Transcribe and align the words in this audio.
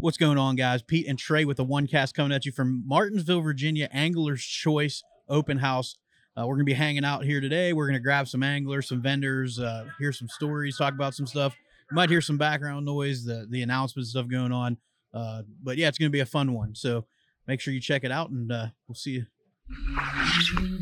What's 0.00 0.16
going 0.16 0.38
on, 0.38 0.56
guys? 0.56 0.82
Pete 0.82 1.06
and 1.06 1.18
Trey 1.18 1.44
with 1.44 1.58
the 1.58 1.64
OneCast 1.64 2.14
coming 2.14 2.32
at 2.32 2.46
you 2.46 2.52
from 2.52 2.82
Martinsville, 2.86 3.42
Virginia, 3.42 3.86
Angler's 3.92 4.42
Choice 4.42 5.02
Open 5.28 5.58
House. 5.58 5.94
Uh, 6.34 6.46
we're 6.46 6.54
gonna 6.54 6.64
be 6.64 6.72
hanging 6.72 7.04
out 7.04 7.22
here 7.24 7.38
today. 7.38 7.74
We're 7.74 7.86
gonna 7.86 8.00
grab 8.00 8.26
some 8.26 8.42
anglers, 8.42 8.88
some 8.88 9.02
vendors, 9.02 9.58
uh, 9.60 9.84
hear 9.98 10.12
some 10.12 10.28
stories, 10.28 10.78
talk 10.78 10.94
about 10.94 11.14
some 11.14 11.26
stuff. 11.26 11.54
You 11.90 11.94
might 11.96 12.08
hear 12.08 12.22
some 12.22 12.38
background 12.38 12.86
noise, 12.86 13.24
the 13.24 13.46
the 13.50 13.60
announcements 13.60 14.10
stuff 14.10 14.26
going 14.26 14.52
on. 14.52 14.78
Uh, 15.12 15.42
but 15.62 15.76
yeah, 15.76 15.88
it's 15.88 15.98
gonna 15.98 16.08
be 16.08 16.20
a 16.20 16.26
fun 16.26 16.54
one. 16.54 16.74
So 16.74 17.04
make 17.46 17.60
sure 17.60 17.74
you 17.74 17.80
check 17.80 18.02
it 18.02 18.10
out, 18.10 18.30
and 18.30 18.50
uh, 18.50 18.68
we'll 18.88 18.94
see 18.94 19.10
you. 19.10 19.26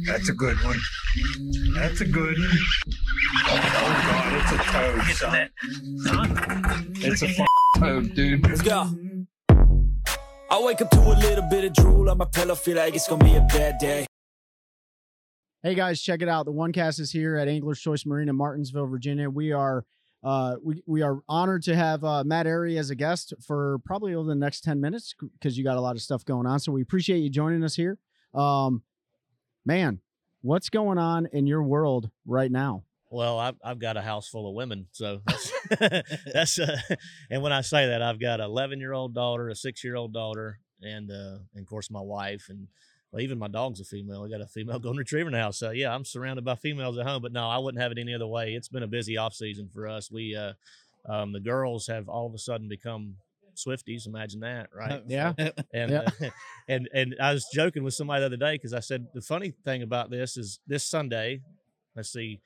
That's 0.07 0.29
a 0.29 0.33
good 0.33 0.57
one. 0.63 0.79
That's 1.75 2.01
a 2.03 2.07
good 2.07 2.39
one. 2.39 2.59
Oh 3.47 3.57
god, 3.57 4.33
it's 4.43 4.53
a 4.53 4.59
toad, 4.71 5.03
son. 5.17 6.93
It's 7.01 7.23
a 7.23 7.29
f- 7.29 7.47
toad, 7.79 8.15
dude. 8.15 8.47
Let's 8.47 8.63
go. 8.63 8.89
I 10.51 10.63
wake 10.63 10.81
up 10.81 10.91
to 10.91 11.01
a 11.01 11.13
little 11.13 11.45
bit 11.51 11.65
of 11.65 11.75
drool 11.75 12.09
on 12.09 12.19
my 12.19 12.25
pillow, 12.25 12.55
feel 12.55 12.77
like 12.77 12.95
it's 12.95 13.07
gonna 13.07 13.23
be 13.23 13.35
a 13.35 13.43
bad 13.43 13.77
day. 13.79 14.07
Hey 15.63 15.75
guys, 15.75 16.01
check 16.01 16.23
it 16.23 16.29
out. 16.29 16.47
The 16.47 16.53
OneCast 16.53 17.01
is 17.01 17.11
here 17.11 17.37
at 17.37 17.49
Angler's 17.49 17.81
Choice 17.81 18.07
Marina, 18.07 18.33
Martinsville, 18.33 18.87
Virginia. 18.87 19.29
We 19.29 19.53
are 19.53 19.85
uh 20.25 20.57
we, 20.65 20.83
we 20.87 21.03
are 21.03 21.21
honored 21.29 21.65
to 21.65 21.77
have 21.77 22.03
uh, 22.03 22.25
Matt 22.25 22.47
Arey 22.47 22.79
as 22.79 22.89
a 22.89 22.95
guest 22.95 23.35
for 23.47 23.79
probably 23.85 24.15
over 24.15 24.27
the 24.27 24.35
next 24.35 24.63
10 24.63 24.81
minutes 24.81 25.15
because 25.35 25.59
you 25.59 25.65
got 25.65 25.77
a 25.77 25.81
lot 25.83 25.97
of 25.97 26.03
stuff 26.03 26.25
going 26.25 26.47
on. 26.47 26.61
So 26.61 26.73
we 26.73 26.81
appreciate 26.81 27.19
you 27.19 27.29
joining 27.29 27.63
us 27.63 27.75
here. 27.75 27.99
Um 28.33 28.83
man, 29.67 30.01
what's 30.41 30.71
going 30.71 30.97
on 30.97 31.27
in 31.27 31.47
your 31.47 31.63
world 31.63 32.09
right 32.27 32.51
now? 32.51 32.85
Well, 33.11 33.39
I've, 33.39 33.55
I've 33.65 33.79
got 33.79 33.97
a 33.97 34.03
house 34.03 34.29
full 34.29 34.49
of 34.49 34.55
women, 34.55 34.87
so 34.93 35.23
that's, 35.27 35.53
that's 36.33 36.59
uh, 36.59 36.77
and 37.31 37.43
when 37.43 37.53
I 37.53 37.63
say 37.63 37.87
that, 37.89 38.03
I've 38.03 38.21
got 38.21 38.41
an 38.41 38.47
11 38.47 38.81
year 38.81 38.93
old 38.93 39.15
daughter, 39.15 39.49
a 39.49 39.55
six 39.55 39.83
year 39.83 39.97
old 39.97 40.13
daughter, 40.13 40.59
and 40.83 41.11
uh, 41.11 41.39
and 41.55 41.63
of 41.63 41.67
course 41.67 41.91
my 41.91 42.01
wife, 42.03 42.47
and 42.51 42.69
well, 43.11 43.23
even 43.23 43.39
my 43.39 43.49
dog's 43.49 43.81
a 43.81 43.85
female. 43.85 44.25
I 44.25 44.29
got 44.29 44.43
a 44.43 44.47
female 44.47 44.79
golden 44.81 44.99
retriever 44.99 45.31
house, 45.31 45.59
so 45.59 45.71
yeah, 45.71 45.95
I'm 45.95 46.05
surrounded 46.05 46.45
by 46.45 46.57
females 46.57 46.99
at 46.99 47.07
home. 47.07 47.23
But 47.23 47.33
no, 47.33 47.49
I 47.49 47.59
wouldn't 47.59 47.83
have 47.83 47.93
it 47.93 47.99
any 47.99 48.15
other 48.15 48.27
way. 48.27 48.53
It's 48.55 48.69
been 48.69 48.83
a 48.83 48.89
busy 48.89 49.17
off 49.17 49.33
season 49.33 49.71
for 49.73 49.89
us. 49.89 50.11
We 50.11 50.37
uh, 50.37 50.53
um, 51.09 51.33
the 51.33 51.41
girls 51.41 51.87
have 51.87 52.09
all 52.09 52.27
of 52.27 52.35
a 52.35 52.39
sudden 52.39 52.69
become 52.69 53.17
Swifties. 53.57 54.07
Imagine 54.07 54.41
that, 54.41 54.69
right? 54.75 55.03
Yeah. 55.07 55.33
and 55.73 55.91
Yeah. 55.91 56.09
uh, 56.21 56.31
and 56.69 56.89
and 56.93 57.17
I 57.21 57.33
was 57.33 57.47
joking 57.55 57.85
with 57.85 57.95
somebody 57.95 58.21
the 58.21 58.27
other 58.27 58.37
day 58.37 58.55
because 58.57 58.75
I 58.75 58.81
said 58.81 59.07
the 59.15 59.23
funny 59.23 59.55
thing 59.65 59.83
about 59.83 60.11
this 60.11 60.37
is 60.37 60.61
this 60.67 60.85
Sunday. 60.85 61.41
Let's 61.97 62.13
see, 62.13 62.41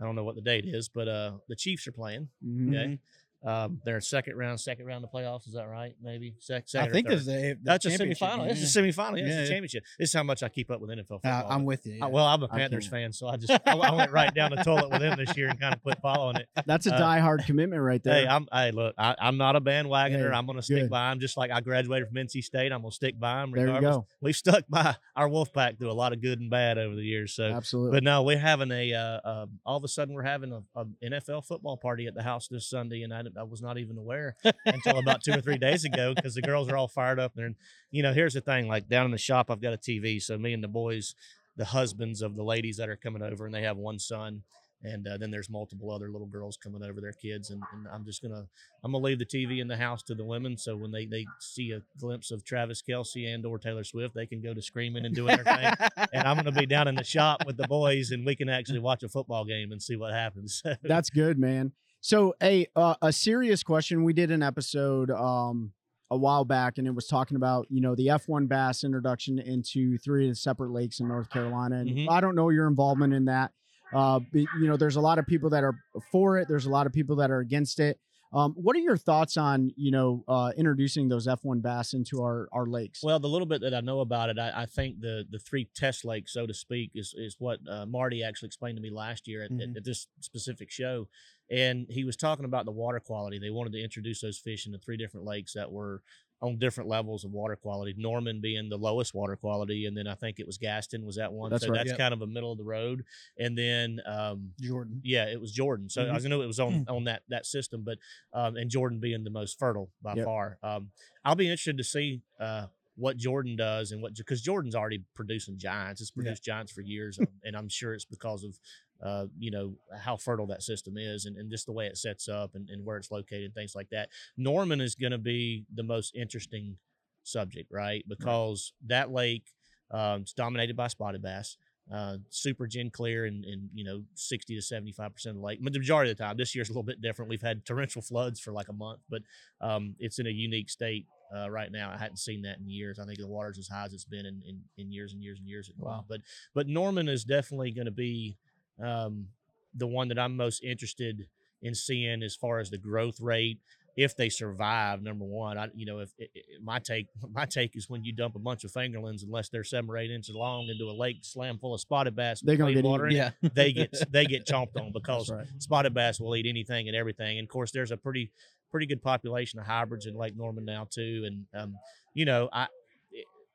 I 0.00 0.04
don't 0.04 0.14
know 0.14 0.24
what 0.24 0.36
the 0.36 0.40
date 0.42 0.64
is, 0.66 0.88
but 0.88 1.08
uh, 1.08 1.32
the 1.48 1.56
Chiefs 1.56 1.86
are 1.88 1.92
playing. 1.92 2.28
Mhm. 2.44 2.68
Okay, 2.68 2.98
um, 3.44 3.80
they're 3.84 4.00
second 4.00 4.36
round, 4.36 4.60
second 4.60 4.86
round 4.86 5.04
of 5.04 5.10
the 5.10 5.16
playoffs. 5.18 5.46
Is 5.46 5.54
that 5.54 5.68
right? 5.68 5.94
Maybe 6.02 6.34
Sec- 6.40 6.62
I 6.62 6.66
second. 6.66 6.88
or 6.90 6.92
think 6.92 7.06
third. 7.08 7.12
this 7.14 7.20
is 7.20 7.26
the, 7.26 7.32
the 7.32 7.58
that's 7.62 7.84
a 7.86 7.90
semifinal. 7.90 8.38
game, 8.38 8.48
This 8.48 8.62
is 8.62 8.76
yeah. 8.76 8.82
a 8.82 8.84
semifinal. 8.86 9.18
Yeah, 9.18 9.26
Yeah, 9.26 9.40
it's 9.40 9.48
a 9.50 9.52
championship. 9.52 9.84
This 9.98 10.08
is 10.10 10.12
how 10.14 10.22
much 10.24 10.42
I 10.42 10.48
keep 10.48 10.70
up 10.70 10.80
with 10.80 10.90
NFL 10.90 11.06
football. 11.08 11.32
Uh, 11.32 11.54
I'm 11.54 11.64
with 11.64 11.86
you. 11.86 11.94
yeah. 11.94 12.06
well, 12.06 12.24
I'm 12.26 12.42
a 12.42 12.48
Panthers 12.48 12.86
fan, 12.88 13.12
so 13.12 13.28
I 13.28 13.36
just 13.36 13.50
I, 13.66 13.72
I 13.72 13.94
went 13.94 14.10
right 14.10 14.34
down 14.34 14.50
the 14.50 14.62
toilet 14.64 14.90
with 14.90 15.00
them 15.00 15.16
this 15.18 15.36
year 15.36 15.48
and 15.48 15.60
kind 15.60 15.74
of 15.74 15.82
quit 15.82 15.98
following 16.02 16.36
it. 16.36 16.48
That's 16.66 16.86
a 16.86 16.94
Uh, 16.94 17.00
diehard 17.00 17.46
commitment 17.46 17.80
right 17.82 18.02
there. 18.02 18.14
Hey, 18.14 18.26
I'm. 18.26 18.46
Hey, 18.52 18.70
look, 18.72 18.94
I, 18.98 19.14
I'm 19.20 19.36
not 19.36 19.54
a 19.56 19.60
bandwagoner. 19.60 20.32
I'm 20.34 20.46
going 20.46 20.56
to 20.56 20.62
stick 20.62 20.82
good. 20.82 20.90
by 20.90 21.10
them, 21.10 21.20
just 21.20 21.36
like 21.36 21.50
I 21.50 21.60
graduated 21.60 22.08
from 22.08 22.16
NC 22.16 22.42
State. 22.42 22.72
I'm 22.72 22.80
going 22.80 22.90
to 22.90 22.94
stick 22.96 23.18
by 23.20 23.40
them. 23.40 23.52
there 23.52 23.68
you 23.72 23.80
go. 23.80 24.06
We've 24.20 24.34
stuck 24.36 24.64
by 24.68 24.96
our 25.14 25.28
Wolfpack 25.28 25.78
through 25.78 25.90
a 25.90 25.92
lot 25.92 26.12
of 26.12 26.20
good 26.20 26.40
and 26.40 26.50
bad 26.50 26.76
over 26.78 26.94
the 26.96 27.02
years. 27.04 27.34
So, 27.34 27.44
Absolutely. 27.44 27.96
but 27.96 28.02
no, 28.04 28.22
we're 28.24 28.38
having 28.38 28.72
a. 28.72 28.94
Uh, 28.94 28.98
uh, 29.28 29.46
all 29.64 29.76
of 29.76 29.84
a 29.84 29.88
sudden, 29.88 30.14
we're 30.14 30.22
having 30.22 30.52
a, 30.52 30.62
a 30.80 30.84
NFL 31.04 31.44
football 31.46 31.76
party 31.76 32.06
at 32.06 32.14
the 32.14 32.22
house 32.22 32.48
this 32.48 32.68
Sunday, 32.68 33.02
and 33.02 33.12
I, 33.14 33.22
I 33.38 33.42
was 33.42 33.62
not 33.62 33.78
even 33.78 33.98
aware 33.98 34.36
until 34.66 34.98
about 34.98 35.22
two 35.22 35.32
or 35.32 35.40
three 35.40 35.58
days 35.58 35.84
ago 35.84 36.14
because 36.14 36.34
the 36.34 36.42
girls 36.42 36.68
are 36.68 36.76
all 36.76 36.88
fired 36.88 37.18
up. 37.18 37.32
And 37.36 37.56
you 37.90 38.02
know, 38.02 38.12
here's 38.12 38.34
the 38.34 38.40
thing: 38.40 38.68
like 38.68 38.88
down 38.88 39.06
in 39.06 39.12
the 39.12 39.18
shop, 39.18 39.50
I've 39.50 39.60
got 39.60 39.74
a 39.74 39.78
TV, 39.78 40.20
so 40.22 40.38
me 40.38 40.52
and 40.52 40.62
the 40.62 40.68
boys, 40.68 41.14
the 41.56 41.66
husbands 41.66 42.22
of 42.22 42.36
the 42.36 42.44
ladies 42.44 42.76
that 42.76 42.88
are 42.88 42.96
coming 42.96 43.22
over, 43.22 43.46
and 43.46 43.54
they 43.54 43.62
have 43.62 43.76
one 43.76 43.98
son. 43.98 44.42
And 44.84 45.08
uh, 45.08 45.16
then 45.18 45.32
there's 45.32 45.50
multiple 45.50 45.90
other 45.90 46.08
little 46.08 46.28
girls 46.28 46.56
coming 46.56 46.84
over, 46.84 47.00
their 47.00 47.12
kids, 47.12 47.50
and, 47.50 47.60
and 47.72 47.88
I'm 47.92 48.04
just 48.04 48.22
gonna 48.22 48.46
I'm 48.84 48.92
gonna 48.92 49.02
leave 49.02 49.18
the 49.18 49.26
TV 49.26 49.60
in 49.60 49.66
the 49.66 49.76
house 49.76 50.04
to 50.04 50.14
the 50.14 50.24
women, 50.24 50.56
so 50.56 50.76
when 50.76 50.92
they, 50.92 51.04
they 51.04 51.26
see 51.40 51.72
a 51.72 51.82
glimpse 51.98 52.30
of 52.30 52.44
Travis 52.44 52.80
Kelce 52.80 53.34
and 53.34 53.44
or 53.44 53.58
Taylor 53.58 53.82
Swift, 53.82 54.14
they 54.14 54.26
can 54.26 54.40
go 54.40 54.54
to 54.54 54.62
screaming 54.62 55.04
and 55.04 55.16
doing 55.16 55.34
their 55.36 55.44
thing 55.44 55.88
and 56.12 56.26
I'm 56.26 56.44
to 56.44 56.52
be 56.52 56.66
down 56.66 56.88
in 56.88 56.94
the 56.94 57.04
shop 57.04 57.44
with 57.46 57.56
the 57.56 57.66
boys, 57.66 58.10
and 58.10 58.24
we 58.24 58.36
can 58.36 58.48
actually 58.48 58.78
watch 58.78 59.02
a 59.02 59.08
football 59.08 59.44
game 59.44 59.72
and 59.72 59.82
see 59.82 59.96
what 59.96 60.12
happens. 60.12 60.62
That's 60.82 61.10
good, 61.10 61.38
man. 61.38 61.72
So, 62.00 62.34
a 62.42 62.66
uh, 62.76 62.94
a 63.02 63.12
serious 63.12 63.62
question. 63.62 64.04
We 64.04 64.12
did 64.12 64.30
an 64.30 64.42
episode 64.42 65.10
um 65.10 65.72
a 66.10 66.16
while 66.16 66.44
back, 66.44 66.78
and 66.78 66.86
it 66.86 66.94
was 66.94 67.06
talking 67.06 67.36
about 67.36 67.66
you 67.70 67.80
know 67.80 67.94
the 67.94 68.06
F1 68.08 68.48
bass 68.48 68.84
introduction 68.84 69.38
into 69.38 69.98
three 69.98 70.32
separate 70.34 70.70
lakes 70.70 71.00
in 71.00 71.08
North 71.08 71.28
Carolina, 71.30 71.76
and 71.76 71.90
Mhm. 71.90 72.06
I 72.10 72.20
don't 72.20 72.34
know 72.34 72.48
your 72.50 72.66
involvement 72.68 73.12
in 73.12 73.26
that. 73.26 73.52
Uh, 73.92 74.20
but, 74.32 74.40
you 74.60 74.68
know, 74.68 74.76
there's 74.76 74.96
a 74.96 75.00
lot 75.00 75.18
of 75.18 75.26
people 75.26 75.48
that 75.48 75.64
are 75.64 75.74
for 76.12 76.36
it. 76.38 76.46
There's 76.46 76.66
a 76.66 76.70
lot 76.70 76.86
of 76.86 76.92
people 76.92 77.16
that 77.16 77.30
are 77.30 77.40
against 77.40 77.80
it. 77.80 77.98
Um, 78.32 78.52
what 78.54 78.76
are 78.76 78.80
your 78.80 78.96
thoughts 78.98 79.36
on 79.36 79.70
you 79.76 79.90
know 79.90 80.24
uh, 80.28 80.52
introducing 80.56 81.08
those 81.08 81.26
F1 81.26 81.62
bass 81.62 81.94
into 81.94 82.20
our 82.20 82.48
our 82.52 82.66
lakes? 82.66 83.02
well, 83.02 83.18
the 83.18 83.28
little 83.28 83.46
bit 83.46 83.60
that 83.62 83.74
I 83.74 83.80
know 83.80 84.00
about 84.00 84.28
it, 84.30 84.38
I, 84.38 84.62
I 84.62 84.66
think 84.66 85.00
the 85.00 85.24
the 85.30 85.38
three 85.38 85.68
test 85.74 86.04
lakes, 86.04 86.32
so 86.32 86.46
to 86.46 86.54
speak, 86.54 86.90
is 86.94 87.14
is 87.16 87.36
what 87.38 87.60
uh, 87.68 87.86
Marty 87.86 88.22
actually 88.22 88.48
explained 88.48 88.76
to 88.76 88.82
me 88.82 88.90
last 88.90 89.26
year 89.26 89.42
at, 89.44 89.50
at, 89.50 89.58
Mhm. 89.58 89.76
at 89.78 89.84
this 89.84 90.06
specific 90.20 90.70
show, 90.70 91.08
and 91.50 91.86
he 91.88 92.04
was 92.04 92.16
talking 92.16 92.44
about 92.44 92.66
the 92.66 92.72
water 92.72 93.00
quality. 93.00 93.38
They 93.38 93.50
wanted 93.50 93.72
to 93.72 93.82
introduce 93.82 94.20
those 94.20 94.38
fish 94.38 94.66
into 94.66 94.78
three 94.78 94.96
different 94.98 95.24
lakes 95.26 95.54
that 95.54 95.72
were 95.72 96.02
on 96.40 96.56
different 96.58 96.88
levels 96.88 97.24
of 97.24 97.32
water 97.32 97.56
quality. 97.56 97.94
Norman 97.96 98.40
being 98.40 98.68
the 98.68 98.76
lowest 98.76 99.12
water 99.14 99.36
quality, 99.36 99.86
and 99.86 99.96
then 99.96 100.06
I 100.06 100.14
think 100.14 100.38
it 100.38 100.46
was 100.46 100.56
Gaston 100.58 101.04
was 101.04 101.16
that 101.16 101.32
one. 101.32 101.50
That's 101.50 101.64
so 101.64 101.70
right. 101.70 101.84
that's 101.84 101.96
kind 101.98 102.14
of 102.14 102.22
a 102.22 102.26
middle 102.26 102.52
of 102.52 102.58
the 102.58 102.64
road, 102.64 103.04
and 103.38 103.56
then 103.58 104.00
um, 104.06 104.52
Jordan. 104.60 105.00
Yeah, 105.04 105.24
it 105.26 105.40
was 105.40 105.52
Jordan. 105.52 105.88
So 105.88 106.02
Mm-hmm. 106.04 106.26
I 106.26 106.28
know 106.28 106.42
it 106.42 106.46
was 106.46 106.60
on 106.60 106.84
on 106.88 107.04
that 107.04 107.22
that 107.28 107.44
system, 107.46 107.82
but 107.84 107.98
um, 108.32 108.56
and 108.56 108.70
Jordan 108.70 109.00
being 109.00 109.24
the 109.24 109.30
most 109.30 109.58
fertile 109.58 109.90
by 110.02 110.14
Yep. 110.14 110.24
far. 110.24 110.58
Um, 110.62 110.90
I'll 111.24 111.34
be 111.34 111.46
interested 111.46 111.76
to 111.78 111.84
see 111.84 112.22
uh, 112.40 112.66
what 112.96 113.16
Jordan 113.16 113.54
does 113.56 113.92
and 113.92 114.00
what 114.02 114.14
because 114.16 114.40
Jordan's 114.42 114.74
already 114.74 115.04
producing 115.14 115.58
giants. 115.58 116.00
It's 116.00 116.10
Yeah. 116.14 116.22
produced 116.22 116.44
giants 116.44 116.72
for 116.72 116.80
years, 116.82 117.18
and 117.44 117.56
I'm 117.56 117.68
sure 117.68 117.94
it's 117.94 118.04
because 118.04 118.44
of 118.44 118.58
uh, 119.02 119.26
you 119.38 119.50
know 119.50 119.74
how 120.00 120.16
fertile 120.16 120.46
that 120.46 120.62
system 120.62 120.96
is 120.96 121.24
and, 121.26 121.36
and 121.36 121.50
just 121.50 121.66
the 121.66 121.72
way 121.72 121.86
it 121.86 121.96
sets 121.96 122.28
up 122.28 122.54
and, 122.54 122.68
and 122.70 122.84
where 122.84 122.96
it's 122.96 123.10
located 123.10 123.44
and 123.44 123.54
things 123.54 123.74
like 123.74 123.88
that. 123.90 124.08
Norman 124.36 124.80
is 124.80 124.94
going 124.94 125.12
to 125.12 125.18
be 125.18 125.64
the 125.74 125.82
most 125.82 126.14
interesting 126.14 126.76
subject, 127.22 127.70
right? 127.72 128.04
Because 128.08 128.72
that 128.86 129.10
lake 129.10 129.44
um, 129.90 130.22
it's 130.22 130.32
dominated 130.32 130.76
by 130.76 130.88
spotted 130.88 131.22
bass 131.22 131.56
uh, 131.92 132.18
super 132.28 132.66
gin 132.66 132.90
clear 132.90 133.24
and, 133.24 133.44
and 133.44 133.70
you 133.72 133.84
know 133.84 134.02
60 134.14 134.54
to 134.54 134.60
75 134.60 135.14
percent 135.14 135.36
of 135.36 135.40
the 135.40 135.46
lake 135.46 135.58
but 135.62 135.72
the 135.72 135.78
majority 135.78 136.10
of 136.10 136.16
the 136.18 136.22
time 136.22 136.36
this 136.36 136.54
year's 136.54 136.68
a 136.68 136.72
little 136.72 136.82
bit 136.82 137.00
different 137.00 137.30
we've 137.30 137.40
had 137.40 137.64
torrential 137.64 138.02
floods 138.02 138.38
for 138.40 138.52
like 138.52 138.68
a 138.68 138.72
month 138.74 139.00
but 139.08 139.22
um, 139.60 139.94
it's 139.98 140.18
in 140.18 140.26
a 140.26 140.30
unique 140.30 140.68
state 140.68 141.06
uh, 141.34 141.48
right 141.50 141.72
now 141.72 141.90
i 141.90 141.96
hadn't 141.96 142.18
seen 142.18 142.42
that 142.42 142.58
in 142.58 142.68
years 142.68 142.98
i 142.98 143.06
think 143.06 143.18
the 143.18 143.26
water's 143.26 143.58
as 143.58 143.68
high 143.68 143.84
as 143.84 143.92
it's 143.94 144.04
been 144.04 144.26
in, 144.26 144.42
in, 144.46 144.60
in 144.76 144.92
years 144.92 145.12
and 145.14 145.22
years 145.22 145.38
and 145.38 145.48
years 145.48 145.70
Wow. 145.78 146.04
but 146.06 146.20
but 146.54 146.66
norman 146.68 147.08
is 147.08 147.24
definitely 147.24 147.70
going 147.70 147.86
to 147.86 147.90
be 147.90 148.36
um, 148.82 149.26
the 149.74 149.86
one 149.86 150.08
that 150.08 150.18
i'm 150.18 150.36
most 150.36 150.62
interested 150.62 151.26
in 151.62 151.74
seeing 151.74 152.22
as 152.22 152.34
far 152.34 152.58
as 152.58 152.70
the 152.70 152.78
growth 152.78 153.20
rate 153.20 153.58
if 153.96 154.16
they 154.16 154.28
survive 154.28 155.02
number 155.02 155.24
one 155.24 155.58
i 155.58 155.66
you 155.74 155.84
know 155.84 155.98
if 155.98 156.10
i 156.20 156.24
i 156.24 156.28
my 156.62 156.78
take 156.78 157.06
my 157.32 157.44
take 157.44 157.74
is 157.76 157.90
when 157.90 158.04
you 158.04 158.12
dump 158.12 158.34
a 158.36 158.38
bunch 158.38 158.62
of 158.64 158.70
fingerlings 158.72 159.22
unless 159.24 159.48
they're 159.48 159.64
seven 159.64 159.90
or 159.90 159.96
eight 159.98 160.10
inches 160.10 160.34
long 160.34 160.68
into 160.68 160.84
a 160.84 160.92
lake 160.92 161.18
slam 161.22 161.58
full 161.58 161.74
of 161.74 161.80
spotted 161.80 162.14
bass 162.14 162.40
They're 162.40 162.56
gonna 162.56 162.74
get 162.74 162.84
water 162.84 163.08
Yeah. 163.10 163.30
they 163.54 163.72
get 163.72 163.92
they 164.10 164.24
get 164.26 164.46
chomped 164.46 164.76
on 164.80 164.92
because 164.92 165.30
right. 165.30 165.46
spotted 165.58 165.94
bass 165.94 166.20
will 166.20 166.36
eat 166.36 166.46
anything 166.46 166.86
and 166.88 166.96
everything 166.96 167.38
and 167.38 167.46
of 167.46 167.50
course 167.50 167.72
there's 167.72 167.90
a 167.90 167.96
pretty 167.96 168.30
pretty 168.70 168.86
good 168.86 169.02
population 169.02 169.58
of 169.58 169.66
hybrids 169.66 170.06
in 170.06 170.14
lake 170.14 170.36
norman 170.36 170.64
now 170.64 170.86
too 170.88 171.24
and 171.26 171.44
um 171.60 171.76
you 172.14 172.24
know 172.24 172.48
i 172.52 172.66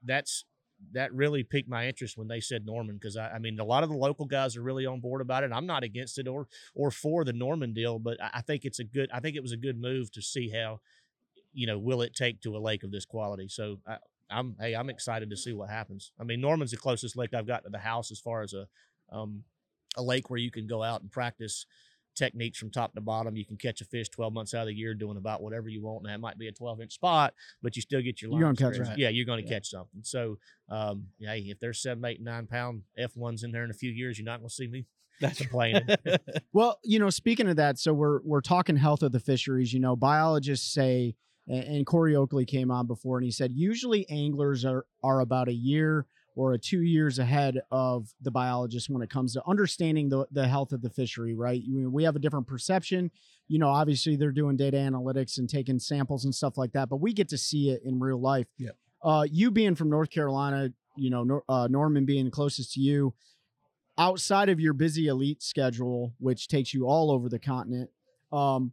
that's 0.05 0.43
that 0.91 1.13
really 1.13 1.43
piqued 1.43 1.69
my 1.69 1.87
interest 1.87 2.17
when 2.17 2.27
they 2.27 2.39
said 2.39 2.65
Norman 2.65 2.95
because 2.95 3.17
I, 3.17 3.29
I 3.29 3.39
mean 3.39 3.59
a 3.59 3.63
lot 3.63 3.83
of 3.83 3.89
the 3.89 3.95
local 3.95 4.25
guys 4.25 4.55
are 4.57 4.61
really 4.61 4.85
on 4.85 4.99
board 4.99 5.21
about 5.21 5.43
it. 5.43 5.51
I'm 5.53 5.65
not 5.65 5.83
against 5.83 6.19
it 6.19 6.27
or 6.27 6.47
or 6.75 6.91
for 6.91 7.23
the 7.23 7.33
Norman 7.33 7.73
deal, 7.73 7.99
but 7.99 8.17
I, 8.21 8.41
think 8.41 8.65
it's 8.65 8.79
a 8.79 8.83
good. 8.83 9.09
I 9.13 9.19
think 9.19 9.35
it 9.35 9.41
was 9.41 9.51
a 9.51 9.57
good 9.57 9.79
move 9.79 10.11
to 10.11 10.21
see 10.21 10.49
how, 10.49 10.81
you 11.53 11.67
know, 11.67 11.79
will 11.79 12.01
it 12.01 12.15
take 12.15 12.41
to 12.41 12.55
a 12.55 12.59
lake 12.59 12.83
of 12.83 12.91
this 12.91 13.05
quality. 13.05 13.47
So 13.47 13.79
I, 13.87 13.97
I'm 14.29 14.55
hey, 14.59 14.73
I'm 14.73 14.89
excited 14.89 15.29
to 15.29 15.37
see 15.37 15.53
what 15.53 15.69
happens. 15.69 16.11
I 16.19 16.23
mean 16.23 16.41
Norman's 16.41 16.71
the 16.71 16.77
closest 16.77 17.15
lake 17.15 17.33
I've 17.33 17.47
got 17.47 17.63
to 17.63 17.69
the 17.69 17.79
house 17.79 18.11
as 18.11 18.19
far 18.19 18.41
as 18.41 18.53
a 18.53 18.67
um 19.11 19.43
a 19.95 20.01
lake 20.01 20.29
where 20.29 20.39
you 20.39 20.51
can 20.51 20.67
go 20.67 20.81
out 20.81 21.01
and 21.01 21.11
practice 21.11 21.65
techniques 22.15 22.57
from 22.57 22.69
top 22.71 22.93
to 22.95 23.01
bottom. 23.01 23.35
You 23.35 23.45
can 23.45 23.57
catch 23.57 23.81
a 23.81 23.85
fish 23.85 24.09
12 24.09 24.33
months 24.33 24.53
out 24.53 24.61
of 24.61 24.67
the 24.67 24.73
year 24.73 24.93
doing 24.93 25.17
about 25.17 25.41
whatever 25.41 25.69
you 25.69 25.81
want. 25.81 26.03
Now 26.03 26.13
it 26.13 26.19
might 26.19 26.37
be 26.37 26.47
a 26.47 26.51
12 26.51 26.81
inch 26.81 26.93
spot, 26.93 27.33
but 27.61 27.75
you 27.75 27.81
still 27.81 28.01
get 28.01 28.21
your 28.21 28.31
You're 28.31 28.41
gonna 28.53 28.55
catch 28.55 28.75
stretch. 28.75 28.97
it. 28.97 28.99
Yeah, 28.99 29.09
you're 29.09 29.25
going 29.25 29.43
to 29.43 29.49
Yeah. 29.49 29.55
catch 29.57 29.69
something. 29.69 30.01
So, 30.03 30.37
um, 30.69 31.07
hey, 31.19 31.39
if 31.47 31.59
there's 31.59 31.81
seven, 31.81 32.03
eight, 32.05 32.21
nine 32.21 32.47
pound 32.47 32.83
F1s 32.99 33.43
in 33.43 33.51
there 33.51 33.63
in 33.63 33.71
a 33.71 33.75
few 33.75 33.91
years, 33.91 34.17
you're 34.17 34.25
not 34.25 34.39
going 34.39 34.49
to 34.49 34.53
see 34.55 34.67
me 34.67 34.85
That's 35.21 35.39
complaining. 35.39 35.87
Well, 36.53 36.79
you 36.83 36.99
know, 36.99 37.09
speaking 37.09 37.47
of 37.49 37.55
that, 37.55 37.79
so 37.79 37.93
we're 37.93 38.19
we're 38.23 38.41
talking 38.41 38.75
health 38.75 39.01
of 39.03 39.11
the 39.11 39.19
fisheries. 39.19 39.73
You 39.73 39.79
know, 39.79 39.95
biologists 39.95 40.71
say 40.71 41.15
and, 41.47 41.63
and 41.63 41.85
Corey 41.85 42.15
Oakley 42.15 42.45
came 42.45 42.69
on 42.71 42.85
before, 42.87 43.17
and 43.17 43.25
he 43.25 43.31
said 43.31 43.51
usually 43.51 44.07
anglers 44.09 44.63
are 44.65 44.85
are 45.03 45.19
about 45.21 45.47
a 45.47 45.53
year 45.53 46.05
or 46.35 46.53
a 46.53 46.57
two 46.57 46.81
years 46.81 47.19
ahead 47.19 47.61
of 47.71 48.13
the 48.21 48.31
biologist 48.31 48.89
when 48.89 49.01
it 49.01 49.09
comes 49.09 49.33
to 49.33 49.43
understanding 49.47 50.09
the 50.09 50.25
the 50.31 50.47
health 50.47 50.71
of 50.71 50.81
the 50.81 50.89
fishery. 50.89 51.33
Right? 51.33 51.61
We 51.67 52.03
have 52.03 52.15
a 52.15 52.19
different 52.19 52.47
perception. 52.47 53.11
You 53.47 53.59
know, 53.59 53.69
obviously 53.69 54.15
they're 54.15 54.31
doing 54.31 54.57
data 54.57 54.77
analytics 54.77 55.37
and 55.37 55.49
taking 55.49 55.79
samples 55.79 56.25
and 56.25 56.33
stuff 56.33 56.57
like 56.57 56.71
that, 56.73 56.89
but 56.89 56.97
we 56.97 57.13
get 57.13 57.29
to 57.29 57.37
see 57.37 57.69
it 57.69 57.81
in 57.83 57.99
real 57.99 58.19
life. 58.19 58.47
Yeah. 58.57 58.71
Uh, 59.03 59.25
you 59.29 59.51
being 59.51 59.75
from 59.75 59.89
North 59.89 60.09
Carolina, 60.09 60.69
you 60.95 61.09
know, 61.09 61.23
Nor- 61.23 61.43
uh, 61.49 61.67
Norman 61.69 62.05
being 62.05 62.31
closest 62.31 62.73
to 62.73 62.79
you, 62.79 63.13
outside 63.97 64.49
of 64.49 64.59
your 64.59 64.73
busy 64.73 65.07
elite 65.07 65.43
schedule, 65.43 66.13
which 66.19 66.47
takes 66.47 66.73
you 66.73 66.87
all 66.87 67.11
over 67.11 67.27
the 67.27 67.39
continent, 67.39 67.89
um, 68.31 68.71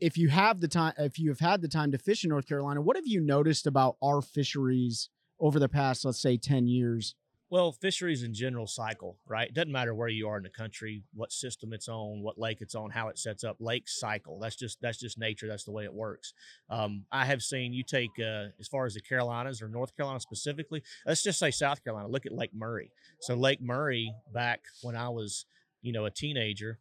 if 0.00 0.18
you 0.18 0.28
have 0.28 0.60
the 0.60 0.68
time, 0.68 0.92
if 0.98 1.18
you 1.18 1.30
have 1.30 1.40
had 1.40 1.62
the 1.62 1.68
time 1.68 1.92
to 1.92 1.98
fish 1.98 2.24
in 2.24 2.30
North 2.30 2.46
Carolina, 2.46 2.80
what 2.80 2.96
have 2.96 3.06
you 3.06 3.20
noticed 3.20 3.66
about 3.66 3.96
our 4.02 4.20
fisheries 4.20 5.08
over 5.38 5.58
the 5.58 5.68
past, 5.68 6.04
let's 6.04 6.20
say, 6.20 6.36
ten 6.36 6.66
years? 6.66 7.14
Well, 7.48 7.70
fisheries 7.70 8.24
in 8.24 8.34
general 8.34 8.66
cycle, 8.66 9.18
right? 9.24 9.46
It 9.46 9.54
doesn't 9.54 9.70
matter 9.70 9.94
where 9.94 10.08
you 10.08 10.28
are 10.28 10.36
in 10.36 10.42
the 10.42 10.50
country, 10.50 11.04
what 11.14 11.30
system 11.30 11.72
it's 11.72 11.88
on, 11.88 12.20
what 12.20 12.36
lake 12.36 12.58
it's 12.60 12.74
on, 12.74 12.90
how 12.90 13.06
it 13.06 13.18
sets 13.18 13.44
up. 13.44 13.56
Lakes 13.60 14.00
cycle. 14.00 14.40
That's 14.40 14.56
just 14.56 14.80
that's 14.80 14.98
just 14.98 15.16
nature. 15.16 15.46
That's 15.46 15.62
the 15.62 15.70
way 15.70 15.84
it 15.84 15.94
works. 15.94 16.32
Um, 16.70 17.04
I 17.12 17.24
have 17.24 17.42
seen 17.42 17.72
you 17.72 17.84
take 17.84 18.10
uh, 18.18 18.46
as 18.58 18.66
far 18.68 18.84
as 18.84 18.94
the 18.94 19.00
Carolinas 19.00 19.62
or 19.62 19.68
North 19.68 19.96
Carolina 19.96 20.18
specifically. 20.18 20.82
Let's 21.06 21.22
just 21.22 21.38
say 21.38 21.52
South 21.52 21.84
Carolina. 21.84 22.08
Look 22.08 22.26
at 22.26 22.32
Lake 22.32 22.52
Murray. 22.52 22.90
So 23.20 23.34
Lake 23.36 23.62
Murray, 23.62 24.12
back 24.34 24.62
when 24.82 24.96
I 24.96 25.08
was, 25.10 25.46
you 25.82 25.92
know, 25.92 26.04
a 26.04 26.10
teenager. 26.10 26.80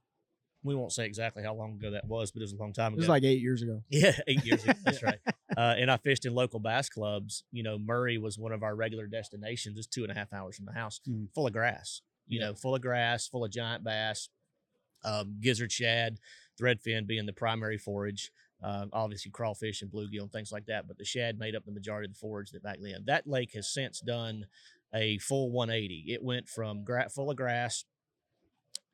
We 0.66 0.76
won't 0.76 0.92
say 0.92 1.06
exactly 1.06 1.44
how 1.44 1.54
long 1.54 1.74
ago 1.76 1.92
that 1.92 2.06
was, 2.08 2.32
but 2.32 2.42
it 2.42 2.44
was 2.44 2.54
a 2.54 2.58
long 2.58 2.74
time 2.74 2.94
ago. 2.94 2.98
It 2.98 3.04
was 3.04 3.10
like 3.10 3.24
eight 3.24 3.40
years 3.40 3.62
ago. 3.62 3.82
Yeah, 3.90 4.12
eight 4.28 4.44
years 4.44 4.64
ago. 4.64 4.74
That's 4.84 5.02
right. 5.04 5.20
Uh, 5.56 5.74
and 5.78 5.90
I 5.90 5.96
fished 5.96 6.26
in 6.26 6.34
local 6.34 6.60
bass 6.60 6.90
clubs. 6.90 7.46
You 7.54 7.64
know, 7.64 7.78
Murray 7.80 8.18
was 8.18 8.38
one 8.38 8.52
of 8.52 8.62
our 8.62 8.76
regular 8.76 9.08
destinations. 9.08 9.78
It's 9.78 9.88
two 9.88 10.04
and 10.04 10.12
a 10.12 10.14
half 10.16 10.34
hours 10.34 10.58
from 10.58 10.66
the 10.66 10.74
house, 10.74 11.00
Mm. 11.08 11.28
full 11.34 11.48
of 11.48 11.54
grass. 11.54 12.02
You 12.28 12.42
know, 12.42 12.54
full 12.56 12.76
of 12.76 12.82
grass, 12.82 13.26
full 13.30 13.46
of 13.46 13.52
giant 13.52 13.82
bass, 13.82 14.28
um, 15.06 15.38
gizzard 15.40 15.72
shad, 15.72 16.18
threadfin 16.60 17.08
being 17.08 17.26
the 17.26 17.32
primary 17.32 17.78
forage. 17.78 18.34
Um, 18.62 18.90
obviously, 18.92 19.32
crawfish 19.32 19.82
and 19.82 19.90
bluegill 19.90 20.24
and 20.24 20.32
things 20.32 20.52
like 20.52 20.66
that. 20.66 20.90
But 20.90 20.98
the 20.98 21.06
shad 21.06 21.40
made 21.40 21.56
up 21.56 21.64
the 21.64 21.72
majority 21.72 22.08
of 22.10 22.16
the 22.16 22.20
forage 22.20 22.52
that 22.52 22.64
back 22.64 22.80
then. 22.82 23.04
That 23.06 23.26
lake 23.26 23.54
has 23.54 23.72
since 23.72 24.02
done 24.02 24.48
a 24.94 25.20
full 25.20 25.52
180. 25.52 26.06
It 26.12 26.22
went 26.22 26.50
from 26.50 26.84
gra- 26.84 27.10
full 27.10 27.32
of 27.32 27.38
grass 27.38 27.86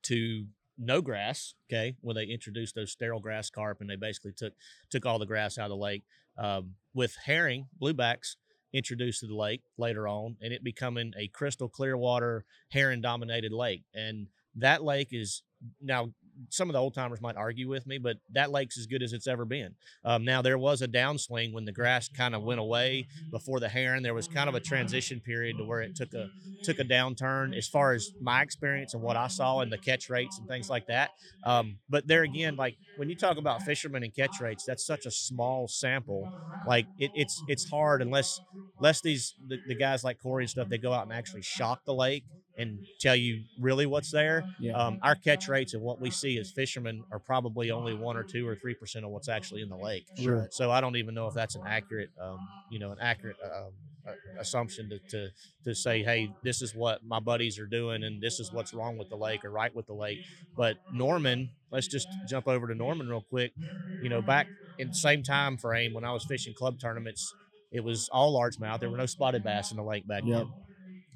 to 0.03 0.45
no 0.81 1.01
grass. 1.01 1.54
Okay, 1.69 1.95
when 2.01 2.16
they 2.16 2.25
introduced 2.25 2.75
those 2.75 2.92
sterile 2.92 3.19
grass 3.19 3.50
carp, 3.50 3.81
and 3.81 3.89
they 3.89 3.95
basically 3.95 4.33
took 4.33 4.54
took 4.89 5.06
all 5.06 5.19
the 5.19 5.25
grass 5.25 5.57
out 5.57 5.66
of 5.66 5.69
the 5.69 5.75
lake. 5.78 6.04
Um, 6.38 6.75
with 6.94 7.16
herring, 7.25 7.68
bluebacks 7.81 8.36
introduced 8.74 9.19
to 9.19 9.28
the 9.28 9.36
lake 9.36 9.62
later 9.78 10.07
on, 10.07 10.38
and 10.42 10.54
it 10.54 10.63
becoming 10.63 11.13
a 11.18 11.28
crystal 11.28 11.69
clear 11.69 11.98
water 11.98 12.45
herring 12.69 13.01
dominated 13.01 13.51
lake. 13.51 13.83
And 13.94 14.28
that 14.56 14.83
lake 14.83 15.10
is 15.12 15.44
now 15.81 16.12
some 16.50 16.69
of 16.69 16.74
the 16.74 16.80
old 16.80 16.94
timers 16.94 17.22
might 17.22 17.36
argue 17.36 17.68
with 17.69 17.86
me, 17.88 17.98
but 17.98 18.18
that 18.31 18.51
lake's 18.51 18.78
as 18.78 18.86
good 18.86 19.01
as 19.04 19.13
it's 19.13 19.28
ever 19.28 19.45
been. 19.45 19.75
Um, 20.04 20.25
now 20.25 20.42
there 20.42 20.57
was 20.57 20.81
a 20.81 20.88
downswing 20.88 21.54
when 21.54 21.66
the 21.66 21.72
grass 21.72 22.07
kind 22.07 22.36
of 22.36 22.44
went 22.44 22.60
away 22.60 23.07
before 23.31 23.60
the 23.60 23.69
herring. 23.69 24.04
There 24.04 24.13
was 24.13 24.28
kind 24.28 24.50
of 24.50 24.56
a 24.56 24.60
transition 24.60 25.19
period 25.19 25.57
to 25.57 25.63
where 25.63 25.81
it 25.81 25.95
took 25.95 26.13
a 26.13 26.30
took 26.63 26.80
a 26.80 26.83
downturn 26.83 27.56
as 27.56 27.68
far 27.68 27.94
as 27.94 28.12
my 28.22 28.42
experience 28.42 28.94
and 28.94 29.01
what 29.01 29.18
I 29.18 29.28
saw 29.28 29.60
and 29.62 29.72
the 29.72 29.78
catch 29.78 30.10
rates 30.10 30.38
and 30.38 30.48
things 30.48 30.69
like 30.69 30.88
that. 30.88 31.12
Um, 31.44 31.78
but 31.89 32.07
there 32.07 32.24
again, 32.24 32.56
like 32.56 32.78
when 32.98 33.10
you 33.10 33.16
talk 33.16 33.38
about 33.38 33.62
fishermen 33.63 34.04
and 34.04 34.16
catch 34.16 34.39
rates, 34.39 34.63
that's 34.66 34.86
such 34.86 35.06
a 35.06 35.12
small 35.12 35.68
sample. 35.68 36.31
Like 36.68 36.86
it, 36.98 37.12
it's 37.16 37.42
it's 37.48 37.69
hard 37.69 38.01
unless 38.01 38.39
unless 38.78 39.01
these 39.01 39.36
the, 39.48 39.57
the 39.68 39.75
guys 39.75 40.04
like 40.04 40.22
Corey 40.22 40.44
and 40.44 40.50
stuff 40.50 40.69
they 40.69 40.78
go 40.78 40.94
out 40.94 41.04
and 41.04 41.13
actually 41.13 41.42
shock 41.42 41.86
the 41.86 41.94
lake 41.94 42.24
and 42.61 42.79
tell 42.99 43.15
you 43.15 43.43
really 43.59 43.85
what's 43.85 44.11
there. 44.11 44.45
Yeah. 44.59 44.73
Um, 44.73 44.99
our 45.01 45.15
catch 45.15 45.47
rates 45.47 45.73
and 45.73 45.81
what 45.83 45.99
we 45.99 46.11
see 46.11 46.37
as 46.37 46.51
fishermen 46.51 47.03
are 47.11 47.19
probably 47.19 47.71
only 47.71 47.93
one 47.93 48.15
or 48.17 48.23
two 48.23 48.47
or 48.47 48.55
three 48.55 48.73
percent 48.75 49.05
of 49.05 49.11
what's 49.11 49.27
actually 49.29 49.61
in 49.61 49.69
the 49.69 49.77
lake. 49.77 50.05
Sure. 50.17 50.47
So 50.51 50.71
I 50.71 50.81
don't 50.81 50.95
even 50.95 51.13
know 51.13 51.27
if 51.27 51.33
that's 51.33 51.55
an 51.55 51.63
accurate, 51.67 52.09
um, 52.21 52.37
you 52.69 52.79
know, 52.79 52.91
an 52.91 52.97
accurate 53.01 53.37
um, 53.43 53.71
uh, 54.07 54.11
assumption 54.39 54.89
to, 54.89 54.99
to 55.09 55.29
to 55.65 55.75
say, 55.75 56.03
hey, 56.03 56.29
this 56.43 56.61
is 56.61 56.73
what 56.73 57.03
my 57.05 57.19
buddies 57.19 57.59
are 57.59 57.67
doing, 57.67 58.03
and 58.03 58.21
this 58.21 58.39
is 58.39 58.51
what's 58.51 58.73
wrong 58.73 58.97
with 58.97 59.09
the 59.09 59.17
lake 59.17 59.43
or 59.45 59.51
right 59.51 59.75
with 59.75 59.87
the 59.87 59.93
lake. 59.93 60.19
But 60.55 60.77
Norman, 60.91 61.49
let's 61.71 61.87
just 61.87 62.07
jump 62.27 62.47
over 62.47 62.67
to 62.67 62.75
Norman 62.75 63.07
real 63.09 63.25
quick. 63.29 63.53
You 64.01 64.09
know, 64.09 64.21
back 64.21 64.47
in 64.79 64.87
the 64.89 64.93
same 64.93 65.21
time 65.23 65.57
frame 65.57 65.93
when 65.93 66.03
I 66.03 66.11
was 66.11 66.23
fishing 66.25 66.53
club 66.53 66.79
tournaments, 66.79 67.33
it 67.71 67.83
was 67.83 68.09
all 68.11 68.33
largemouth. 68.39 68.79
There 68.79 68.89
were 68.89 68.97
no 68.97 69.05
spotted 69.05 69.43
bass 69.43 69.71
in 69.71 69.77
the 69.77 69.83
lake 69.83 70.07
back 70.07 70.23
Yep. 70.25 70.37
then. 70.39 70.53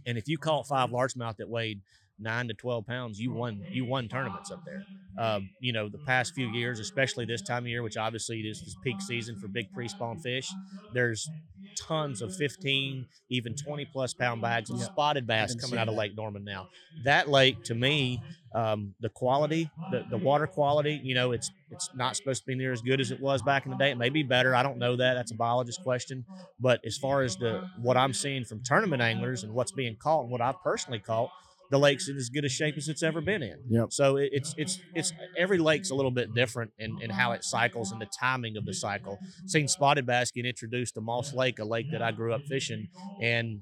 And 0.06 0.18
if 0.18 0.28
you 0.28 0.38
caught 0.38 0.68
five 0.68 0.90
mm-hmm. 0.90 0.96
largemouth 0.96 1.38
that 1.38 1.50
weighed 1.50 1.82
nine 2.20 2.48
to 2.48 2.54
twelve 2.54 2.86
pounds, 2.86 3.20
you 3.20 3.32
won. 3.32 3.62
You 3.72 3.86
won 3.86 4.08
tournaments 4.08 4.52
up 4.52 4.62
there. 4.66 4.86
Um, 5.18 5.50
you 5.62 5.72
know, 5.72 5.88
the 5.88 5.98
past 6.00 6.34
few 6.34 6.48
years, 6.48 6.80
especially 6.80 7.26
this 7.26 7.42
time 7.42 7.64
of 7.64 7.68
year, 7.68 7.84
which 7.84 7.96
obviously 7.98 8.42
this 8.42 8.62
is 8.62 8.76
peak 8.84 9.00
season 9.02 9.38
for 9.40 9.48
big 9.48 9.72
pre-spawn 9.74 10.18
fish. 10.18 10.50
There's 10.94 11.30
tons 11.78 12.22
of 12.22 12.34
15, 12.36 13.06
even 13.30 13.56
20 13.56 13.86
plus 13.86 14.14
pound 14.14 14.42
bags 14.42 14.70
of 14.70 14.78
Yeah. 14.78 14.86
spotted 14.86 15.26
bass 15.28 15.56
coming 15.56 15.78
out 15.80 15.88
of. 15.88 15.96
Lake 15.96 16.16
Norman 16.18 16.44
now. 16.44 16.68
That 17.04 17.30
lake, 17.30 17.64
to 17.66 17.76
me, 17.76 18.22
um, 18.54 18.94
the 19.00 19.10
quality, 19.10 19.70
the, 19.92 20.04
the 20.10 20.18
water 20.18 20.48
quality, 20.48 21.00
you 21.04 21.14
know, 21.16 21.32
it's 21.32 21.50
it's 21.72 21.90
not 21.96 22.16
supposed 22.16 22.44
to 22.44 22.48
be 22.48 22.56
near 22.56 22.72
as 22.72 22.82
good 22.82 23.02
as 23.02 23.12
it 23.12 23.20
was 23.20 23.42
back 23.42 23.66
in 23.66 23.72
the 23.72 23.78
day. 23.78 23.92
It 23.92 23.98
may 23.98 24.10
be 24.10 24.24
better. 24.24 24.56
I 24.56 24.64
don't 24.64 24.78
know 24.78 24.96
that. 24.96 25.14
That's 25.16 25.32
a 25.32 25.36
biologist 25.36 25.82
question. 25.84 26.26
But 26.60 26.80
as 26.86 26.98
far 26.98 27.22
as 27.22 27.36
the 27.38 27.68
what 27.82 27.98
I'm 27.98 28.14
seeing 28.14 28.46
from 28.46 28.62
tournament 28.64 29.02
anglers 29.02 29.44
and 29.44 29.54
what's 29.54 29.72
being 29.72 29.96
caught 29.98 30.22
and 30.24 30.32
what 30.32 30.42
I've 30.42 30.62
personally 30.62 31.00
caught, 31.00 31.30
the 31.72 31.80
lake's 31.80 32.08
in 32.08 32.18
as 32.18 32.30
good 32.30 32.46
a 32.46 32.50
shape 32.50 32.76
as 32.78 32.88
it's 32.88 33.04
ever 33.04 33.22
been 33.22 33.42
in. 33.42 33.58
Yep. 33.70 33.88
So 33.92 34.18
it, 34.18 34.30
it's 34.32 34.54
it's 34.58 34.80
it's 34.94 35.14
every 35.38 35.58
lake's 35.58 35.90
a 35.90 35.96
little 35.96 36.12
bit 36.12 36.34
different 36.34 36.72
in, 36.78 36.98
in 37.02 37.10
how 37.10 37.32
it 37.32 37.44
cycles 37.44 37.92
and 37.92 38.02
the 38.02 38.08
timing 38.20 38.58
of 38.58 38.66
the 38.66 38.74
cycle. 38.74 39.18
Seen 39.46 39.68
spotted 39.68 40.06
bass 40.06 40.32
get 40.32 40.46
introduced 40.46 40.96
to 40.96 41.02
Moss 41.02 41.34
Lake, 41.34 41.60
a 41.60 41.66
lake 41.66 41.88
that 41.92 42.02
I 42.02 42.12
grew 42.12 42.34
up 42.34 42.42
fishing, 42.48 42.88
and 43.22 43.62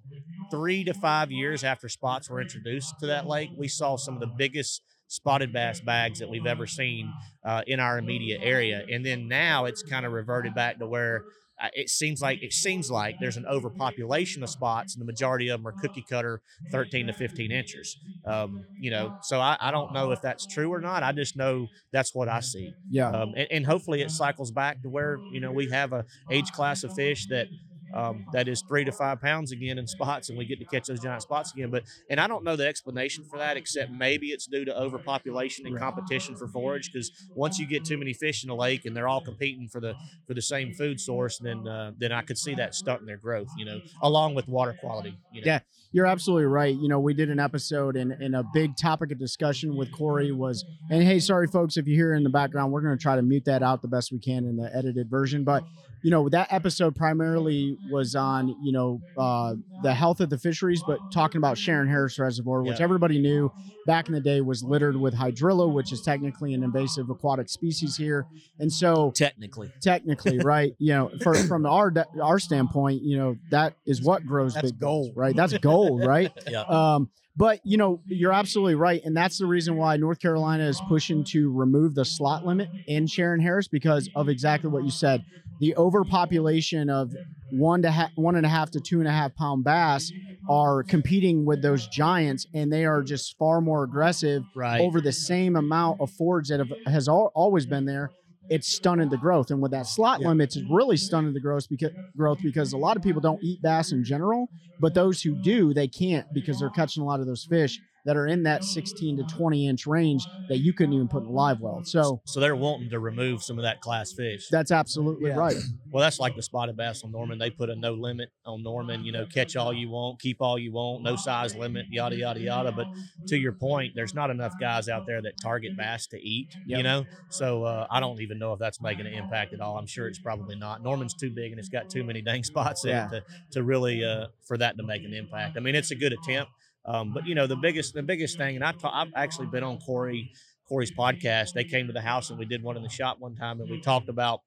three 0.52 0.84
to 0.84 0.94
five 0.94 1.32
years 1.32 1.64
after 1.64 1.90
spots 1.90 2.30
were 2.30 2.42
introduced 2.42 3.00
to 3.00 3.08
that 3.08 3.28
lake, 3.28 3.50
we 3.58 3.68
saw 3.68 3.96
some 3.96 4.14
of 4.14 4.20
the 4.20 4.32
biggest 4.38 4.82
spotted 5.08 5.54
bass 5.54 5.80
bags 5.80 6.20
that 6.20 6.30
we've 6.30 6.46
ever 6.46 6.66
seen 6.66 7.12
uh, 7.46 7.62
in 7.68 7.80
our 7.80 7.98
immediate 7.98 8.42
area. 8.44 8.84
And 8.92 9.06
then 9.06 9.28
now 9.28 9.66
it's 9.66 9.84
kind 9.84 10.06
of 10.06 10.12
reverted 10.12 10.56
back 10.56 10.80
to 10.80 10.88
where 10.88 11.24
uh, 11.62 11.70
it 11.74 11.90
seems 11.90 12.22
like 12.22 12.40
it 12.42 12.54
seems 12.54 12.90
like 12.90 13.18
there's 13.20 13.38
an 13.38 13.46
overpopulation 13.46 14.44
of 14.44 14.50
spots, 14.50 14.96
and 14.96 15.02
the 15.02 15.06
majority 15.06 15.50
of 15.50 15.60
them 15.60 15.68
are 15.68 15.74
cookie 15.74 16.06
cutter, 16.08 16.42
13 16.72 17.08
to 17.08 17.14
15 17.14 17.52
inches. 17.52 17.98
Um, 18.26 18.66
you 18.78 18.90
know, 18.90 19.14
so 19.20 19.40
I, 19.40 19.58
I 19.60 19.72
don't 19.72 19.92
know 19.92 20.12
if 20.12 20.22
that's 20.22 20.46
true 20.46 20.72
or 20.72 20.80
not. 20.80 21.04
I 21.04 21.12
just 21.12 21.36
know 21.36 21.70
that's 21.92 22.16
what 22.16 22.30
I 22.30 22.40
see, 22.40 22.78
Yeah. 22.90 23.10
um, 23.10 23.34
and, 23.36 23.48
and 23.52 23.66
hopefully 23.66 24.02
it 24.02 24.12
cycles 24.12 24.52
back 24.52 24.82
to 24.84 24.90
where 24.90 25.24
you 25.30 25.40
know 25.42 25.52
we 25.52 25.70
have 25.70 25.92
a 25.94 26.06
age 26.30 26.52
class 26.52 26.84
of 26.84 26.94
fish 26.94 27.28
that 27.28 27.50
um, 27.94 28.26
that 28.34 28.48
is 28.48 28.64
three 28.68 28.84
to 28.86 28.92
five 28.92 29.22
pounds 29.22 29.52
again 29.52 29.78
in 29.78 29.88
spots, 29.88 30.30
and 30.30 30.38
we 30.38 30.46
get 30.46 30.60
to 30.60 30.66
catch 30.66 30.88
those 30.88 31.00
giant 31.00 31.22
spots 31.22 31.54
again. 31.54 31.70
But 31.70 31.84
and 32.10 32.20
I 32.20 32.28
don't 32.28 32.44
know 32.44 32.56
the 32.56 32.68
explanation 32.68 33.24
for 33.24 33.38
that, 33.40 33.58
except 33.58 33.92
maybe 33.92 34.28
it's 34.28 34.48
due 34.48 34.66
to 34.66 34.78
overpopulation 34.78 35.66
and 35.66 35.78
competition 35.78 36.36
for 36.36 36.48
forage. 36.48 36.92
Because 36.92 37.12
once 37.36 37.60
you 37.60 37.66
get 37.68 37.86
too 37.86 37.98
many 37.98 38.14
fish 38.14 38.44
in 38.44 38.50
the 38.50 38.56
lake 38.56 38.86
and 38.86 38.96
they're 38.96 39.08
all 39.08 39.22
competing 39.22 39.68
for 39.68 39.80
the 39.80 39.96
for 40.28 40.34
the 40.34 40.42
same 40.42 40.74
food 40.74 41.00
source, 41.00 41.38
then 41.38 41.68
uh, 41.68 41.92
then 41.98 42.12
I 42.12 42.22
could 42.22 42.38
see 42.38 42.56
that 42.56 42.76
stunting 42.76 43.06
their 43.06 43.18
growth. 43.18 43.50
You 43.58 43.66
know, 43.66 43.82
along 44.02 44.36
with 44.36 44.48
water 44.48 44.76
quality. 44.80 45.18
You 45.32 45.42
know? 45.42 45.46
Yeah. 45.46 45.60
You're 45.96 46.08
absolutely 46.08 46.46
right. 46.46 46.76
You 46.76 46.88
know, 46.88 47.00
we 47.00 47.14
did 47.14 47.30
an 47.30 47.40
episode 47.40 47.96
and, 47.96 48.14
and 48.14 48.36
a 48.36 48.44
big 48.52 48.76
topic 48.76 49.12
of 49.12 49.20
discussion 49.20 49.76
with 49.76 49.92
Corey 49.92 50.32
was, 50.32 50.66
and 50.90 51.04
hey, 51.04 51.20
sorry 51.20 51.46
folks, 51.46 51.78
if 51.78 51.86
you 51.88 51.94
hear 51.94 52.16
in 52.16 52.24
the 52.24 52.32
background, 52.32 52.72
we're 52.72 52.82
going 52.82 52.98
to 52.98 53.02
try 53.02 53.16
to 53.16 53.22
mute 53.22 53.46
that 53.46 53.62
out 53.62 53.84
the 53.84 53.88
best 53.88 54.12
we 54.12 54.18
can 54.18 54.46
in 54.46 54.58
the 54.58 54.76
edited 54.76 55.08
version. 55.08 55.44
But, 55.44 55.64
you 56.04 56.12
know, 56.12 56.30
that 56.30 56.48
episode 56.52 56.96
primarily 56.96 57.78
was 57.90 58.14
on, 58.14 58.50
you 58.62 58.72
know, 58.72 59.02
uh, 59.18 59.56
the 59.82 59.94
health 59.94 60.20
of 60.20 60.30
the 60.30 60.38
fisheries, 60.38 60.84
but 60.84 61.00
talking 61.12 61.40
about 61.40 61.56
Shearon 61.58 61.88
Harris 61.88 62.20
Reservoir, 62.20 62.62
which 62.62 62.80
Yeah. 62.80 62.84
everybody 62.84 63.20
knew 63.20 63.52
back 63.86 64.08
in 64.08 64.14
the 64.14 64.22
day 64.22 64.42
was 64.42 64.64
littered 64.64 64.96
with 64.98 65.14
hydrilla, 65.16 65.72
which 65.74 65.92
is 65.92 66.02
technically 66.02 66.54
an 66.54 66.64
invasive 66.64 67.10
aquatic 67.10 67.50
species 67.50 67.96
here. 67.98 68.28
And 68.60 68.72
so, 68.72 69.12
Technically, 69.16 69.72
technically, 69.82 70.40
right? 70.44 70.74
You 70.78 70.94
know, 70.94 71.12
for, 71.22 71.34
from 71.36 71.66
our 71.66 71.92
our 72.22 72.40
standpoint, 72.40 73.02
you 73.02 73.18
know, 73.18 73.38
that 73.50 73.76
is 73.86 74.02
what 74.02 74.26
grows 74.26 74.54
That's 74.54 74.72
big 74.72 74.80
gold. 74.80 75.14
right? 75.16 75.36
That's 75.36 75.58
gold, 75.58 76.06
right? 76.06 76.32
Yeah. 76.50 76.62
Um, 76.62 77.10
but 77.36 77.60
you 77.64 77.78
know, 77.78 78.02
you're 78.06 78.34
absolutely 78.34 78.76
right, 78.76 79.02
and 79.04 79.16
that's 79.16 79.38
the 79.38 79.46
reason 79.46 79.76
why 79.76 79.98
North 79.98 80.20
Carolina 80.20 80.66
is 80.66 80.80
pushing 80.88 81.24
to 81.26 81.52
remove 81.52 81.96
the 81.96 82.06
slot 82.06 82.46
limit 82.46 82.70
in 82.88 83.06
Shearon 83.06 83.42
Harris 83.42 83.68
because 83.68 84.10
of 84.16 84.30
exactly 84.30 84.70
what 84.70 84.84
you 84.84 84.92
said. 84.92 85.24
The 85.60 85.76
overpopulation 85.76 86.90
of 86.90 87.14
one 87.52 87.82
to 87.84 87.92
ha- 87.92 88.12
one 88.16 88.36
and 88.36 88.46
a 88.46 88.50
half 88.50 88.72
to 88.72 88.80
two 88.80 89.00
and 89.00 89.08
a 89.08 89.12
half 89.12 89.36
pound 89.36 89.64
bass 89.64 90.12
are 90.50 90.84
competing 90.84 91.46
with 91.46 91.62
those 91.62 91.88
giants, 91.88 92.46
and 92.54 92.72
they 92.72 92.86
are 92.86 93.02
just 93.02 93.38
far 93.38 93.62
more 93.62 93.84
aggressive 93.84 94.44
right. 94.56 94.82
over 94.82 95.02
the 95.02 95.12
same 95.12 95.56
amount 95.56 96.02
of 96.02 96.12
forage 96.12 96.50
that 96.50 96.60
have, 96.60 96.72
has 96.86 97.08
al- 97.08 97.32
always 97.34 97.66
been 97.66 97.86
there. 97.86 98.12
It's 98.50 98.68
stunted 98.68 99.10
the 99.10 99.18
growth. 99.18 99.52
And 99.52 99.62
with 99.62 99.72
that 99.72 99.88
slot 99.88 100.22
Yeah. 100.22 100.30
limits, 100.30 100.56
it's 100.56 100.70
really 100.70 100.98
stunted 100.98 101.34
the 101.34 101.40
growth 101.40 101.68
because 101.70 101.92
growth 102.16 102.40
because 102.42 102.74
a 102.74 102.78
lot 102.78 102.98
of 102.98 103.04
people 103.04 103.22
don't 103.22 103.42
eat 103.44 103.62
bass 103.62 103.92
in 103.92 104.04
general, 104.04 104.50
but 104.80 104.94
those 104.94 105.22
who 105.22 105.36
do, 105.42 105.74
they 105.74 105.88
can't 105.88 106.26
because 106.34 106.60
they're 106.60 106.70
catching 106.70 107.04
a 107.04 107.06
lot 107.06 107.20
of 107.20 107.26
those 107.26 107.46
fish 107.46 107.80
that 108.06 108.18
are 108.18 108.28
in 108.28 108.44
that 108.44 108.64
16 108.64 109.18
to 109.18 109.24
20 109.24 109.68
inch 109.68 109.86
range 109.88 110.26
that 110.50 110.58
you 110.60 110.74
couldn't 110.74 110.94
even 110.94 111.08
put 111.08 111.24
in 111.24 111.30
a 111.30 111.32
live 111.32 111.60
well. 111.62 111.82
So 111.86 112.22
So 112.26 112.40
they're 112.40 112.56
wanting 112.56 112.90
to 112.90 113.00
remove 113.00 113.44
some 113.44 113.58
of 113.58 113.64
that 113.64 113.80
class 113.82 114.12
fish. 114.14 114.48
that's 114.52 114.72
absolutely 114.72 115.30
Yeah. 115.30 115.36
right. 115.38 115.56
Well, 115.94 116.02
that's 116.02 116.20
like 116.20 116.36
the 116.36 116.42
spotted 116.42 116.76
bass 116.76 117.04
on 117.04 117.12
Norman. 117.12 117.38
They 117.38 117.52
put 117.52 117.70
a 117.70 117.76
no 117.76 117.94
limit 117.94 118.30
on 118.48 118.64
Norman. 118.64 119.04
You 119.04 119.12
know, 119.12 119.28
catch 119.28 119.56
all 119.56 119.72
you 119.72 119.90
want, 119.92 120.20
keep 120.20 120.38
all 120.42 120.58
you 120.58 120.72
want, 120.72 121.04
no 121.04 121.16
size 121.16 121.56
limit, 121.56 121.86
yada 121.92 122.16
yada 122.16 122.40
yada. 122.40 122.72
But 122.72 122.88
to 123.28 123.38
your 123.38 123.52
point, 123.52 123.94
there's 123.96 124.16
not 124.16 124.32
enough 124.32 124.54
guys 124.60 124.90
out 124.90 125.06
there 125.06 125.22
that 125.22 125.34
target 125.40 125.78
bass 125.78 126.08
to 126.08 126.18
eat. 126.20 126.48
You 126.66 126.82
know, 126.82 127.06
so 127.30 127.64
uh, 127.66 127.86
I 127.92 128.00
don't 128.00 128.20
even 128.22 128.40
know 128.40 128.54
if 128.54 128.60
that's 128.60 128.82
making 128.82 129.06
an 129.06 129.14
impact 129.14 129.54
at 129.54 129.62
all. 129.62 129.78
I'm 129.78 129.86
sure 129.86 130.08
it's 130.08 130.18
probably 130.18 130.56
not. 130.56 130.82
Norman's 130.82 131.14
too 131.14 131.30
big 131.30 131.52
and 131.52 131.60
it's 131.60 131.70
got 131.70 131.92
too 131.92 132.04
many 132.04 132.24
dang 132.24 132.44
spots 132.54 132.86
in 132.86 132.96
it 132.96 133.10
to 133.10 133.24
to 133.52 133.62
really 133.64 134.04
uh, 134.04 134.26
for 134.48 134.58
that 134.58 134.76
to 134.78 134.84
make 134.84 135.04
an 135.04 135.14
impact. 135.14 135.58
I 135.58 135.60
mean, 135.60 135.76
it's 135.76 135.92
a 135.92 135.96
good 135.96 136.14
attempt. 136.14 136.52
Um, 136.86 137.12
but 137.14 137.26
you 137.28 137.36
know, 137.36 137.48
the 137.48 137.56
biggest 137.56 137.94
the 137.94 138.04
biggest 138.04 138.38
thing, 138.38 138.56
and 138.56 138.64
I've 138.64 138.78
ta- 138.78 138.92
I've 138.94 139.14
actually 139.16 139.48
been 139.48 139.64
on 139.64 139.78
Corey 139.80 140.32
Corey's 140.74 140.92
podcast. 140.92 141.54
They 141.54 141.64
came 141.64 141.86
to 141.86 141.94
the 141.94 142.02
house 142.02 142.32
and 142.32 142.40
we 142.40 142.46
did 142.46 142.64
one 142.64 142.76
in 142.76 142.82
the 142.82 142.90
shop 142.90 143.18
one 143.20 143.36
time, 143.36 143.62
and 143.62 143.70
we 143.70 143.80
talked 143.80 144.10
about, 144.10 144.42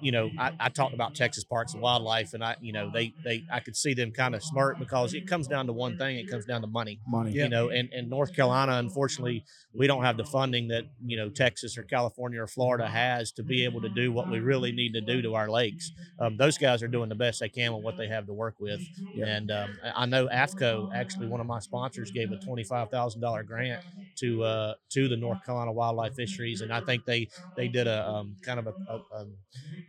you 0.00 0.12
know, 0.12 0.30
I, 0.38 0.52
I 0.60 0.68
talked 0.68 0.94
about 0.94 1.16
Texas 1.16 1.42
Parks 1.42 1.72
and 1.72 1.82
Wildlife, 1.82 2.32
and 2.32 2.44
I, 2.44 2.54
you 2.60 2.72
know, 2.72 2.92
they 2.94 3.12
they 3.24 3.42
I 3.52 3.58
could 3.58 3.74
see 3.74 3.92
them 3.92 4.12
kind 4.12 4.36
of 4.36 4.42
smirk 4.44 4.78
because 4.78 5.14
it 5.14 5.26
comes 5.26 5.48
down 5.48 5.66
to 5.66 5.72
one 5.72 5.98
thing. 5.98 6.16
It 6.16 6.30
comes 6.30 6.44
down 6.44 6.60
to 6.60 6.68
money. 6.68 7.00
Money. 7.08 7.32
Yeah. 7.32 7.44
You 7.44 7.50
know, 7.50 7.70
and, 7.70 7.92
and 7.92 8.08
North 8.08 8.36
Carolina, 8.36 8.74
unfortunately, 8.74 9.44
we 9.74 9.88
don't 9.88 10.04
have 10.04 10.16
the 10.16 10.24
funding 10.24 10.68
that 10.68 10.84
you 11.04 11.16
know 11.16 11.28
Texas 11.28 11.76
or 11.76 11.82
California 11.82 12.40
or 12.40 12.46
Florida 12.46 12.86
has 12.86 13.32
to 13.32 13.42
be 13.42 13.64
able 13.64 13.80
to 13.80 13.88
do 13.88 14.12
what 14.12 14.30
we 14.30 14.38
really 14.38 14.70
need 14.70 14.92
to 14.92 15.00
do 15.00 15.22
to 15.22 15.34
our 15.34 15.50
lakes. 15.50 15.90
Um, 16.20 16.36
those 16.36 16.56
guys 16.56 16.84
are 16.84 16.88
doing 16.88 17.08
the 17.08 17.16
best 17.16 17.40
they 17.40 17.48
can 17.48 17.74
with 17.74 17.82
what 17.82 17.96
they 17.96 18.06
have 18.06 18.26
to 18.26 18.32
work 18.32 18.54
with. 18.60 18.80
Yeah. 19.12 19.26
And 19.26 19.50
um, 19.50 19.76
I 19.96 20.06
know 20.06 20.28
AFCO, 20.28 20.94
actually, 20.94 21.26
one 21.26 21.40
of 21.40 21.48
my 21.48 21.58
sponsors, 21.58 22.12
gave 22.12 22.30
a 22.30 22.36
twenty-five 22.36 22.90
thousand 22.90 23.22
dollar 23.22 23.42
grant 23.42 23.84
to 24.16 24.42
uh, 24.44 24.74
to 24.90 25.08
the 25.08 25.16
North 25.16 25.44
Carolina 25.44 25.72
Wildlife 25.72 26.14
Fisheries, 26.14 26.60
and 26.60 26.72
I 26.72 26.80
think 26.80 27.04
they 27.04 27.28
they 27.56 27.68
did 27.68 27.86
a 27.86 28.08
um, 28.08 28.36
kind 28.44 28.58
of 28.60 28.66
a, 28.68 28.74
a, 28.88 29.00
um, 29.20 29.36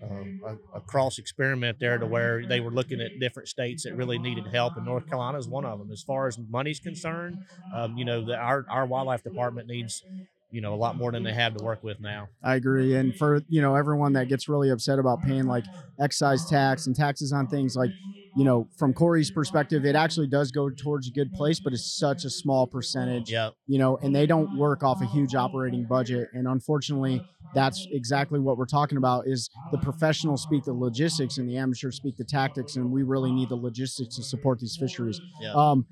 um, 0.01 0.35
a, 0.45 0.77
a 0.77 0.81
cross 0.81 1.17
experiment 1.17 1.79
there 1.79 1.97
to 1.97 2.05
where 2.05 2.45
they 2.45 2.59
were 2.59 2.71
looking 2.71 3.01
at 3.01 3.17
different 3.19 3.47
states 3.47 3.83
that 3.83 3.95
really 3.95 4.19
needed 4.19 4.47
help, 4.47 4.75
and 4.75 4.85
North 4.85 5.07
Carolina 5.07 5.37
is 5.37 5.47
one 5.47 5.65
of 5.65 5.79
them. 5.79 5.91
As 5.91 6.03
far 6.03 6.27
as 6.27 6.37
money's 6.37 6.79
concerned, 6.79 7.37
um, 7.71 7.95
you 7.97 8.05
know, 8.05 8.25
the, 8.25 8.35
our 8.35 8.65
our 8.69 8.85
wildlife 8.85 9.23
department 9.23 9.67
needs 9.67 10.03
you 10.51 10.61
know 10.61 10.73
a 10.73 10.75
lot 10.77 10.95
more 10.95 11.11
than 11.11 11.23
they 11.23 11.33
have 11.33 11.53
to 11.53 11.63
work 11.63 11.83
with 11.83 11.99
now. 11.99 12.29
I 12.43 12.55
agree. 12.55 12.95
And 12.95 13.15
for 13.15 13.41
you 13.47 13.61
know 13.61 13.75
everyone 13.75 14.13
that 14.13 14.27
gets 14.27 14.47
really 14.49 14.69
upset 14.69 14.99
about 14.99 15.21
paying 15.21 15.45
like 15.45 15.65
excise 15.99 16.45
tax 16.45 16.85
and 16.87 16.95
taxes 16.95 17.31
on 17.33 17.47
things, 17.47 17.75
like 17.75 17.91
you 18.35 18.43
know 18.43 18.67
from 18.77 18.93
Corey's 18.93 19.29
perspective, 19.31 19.85
it 19.85 19.95
actually 19.95 20.27
does 20.27 20.51
go 20.51 20.69
towards 20.69 21.07
a 21.07 21.11
good 21.11 21.31
place, 21.33 21.59
but 21.59 21.73
it's 21.73 21.97
such 21.97 22.25
a 22.25 22.29
small 22.29 22.65
percentage. 22.67 23.31
Yeah, 23.31 23.49
You 23.67 23.77
know, 23.79 23.97
and 23.97 24.15
they 24.15 24.25
don't 24.25 24.57
work 24.57 24.83
off 24.83 25.01
a 25.01 25.05
huge 25.05 25.35
operating 25.35 25.85
budget. 25.85 26.29
And 26.33 26.47
unfortunately, 26.47 27.21
that's 27.53 27.87
exactly 27.91 28.39
what 28.39 28.57
we're 28.57 28.65
talking 28.65 28.97
about. 28.97 29.27
Is 29.27 29.49
the 29.71 29.77
professionals 29.77 30.41
speak 30.41 30.63
the 30.63 30.73
logistics 30.73 31.37
and 31.37 31.47
the 31.47 31.57
amateurs 31.57 31.95
speak 31.97 32.17
the 32.17 32.23
tactics, 32.25 32.75
and 32.75 32.89
we 32.91 33.03
really 33.03 33.31
need 33.31 33.49
the 33.49 33.55
logistics 33.55 34.15
to 34.15 34.23
support 34.23 34.59
these 34.59 34.75
fisheries. 34.79 35.19
yeah. 35.41 35.53
Um, 35.53 35.85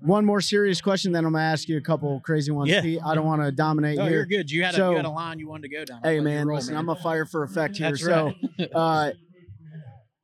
one 0.00 0.24
more 0.26 0.40
serious 0.42 0.80
question, 0.80 1.10
then 1.12 1.24
I'm 1.24 1.32
gonna 1.32 1.42
ask 1.44 1.68
you 1.68 1.78
a 1.78 1.80
couple 1.80 2.20
crazy 2.20 2.52
ones. 2.52 2.70
Yeah. 2.70 2.82
Pete. 2.82 3.00
I 3.04 3.14
don't 3.14 3.24
want 3.24 3.42
to 3.42 3.50
dominate 3.50 3.98
Oh, 3.98 4.04
here. 4.04 4.12
you're 4.18 4.26
good. 4.26 4.50
You 4.50 4.62
had 4.62 4.74
a 4.74 4.76
So- 4.76 4.90
you 4.90 4.96
had 4.98 5.06
a 5.06 5.10
line 5.10 5.38
you 5.38 5.48
wanted 5.48 5.62
to 5.70 5.74
go 5.76 5.84
down. 5.84 6.00
Hey 6.04 6.20
man, 6.20 6.46
roll, 6.46 6.56
listen, 6.58 6.74
man. 6.74 6.80
I'm 6.80 6.88
a 6.90 6.96
fire 6.96 7.24
for 7.24 7.42
effect 7.44 7.76
here. 7.78 7.90
That's 7.90 8.04
so, 8.04 8.32
right. 8.58 8.68
uh, 8.74 9.10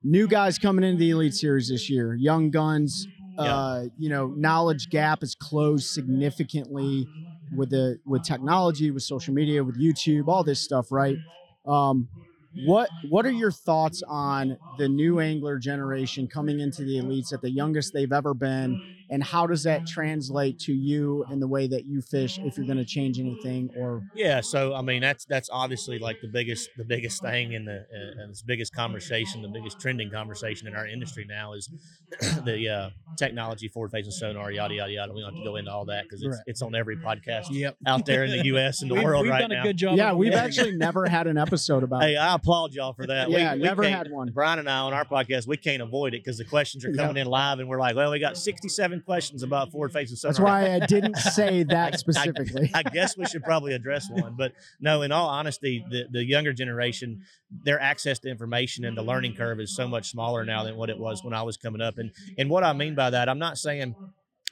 new 0.05 0.27
guys 0.27 0.59
coming 0.59 0.85
into 0.85 0.99
the 0.99 1.11
elite 1.11 1.35
series 1.35 1.69
this 1.69 1.89
year, 1.89 2.15
young 2.15 2.51
guns. 2.51 3.07
Uh, 3.39 3.85
you 3.99 4.11
know, 4.11 4.27
knowledge 4.37 4.91
gap 4.91 5.23
is 5.23 5.35
closed 5.35 5.87
significantly 5.87 7.09
with 7.57 7.71
the 7.71 7.99
with 8.05 8.23
technology, 8.23 8.91
with 8.91 9.03
social 9.03 9.33
media, 9.33 9.65
with 9.65 9.81
YouTube, 9.81 10.29
all 10.29 10.45
this 10.45 10.61
stuff, 10.61 10.93
right? 10.93 11.17
Um, 11.67 12.09
what 12.67 12.91
what 13.09 13.25
are 13.25 13.31
your 13.31 13.51
thoughts 13.51 14.03
on 14.07 14.59
the 14.79 14.89
new 14.89 15.21
angler 15.21 15.59
generation 15.59 16.29
coming 16.29 16.61
into 16.61 16.85
the 16.85 16.97
elites 16.97 17.33
at 17.33 17.41
the 17.41 17.51
youngest 17.51 17.95
they've 17.95 18.13
ever 18.13 18.35
been, 18.35 18.81
and 19.13 19.23
how 19.23 19.47
does 19.47 19.63
that 19.63 19.87
translate 19.87 20.59
to 20.61 20.73
you 20.73 21.25
and 21.31 21.41
the 21.41 21.47
way 21.47 21.69
that 21.69 21.85
you 21.87 22.01
fish? 22.01 22.39
If 22.39 22.57
you're 22.57 22.67
going 22.67 22.79
to 22.79 22.85
change 22.85 23.21
anything, 23.21 23.71
or 23.77 24.03
Yeah, 24.15 24.41
so 24.41 24.75
I 24.75 24.83
mean 24.83 25.03
that's 25.03 25.25
that's 25.27 25.49
obviously 25.53 25.99
like 26.01 26.21
the 26.23 26.29
biggest 26.29 26.71
the 26.77 26.85
biggest 26.85 27.23
thing 27.23 27.53
in 27.53 27.65
the 27.67 27.79
uh, 27.81 28.27
this 28.29 28.43
biggest 28.43 28.75
conversation, 28.75 29.43
the 29.43 29.49
biggest 29.49 29.79
trending 29.81 30.11
conversation 30.11 30.67
in 30.67 30.75
our 30.75 30.87
industry 30.87 31.25
now 31.29 31.53
is 31.53 31.69
the 32.45 32.69
uh, 32.69 32.91
technology 33.19 33.69
forward 33.69 33.91
facing 33.91 34.11
sonar, 34.13 34.51
yada 34.51 34.75
yada 34.75 34.91
yada. 34.93 35.13
We 35.13 35.21
don't 35.21 35.35
have 35.35 35.39
to 35.43 35.49
go 35.49 35.57
into 35.57 35.71
all 35.71 35.85
that 35.87 36.05
because 36.05 36.23
it's, 36.23 36.37
Right. 36.37 36.45
it's 36.47 36.63
on 36.63 36.75
every 36.75 36.97
podcast 36.97 37.47
Yep. 37.51 37.77
out 37.87 38.07
there 38.07 38.25
in 38.25 38.31
the 38.31 38.45
U.S. 38.55 38.83
and 38.83 38.91
the 38.91 38.95
We've, 38.95 39.05
world 39.05 39.23
we've 39.23 39.31
right 39.33 39.41
done 39.41 39.51
now. 39.51 39.61
a 39.61 39.65
good 39.65 39.77
job. 39.77 39.97
yeah, 39.99 40.13
we've 40.15 40.33
avoiding 40.33 40.47
actually 40.49 40.77
never 40.77 41.07
had 41.07 41.27
an 41.27 41.37
episode 41.37 41.83
about. 41.83 42.03
Hey, 42.03 42.17
I 42.17 42.35
applaud 42.35 42.73
y'all 42.73 42.93
for 42.95 43.07
that. 43.07 43.29
We- 43.29 43.35
yeah, 43.37 43.55
we 43.55 43.61
never 43.61 43.83
can't- 43.83 43.95
had 43.95 44.11
one. 44.11 44.31
Brian 44.33 44.59
and 44.59 44.69
I 44.71 44.79
on 44.79 44.93
our 44.95 45.05
podcast, 45.05 45.47
we 45.47 45.57
can't 45.59 45.83
avoid 45.83 46.15
it 46.15 46.23
because 46.25 46.39
the 46.39 46.45
questions 46.45 46.85
are 46.85 46.89
Yep. 46.91 46.97
coming 46.99 47.17
in 47.21 47.27
live, 47.27 47.59
and 47.59 47.69
we're 47.69 47.79
like, 47.81 47.95
"Well, 47.97 48.11
we 48.11 48.19
got 48.19 48.37
67 48.39 49.02
questions 49.05 49.43
about 49.43 49.71
forward 49.71 49.93
facing 49.93 50.17
sonar." 50.17 50.33
That's 50.33 50.41
why 50.41 50.75
I 50.75 50.87
didn't 50.87 51.17
say 51.17 51.63
that 51.69 51.99
specifically. 51.99 52.71
I 52.75 52.83
guess 52.83 53.17
we 53.17 53.27
should 53.27 53.43
probably 53.43 53.75
address 53.75 54.09
one. 54.11 54.35
But 54.37 54.53
no, 54.81 55.03
in 55.03 55.13
all 55.13 55.29
honesty, 55.29 55.85
the, 55.91 56.07
the 56.11 56.25
younger 56.25 56.53
generation, 56.53 57.23
their 57.65 57.81
access 57.81 58.19
to 58.21 58.29
information 58.29 58.85
and 58.85 58.97
the 58.97 59.03
learning 59.03 59.35
curve 59.35 59.61
is 59.61 59.75
so 59.75 59.87
much 59.87 60.11
smaller 60.11 60.45
now 60.45 60.65
than 60.65 60.77
what 60.77 60.91
it 60.91 60.99
was 60.99 61.23
when 61.25 61.35
I 61.35 61.43
was 61.43 61.57
coming 61.57 61.81
up. 61.81 61.99
And 61.99 62.11
and 62.39 62.49
what 62.49 62.65
I 62.65 62.73
mean 62.73 62.95
by 62.95 63.11
that, 63.11 63.29
I'm 63.29 63.39
not 63.39 63.59
saying 63.59 63.95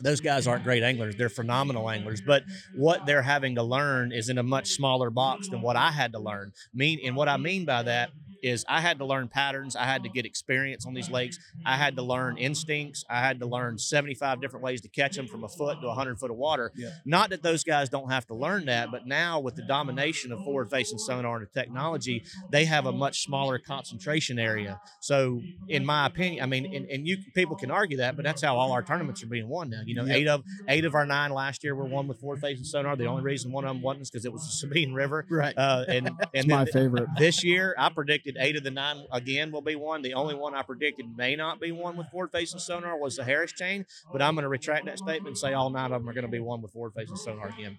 those 0.03 0.21
guys 0.21 0.47
aren't 0.47 0.65
great 0.65 0.83
anglers. 0.83 1.17
They're 1.17 1.29
phenomenal 1.29 1.91
anglers, 1.91 2.21
but 2.21 2.43
what 2.75 3.07
they're 3.07 3.23
having 3.23 3.55
to 3.57 3.63
learn 3.63 4.13
is 4.13 4.29
in 4.29 4.39
a 4.39 4.43
much 4.43 4.71
smaller 4.71 5.11
box 5.11 5.49
than 5.49 5.61
what 5.61 5.77
I 5.77 5.91
had 5.91 6.13
to 6.13 6.19
learn. 6.19 6.53
Mean 6.75 7.01
and 7.05 7.17
what 7.17 7.29
I 7.29 7.37
mean 7.37 7.65
by 7.65 7.83
that 7.83 8.11
is 8.43 8.65
I 8.69 8.81
had 8.81 8.99
to 8.99 9.05
learn 9.05 9.29
patterns. 9.29 9.77
I 9.77 9.85
had 9.85 10.03
to 10.05 10.09
get 10.09 10.25
experience 10.27 10.87
on 10.87 10.95
these 10.95 11.11
lakes. 11.11 11.39
I 11.65 11.77
had 11.77 11.97
to 11.97 12.03
learn 12.03 12.37
instincts. 12.39 13.05
I 13.09 13.21
had 13.21 13.41
to 13.41 13.47
learn 13.47 13.79
75 13.79 14.41
different 14.41 14.63
ways 14.65 14.81
to 14.83 14.89
catch 14.89 15.17
them 15.17 15.27
from 15.27 15.45
a 15.45 15.49
foot 15.49 15.81
to 15.81 15.87
100 15.89 16.19
foot 16.19 16.31
of 16.31 16.37
water. 16.37 16.73
Yeah. 16.77 16.91
Not 17.05 17.31
that 17.31 17.43
those 17.43 17.65
guys 17.65 17.89
don't 17.89 18.11
have 18.11 18.27
to 18.29 18.35
learn 18.35 18.67
that, 18.67 18.91
but 18.91 19.07
now 19.07 19.41
with 19.41 19.57
the 19.57 19.63
domination 19.63 20.33
of 20.33 20.43
forward 20.45 20.71
facing 20.71 20.99
sonar 20.99 21.37
and 21.39 21.47
the 21.47 21.51
technology, 21.61 22.23
they 22.51 22.65
have 22.65 22.87
a 22.87 22.93
much 22.93 23.23
smaller 23.23 23.59
concentration 23.59 24.39
area. 24.39 24.81
So, 25.01 25.41
in 25.69 25.85
my 25.85 26.07
opinion, 26.07 26.43
I 26.43 26.47
mean, 26.47 26.75
and, 26.75 26.87
and 26.91 27.07
you 27.07 27.19
people 27.35 27.57
can 27.57 27.71
argue 27.71 27.99
that, 27.99 28.17
but 28.17 28.25
that's 28.25 28.43
how 28.43 28.57
all 28.57 28.73
our 28.73 28.83
tournaments 28.83 29.23
are 29.23 29.27
being 29.27 29.49
won 29.49 29.71
now. 29.71 29.83
You 29.85 29.95
know, 29.95 30.05
Yep. 30.05 30.17
eight 30.17 30.29
of 30.29 30.45
eight 30.69 30.85
of 30.85 30.95
our 30.95 31.07
nine 31.07 31.31
last 31.33 31.63
year 31.63 31.75
were 31.75 31.85
won 31.85 32.09
with 32.09 32.19
forward 32.21 32.41
facing 32.41 32.65
sonar. 32.65 32.97
The 32.97 33.07
only 33.07 33.23
reason 33.23 33.53
one 33.53 33.65
of 33.65 33.69
them 33.75 33.83
wasn't 33.83 34.03
is 34.03 34.11
because 34.11 34.25
it 34.25 34.33
was 34.33 34.43
the 34.45 34.53
Sabine 34.53 34.93
River. 34.93 35.27
Right. 35.31 35.57
Uh, 35.57 35.85
and 35.89 36.11
and 36.35 36.47
my 36.49 36.65
favorite. 36.65 37.09
this 37.19 37.45
year, 37.45 37.75
I 37.79 37.89
predicted 37.91 38.30
eight 38.39 38.57
of 38.57 38.65
the 38.65 38.71
nine 38.71 39.05
again 39.13 39.51
will 39.51 39.63
be 39.63 39.75
won. 39.75 40.03
The 40.03 40.15
only 40.15 40.35
one 40.35 40.55
I 40.55 40.63
predicted 40.63 41.17
may 41.17 41.37
not 41.37 41.61
be 41.61 41.73
won 41.73 41.97
with 41.97 42.09
forward 42.11 42.33
facing 42.33 42.61
sonar 42.61 42.99
was 42.99 43.17
the 43.17 43.25
Harris 43.25 43.53
chain, 43.53 43.87
but 44.13 44.23
I'm 44.23 44.35
going 44.35 44.43
to 44.43 44.49
retract 44.49 44.87
that 44.87 44.99
statement 44.99 45.29
and 45.29 45.39
say 45.39 45.53
all 45.53 45.71
nine 45.71 45.93
of 45.93 46.03
them 46.03 46.09
are 46.09 46.13
going 46.13 46.27
to 46.27 46.31
be 46.31 46.41
won 46.41 46.63
with 46.63 46.73
forward 46.73 46.93
facing 46.95 47.17
sonar 47.17 47.49
again. 47.49 47.77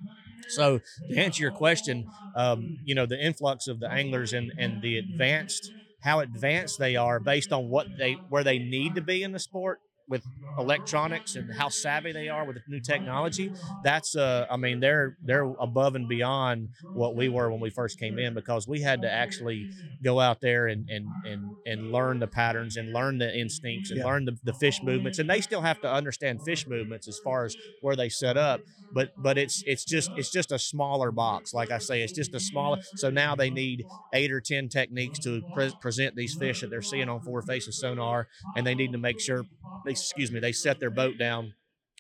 So 0.50 0.80
to 1.10 1.18
answer 1.18 1.42
your 1.42 1.52
question, 1.52 2.10
um, 2.36 2.80
you 2.84 2.96
know 2.96 3.06
the 3.06 3.24
influx 3.24 3.68
of 3.68 3.80
the 3.80 3.90
anglers 3.92 4.34
and 4.34 4.52
and 4.58 4.82
the 4.82 4.98
advanced 4.98 5.72
how 6.02 6.20
advanced 6.20 6.80
they 6.80 6.96
are 6.96 7.20
based 7.20 7.54
on 7.54 7.70
what 7.70 7.88
they 7.98 8.14
where 8.30 8.44
they 8.44 8.60
need 8.60 8.96
to 8.96 9.02
be 9.02 9.24
in 9.24 9.32
the 9.32 9.40
sport 9.40 9.80
with 10.12 10.28
electronics 10.60 11.36
and 11.36 11.50
how 11.54 11.70
savvy 11.70 12.12
they 12.12 12.30
are 12.30 12.46
with 12.46 12.58
the 12.58 12.64
new 12.68 12.82
technology 12.82 13.54
that's 13.82 14.16
uh 14.16 14.46
i 14.52 14.58
mean 14.58 14.82
they're 14.82 15.18
they're 15.24 15.50
above 15.60 15.96
and 15.96 16.08
beyond 16.10 16.70
what 16.94 17.16
we 17.16 17.30
were 17.30 17.52
when 17.52 17.62
we 17.62 17.72
first 17.72 17.98
came 17.98 18.20
in 18.20 18.34
because 18.36 18.68
we 18.68 18.82
had 18.82 19.02
to 19.02 19.12
actually 19.12 19.68
go 20.04 20.20
out 20.20 20.42
there 20.42 20.68
and 20.68 20.88
and 20.90 21.16
and, 21.24 21.56
and 21.66 21.92
learn 21.92 22.20
the 22.20 22.28
patterns 22.28 22.76
and 22.76 22.92
learn 22.92 23.18
the 23.18 23.36
instincts 23.38 23.92
and 23.92 24.00
Yeah. 24.00 24.06
learn 24.06 24.26
the, 24.26 24.38
the 24.44 24.54
fish 24.54 24.84
movements 24.84 25.20
and 25.20 25.30
they 25.30 25.42
still 25.42 25.62
have 25.62 25.80
to 25.82 25.92
understand 25.92 26.42
fish 26.42 26.68
movements 26.68 27.08
as 27.08 27.20
far 27.20 27.46
as 27.46 27.56
where 27.80 27.96
they 27.96 28.10
set 28.10 28.38
up 28.38 28.64
but 28.92 29.12
but 29.18 29.38
it's 29.38 29.64
it's 29.66 29.86
just 29.86 30.12
it's 30.16 30.32
just 30.32 30.52
a 30.52 30.60
smaller 30.60 31.12
box 31.12 31.54
like 31.54 31.72
i 31.72 31.78
say 31.78 32.02
it's 32.02 32.14
just 32.14 32.34
a 32.36 32.40
smaller 32.40 32.78
so 32.96 33.10
now 33.10 33.36
they 33.36 33.50
need 33.50 33.86
eight 34.14 34.32
or 34.32 34.42
ten 34.42 34.68
techniques 34.70 35.20
to 35.20 35.44
pre- 35.54 35.74
present 35.80 36.16
these 36.16 36.36
fish 36.36 36.62
that 36.62 36.70
they're 36.70 36.82
seeing 36.82 37.10
on 37.10 37.22
forward 37.22 37.46
facing 37.46 37.72
sonar 37.74 38.28
and 38.56 38.66
they 38.68 38.76
need 38.76 38.92
to 38.92 38.98
make 38.98 39.20
sure 39.20 39.48
they 39.84 39.96
excuse 40.02 40.32
me 40.32 40.40
they 40.40 40.52
set 40.52 40.80
their 40.80 40.90
boat 40.90 41.18
down 41.18 41.54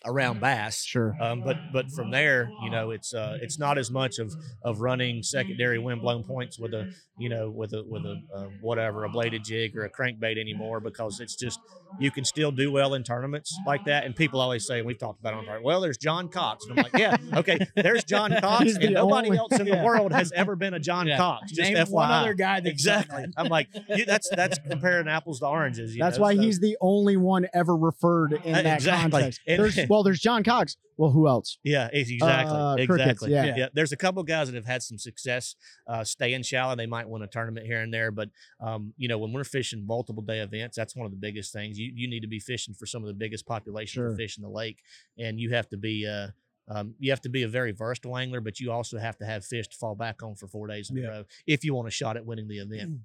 around 0.06 0.40
bass. 0.42 0.84
Sure. 0.84 1.16
Um, 1.22 1.42
but 1.44 1.58
but 1.74 1.92
from 1.92 2.12
there, 2.12 2.50
you 2.64 2.70
know, 2.70 2.92
it's 2.92 3.14
uh, 3.14 3.38
it's 3.42 3.60
not 3.60 3.78
as 3.78 3.92
much 3.92 4.20
of 4.20 4.34
of 4.64 4.82
running 4.82 5.22
secondary 5.24 5.80
wind 5.80 6.02
blown 6.02 6.24
points 6.24 6.58
with 6.60 6.74
a 6.74 6.92
you 7.20 7.30
know 7.30 7.50
with 7.50 7.74
a 7.74 7.84
with 7.88 8.04
a 8.06 8.16
uh, 8.36 8.46
whatever 8.62 9.04
a 9.06 9.10
bladed 9.10 9.44
jig 9.44 9.76
or 9.78 9.86
a 9.86 9.90
crankbait 9.92 10.40
anymore 10.40 10.80
because 10.80 11.20
it's 11.20 11.36
just 11.36 11.60
you 12.00 12.10
can 12.10 12.24
still 12.24 12.52
do 12.52 12.72
well 12.72 12.94
in 12.94 13.04
tournaments 13.04 13.56
like 13.68 13.84
that. 13.86 14.06
And 14.06 14.16
people 14.16 14.40
always 14.40 14.66
say, 14.66 14.78
and 14.80 14.88
we've 14.88 14.98
talked 14.98 15.20
about 15.20 15.34
it 15.44 15.50
on 15.50 15.64
well, 15.64 15.82
there's 15.82 15.98
John 15.98 16.30
Cox, 16.30 16.66
and 16.66 16.80
I'm 16.80 16.84
like, 16.84 16.98
yeah, 16.98 17.18
okay, 17.36 17.60
there's 17.76 18.04
John 18.04 18.32
Cox, 18.42 18.76
and 18.76 18.94
nobody 18.94 19.28
only- 19.28 19.38
else 19.38 19.52
in 19.54 19.66
the 19.66 19.72
Yeah. 19.74 19.84
world 19.84 20.12
has 20.14 20.32
ever 20.32 20.56
been 20.56 20.74
a 20.74 20.80
John 20.80 21.08
Yeah. 21.08 21.18
Cox. 21.18 21.52
Just 21.52 21.62
Name 21.62 21.78
FYI. 21.78 21.92
one 21.92 22.12
other 22.12 22.34
guy 22.34 22.58
Exactly. 22.64 23.26
I'm 23.38 23.48
like, 23.48 23.68
you, 23.90 24.06
that's 24.06 24.30
that's 24.30 24.58
comparing 24.68 25.08
apples 25.08 25.40
to 25.40 25.48
oranges. 25.48 25.96
You 25.96 26.02
That's 26.02 26.18
know? 26.18 26.24
why 26.24 26.36
So- 26.36 26.42
he's 26.42 26.60
the 26.60 26.78
only 26.82 27.18
one 27.18 27.48
ever 27.54 27.76
referred 27.76 28.34
in 28.34 28.56
Uh, 28.56 28.62
that 28.64 28.76
exactly. 28.76 29.12
context. 29.12 29.42
And- 29.48 29.60
There's, 29.62 29.80
well, 29.92 30.04
there's 30.04 30.22
John 30.22 30.42
Cox. 30.42 30.78
Well, 30.96 31.12
who 31.12 31.28
else? 31.28 31.58
Yeah, 31.66 31.90
exactly. 31.92 32.56
Uh, 32.58 32.76
crickets, 32.78 33.22
exactly. 33.24 33.32
yeah. 33.34 33.54
yeah. 33.58 33.68
There's 33.74 33.92
a 33.92 33.98
couple 33.98 34.24
guys 34.24 34.48
that 34.48 34.56
have 34.56 34.66
had 34.66 34.82
some 34.82 34.98
success 34.98 35.54
uh, 35.86 36.06
staying 36.06 36.44
shallow. 36.44 36.78
They 36.78 36.86
might 36.86 37.10
win 37.10 37.24
a 37.24 37.28
tournament 37.28 37.66
here 37.66 37.82
and 37.82 37.94
there, 37.94 38.10
but 38.10 38.30
um, 38.62 38.94
you 38.96 39.10
know, 39.10 39.18
when 39.18 39.34
we're 39.34 39.44
fishing 39.44 39.86
multiple 39.86 40.24
day 40.24 40.40
events, 40.40 40.78
that's 40.78 40.96
one 40.96 41.06
of 41.06 41.12
the 41.12 41.18
biggest 41.18 41.52
things. 41.52 41.78
You 41.78 41.92
you 41.94 42.08
need 42.10 42.22
to 42.22 42.28
be 42.28 42.40
fishing 42.40 42.74
for 42.74 42.86
some 42.86 43.02
of 43.04 43.08
the 43.08 43.14
biggest 43.14 43.46
populations 43.46 43.92
Sure. 43.92 44.08
of 44.12 44.16
fish 44.16 44.38
in 44.38 44.44
the 44.44 44.50
lake, 44.50 44.80
and 45.20 45.38
you 45.42 45.54
have 45.54 45.68
to 45.70 45.78
be. 45.78 46.08
Uh, 46.08 46.28
um, 46.70 46.96
you 47.00 47.12
have 47.12 47.20
to 47.22 47.30
be 47.30 47.44
a 47.44 47.50
very 47.50 47.74
versatile 47.74 48.16
angler, 48.16 48.40
but 48.40 48.62
you 48.62 48.72
also 48.72 48.98
have 48.98 49.18
to 49.18 49.26
have 49.26 49.44
fish 49.44 49.68
to 49.68 49.76
fall 49.78 49.96
back 49.96 50.24
on 50.24 50.36
for 50.36 50.48
four 50.48 50.68
days 50.68 50.90
in 50.90 50.96
Yeah. 50.96 51.04
a 51.04 51.10
row 51.12 51.24
if 51.46 51.66
you 51.66 51.74
want 51.74 51.90
a 51.90 51.92
shot 51.92 52.16
at 52.16 52.26
winning 52.26 52.48
the 52.48 52.60
event. 52.60 53.00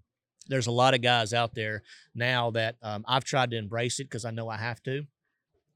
There's 0.47 0.69
a 0.69 0.71
lot 0.71 0.95
of 0.95 1.03
guys 1.03 1.35
out 1.35 1.53
there 1.57 1.83
now 2.15 2.53
that 2.53 2.77
um, 2.81 3.05
I've 3.09 3.25
tried 3.25 3.51
to 3.51 3.57
embrace 3.57 3.99
it 3.99 4.05
because 4.05 4.25
I 4.25 4.31
know 4.31 4.49
I 4.49 4.57
have 4.59 4.81
to 4.85 5.05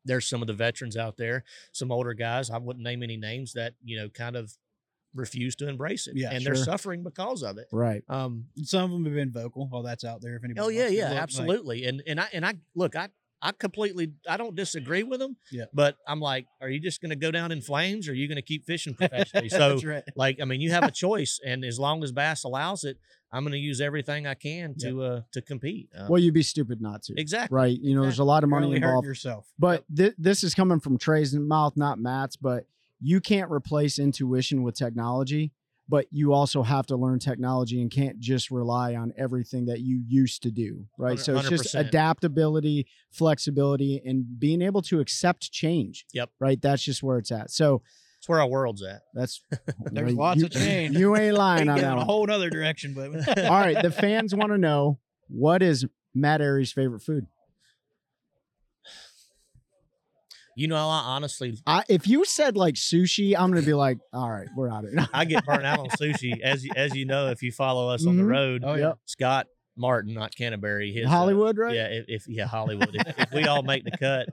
there's 0.04 0.28
some 0.28 0.40
of 0.42 0.46
the 0.46 0.54
veterans 0.54 0.96
out 0.96 1.16
there, 1.16 1.44
some 1.72 1.90
older 1.92 2.14
guys. 2.14 2.50
I 2.50 2.58
wouldn't 2.58 2.84
name 2.84 3.02
any 3.02 3.16
names 3.16 3.52
that 3.54 3.74
you 3.84 3.98
know 3.98 4.08
kind 4.08 4.36
of 4.36 4.52
refuse 5.14 5.56
to 5.56 5.68
embrace 5.68 6.06
it, 6.06 6.14
Yeah, 6.16 6.30
and 6.30 6.42
sure. 6.42 6.54
they're 6.54 6.64
suffering 6.64 7.02
because 7.02 7.42
of 7.42 7.58
it. 7.58 7.66
Right. 7.72 8.02
Um, 8.08 8.44
Some 8.62 8.84
of 8.84 8.90
them 8.92 9.04
have 9.06 9.14
been 9.14 9.32
vocal. 9.32 9.68
Oh, 9.72 9.82
that's 9.82 10.04
out 10.04 10.20
there. 10.22 10.36
If 10.36 10.44
anybody. 10.44 10.64
oh 10.64 10.68
yeah, 10.68 10.86
yeah, 10.88 11.04
look, 11.04 11.12
like- 11.14 11.22
absolutely. 11.22 11.84
and 11.86 12.02
and 12.06 12.20
I 12.20 12.28
and 12.32 12.46
I 12.46 12.54
look, 12.74 12.94
I 12.96 13.08
I 13.42 13.52
completely 13.52 14.12
I 14.28 14.36
don't 14.36 14.54
disagree 14.54 15.02
with 15.02 15.20
them. 15.20 15.36
Yeah. 15.50 15.64
But 15.72 15.96
I'm 16.06 16.20
like, 16.20 16.46
are 16.60 16.68
you 16.68 16.78
just 16.80 17.00
going 17.00 17.10
to 17.10 17.16
go 17.16 17.30
down 17.30 17.52
in 17.52 17.60
flames, 17.62 18.08
or 18.08 18.12
are 18.12 18.14
you 18.14 18.28
going 18.28 18.36
to 18.36 18.42
keep 18.42 18.66
fishing 18.66 18.94
professionally? 18.94 19.48
so 19.50 19.78
right. 19.84 20.02
like, 20.14 20.40
I 20.40 20.44
mean, 20.44 20.60
you 20.60 20.70
have 20.72 20.84
a 20.84 20.90
choice, 21.04 21.40
and 21.44 21.64
as 21.64 21.78
long 21.78 22.02
as 22.04 22.12
bass 22.12 22.44
allows 22.44 22.84
it, 22.84 22.98
I'm 23.32 23.42
going 23.44 23.52
to 23.52 23.58
use 23.58 23.80
everything 23.80 24.26
I 24.26 24.34
can 24.34 24.74
to 24.80 25.02
uh 25.02 25.20
to 25.32 25.40
compete. 25.40 25.88
Uh, 25.96 26.06
Well, 26.10 26.20
you'd 26.20 26.34
be 26.34 26.42
stupid 26.42 26.80
not 26.82 27.02
to. 27.04 27.14
exactly. 27.16 27.54
Right. 27.56 27.78
You 27.80 27.94
know, 27.94 28.02
there's 28.02 28.18
a 28.18 28.24
lot 28.24 28.42
of 28.44 28.50
money 28.50 28.66
hurting 28.68 28.82
involved. 28.82 29.06
yourself. 29.06 29.46
But 29.58 29.84
thi- 29.94 30.12
this 30.18 30.42
is 30.44 30.54
coming 30.54 30.80
from 30.80 30.98
Trey's 30.98 31.34
mouth, 31.34 31.76
not 31.76 31.98
Matt's. 31.98 32.36
But 32.36 32.66
you 33.00 33.20
can't 33.20 33.50
replace 33.50 33.98
intuition 33.98 34.62
with 34.62 34.74
technology. 34.74 35.52
But 35.90 36.06
you 36.12 36.32
also 36.32 36.62
have 36.62 36.86
to 36.86 36.96
learn 36.96 37.18
technology 37.18 37.82
and 37.82 37.90
can't 37.90 38.20
just 38.20 38.50
rely 38.52 38.94
on 38.94 39.12
everything 39.18 39.66
that 39.66 39.80
you 39.80 40.00
used 40.06 40.42
to 40.44 40.50
do. 40.52 40.86
Right. 40.96 41.18
So 41.18 41.36
it's 41.36 41.48
just 41.48 41.74
100%. 41.74 41.80
adaptability, 41.88 42.86
flexibility, 43.10 44.00
and 44.04 44.38
being 44.38 44.62
able 44.62 44.82
to 44.82 45.00
accept 45.00 45.50
change. 45.50 46.06
Yep. 46.12 46.30
Right. 46.38 46.62
That's 46.62 46.82
just 46.82 47.02
where 47.02 47.18
it's 47.18 47.32
at. 47.32 47.50
So 47.50 47.82
It's 48.18 48.28
where 48.28 48.40
our 48.40 48.46
world's 48.46 48.82
at. 48.82 49.02
that's 49.14 49.42
There's 49.86 50.12
right, 50.12 50.14
lots 50.14 50.40
you, 50.40 50.46
of 50.46 50.52
change. 50.52 50.96
You 50.96 51.16
ain't 51.16 51.36
lying 51.36 51.68
on 51.74 51.78
that 51.80 51.92
a 51.92 51.96
one. 51.96 52.06
whole 52.06 52.30
other 52.30 52.50
direction, 52.50 52.94
but 52.94 53.38
All 53.46 53.50
right. 53.60 53.82
The 53.82 53.90
fans 53.90 54.34
want 54.34 54.52
to 54.52 54.58
know 54.58 54.98
what 55.28 55.62
is 55.62 55.86
Matt 56.14 56.40
Arey's 56.40 56.72
favorite 56.72 57.00
food? 57.02 57.26
You 60.60 60.68
know, 60.68 60.76
I 60.76 60.98
honestly 61.06 61.56
I, 61.66 61.84
if 61.88 62.06
you 62.06 62.22
said 62.26 62.54
like 62.54 62.74
sushi, 62.74 63.34
I'm 63.34 63.50
gonna 63.50 63.64
be 63.64 63.72
like, 63.72 63.96
all 64.12 64.30
right, 64.30 64.46
we're 64.54 64.68
out 64.68 64.84
of 64.84 64.92
it. 64.92 65.08
I 65.14 65.24
get 65.24 65.46
burnt 65.46 65.64
out 65.64 65.78
on 65.78 65.88
sushi, 66.00 66.40
as 66.42 66.62
you- 66.62 66.72
as 66.76 66.94
you 66.94 67.06
know, 67.06 67.28
if 67.30 67.42
you 67.42 67.50
follow 67.50 67.88
us 67.88 68.06
on 68.06 68.18
the 68.18 68.22
Mhm. 68.24 68.28
road. 68.30 68.62
Oh, 68.66 68.74
yeah. 68.74 68.92
Scott 69.06 69.46
Martin, 69.74 70.12
not 70.12 70.36
Canterbury. 70.36 70.92
His 70.92 71.06
uh, 71.06 71.08
Hollywood, 71.08 71.56
right? 71.56 71.74
yeah, 71.74 71.86
if, 71.86 72.04
if 72.08 72.28
yeah 72.28 72.46
Hollywood. 72.46 72.90
if, 72.92 73.18
if 73.18 73.32
we 73.32 73.46
all 73.46 73.62
make 73.62 73.84
the 73.84 73.92
cut, 73.92 74.28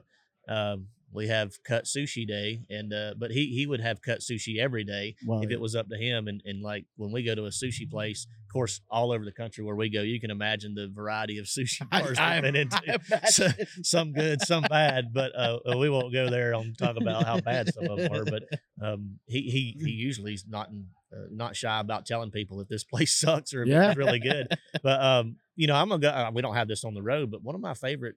um, 0.54 0.88
we 1.12 1.28
have 1.28 1.52
cut 1.64 1.84
sushi 1.84 2.26
day, 2.26 2.60
and 2.68 2.92
uh, 2.92 3.14
but 3.16 3.30
he 3.30 3.46
he 3.46 3.66
would 3.66 3.80
have 3.80 4.02
cut 4.02 4.20
sushi 4.20 4.58
every 4.58 4.84
day 4.84 5.16
if 5.42 5.50
it 5.50 5.60
was 5.60 5.74
up 5.74 5.88
to 5.88 5.96
him. 5.96 6.28
And 6.28 6.42
and 6.44 6.62
like 6.62 6.84
when 6.96 7.10
we 7.12 7.22
go 7.22 7.34
to 7.34 7.46
a 7.46 7.50
sushi 7.50 7.90
place, 7.90 8.26
of 8.46 8.52
course, 8.52 8.80
all 8.90 9.10
over 9.12 9.24
the 9.24 9.32
country 9.32 9.64
where 9.64 9.74
we 9.76 9.88
go, 9.88 10.02
you 10.02 10.20
can 10.20 10.30
imagine 10.30 10.74
the 10.74 10.88
variety 10.88 11.38
of 11.38 11.46
sushi 11.46 11.88
bars 11.90 12.18
I- 12.18 12.34
we've 12.34 12.42
been 12.42 12.56
into. 12.56 12.80
I. 13.12 13.26
So- 13.30 13.48
some 13.82 14.12
good, 14.12 14.40
some 14.42 14.64
bad, 14.64 15.12
but 15.14 15.34
uh, 15.34 15.58
uh, 15.72 15.76
we 15.78 15.88
won't 15.88 16.12
go 16.12 16.28
there 16.30 16.52
and 16.54 16.76
talk 16.76 16.96
about 17.00 17.24
how 17.24 17.40
bad 17.40 17.72
some 17.72 17.88
of 17.88 17.98
them 17.98 18.12
are 18.12 18.24
But 18.24 18.42
um, 18.82 19.18
he 19.26 19.40
he 19.42 19.76
he 19.82 19.90
usually 19.92 20.34
is 20.34 20.44
not 20.48 20.68
in, 20.68 20.86
uh, 21.12 21.26
not 21.30 21.56
shy 21.56 21.80
about 21.80 22.04
telling 22.06 22.30
people 22.30 22.60
if 22.60 22.68
this 22.68 22.84
place 22.84 23.14
sucks 23.18 23.54
or 23.54 23.62
if 23.62 23.68
Yeah. 23.68 23.88
it's 23.88 23.96
really 23.96 24.18
good. 24.18 24.48
But 24.82 25.00
um, 25.02 25.36
you 25.56 25.66
know, 25.66 25.74
I'm 25.74 25.88
gonna 25.88 26.00
go. 26.02 26.10
Uh, 26.10 26.30
we 26.34 26.42
don't 26.42 26.54
have 26.54 26.68
this 26.68 26.84
on 26.84 26.92
the 26.94 27.02
road, 27.02 27.30
but 27.30 27.42
one 27.42 27.54
of 27.54 27.60
my 27.60 27.74
favorite 27.74 28.16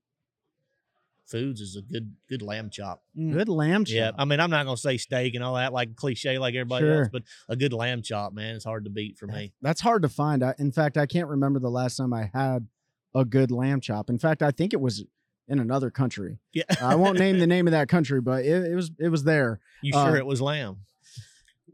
foods 1.31 1.61
is 1.61 1.75
a 1.77 1.81
good 1.81 2.13
good 2.29 2.41
lamb 2.41 2.69
chop. 2.69 3.01
good 3.15 3.49
lamb 3.49 3.85
chop. 3.85 3.95
Yeah, 3.95 4.11
I 4.17 4.25
mean, 4.25 4.39
I'm 4.39 4.49
not 4.51 4.65
gonna 4.65 4.77
say 4.77 4.97
steak 4.97 5.33
and 5.33 5.43
all 5.43 5.55
that 5.55 5.73
like 5.73 5.95
cliche 5.95 6.37
like 6.37 6.53
everybody 6.53 6.85
Sure. 6.85 6.99
else, 7.03 7.09
but 7.11 7.23
a 7.49 7.55
good 7.55 7.73
lamb 7.73 8.01
chop, 8.01 8.33
man, 8.33 8.55
it's 8.55 8.65
hard 8.65 8.83
to 8.83 8.89
beat 8.91 9.17
for 9.17 9.25
me. 9.27 9.53
That's 9.61 9.81
hard 9.81 10.01
to 10.03 10.09
find. 10.09 10.43
I, 10.43 10.53
in 10.59 10.71
fact, 10.71 10.97
I 10.97 11.05
can't 11.05 11.27
remember 11.29 11.59
the 11.59 11.69
last 11.71 11.95
time 11.95 12.13
I 12.13 12.29
had 12.33 12.67
a 13.15 13.25
good 13.25 13.49
lamb 13.51 13.81
chop. 13.81 14.09
In 14.09 14.19
fact, 14.19 14.41
I 14.43 14.51
think 14.51 14.73
it 14.73 14.81
was 14.81 15.03
in 15.47 15.59
another 15.59 15.89
country. 15.89 16.39
Yeah, 16.53 16.63
I 16.81 16.95
won't 16.95 17.17
name 17.19 17.39
the 17.39 17.47
name 17.55 17.67
of 17.67 17.71
that 17.71 17.87
country, 17.89 18.21
but 18.21 18.45
it, 18.45 18.71
it 18.71 18.75
was 18.75 18.91
it 18.99 19.09
was 19.09 19.23
there. 19.23 19.59
you 19.81 19.91
sure 19.93 20.01
uh, 20.01 20.15
it 20.15 20.25
was 20.25 20.41
lamb? 20.41 20.77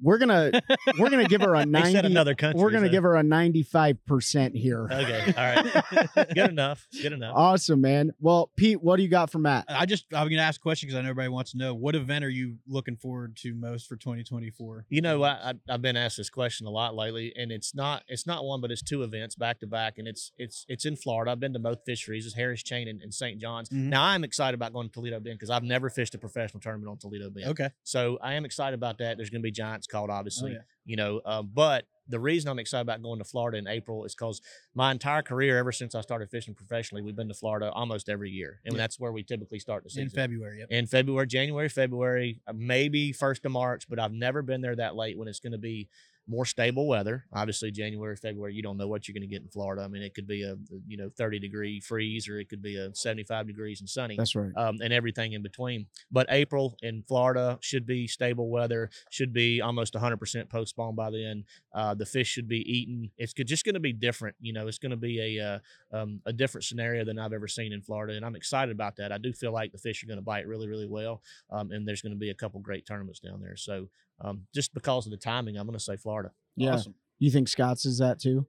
We're 0.02 0.18
gonna 0.18 0.52
we're 1.00 1.10
gonna 1.10 1.28
give 1.28 1.42
her 1.42 1.56
a 1.56 1.60
They 1.66 1.82
said 1.84 1.94
ninety. 1.94 2.08
another 2.08 2.36
country. 2.36 2.62
We're 2.62 2.72
gonna 2.72 2.88
so- 2.88 2.92
give 2.92 3.04
her 3.04 3.16
a 3.16 3.24
ninety 3.24 3.64
five 3.64 4.04
percent 4.06 4.56
here. 4.56 4.88
Okay, 4.92 5.34
all 5.38 5.64
right, 5.64 6.28
good 6.36 6.50
enough. 6.50 6.88
Good 7.02 7.14
enough. 7.14 7.34
Awesome, 7.36 7.82
man. 7.82 8.12
Well, 8.20 8.52
Pete, 8.56 8.82
what 8.82 8.98
do 8.98 9.04
you 9.04 9.10
got 9.10 9.30
for 9.32 9.40
Matt? 9.40 9.66
I 9.70 9.86
just 9.86 10.06
I'm 10.14 10.30
gonna 10.30 10.42
ask 10.42 10.60
a 10.60 10.64
question 10.64 10.88
because 10.88 10.98
I 10.98 11.02
know 11.02 11.10
everybody 11.10 11.30
wants 11.30 11.52
to 11.52 11.58
know 11.58 11.74
what 11.74 11.96
event 11.96 12.24
are 12.26 12.30
you 12.30 12.58
looking 12.68 12.96
forward 12.96 13.36
to 13.38 13.54
most 13.54 13.88
for 13.88 13.96
2024? 13.96 14.86
You 14.90 15.02
know, 15.02 15.24
I, 15.24 15.30
I 15.32 15.54
I've 15.70 15.82
been 15.82 15.98
asked 15.98 16.18
this 16.18 16.30
question 16.30 16.68
a 16.68 16.72
lot 16.72 16.96
lately, 16.96 17.34
and 17.36 17.52
it's 17.52 17.74
not 17.76 18.04
it's 18.08 18.26
not 18.28 18.44
one, 18.46 18.62
but 18.62 18.72
it's 18.72 18.82
two 18.82 19.04
events 19.04 19.36
back 19.36 19.60
to 19.60 19.68
back, 19.68 19.98
and 19.98 20.08
it's 20.08 20.32
it's 20.38 20.66
it's 20.68 20.86
in 20.86 20.96
Florida. 20.96 21.32
I've 21.32 21.40
been 21.40 21.54
to 21.54 21.60
both 21.60 21.80
fisheries, 21.86 22.26
it's 22.26 22.36
Harris 22.36 22.64
Chain 22.64 22.88
and, 22.88 23.02
and 23.02 23.14
St. 23.14 23.40
John's. 23.40 23.70
Mhm. 23.70 23.90
Now 23.90 24.04
I'm 24.04 24.24
excited 24.24 24.56
about 24.56 24.74
going 24.74 24.88
to 24.90 24.94
Toledo 24.94 25.20
Bend 25.20 25.36
because 25.38 25.50
I've 25.50 25.64
never 25.64 25.90
fished 25.90 26.16
a 26.16 26.18
professional 26.18 26.60
tournament 26.62 26.90
on 26.90 26.98
Toledo 26.98 27.30
Bend. 27.30 27.48
Okay. 27.48 27.70
So 27.84 28.18
I 28.22 28.34
am 28.34 28.46
excited 28.46 28.76
about 28.76 28.98
that. 29.00 29.18
There's 29.18 29.30
going 29.30 29.42
to 29.42 29.44
be 29.46 29.52
giants 29.52 29.87
called, 29.88 30.10
obviously. 30.10 30.54
yeah. 30.54 30.60
You 30.86 30.96
know, 30.96 31.22
um, 31.26 31.50
but 31.54 31.86
the 32.10 32.20
reason 32.20 32.50
I'm 32.50 32.60
excited 32.60 32.84
about 32.84 33.02
going 33.04 33.20
to 33.20 33.26
Florida 33.26 33.58
in 33.58 33.68
April 33.68 34.06
is 34.06 34.16
because 34.16 34.40
my 34.74 34.92
entire 34.92 35.22
career, 35.22 35.58
ever 35.58 35.74
since 35.74 35.94
I 35.94 36.00
started 36.00 36.30
fishing 36.30 36.54
professionally, 36.54 37.02
we've 37.02 37.18
been 37.18 37.28
to 37.28 37.34
Florida 37.34 37.70
almost 37.74 38.08
every 38.08 38.30
year, 38.30 38.62
and 38.64 38.74
Yeah. 38.76 38.78
that's 38.78 38.98
where 38.98 39.12
we 39.12 39.24
typically 39.24 39.60
start 39.60 39.84
the 39.84 39.90
season 39.90 40.04
In 40.04 40.10
February. 40.12 40.60
Yep. 40.60 40.68
in 40.72 40.86
February, 40.88 41.28
January, 41.28 41.68
February, 41.68 42.40
uh, 42.48 42.54
maybe 42.56 43.12
first 43.12 43.44
of 43.46 43.52
March, 43.52 43.90
but 43.90 44.00
I've 44.00 44.14
never 44.14 44.42
been 44.42 44.62
there 44.62 44.76
that 44.78 44.96
late 44.96 45.18
when 45.18 45.28
it's 45.28 45.42
going 45.42 45.52
to 45.52 45.58
be 45.58 45.90
more 46.28 46.46
stable 46.46 46.88
weather. 46.88 47.26
Obviously, 47.34 47.72
January, 47.72 48.16
February, 48.16 48.54
you 48.54 48.62
don't 48.62 48.78
know 48.78 48.88
what 48.88 49.08
you're 49.08 49.14
going 49.14 49.22
to 49.22 49.28
get 49.28 49.42
in 49.42 49.48
Florida. 49.48 49.82
I 49.84 49.88
mean, 49.88 50.02
it 50.02 50.14
could 50.14 50.28
be 50.28 50.44
a 50.44 50.56
you 50.88 50.98
know 50.98 51.10
30 51.18 51.40
degree 51.40 51.80
freeze, 51.80 52.28
or 52.28 52.40
it 52.40 52.50
could 52.50 52.62
be 52.62 52.78
a 52.78 52.94
75 52.94 53.48
degrees 53.48 53.80
and 53.80 53.90
sunny. 53.90 54.18
That's 54.18 54.36
right. 54.36 54.52
Um, 54.56 54.78
and 54.82 54.92
everything 54.92 55.34
in 55.34 55.42
between. 55.42 55.88
But 56.12 56.28
April 56.30 56.78
in 56.82 57.04
Florida 57.04 57.58
should 57.62 57.86
be 57.86 58.08
stable 58.08 58.50
weather, 58.50 58.90
should 59.10 59.34
be 59.34 59.62
almost 59.62 59.94
100% 59.94 60.50
post 60.50 60.72
spawn 60.72 60.96
by 60.96 61.12
then. 61.12 61.46
Uh, 61.74 61.94
the 61.94 62.06
fish 62.06 62.28
should 62.28 62.48
be 62.48 62.60
eaten. 62.72 63.12
It's 63.18 63.34
just 63.34 63.66
going 63.66 63.76
to 63.76 63.80
be 63.80 63.94
different. 63.94 64.36
You 64.40 64.54
know, 64.54 64.68
it's 64.68 64.80
going 64.80 64.92
to 64.92 64.98
be 64.98 65.38
a 65.38 65.46
uh, 65.46 65.60
um, 65.98 66.22
a 66.26 66.34
different 66.34 66.66
scenario 66.66 67.06
than 67.06 67.18
I've 67.20 67.34
ever 67.34 67.48
seen 67.48 67.72
in 67.74 67.82
Florida, 67.82 68.16
and 68.16 68.26
I'm 68.26 68.36
excited 68.36 68.72
about 68.72 68.98
that. 68.98 69.12
I 69.12 69.18
do 69.18 69.32
feel 69.34 69.54
like 69.54 69.72
the 69.72 69.78
fish 69.78 70.04
are 70.04 70.08
going 70.08 70.20
to 70.20 70.24
bite 70.24 70.48
really, 70.48 70.68
really 70.68 70.88
well, 70.88 71.22
um, 71.50 71.72
and 71.72 71.88
there's 71.88 72.02
going 72.02 72.14
to 72.14 72.20
be 72.20 72.30
a 72.30 72.36
couple 72.36 72.60
great 72.60 72.86
tournaments 72.86 73.20
down 73.20 73.42
there. 73.42 73.56
So 73.56 73.88
um, 74.22 74.48
just 74.54 74.74
because 74.74 75.06
of 75.06 75.12
the 75.12 75.18
timing, 75.18 75.58
I'm 75.58 75.66
going 75.68 75.78
to 75.78 75.84
say 75.84 75.98
Florida. 75.98 76.32
Yeah. 76.56 76.74
Awesome. 76.74 76.96
You 77.20 77.32
think 77.32 77.48
Scott's 77.48 77.86
is 77.86 77.98
that 78.00 78.20
too? 78.20 78.46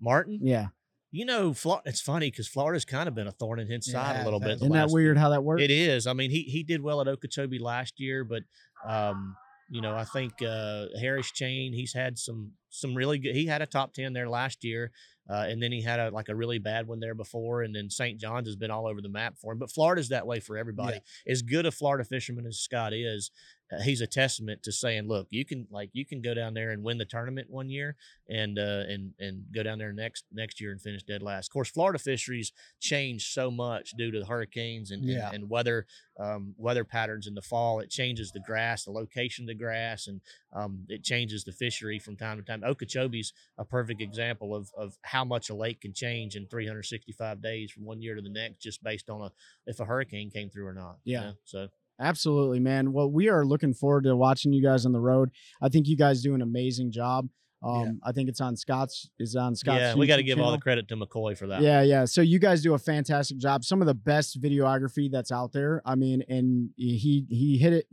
Martin, 0.00 0.38
Yeah. 0.42 0.68
you 1.10 1.24
know, 1.24 1.54
it's 1.84 2.00
funny 2.00 2.30
because 2.30 2.46
Florida's 2.48 2.84
kind 2.84 3.08
of 3.08 3.14
been 3.14 3.26
a 3.26 3.32
thorn 3.32 3.58
in 3.58 3.68
his 3.68 3.90
side 3.90 4.16
it 4.16 4.20
a 4.20 4.24
little 4.24 4.40
bit. 4.40 4.56
Isn't 4.56 4.72
that 4.72 4.90
weird 4.90 5.16
how 5.16 5.30
that 5.30 5.42
works? 5.44 5.62
It 5.62 5.70
is. 5.70 6.06
I 6.06 6.12
mean, 6.12 6.30
he 6.30 6.42
he 6.42 6.62
did 6.62 6.82
well 6.82 7.00
at 7.00 7.08
Okeechobee 7.08 7.58
last 7.58 7.98
year, 7.98 8.24
but 8.24 8.42
um, 8.86 9.34
you 9.70 9.80
know, 9.80 9.96
I 9.96 10.04
think 10.04 10.34
uh, 10.42 10.86
Harris 11.00 11.30
Chain, 11.32 11.72
he's 11.72 11.92
had 11.94 12.18
some 12.18 12.52
some 12.68 12.94
really 12.94 13.18
good. 13.18 13.34
He 13.34 13.46
had 13.46 13.62
a 13.62 13.66
top 13.66 13.94
ten 13.94 14.12
there 14.12 14.28
last 14.28 14.62
year. 14.64 14.92
Uh, 15.28 15.44
and 15.48 15.60
then 15.60 15.72
he 15.72 15.82
had 15.82 15.98
a 15.98 16.08
like 16.10 16.28
a 16.28 16.34
really 16.36 16.60
bad 16.60 16.86
one 16.86 17.00
there 17.00 17.14
before, 17.14 17.62
and 17.62 17.74
then 17.74 17.90
St. 17.90 18.20
John's 18.20 18.46
has 18.46 18.54
been 18.54 18.70
all 18.70 18.86
over 18.86 19.00
the 19.00 19.08
map 19.08 19.34
for 19.36 19.52
him. 19.52 19.58
But 19.58 19.72
Florida's 19.72 20.10
that 20.10 20.24
way 20.24 20.38
for 20.38 20.56
everybody. 20.56 21.00
As 21.26 21.42
good 21.42 21.66
a 21.66 21.72
Florida 21.72 22.04
fisherman 22.04 22.46
as 22.46 22.60
Scott 22.60 22.92
is, 22.92 23.32
uh, 23.72 23.80
he's 23.82 24.00
a 24.00 24.06
testament 24.06 24.62
to 24.62 24.70
saying, 24.72 25.08
look, 25.08 25.26
you 25.30 25.44
can 25.44 25.66
like 25.70 25.90
you 25.92 26.04
can 26.06 26.20
go 26.22 26.34
down 26.34 26.54
there 26.54 26.70
and 26.70 26.82
win 26.84 26.98
the 26.98 27.04
tournament 27.04 27.50
one 27.50 27.68
year, 27.68 27.96
and 28.28 28.58
uh, 28.58 28.84
and 28.88 29.12
and 29.18 29.44
go 29.54 29.62
down 29.62 29.78
there 29.78 29.92
next 29.92 30.24
next 30.32 30.60
year 30.60 30.70
and 30.72 30.80
finish 30.80 31.02
dead 31.02 31.22
last. 31.22 31.48
Of 31.48 31.52
course, 31.52 31.70
Florida 31.70 31.98
fisheries 31.98 32.52
change 32.80 33.32
so 33.32 33.50
much 33.50 33.90
due 33.98 34.10
to 34.10 34.20
the 34.20 34.26
hurricanes 34.26 34.90
and 34.90 35.02
Yeah. 35.04 35.26
and, 35.26 35.34
and 35.36 35.50
weather 35.50 35.86
um, 36.18 36.54
weather 36.56 36.84
patterns 36.84 37.26
in 37.26 37.34
the 37.34 37.42
fall. 37.42 37.80
It 37.80 37.90
changes 37.90 38.30
the 38.32 38.40
grass, 38.40 38.84
the 38.84 38.90
location 38.92 39.44
of 39.44 39.48
the 39.48 39.54
grass, 39.54 40.06
and 40.06 40.20
um, 40.52 40.84
it 40.88 41.02
changes 41.02 41.44
the 41.44 41.52
fishery 41.52 41.98
from 41.98 42.16
time 42.16 42.38
to 42.38 42.42
time. 42.44 42.62
Okeechobee's 42.62 43.32
a 43.58 43.64
perfect 43.64 44.00
example 44.00 44.54
of 44.54 44.70
of 44.76 44.96
how 45.02 45.24
much 45.24 45.50
a 45.50 45.54
lake 45.54 45.80
can 45.80 45.92
change 45.92 46.36
in 46.36 46.46
365 46.46 47.42
days 47.42 47.70
from 47.72 47.84
one 47.84 48.00
year 48.00 48.14
to 48.14 48.22
the 48.22 48.28
next, 48.30 48.60
just 48.60 48.82
based 48.82 49.10
on 49.10 49.22
a 49.22 49.32
if 49.66 49.80
a 49.80 49.84
hurricane 49.84 50.30
came 50.30 50.48
through 50.50 50.66
or 50.66 50.72
not. 50.72 50.98
you 51.04 51.14
Yeah. 51.14 51.20
know? 51.20 51.32
So 51.44 51.68
Absolutely, 52.00 52.60
man. 52.60 52.92
Well, 52.92 53.10
we 53.10 53.28
are 53.28 53.44
looking 53.44 53.72
forward 53.74 54.04
to 54.04 54.16
watching 54.16 54.52
you 54.52 54.62
guys 54.62 54.84
on 54.84 54.92
the 54.92 55.00
road. 55.00 55.30
I 55.62 55.68
think 55.68 55.86
you 55.88 55.96
guys 55.96 56.22
do 56.22 56.34
an 56.34 56.42
amazing 56.42 56.92
job. 56.92 57.28
Um, 57.62 58.00
I 58.04 58.12
think 58.12 58.28
it's 58.28 58.40
on 58.40 58.54
Scott's 58.54 59.08
is 59.18 59.34
on 59.34 59.56
Scott's. 59.56 59.80
yeah, 59.80 59.94
we 59.94 60.06
got 60.06 60.16
to 60.16 60.22
give 60.22 60.38
all 60.38 60.52
the 60.52 60.58
credit 60.58 60.86
to 60.88 60.96
McCoy 60.96 61.36
for 61.36 61.46
that. 61.48 61.62
Yeah, 61.62 61.82
yeah. 61.82 62.04
So 62.04 62.20
you 62.20 62.38
guys 62.38 62.62
do 62.62 62.74
a 62.74 62.78
fantastic 62.78 63.38
job. 63.38 63.64
Some 63.64 63.80
of 63.80 63.86
the 63.86 63.94
best 63.94 64.40
videography 64.40 65.10
that's 65.10 65.32
out 65.32 65.52
there. 65.52 65.82
I 65.84 65.94
mean, 65.94 66.22
and 66.28 66.70
he 66.76 67.26
he 67.28 67.58
hit 67.58 67.72
it. 67.72 67.86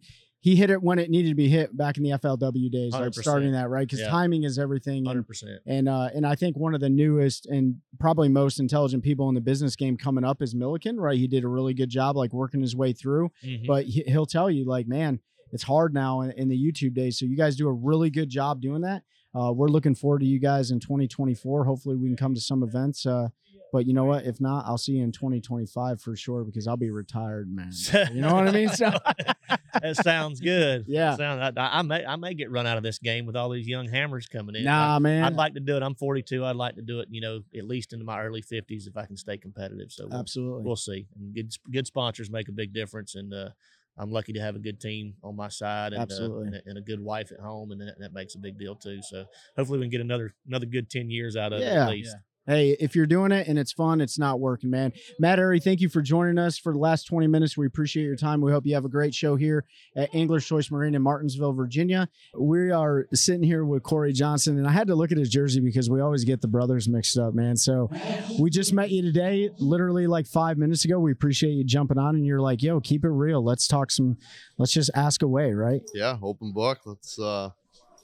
He 0.44 0.58
hit 0.58 0.70
it 0.70 0.84
when 0.84 1.00
it 1.00 1.10
needed 1.10 1.30
to 1.30 1.36
be 1.36 1.48
hit 1.48 1.76
back 1.78 1.96
in 1.96 2.04
the 2.04 2.10
FLW 2.10 2.70
days, 2.70 2.92
like 2.92 3.12
100%. 3.14 3.22
starting 3.22 3.52
that 3.54 3.70
right 3.70 3.88
because 3.88 4.02
Yeah. 4.02 4.10
timing 4.10 4.44
is 4.44 4.60
everything. 4.60 5.06
hundred 5.06 5.20
And, 5.20 5.28
percent. 5.28 5.62
and 5.66 5.88
uh, 5.88 6.10
and 6.14 6.28
I 6.28 6.36
think 6.36 6.58
one 6.58 6.76
of 6.76 6.82
the 6.82 6.90
newest 6.90 7.46
and 7.46 7.76
probably 7.98 8.28
most 8.28 8.60
intelligent 8.60 9.04
people 9.04 9.30
in 9.30 9.36
the 9.36 9.42
business 9.42 9.78
game 9.78 9.96
coming 9.96 10.26
up 10.26 10.42
is 10.42 10.54
Milliken, 10.54 11.00
right? 11.00 11.18
He 11.18 11.28
did 11.28 11.46
a 11.46 11.48
really 11.48 11.74
good 11.74 11.88
job, 11.90 12.18
like 12.18 12.34
working 12.34 12.60
his 12.60 12.76
way 12.76 12.92
through. 12.92 13.32
But 13.66 13.86
he, 13.86 14.04
he'll 14.06 14.26
tell 14.26 14.52
you, 14.52 14.66
like, 14.66 14.86
man, 14.86 15.22
it's 15.54 15.64
hard 15.64 15.94
now 15.94 16.20
in, 16.22 16.32
in 16.32 16.50
the 16.50 16.58
YouTube 16.58 16.94
days. 16.94 17.18
So 17.18 17.26
you 17.26 17.38
guys 17.38 17.56
do 17.56 17.70
a 17.70 17.74
really 17.74 18.10
good 18.10 18.28
job 18.30 18.60
doing 18.60 18.82
that. 18.82 19.04
Uh, 19.34 19.52
we're 19.54 19.70
looking 19.70 19.96
forward 19.96 20.20
to 20.20 20.26
you 20.28 20.40
guys 20.40 20.72
in 20.72 20.80
2024. 20.82 21.64
Hopefully, 21.64 21.96
we 21.96 22.08
can 22.08 22.18
come 22.18 22.36
to 22.36 22.42
some 22.42 22.64
events. 22.64 23.06
Uh, 23.06 23.30
but 23.74 23.88
you 23.88 23.94
know 23.94 24.04
what? 24.06 24.24
If 24.24 24.40
not, 24.40 24.66
I'll 24.68 24.78
see 24.78 24.92
you 24.92 25.04
in 25.04 25.12
2025 25.12 26.00
for 26.00 26.16
sure 26.16 26.44
because 26.44 26.68
I'll 26.68 26.78
be 26.78 26.92
retired, 26.92 27.52
man. 27.54 27.72
You 28.14 28.22
know 28.22 28.36
what 28.36 28.48
I 28.48 28.52
mean? 28.52 28.70
So 28.70 28.92
that 29.82 29.96
sounds 29.96 30.40
good. 30.40 30.86
Yeah. 30.94 31.16
Sound, 31.16 31.58
I, 31.58 31.80
I 31.80 31.82
may 31.82 32.06
I 32.06 32.16
may 32.18 32.36
get 32.36 32.52
run 32.52 32.68
out 32.68 32.78
of 32.78 32.84
this 32.84 33.00
game 33.00 33.26
with 33.26 33.36
all 33.36 33.50
these 33.50 33.68
young 33.68 33.90
hammers 33.90 34.28
coming 34.28 34.56
in. 34.56 34.66
nah, 34.66 34.98
I, 34.98 35.00
man. 35.00 35.24
I'd 35.24 35.34
like 35.34 35.56
to 35.56 35.60
do 35.60 35.76
it. 35.76 35.82
I'm 35.82 35.96
42. 35.96 36.46
I'd 36.46 36.56
like 36.56 36.76
to 36.76 36.84
do 36.84 37.00
it. 37.00 37.08
You 37.10 37.22
know, 37.22 37.40
at 37.58 37.66
least 37.66 37.94
into 37.94 38.06
my 38.06 38.22
early 38.22 38.44
50s 38.44 38.86
if 38.86 38.96
I 38.96 39.08
can 39.08 39.18
stay 39.18 39.38
competitive. 39.38 39.92
So 39.92 40.06
we'll, 40.08 40.20
Absolutely. 40.20 40.64
we'll 40.64 40.76
see. 40.76 41.08
And 41.20 41.34
good 41.34 41.52
good 41.72 41.88
sponsors 41.88 42.30
make 42.30 42.50
a 42.50 42.52
big 42.52 42.74
difference, 42.74 43.16
and 43.16 43.34
uh, 43.34 43.50
I'm 43.98 44.12
lucky 44.12 44.34
to 44.34 44.40
have 44.40 44.56
a 44.56 44.60
good 44.60 44.80
team 44.80 45.16
on 45.24 45.36
my 45.36 45.48
side 45.50 45.94
and, 45.94 46.02
uh, 46.02 46.04
Absolutely. 46.04 46.48
and, 46.48 46.56
a, 46.56 46.62
and 46.68 46.78
a 46.78 46.82
good 46.82 47.00
wife 47.00 47.32
at 47.32 47.40
home, 47.40 47.72
and 47.72 47.82
that, 47.82 47.98
that 47.98 48.14
makes 48.14 48.36
a 48.36 48.40
big 48.40 48.60
deal 48.60 48.76
too. 48.76 49.02
So 49.02 49.26
hopefully 49.58 49.80
we 49.80 49.86
can 49.86 49.92
get 49.92 50.02
another 50.02 50.36
another 50.48 50.68
good 50.68 50.92
10 50.92 51.10
years 51.10 51.36
out 51.36 51.54
of 51.54 51.62
it 51.62 51.66
at 51.66 51.90
least. 51.90 52.16
Hey, 52.46 52.76
if 52.80 52.94
you're 52.94 53.06
doing 53.06 53.32
it 53.32 53.48
and 53.48 53.58
it's 53.58 53.72
fun, 53.72 54.02
it's 54.02 54.20
not 54.20 54.42
working, 54.42 54.70
man. 54.70 54.92
Matt 55.18 55.40
Arey, 55.40 55.64
thank 55.64 55.80
you 55.80 55.88
for 55.88 56.02
joining 56.02 56.38
us 56.38 56.58
for 56.58 56.74
the 56.74 56.80
last 56.80 57.06
20 57.08 57.28
minutes. 57.28 57.56
We 57.56 57.66
appreciate 57.66 58.04
your 58.04 58.18
time. 58.18 58.42
We 58.42 58.52
hope 58.52 58.66
you 58.66 58.76
have 58.76 58.84
a 58.84 58.90
great 58.90 59.16
show 59.16 59.38
here 59.38 59.64
at 59.96 60.14
Angler's 60.14 60.46
Choice 60.46 60.70
Marine 60.70 60.94
in 60.94 61.02
Martinsville, 61.02 61.54
Virginia. 61.54 62.10
We 62.38 62.70
are 62.70 63.08
sitting 63.14 63.44
here 63.44 63.64
with 63.64 63.84
Corey 63.84 64.12
Johnston, 64.12 64.58
and 64.58 64.68
I 64.68 64.72
had 64.72 64.88
to 64.88 64.96
look 64.96 65.14
at 65.14 65.18
his 65.18 65.30
jersey 65.30 65.62
because 65.62 65.90
we 65.90 66.02
always 66.02 66.26
get 66.26 66.42
the 66.42 66.50
brothers 66.50 66.90
mixed 66.90 67.18
up, 67.18 67.34
man. 67.34 67.56
So 67.56 67.90
we 68.38 68.50
just 68.50 68.74
met 68.74 68.92
you 68.92 69.02
today, 69.02 69.50
literally 69.60 70.08
like 70.08 70.28
five 70.28 70.58
minutes 70.58 70.84
ago. 70.84 71.00
We 71.00 71.14
appreciate 71.14 71.52
you 71.52 71.64
jumping 71.64 71.98
on, 71.98 72.16
and 72.16 72.26
you're 72.26 72.42
like, 72.42 72.62
yo, 72.62 72.82
keep 72.82 73.06
it 73.06 73.10
real. 73.10 73.42
Let's 73.42 73.68
talk 73.68 73.90
some, 73.90 74.18
let's 74.58 74.74
just 74.74 74.92
ask 74.96 75.22
away, 75.22 75.54
right? 75.54 75.82
yeah, 75.94 76.18
open 76.22 76.52
book. 76.52 76.80
Let's 76.86 77.18
uh 77.18 77.52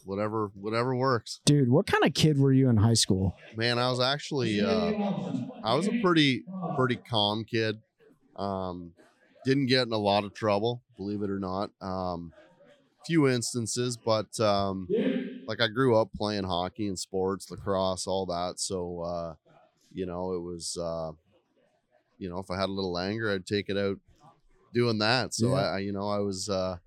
whatever 0.10 0.52
whatever 0.56 0.96
works. 0.96 1.40
Dude, 1.46 1.70
what 1.70 1.86
kind 1.88 2.04
of 2.04 2.14
kid 2.14 2.40
were 2.40 2.52
you 2.52 2.68
in 2.70 2.78
high 2.78 2.96
school? 2.96 3.36
Man, 3.56 3.78
I 3.78 3.90
was 3.90 4.00
actually 4.00 4.62
uh 4.62 4.94
I 5.64 5.76
was 5.76 5.88
a 5.88 5.94
pretty 5.94 6.46
pretty 6.76 6.98
calm 6.98 7.46
kid. 7.46 7.80
Um 8.36 8.94
didn't 9.46 9.68
get 9.68 9.88
in 9.88 9.94
a 9.94 9.98
lot 9.98 10.24
of 10.26 10.34
trouble, 10.34 10.82
believe 10.98 11.22
it 11.22 11.30
or 11.30 11.40
not. 11.40 11.70
Um 11.82 12.34
few 13.06 13.28
instances, 13.28 13.98
but 13.98 14.40
um 14.40 14.90
like 15.48 15.62
I 15.62 15.68
grew 15.68 15.96
up 15.96 16.10
playing 16.16 16.44
hockey 16.46 16.88
and 16.88 16.98
sports, 17.00 17.52
lacrosse, 17.52 18.08
all 18.08 18.26
that. 18.26 18.60
So 18.60 19.02
uh 19.02 19.34
you 19.94 20.06
know, 20.08 20.34
it 20.34 20.42
was 20.42 20.76
uh 20.78 21.12
you 22.18 22.30
know, 22.30 22.40
if 22.40 22.52
I 22.52 22.60
had 22.60 22.70
a 22.70 22.74
little 22.74 22.98
anger, 22.98 23.32
I'd 23.32 23.46
take 23.46 23.70
it 23.70 23.78
out 23.78 23.98
doing 24.74 24.98
that. 25.00 25.34
So 25.34 25.56
Yeah. 25.56 25.62
I, 25.62 25.76
I 25.76 25.78
you 25.80 25.92
know, 25.92 26.10
I 26.10 26.20
was 26.20 26.50
uh 26.50 26.78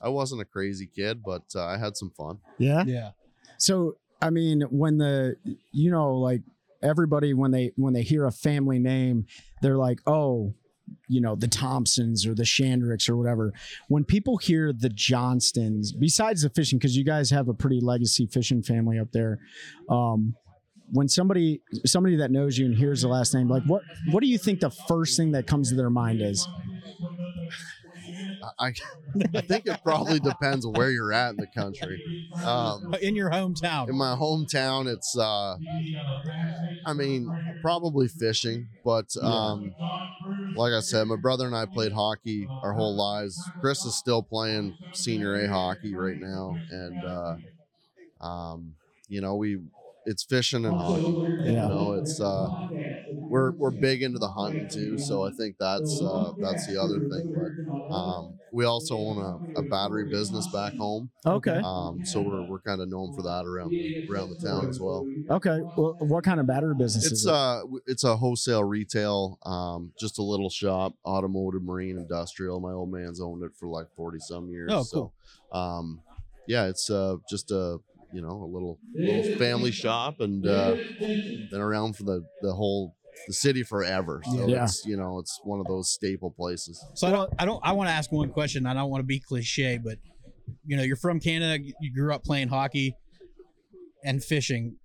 I 0.00 0.08
wasn't 0.08 0.40
a 0.40 0.44
crazy 0.44 0.86
kid, 0.86 1.22
but 1.22 1.42
uh, 1.54 1.64
I 1.64 1.76
had 1.76 1.96
some 1.96 2.10
fun. 2.10 2.38
Yeah. 2.58 2.84
Yeah. 2.86 3.10
So 3.58 3.96
I 4.22 4.30
mean, 4.30 4.62
when 4.70 4.98
the 4.98 5.36
you 5.72 5.90
know, 5.90 6.14
like 6.16 6.42
everybody 6.82 7.34
when 7.34 7.50
they 7.50 7.72
when 7.76 7.92
they 7.92 8.02
hear 8.02 8.26
a 8.26 8.32
family 8.32 8.78
name, 8.78 9.26
they're 9.62 9.76
like, 9.76 10.00
oh, 10.06 10.54
you 11.08 11.20
know, 11.20 11.34
the 11.34 11.48
Thompsons 11.48 12.26
or 12.26 12.34
the 12.34 12.42
Shandricks 12.42 13.08
or 13.08 13.16
whatever. 13.16 13.52
When 13.88 14.04
people 14.04 14.38
hear 14.38 14.72
the 14.72 14.88
Johnstons, 14.88 15.92
besides 15.98 16.42
the 16.42 16.50
fishing, 16.50 16.78
because 16.78 16.96
you 16.96 17.04
guys 17.04 17.30
have 17.30 17.48
a 17.48 17.54
pretty 17.54 17.80
legacy 17.80 18.26
fishing 18.26 18.62
family 18.62 18.98
up 18.98 19.12
there, 19.12 19.38
um, 19.88 20.34
when 20.92 21.08
somebody 21.08 21.62
somebody 21.86 22.16
that 22.16 22.30
knows 22.30 22.58
you 22.58 22.66
and 22.66 22.74
hears 22.74 23.02
the 23.02 23.08
last 23.08 23.34
name, 23.34 23.48
like 23.48 23.62
what 23.64 23.82
what 24.10 24.22
do 24.22 24.26
you 24.28 24.38
think 24.38 24.60
the 24.60 24.70
first 24.70 25.16
thing 25.16 25.32
that 25.32 25.46
comes 25.46 25.70
to 25.70 25.76
their 25.76 25.90
mind 25.90 26.20
is? 26.20 26.46
I, 28.58 28.72
I 29.34 29.40
think 29.40 29.66
it 29.66 29.80
probably 29.82 30.20
depends 30.20 30.64
on 30.64 30.72
where 30.72 30.90
you're 30.90 31.12
at 31.12 31.30
in 31.30 31.36
the 31.36 31.46
country. 31.46 32.02
Um, 32.44 32.94
In 33.02 33.14
your 33.16 33.30
hometown. 33.30 33.88
in 33.88 33.96
my 33.96 34.14
hometown, 34.14 34.86
it's 34.86 35.16
uh, 35.16 35.56
I 36.86 36.92
mean, 36.94 37.30
probably 37.60 38.08
fishing, 38.08 38.68
but 38.84 39.14
um, 39.22 39.74
like 40.54 40.72
I 40.72 40.80
said, 40.80 41.06
my 41.06 41.16
brother 41.16 41.46
and 41.46 41.54
I 41.54 41.66
played 41.66 41.92
hockey 41.92 42.48
our 42.62 42.72
whole 42.72 42.96
lives. 42.96 43.38
Chris 43.60 43.84
is 43.84 43.94
still 43.96 44.22
playing 44.22 44.76
senior 44.92 45.34
A 45.36 45.48
hockey 45.48 45.94
right 45.94 46.18
now, 46.18 46.56
and 46.70 47.04
uh, 47.04 47.36
um, 48.24 48.74
you 49.08 49.20
know 49.20 49.34
we 49.36 49.58
it's 50.04 50.24
fishing 50.24 50.64
and 50.64 50.76
hockey. 50.76 51.20
You 51.42 51.54
know, 51.66 51.92
it's 51.94 52.20
uh, 52.20 52.50
we're 53.28 53.52
we're 53.58 53.70
big 53.70 54.02
into 54.02 54.18
the 54.18 54.28
hunting 54.30 54.68
too, 54.68 54.98
so 54.98 55.24
I 55.24 55.30
think 55.30 55.56
that's 55.58 56.00
uh, 56.00 56.32
that's 56.40 56.64
the 56.66 56.76
other 56.76 57.00
thing. 57.00 57.32
But 57.34 57.94
um, 57.94 58.40
we 58.50 58.64
also 58.64 58.96
own 58.96 59.18
a, 59.18 59.60
a 59.60 59.62
battery 59.62 60.04
business 60.04 60.48
back 60.48 60.76
home, 60.76 61.10
Okay. 61.26 61.60
um, 61.62 62.02
so 62.04 62.22
we're 62.22 62.42
we're 62.44 62.60
kind 62.60 62.80
of 62.80 62.88
known 62.88 63.12
for 63.12 63.22
that 63.22 63.44
around 63.46 63.76
the, 63.76 63.92
around 64.08 64.30
the 64.30 64.36
town 64.36 64.68
as 64.68 64.78
well. 64.80 65.08
Okay. 65.28 65.60
Well, 65.76 65.94
what 66.00 66.24
kind 66.24 66.40
of 66.40 66.46
battery 66.46 66.74
business 66.74 67.10
is 67.12 67.12
It's 67.12 67.26
it? 67.26 67.30
uh 67.30 67.62
it's 67.86 68.04
a 68.04 68.16
wholesale 68.16 68.64
retail, 68.64 69.38
um, 69.44 69.92
just 69.98 70.18
a 70.18 70.22
little 70.22 70.50
shop, 70.50 70.94
automotive, 71.04 71.62
marine, 71.62 71.96
industrial. 71.96 72.60
My 72.60 72.72
old 72.72 72.90
man's 72.90 73.20
owned 73.20 73.42
it 73.44 73.52
for 73.54 73.68
like 73.68 73.86
forty 73.96 74.18
some 74.18 74.48
years. 74.50 74.72
Oh, 74.74 74.84
cool. 74.86 75.12
So, 75.52 75.56
um, 75.56 76.02
yeah, 76.46 76.66
it's 76.66 76.90
uh 76.90 77.16
just 77.28 77.50
a 77.52 77.78
you 78.12 78.22
know 78.22 78.42
a 78.42 78.50
little 78.52 78.78
little 78.96 79.22
family 79.38 79.70
shop, 79.72 80.20
and 80.20 80.46
uh, 80.46 80.76
been 81.50 81.60
around 81.60 81.96
for 81.96 82.04
the 82.04 82.24
the 82.42 82.52
whole 82.52 82.94
the 83.26 83.32
city 83.34 83.62
forever. 83.62 84.22
So 84.24 84.48
Yeah. 84.48 84.64
it's 84.64 84.84
you 84.84 84.96
know 84.96 85.18
it's 85.18 85.40
one 85.44 85.60
of 85.60 85.66
those 85.66 85.90
staple 85.90 86.30
places. 86.30 86.82
So 86.94 87.08
I 87.08 87.10
don't, 87.10 87.32
I 87.38 87.44
don't, 87.44 87.60
I 87.62 87.72
want 87.72 87.88
to 87.88 87.92
ask 87.92 88.10
one 88.10 88.30
question. 88.30 88.66
I 88.66 88.74
don't 88.74 88.90
want 88.90 89.00
to 89.00 89.06
be 89.06 89.20
cliche, 89.20 89.78
but 89.78 89.98
you 90.64 90.76
know, 90.76 90.82
you're 90.82 90.96
from 90.96 91.20
Canada. 91.20 91.62
You 91.80 91.92
grew 91.92 92.14
up 92.14 92.24
playing 92.24 92.48
hockey 92.48 92.96
and 94.04 94.22
fishing. 94.22 94.76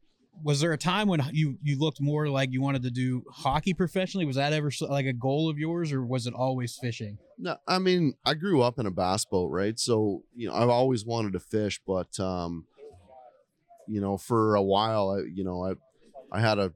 Was 0.44 0.60
there 0.60 0.74
a 0.74 0.78
time 0.78 1.08
when 1.08 1.22
you 1.32 1.58
you 1.64 1.80
looked 1.80 2.02
more 2.02 2.28
like 2.28 2.52
you 2.52 2.62
wanted 2.62 2.84
to 2.84 2.92
do 2.92 3.24
hockey 3.32 3.74
professionally? 3.74 4.26
Was 4.26 4.36
that 4.36 4.52
ever 4.52 4.70
like 4.82 5.06
a 5.06 5.14
goal 5.14 5.50
of 5.50 5.58
yours, 5.58 5.94
or 5.94 6.06
was 6.06 6.28
it 6.28 6.34
always 6.34 6.76
fishing? 6.76 7.18
No, 7.38 7.58
I 7.68 7.80
mean, 7.80 8.16
I 8.26 8.34
grew 8.34 8.62
up 8.62 8.78
in 8.78 8.86
a 8.86 8.92
bass 8.92 9.24
boat, 9.26 9.48
right? 9.48 9.80
So, 9.80 10.24
you 10.36 10.48
know, 10.48 10.54
I've 10.54 10.70
always 10.70 11.06
wanted 11.06 11.34
to 11.34 11.40
fish, 11.40 11.80
but 11.88 12.20
um 12.20 12.66
you 13.88 14.02
know, 14.02 14.17
for 14.17 14.56
a 14.56 14.62
while, 14.62 15.10
I 15.12 15.19
you 15.34 15.43
know, 15.43 15.63
I 15.63 15.74
I 16.32 16.39
had 16.41 16.60
a 16.60 16.71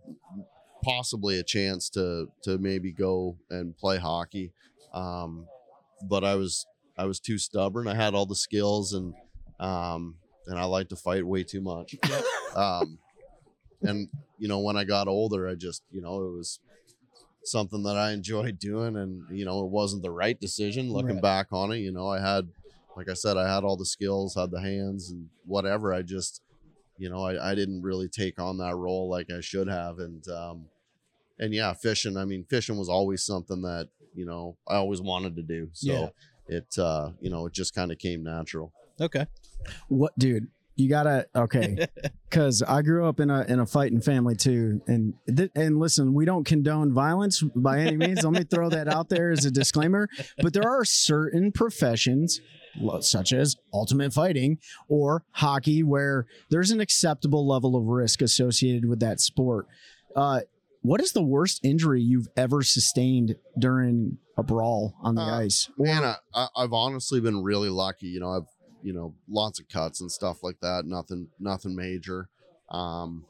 possibly 0.84 1.39
a 1.39 1.43
chance 1.43 1.89
to 1.91 2.28
to 2.43 2.58
maybe 2.58 2.91
go 2.91 3.38
and 3.50 3.78
play 3.78 3.98
hockey. 3.98 4.52
Um 4.93 5.48
but 6.10 6.24
I 6.24 6.36
was 6.36 6.65
I 6.98 7.06
was 7.06 7.19
too 7.19 7.38
stubborn. 7.38 7.88
I 7.88 7.95
had 7.95 8.13
all 8.13 8.26
the 8.26 8.36
skills 8.36 8.93
and 8.93 9.13
um 9.60 10.15
and 10.48 10.58
I 10.58 10.63
like 10.65 10.89
to 10.89 10.95
fight 10.95 11.26
way 11.26 11.43
too 11.43 11.62
much. 11.62 11.95
um 12.56 12.98
and 13.82 14.10
you 14.38 14.48
know, 14.48 14.60
when 14.60 14.78
I 14.78 14.84
got 14.86 15.08
older, 15.08 15.48
I 15.50 15.56
just, 15.56 15.84
you 15.91 16.02
know, 16.02 16.24
it 16.24 16.32
was 16.38 16.60
something 17.43 17.84
that 17.84 17.98
I 17.98 18.12
enjoyed 18.12 18.60
doing, 18.60 18.95
and 18.95 19.24
you 19.38 19.45
know, 19.45 19.63
it 19.65 19.69
wasn't 19.69 20.04
the 20.04 20.12
right 20.12 20.39
decision. 20.39 20.91
Looking 20.91 21.15
Right. 21.15 21.22
back 21.22 21.48
on 21.52 21.72
it, 21.72 21.78
you 21.78 21.91
know, 21.91 22.08
I 22.08 22.19
had, 22.19 22.48
like 22.95 23.10
I 23.10 23.13
said, 23.13 23.38
I 23.38 23.54
had 23.54 23.63
all 23.63 23.78
the 23.78 23.86
skills, 23.86 24.36
had 24.36 24.52
the 24.52 24.62
hands, 24.62 25.12
and 25.12 25.30
whatever. 25.45 25.93
I 25.93 26.02
just, 26.02 26.41
you 27.00 27.10
know, 27.10 27.24
I, 27.24 27.52
I 27.52 27.56
didn't 27.56 27.82
really 27.82 28.08
take 28.10 28.40
on 28.40 28.58
that 28.60 28.76
role 28.76 29.10
like 29.10 29.32
I 29.32 29.40
should 29.42 29.68
have. 29.68 30.00
And, 30.00 30.28
um, 30.28 30.66
and 31.40 31.54
yeah, 31.54 31.74
fishing, 31.74 32.18
I 32.18 32.26
mean, 32.26 32.44
fishing 32.50 32.78
was 32.78 32.90
always 32.90 33.24
something 33.24 33.62
that, 33.64 33.88
you 34.14 34.26
know, 34.26 34.58
I 34.68 34.76
always 34.76 35.02
wanted 35.02 35.36
to 35.38 35.42
do. 35.42 35.70
So 35.74 35.92
Yeah. 36.50 36.58
it, 36.58 36.78
uh, 36.78 37.12
you 37.22 37.30
know, 37.30 37.46
it 37.46 37.54
just 37.54 37.74
kind 37.74 37.92
of 37.92 37.98
came 37.98 38.24
natural. 38.24 38.74
Okay. 39.00 39.26
What, 39.88 40.18
dude? 40.20 40.48
You 40.76 40.88
gotta 40.88 41.28
okay, 41.36 41.88
because 42.30 42.64
I 42.64 42.82
grew 42.84 43.06
up 43.06 43.20
in 43.20 43.30
a 43.30 43.42
in 43.44 43.60
a 43.60 43.66
fighting 43.66 44.00
family 44.00 44.34
too, 44.34 44.82
and 44.88 45.14
th- 45.28 45.52
and 45.54 45.78
listen, 45.78 46.14
we 46.14 46.24
don't 46.24 46.46
condone 46.46 46.94
violence 46.94 47.42
by 47.54 47.80
any 47.82 47.98
means. 47.98 48.24
Let 48.24 48.32
me 48.32 48.46
throw 48.46 48.70
that 48.70 48.88
out 48.88 49.10
there 49.10 49.30
as 49.32 49.44
a 49.44 49.52
disclaimer. 49.52 50.08
But 50.42 50.54
there 50.54 50.70
are 50.70 50.86
certain 50.86 51.52
professions, 51.52 52.40
lo- 52.40 52.59
such 53.02 53.34
as 53.34 53.56
ultimate 53.74 54.14
fighting 54.14 54.58
or 54.88 55.24
hockey, 55.32 55.84
where 55.84 56.26
there's 56.50 56.72
an 56.72 56.80
acceptable 56.80 57.48
level 57.48 57.76
of 57.76 57.86
risk 57.86 58.22
associated 58.22 58.86
with 58.88 59.00
that 59.00 59.20
sport. 59.20 59.68
Uh, 60.16 60.42
what 60.82 61.02
is 61.02 61.12
the 61.12 61.22
worst 61.24 61.60
injury 61.64 62.02
you've 62.02 62.28
ever 62.38 62.62
sustained 62.64 63.36
during 63.58 64.18
a 64.38 64.44
brawl 64.44 64.96
on 65.02 65.16
the 65.16 65.22
Uh, 65.22 65.40
ice? 65.40 65.70
Man, 65.78 66.04
I, 66.34 66.48
I've 66.56 66.72
honestly 66.74 67.20
been 67.20 67.44
really 67.44 67.70
lucky. 67.70 68.08
You 68.08 68.22
know, 68.22 68.32
I've 68.32 68.48
you 68.82 68.94
know 68.94 69.14
lots 69.28 69.60
of 69.60 69.68
cuts 69.68 70.00
and 70.00 70.10
stuff 70.12 70.42
like 70.42 70.60
that. 70.62 70.86
Nothing, 70.86 71.28
nothing 71.40 71.76
major. 71.76 72.30
Um, 72.70 73.26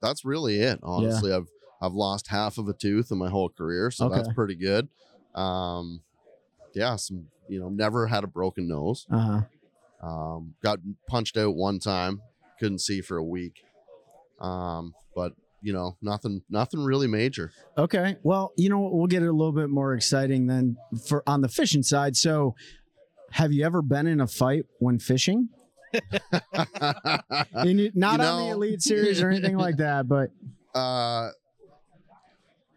that's 0.00 0.24
really 0.24 0.60
it. 0.60 0.80
Honestly, 0.82 1.32
I've 1.32 1.48
I've 1.82 1.92
lost 1.92 2.28
half 2.28 2.56
of 2.58 2.68
a 2.68 2.72
tooth 2.72 3.10
in 3.10 3.18
my 3.18 3.28
whole 3.28 3.48
career, 3.50 3.90
so 3.90 4.08
that's 4.08 4.32
pretty 4.34 4.54
good. 4.54 4.88
Um, 5.34 6.00
yeah, 6.74 6.96
some 6.96 7.26
you 7.48 7.60
know 7.60 7.68
never 7.68 8.06
had 8.06 8.24
a 8.24 8.26
broken 8.28 8.68
nose. 8.68 9.06
Uh 9.10 9.18
huh. 9.18 9.40
Um, 10.06 10.54
got 10.62 10.78
punched 11.06 11.36
out 11.36 11.54
one 11.56 11.78
time, 11.78 12.22
couldn't 12.58 12.78
see 12.80 13.00
for 13.02 13.16
a 13.18 13.24
week. 13.24 13.62
Um, 14.40 14.94
but 15.14 15.32
you 15.62 15.72
know 15.74 15.96
nothing, 16.00 16.42
nothing 16.48 16.80
really 16.82 17.06
major. 17.06 17.52
Okay. 17.76 18.16
Well, 18.22 18.52
you 18.56 18.70
know 18.70 18.78
what? 18.78 18.92
We'll 18.94 19.06
get 19.08 19.22
it 19.22 19.28
a 19.28 19.32
little 19.32 19.52
bit 19.52 19.68
more 19.68 19.92
exciting 19.94 20.46
then 20.46 20.76
for 21.06 21.22
on 21.26 21.42
the 21.42 21.48
fishing 21.48 21.82
side. 21.82 22.16
So, 22.16 22.54
have 23.32 23.52
you 23.52 23.64
ever 23.66 23.82
been 23.82 24.06
in 24.06 24.20
a 24.22 24.26
fight 24.26 24.64
when 24.78 24.98
fishing? 24.98 25.50
You- 27.64 27.90
not 27.94 28.20
You 28.20 28.26
on 28.26 28.42
the 28.46 28.50
Elite 28.52 28.82
Series 28.82 29.20
or 29.22 29.28
anything 29.28 29.56
like 29.56 29.76
that, 29.78 30.08
but 30.08 30.30
uh, 30.74 31.30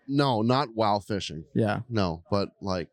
no, 0.07 0.41
not 0.41 0.69
while 0.73 0.99
fishing. 0.99 1.45
yeah, 1.53 1.81
No, 1.89 2.23
but 2.29 2.49
like 2.61 2.89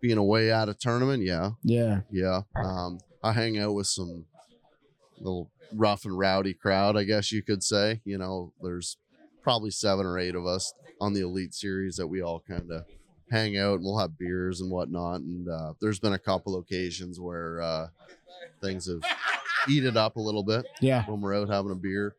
being 0.00 0.18
away 0.18 0.52
at 0.52 0.68
a 0.68 0.74
tournament, 0.74 1.22
yeah, 1.22 1.50
yeah, 1.62 2.00
yeah. 2.10 2.42
Um, 2.56 3.00
I 3.22 3.32
hang 3.32 3.58
out 3.58 3.74
with 3.74 3.86
some 3.86 4.24
little 5.18 5.50
rough 5.74 6.04
and 6.04 6.18
rowdy 6.18 6.54
crowd, 6.54 6.96
I 6.96 7.04
guess 7.04 7.32
you 7.32 7.42
could 7.42 7.62
say. 7.62 8.00
You 8.04 8.18
know, 8.18 8.52
there's 8.62 8.96
probably 9.42 9.70
seven 9.70 10.06
or 10.06 10.18
eight 10.18 10.34
of 10.34 10.46
us 10.46 10.72
on 11.00 11.12
the 11.12 11.22
Elite 11.22 11.54
Series 11.54 11.96
that 11.96 12.06
we 12.06 12.22
all 12.22 12.42
kind 12.48 12.70
of 12.70 12.84
hang 13.30 13.58
out 13.58 13.74
and 13.74 13.84
we'll 13.84 13.98
have 13.98 14.18
beers 14.18 14.60
and 14.60 14.70
whatnot. 14.70 15.20
And 15.20 15.48
uh, 15.48 15.74
there's 15.80 15.98
been 15.98 16.12
a 16.12 16.18
couple 16.18 16.58
occasions 16.58 17.20
where 17.20 17.60
uh, 17.60 17.88
things 18.60 18.86
have 18.86 19.02
heated 19.66 19.96
up 19.96 20.16
a 20.16 20.20
little 20.20 20.42
bit 20.42 20.66
yeah. 20.80 21.04
when 21.06 21.20
we're 21.20 21.36
out 21.36 21.48
having 21.48 21.72
a 21.72 21.76
beer, 21.76 22.14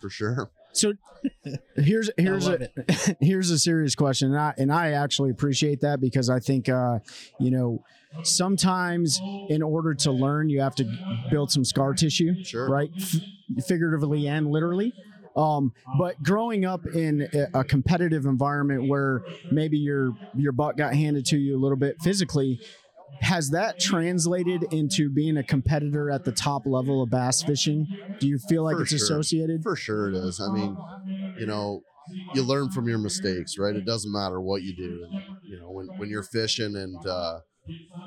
for 0.00 0.10
sure. 0.10 0.50
So 0.76 0.92
here's 1.76 2.10
here's 2.16 2.46
love 2.48 2.62
a 2.88 3.16
here's 3.20 3.50
a 3.50 3.58
serious 3.58 3.94
question, 3.94 4.28
and 4.32 4.38
I 4.38 4.54
and 4.58 4.72
I 4.72 4.90
actually 4.92 5.30
appreciate 5.30 5.80
that 5.80 6.00
because 6.00 6.28
I 6.30 6.38
think 6.38 6.68
uh, 6.68 6.98
you 7.40 7.50
know 7.50 7.82
sometimes 8.22 9.18
in 9.48 9.62
order 9.62 9.94
to 9.94 10.12
learn 10.12 10.48
you 10.48 10.60
have 10.60 10.74
to 10.76 10.84
build 11.30 11.50
some 11.50 11.64
scar 11.64 11.94
tissue, 11.94 12.42
Sure. 12.44 12.68
right? 12.68 12.90
F- 13.00 13.20
figuratively 13.66 14.26
and 14.28 14.50
literally. 14.50 14.92
Um, 15.36 15.74
but 15.98 16.22
growing 16.22 16.64
up 16.64 16.86
in 16.86 17.28
a- 17.34 17.60
a 17.60 17.64
competitive 17.64 18.24
environment 18.24 18.88
where 18.88 19.22
maybe 19.50 19.76
your 19.78 20.12
your 20.34 20.52
butt 20.52 20.76
got 20.76 20.94
handed 20.94 21.26
to 21.26 21.38
you 21.38 21.56
a 21.56 21.60
little 21.60 21.76
bit 21.76 22.00
physically, 22.02 22.58
has 23.22 23.50
that 23.50 23.78
translated 23.80 24.64
into 24.72 25.08
being 25.10 25.36
a 25.36 25.42
competitor 25.42 26.10
at 26.10 26.24
the 26.24 26.32
top 26.32 26.62
level 26.66 27.02
of 27.02 27.10
bass 27.10 27.42
fishing? 27.42 27.86
Do 28.20 28.26
you 28.26 28.38
feel 28.38 28.64
like 28.64 28.76
For 28.76 28.82
it's 28.82 28.90
sure. 28.90 28.96
associated? 29.04 29.62
For 29.62 29.76
sure 29.76 30.08
it 30.10 30.16
is. 30.16 30.40
I 30.40 30.48
mean, 30.52 30.76
you 31.38 31.46
know, 31.46 31.82
you 32.34 32.42
learn 32.42 32.70
from 32.70 32.88
your 32.88 32.98
mistakes, 32.98 33.58
right? 33.58 33.74
It 33.74 33.84
doesn't 33.84 34.12
matter 34.12 34.40
what 34.40 34.62
you 34.62 34.74
do. 34.76 35.06
You 35.48 35.60
know, 35.60 35.70
when, 35.70 35.86
when 35.98 36.08
you're 36.08 36.22
fishing 36.22 36.76
and, 36.76 37.04
uh, 37.06 37.40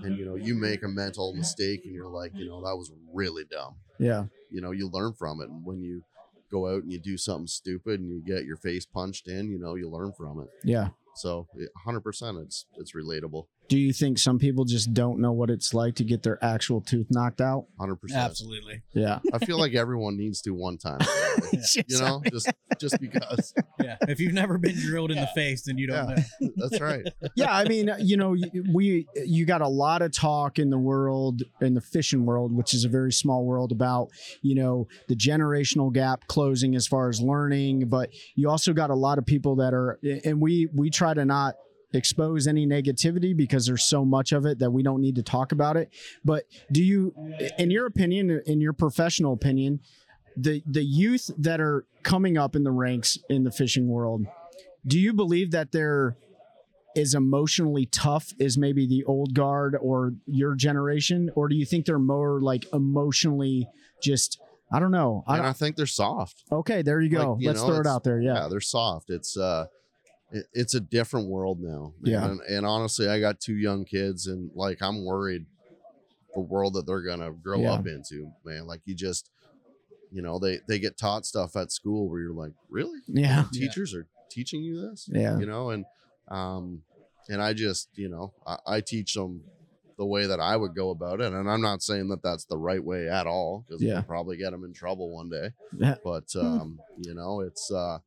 and, 0.02 0.18
you 0.18 0.26
know, 0.26 0.36
you 0.36 0.56
make 0.56 0.84
a 0.84 0.88
mental 0.88 1.34
mistake 1.34 1.82
and 1.86 1.94
you're 1.94 2.10
like, 2.10 2.32
you 2.36 2.48
know, 2.48 2.62
that 2.62 2.76
was 2.76 2.92
really 3.14 3.44
dumb. 3.50 3.76
Yeah. 4.00 4.26
You 4.52 4.62
know, 4.62 4.72
you 4.72 4.90
learn 4.90 5.14
from 5.14 5.42
it. 5.42 5.50
And 5.50 5.66
when 5.66 5.82
you 5.82 6.04
go 6.52 6.68
out 6.68 6.84
and 6.84 6.92
you 6.92 7.00
do 7.00 7.18
something 7.18 7.48
stupid 7.48 8.00
and 8.00 8.10
you 8.10 8.22
get 8.26 8.46
your 8.46 8.58
face 8.58 8.86
punched 8.86 9.28
in, 9.28 9.50
you 9.50 9.60
know, 9.60 9.76
you 9.76 9.90
learn 9.90 10.14
from 10.18 10.42
it. 10.42 10.48
Yeah. 10.64 10.90
So 11.16 11.48
100% 11.86 12.44
it's, 12.44 12.66
it's 12.78 12.94
relatable. 12.96 13.46
Do 13.70 13.78
you 13.78 13.94
think 13.94 14.18
some 14.18 14.40
people 14.40 14.66
just 14.66 14.94
don't 14.94 15.20
know 15.20 15.32
what 15.32 15.50
it's 15.52 15.74
like 15.74 15.96
to 15.96 16.04
get 16.04 16.24
their 16.24 16.44
actual 16.44 16.82
tooth 16.82 17.08
knocked 17.12 17.40
out? 17.40 17.68
100%. 17.80 17.98
Absolutely. 18.16 18.82
Yeah. 18.94 19.20
I 19.32 19.38
feel 19.46 19.60
like 19.60 19.76
everyone 19.76 20.18
needs 20.18 20.42
to 20.42 20.52
one 20.56 20.78
time, 20.78 21.00
you 21.54 22.00
know, 22.00 22.22
just, 22.32 22.50
just 22.80 23.00
because 23.00 23.54
Yeah. 23.82 23.98
If 24.08 24.20
you've 24.20 24.34
never 24.34 24.58
been 24.58 24.76
drilled 24.76 25.12
in 25.12 25.18
the 25.18 25.30
face, 25.36 25.64
then 25.66 25.78
you 25.78 25.86
don't 25.88 26.10
Yeah. 26.10 26.16
know. 26.42 26.50
that's 26.58 26.82
right. 26.82 27.04
yeah, 27.36 27.56
I 27.56 27.66
mean, 27.66 27.92
you 28.00 28.18
know, 28.18 28.36
we 28.74 29.06
you 29.16 29.46
got 29.46 29.62
a 29.62 29.68
lot 29.68 30.02
of 30.02 30.12
talk 30.12 30.58
in 30.60 30.70
the 30.72 30.80
world 30.80 31.44
in 31.62 31.76
the 31.76 31.82
fishing 31.82 32.26
world, 32.26 32.52
which 32.52 32.74
is 32.74 32.86
a 32.86 32.90
very 32.90 33.12
small 33.14 33.46
world 33.46 33.72
about, 33.72 34.10
you 34.42 34.56
know, 34.56 34.88
the 35.08 35.16
generational 35.16 35.94
gap 35.94 36.26
closing 36.28 36.76
as 36.76 36.88
far 36.88 37.08
as 37.10 37.22
learning, 37.22 37.88
but 37.88 38.10
you 38.36 38.50
also 38.50 38.74
got 38.74 38.90
a 38.90 38.96
lot 38.96 39.18
of 39.20 39.26
people 39.26 39.56
that 39.58 39.74
are 39.76 40.00
and 40.26 40.42
we 40.42 40.68
we 40.74 40.90
try 40.90 41.14
to 41.14 41.24
not 41.24 41.54
expose 41.94 42.48
any 42.48 42.68
negativity 42.68 43.36
because 43.36 43.66
there's 43.66 43.84
so 43.84 44.06
much 44.06 44.32
of 44.32 44.46
it 44.46 44.60
that 44.60 44.72
we 44.72 44.84
don't 44.84 45.02
need 45.02 45.16
to 45.16 45.24
talk 45.24 45.52
about 45.52 45.78
it. 45.78 45.90
But 46.24 46.46
do 46.72 46.84
you 46.84 47.14
in 47.58 47.72
your 47.72 47.86
opinion 47.86 48.42
in 48.46 48.62
your 48.62 48.74
professional 48.74 49.34
opinion, 49.34 49.80
the 50.38 50.62
the 50.66 50.84
youth 50.84 51.32
that 51.38 51.60
are 51.60 51.86
coming 52.04 52.38
up 52.38 52.56
in 52.56 52.64
the 52.64 52.72
ranks 52.72 53.18
in 53.30 53.44
the 53.44 53.52
fishing 53.52 53.88
world, 53.88 54.26
do 54.86 55.00
you 55.00 55.14
believe 55.14 55.52
that 55.52 55.72
they're 55.72 56.16
as 56.96 57.14
emotionally 57.14 57.86
tough 57.86 58.34
as 58.40 58.58
maybe 58.58 58.88
the 58.88 59.04
old 59.06 59.34
guard 59.34 59.78
or 59.80 60.14
your 60.26 60.56
generation, 60.56 61.30
or 61.36 61.48
do 61.48 61.56
you 61.56 61.66
think 61.66 61.86
they're 61.86 62.00
more 62.00 62.42
like 62.42 62.66
emotionally 62.74 63.68
just? 64.02 64.40
I 64.72 64.80
don't 64.80 64.92
know. 64.92 65.24
I 65.28 65.38
don't, 65.38 65.46
I 65.48 65.54
think 65.54 65.78
they're 65.78 65.88
soft. 65.88 66.44
okay, 66.52 66.84
there 66.84 67.02
you 67.02 67.10
go. 67.10 67.34
Like, 67.34 67.42
you 67.42 67.48
Let's 67.48 67.62
know, 67.62 67.68
throw 67.68 67.80
it 67.80 67.88
out 67.88 68.04
there. 68.04 68.22
Yeah, 68.22 68.36
yeah 68.36 68.48
they're 68.50 68.60
soft 68.60 69.10
it's 69.10 69.36
uh 69.36 69.66
it, 70.32 70.46
it's 70.54 70.74
a 70.76 70.80
different 70.80 71.28
world 71.28 71.60
now 71.60 71.94
man. 72.02 72.12
Yeah. 72.14 72.26
and, 72.30 72.42
and 72.42 72.66
honestly 72.66 73.08
i 73.08 73.20
got 73.20 73.40
two 73.40 73.56
young 73.56 73.84
kids 73.86 74.28
and 74.28 74.52
like 74.56 74.82
i'm 74.82 75.04
worried 75.06 75.46
the 76.36 76.42
world 76.42 76.74
that 76.76 76.86
they're 76.86 77.02
gonna 77.02 77.32
grow 77.32 77.62
Yeah. 77.62 77.74
up 77.74 77.88
into 77.88 78.32
man 78.46 78.68
like 78.68 78.82
you 78.86 78.96
just 78.96 79.30
you 80.12 80.22
know 80.22 80.40
they 80.40 80.60
they 80.68 80.80
get 80.80 80.98
taught 80.98 81.26
stuff 81.26 81.56
at 81.56 81.72
school 81.72 82.10
where 82.10 82.22
you're 82.22 82.34
like 82.34 82.54
really 82.70 83.00
yeah, 83.08 83.46
teachers 83.52 83.94
are 83.94 84.08
teaching 84.30 84.62
you 84.64 84.80
this 84.90 85.10
yeah, 85.12 85.38
you 85.40 85.46
know 85.46 85.72
and 85.72 85.86
um 86.30 86.84
and 87.30 87.42
i 87.42 87.54
just 87.54 87.90
you 87.96 88.10
know 88.10 88.34
I, 88.46 88.58
I 88.68 88.82
teach 88.82 89.14
them 89.16 89.42
the 89.98 90.06
way 90.06 90.28
that 90.28 90.40
i 90.40 90.56
would 90.56 90.76
go 90.76 90.92
about 90.92 91.20
it 91.20 91.34
and 91.34 91.50
i'm 91.50 91.62
not 91.62 91.82
saying 91.82 92.08
that 92.10 92.22
that's 92.24 92.46
the 92.46 92.58
right 92.58 92.84
way 92.84 93.10
at 93.10 93.26
all 93.28 93.66
because 93.68 93.82
Yeah. 93.82 93.96
we'll 93.96 94.04
probably 94.04 94.38
get 94.38 94.52
them 94.52 94.64
in 94.64 94.74
trouble 94.74 95.10
one 95.14 95.30
day 95.30 95.50
Yeah. 95.78 95.96
but 96.04 96.26
um 96.36 96.80
you 96.98 97.14
know 97.16 97.42
it's 97.42 97.72
uh 97.72 97.98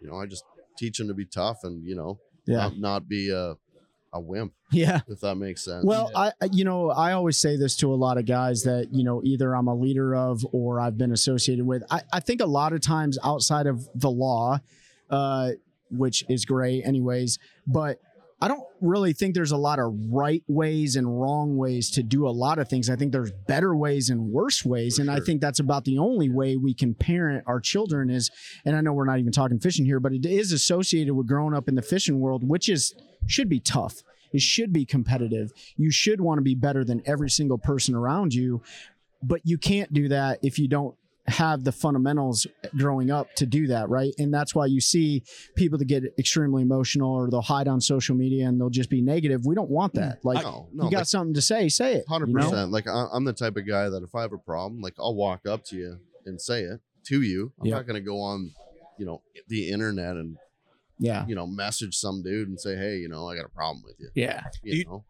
you 0.00 0.08
know 0.08 0.16
i 0.20 0.26
just 0.26 0.44
teach 0.78 0.98
them 0.98 1.08
to 1.08 1.14
be 1.14 1.24
tough 1.26 1.64
and 1.64 1.84
you 1.84 1.94
know 1.96 2.18
yeah, 2.46 2.56
not, 2.56 2.78
not 2.78 3.08
be 3.08 3.30
a 3.30 3.56
a 4.14 4.20
wimp 4.20 4.54
yeah. 4.72 5.00
if 5.06 5.20
that 5.20 5.34
makes 5.34 5.62
sense 5.64 5.84
Well, 5.84 6.10
I 6.16 6.32
I- 6.40 6.48
you 6.50 6.64
know 6.64 6.88
I 6.90 7.12
always 7.12 7.36
say 7.38 7.56
this 7.56 7.76
to 7.76 7.92
a 7.92 7.96
lot 8.06 8.16
of 8.16 8.24
guys 8.24 8.62
that 8.62 8.88
you 8.90 9.04
know 9.04 9.20
either 9.22 9.54
I'm 9.54 9.68
a 9.68 9.74
leader 9.74 10.14
of 10.14 10.46
or 10.52 10.80
I've 10.80 10.96
been 10.96 11.12
associated 11.12 11.66
with. 11.66 11.82
I, 11.90 12.00
I 12.10 12.20
think 12.20 12.40
a 12.40 12.46
lot 12.46 12.72
of 12.72 12.80
times 12.80 13.18
outside 13.22 13.66
of 13.66 13.86
the 13.94 14.10
law, 14.10 14.60
uh, 15.10 15.50
which 15.90 16.24
is 16.30 16.46
great 16.46 16.86
anyways, 16.86 17.38
but 17.66 18.00
I 18.40 18.46
don't 18.46 18.62
really 18.80 19.12
think 19.12 19.34
there's 19.34 19.50
a 19.50 19.56
lot 19.56 19.80
of 19.80 19.92
right 20.10 20.44
ways 20.46 20.94
and 20.94 21.20
wrong 21.20 21.56
ways 21.56 21.90
to 21.92 22.04
do 22.04 22.28
a 22.28 22.30
lot 22.30 22.60
of 22.60 22.68
things. 22.68 22.88
I 22.88 22.94
think 22.94 23.10
there's 23.10 23.32
better 23.32 23.74
ways 23.74 24.10
and 24.10 24.30
worse 24.30 24.64
ways, 24.64 24.96
For 24.96 25.02
and 25.02 25.10
I 25.10 25.18
think 25.18 25.40
that's 25.40 25.58
about 25.58 25.84
the 25.84 25.98
only 25.98 26.28
way 26.28 26.56
we 26.56 26.72
can 26.72 26.94
parent 26.94 27.44
our 27.48 27.58
children 27.58 28.10
is. 28.10 28.30
And 28.64 28.76
I 28.76 28.80
know 28.80 28.92
we're 28.92 29.06
not 29.06 29.18
even 29.18 29.32
talking 29.32 29.58
fishing 29.58 29.84
here, 29.84 29.98
but 29.98 30.12
it 30.12 30.24
is 30.24 30.52
associated 30.52 31.14
with 31.14 31.26
growing 31.26 31.54
up 31.54 31.68
in 31.68 31.74
the 31.74 31.82
fishing 31.82 32.20
world, 32.20 32.48
which 32.48 32.68
is 32.68 32.94
should 33.26 33.48
be 33.48 33.58
tough. 33.58 34.02
It 34.32 34.40
should 34.40 34.72
be 34.72 34.84
competitive. 34.84 35.52
You 35.76 35.90
should 35.90 36.20
want 36.20 36.38
to 36.38 36.42
be 36.42 36.54
better 36.54 36.84
than 36.84 37.02
every 37.06 37.30
single 37.30 37.58
person 37.58 37.94
around 37.94 38.34
you, 38.34 38.62
but 39.22 39.40
you 39.44 39.58
can't 39.58 39.92
do 39.92 40.08
that 40.08 40.38
if 40.42 40.58
you 40.60 40.68
don't 40.68 40.94
have 41.28 41.64
the 41.64 41.72
fundamentals 41.72 42.46
growing 42.76 43.10
up 43.10 43.32
to 43.36 43.46
do 43.46 43.66
that, 43.68 43.88
right? 43.88 44.12
And 44.18 44.32
that's 44.32 44.54
why 44.54 44.66
you 44.66 44.80
see 44.80 45.22
people 45.56 45.78
that 45.78 45.84
get 45.86 46.04
extremely 46.18 46.62
emotional 46.62 47.12
or 47.14 47.30
they'll 47.30 47.42
hide 47.42 47.68
on 47.68 47.80
social 47.80 48.16
media 48.16 48.48
and 48.48 48.60
they'll 48.60 48.70
just 48.70 48.90
be 48.90 49.02
negative. 49.02 49.44
We 49.46 49.54
don't 49.54 49.70
want 49.70 49.94
that. 49.94 50.24
Like 50.24 50.42
no 50.42 50.68
no 50.72 50.84
you 50.84 50.90
got 50.90 50.98
like, 50.98 51.06
something 51.06 51.34
to 51.34 51.42
say, 51.42 51.68
say 51.68 51.94
it. 51.94 52.04
you 52.08 52.12
Hundred 52.12 52.30
know? 52.30 52.50
percent. 52.50 52.70
Like 52.72 52.86
I, 52.88 53.06
I'm 53.12 53.24
the 53.24 53.32
type 53.32 53.56
of 53.56 53.66
guy 53.68 53.88
that 53.88 54.02
if 54.02 54.14
I 54.14 54.22
have 54.22 54.32
a 54.32 54.38
problem, 54.38 54.80
like 54.80 54.94
I'll 54.98 55.14
walk 55.14 55.46
up 55.46 55.64
to 55.66 55.76
you 55.76 55.98
and 56.26 56.40
say 56.40 56.62
it 56.62 56.80
to 57.06 57.22
you. 57.22 57.52
I'm 57.60 57.66
Yeah. 57.66 57.74
not 57.76 57.86
going 57.86 58.02
to 58.02 58.06
go 58.06 58.20
on, 58.20 58.50
you 58.98 59.06
know, 59.06 59.22
the 59.48 59.70
internet 59.70 60.16
and 60.16 60.36
Yeah. 60.98 61.24
you 61.26 61.34
know 61.34 61.46
message 61.46 61.94
some 61.96 62.22
dude 62.22 62.48
and 62.48 62.58
say, 62.58 62.76
hey, 62.76 62.96
you 62.96 63.08
know, 63.08 63.28
I 63.28 63.36
got 63.36 63.44
a 63.44 63.50
problem 63.50 63.82
with 63.84 63.96
you. 64.00 64.08
Yeah. 64.14 64.44
You 64.62 64.78
You- 64.78 64.84
know, 64.84 65.04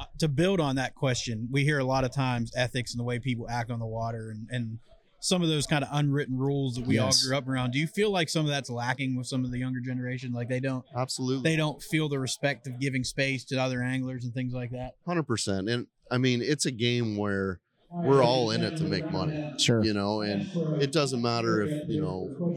Uh, 0.00 0.04
to 0.20 0.28
build 0.28 0.60
on 0.60 0.76
that 0.76 0.94
question, 0.94 1.48
we 1.50 1.64
hear 1.64 1.80
a 1.80 1.84
lot 1.84 2.04
of 2.04 2.12
times 2.12 2.52
ethics 2.54 2.92
and 2.92 3.00
the 3.00 3.04
way 3.04 3.18
people 3.18 3.48
act 3.50 3.68
on 3.68 3.80
the 3.80 3.86
water 3.86 4.30
and, 4.30 4.46
and 4.48 4.78
some 5.20 5.42
of 5.42 5.48
those 5.48 5.66
kind 5.66 5.82
of 5.84 5.90
unwritten 5.92 6.36
rules 6.38 6.76
that 6.76 6.86
we 6.86 6.94
Yes. 6.96 7.22
all 7.24 7.28
grew 7.28 7.36
up 7.38 7.48
around. 7.48 7.72
Do 7.72 7.78
you 7.78 7.86
feel 7.88 8.10
like 8.10 8.28
some 8.28 8.44
of 8.44 8.50
that's 8.50 8.70
lacking 8.70 9.16
with 9.16 9.26
some 9.26 9.44
of 9.44 9.50
the 9.50 9.58
younger 9.58 9.80
generation? 9.80 10.32
Like 10.32 10.48
they 10.48 10.60
don't 10.60 10.84
absolutely. 10.96 11.48
they 11.50 11.56
don't 11.56 11.82
feel 11.82 12.08
the 12.08 12.18
respect 12.18 12.66
of 12.66 12.78
giving 12.78 13.02
space 13.04 13.44
to 13.46 13.56
other 13.56 13.82
anglers 13.82 14.24
and 14.24 14.32
things 14.32 14.52
like 14.52 14.70
that. 14.70 14.94
Hundred 15.06 15.24
percent. 15.24 15.68
And 15.68 15.86
I 16.10 16.18
mean, 16.18 16.40
it's 16.42 16.66
a 16.66 16.70
game 16.70 17.16
where 17.16 17.60
we're 17.90 18.22
all 18.22 18.50
in 18.50 18.62
it 18.62 18.76
to 18.76 18.84
make 18.84 19.10
money, 19.10 19.50
Sure. 19.58 19.82
you 19.82 19.94
know, 19.94 20.20
and 20.20 20.46
it 20.82 20.92
doesn't 20.92 21.22
matter 21.22 21.62
if, 21.62 21.88
you 21.88 22.02
know, 22.02 22.54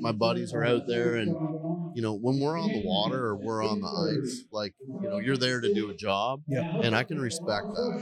my 0.00 0.12
buddies 0.12 0.52
are 0.52 0.64
out 0.64 0.86
there 0.86 1.14
and, 1.16 1.34
you 1.96 2.02
know, 2.02 2.12
when 2.14 2.38
we're 2.38 2.58
on 2.60 2.72
the 2.72 2.78
water 2.78 3.24
or 3.24 3.36
we're 3.36 3.64
on 3.64 3.80
the 3.80 3.88
ice, 3.88 4.44
like, 4.52 4.74
you 5.00 5.08
know, 5.08 5.18
you're 5.18 5.38
there 5.38 5.62
to 5.62 5.70
do 5.70 5.88
a 5.88 5.94
job 5.94 6.42
Yeah. 6.46 6.64
and 6.82 6.94
I 6.94 7.04
can 7.04 7.18
respect 7.18 7.72
that. 7.72 8.00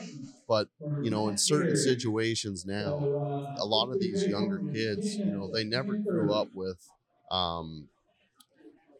But, 0.48 0.68
you 1.00 1.10
know, 1.10 1.28
in 1.28 1.36
certain 1.36 1.76
situations 1.76 2.66
now, 2.66 3.10
a 3.56 3.64
lot 3.64 3.90
of 3.92 4.00
these 4.00 4.26
younger 4.26 4.60
kids, 4.72 5.20
you 5.22 5.32
know, 5.32 5.48
they 5.48 5.62
never 5.64 5.96
grew 5.96 6.32
up 6.32 6.48
with, 6.52 6.90
um, 7.30 7.88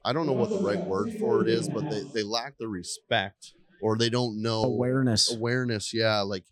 I 0.05 0.13
don't 0.13 0.27
know 0.27 0.35
what 0.35 0.53
the 0.53 0.59
right 0.61 0.83
word 0.83 1.13
for 1.13 1.43
it 1.43 1.49
is, 1.49 1.69
but 1.69 1.89
they, 1.89 2.05
they 2.13 2.23
lack 2.23 2.59
the 2.59 2.69
respect 2.69 3.55
or 3.81 3.99
they 3.99 4.11
don't 4.11 4.41
know 4.43 4.63
Awareness. 4.65 5.31
awareness 5.31 5.93
yeah 5.93 6.21
like 6.21 6.45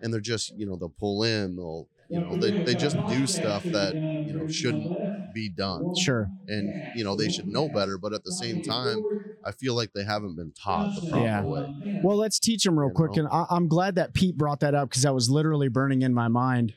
and 0.00 0.12
they're 0.12 0.20
just 0.20 0.54
you 0.56 0.66
know 0.66 0.76
they'll 0.76 0.88
pull 0.88 1.22
in 1.24 1.56
they'll 1.56 1.88
you 2.10 2.20
know 2.20 2.36
they, 2.36 2.52
they 2.64 2.74
just 2.74 2.96
do 3.06 3.26
stuff 3.26 3.64
that 3.72 3.96
you 4.24 4.34
know 4.34 4.46
shouldn't 4.48 4.92
be 5.32 5.48
done 5.48 5.92
Sure. 5.96 6.30
and 6.48 6.74
you 6.92 7.04
know 7.04 7.14
they 7.16 7.28
should 7.28 7.46
know 7.46 7.68
better 7.68 7.96
but 7.98 8.12
at 8.12 8.24
the 8.24 8.32
same 8.32 8.60
time 8.60 9.06
i 9.44 9.52
feel 9.52 9.74
like 9.74 9.92
they 9.94 10.04
haven't 10.04 10.36
been 10.36 10.52
taught 10.52 10.88
the 10.94 11.02
proper 11.10 11.24
Yeah. 11.24 11.44
way 11.44 11.62
Well, 12.02 12.16
let's 12.16 12.38
teach 12.38 12.64
them 12.64 12.78
real 12.78 12.88
You 12.88 12.94
quick. 12.94 13.16
know? 13.16 13.24
And 13.24 13.28
I, 13.30 13.44
I'm 13.50 13.68
glad 13.68 13.94
that 13.96 14.14
Pete 14.14 14.36
brought 14.36 14.60
that 14.60 14.74
up 14.74 14.88
because 14.88 15.02
that 15.02 15.14
was 15.14 15.28
literally 15.30 15.68
burning 15.68 16.02
in 16.02 16.14
my 16.14 16.28
mind. 16.28 16.72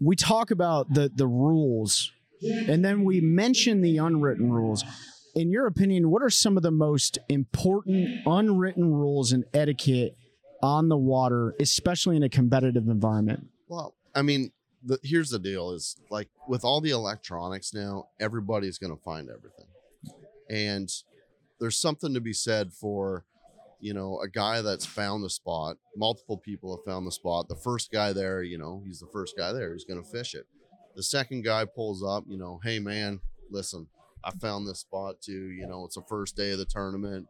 We 0.00 0.16
talk 0.16 0.50
about 0.50 0.92
the 0.92 1.10
the 1.14 1.26
rules, 1.26 2.10
and 2.68 2.84
then 2.84 3.04
we 3.04 3.20
mention 3.20 3.80
the 3.80 3.96
unwritten 3.98 4.50
rules. 4.50 4.84
In 5.34 5.50
your 5.50 5.66
opinion, 5.66 6.10
what 6.10 6.22
are 6.22 6.28
some 6.30 6.56
of 6.58 6.62
the 6.62 6.70
most 6.70 7.18
important 7.28 8.06
unwritten 8.26 8.92
rules 8.92 9.32
and 9.32 9.44
etiquette 9.54 10.14
on 10.62 10.88
the 10.88 10.96
water, 10.98 11.54
especially 11.60 12.16
in 12.16 12.22
a 12.22 12.28
competitive 12.28 12.88
environment? 12.88 13.48
well 13.68 13.94
i 14.14 14.22
mean 14.22 14.50
the, 14.84 14.98
here's 15.02 15.30
the 15.30 15.38
deal 15.38 15.70
is 15.70 15.96
like 16.10 16.28
with 16.48 16.64
all 16.64 16.80
the 16.80 16.90
electronics 16.90 17.72
now 17.72 18.08
everybody's 18.20 18.78
going 18.78 18.94
to 18.94 19.02
find 19.02 19.28
everything. 19.28 19.66
And 20.50 20.90
there's 21.60 21.78
something 21.78 22.12
to 22.14 22.20
be 22.20 22.32
said 22.32 22.72
for 22.72 23.24
you 23.80 23.94
know 23.94 24.20
a 24.20 24.28
guy 24.28 24.60
that's 24.62 24.86
found 24.86 25.24
the 25.24 25.30
spot 25.30 25.76
multiple 25.96 26.36
people 26.36 26.76
have 26.76 26.84
found 26.84 27.06
the 27.06 27.12
spot 27.12 27.48
the 27.48 27.56
first 27.56 27.90
guy 27.90 28.12
there 28.12 28.42
you 28.42 28.58
know 28.58 28.82
he's 28.86 29.00
the 29.00 29.08
first 29.12 29.36
guy 29.36 29.52
there 29.52 29.72
he's 29.72 29.84
going 29.84 30.02
to 30.02 30.08
fish 30.08 30.34
it. 30.34 30.46
The 30.96 31.02
second 31.02 31.42
guy 31.42 31.64
pulls 31.64 32.04
up 32.04 32.24
you 32.28 32.38
know 32.38 32.60
hey 32.64 32.78
man 32.78 33.20
listen 33.50 33.86
i 34.24 34.30
found 34.30 34.66
this 34.66 34.80
spot 34.80 35.20
too 35.20 35.50
you 35.50 35.66
know 35.66 35.84
it's 35.84 35.96
the 35.96 36.02
first 36.08 36.36
day 36.36 36.52
of 36.52 36.58
the 36.58 36.64
tournament 36.64 37.26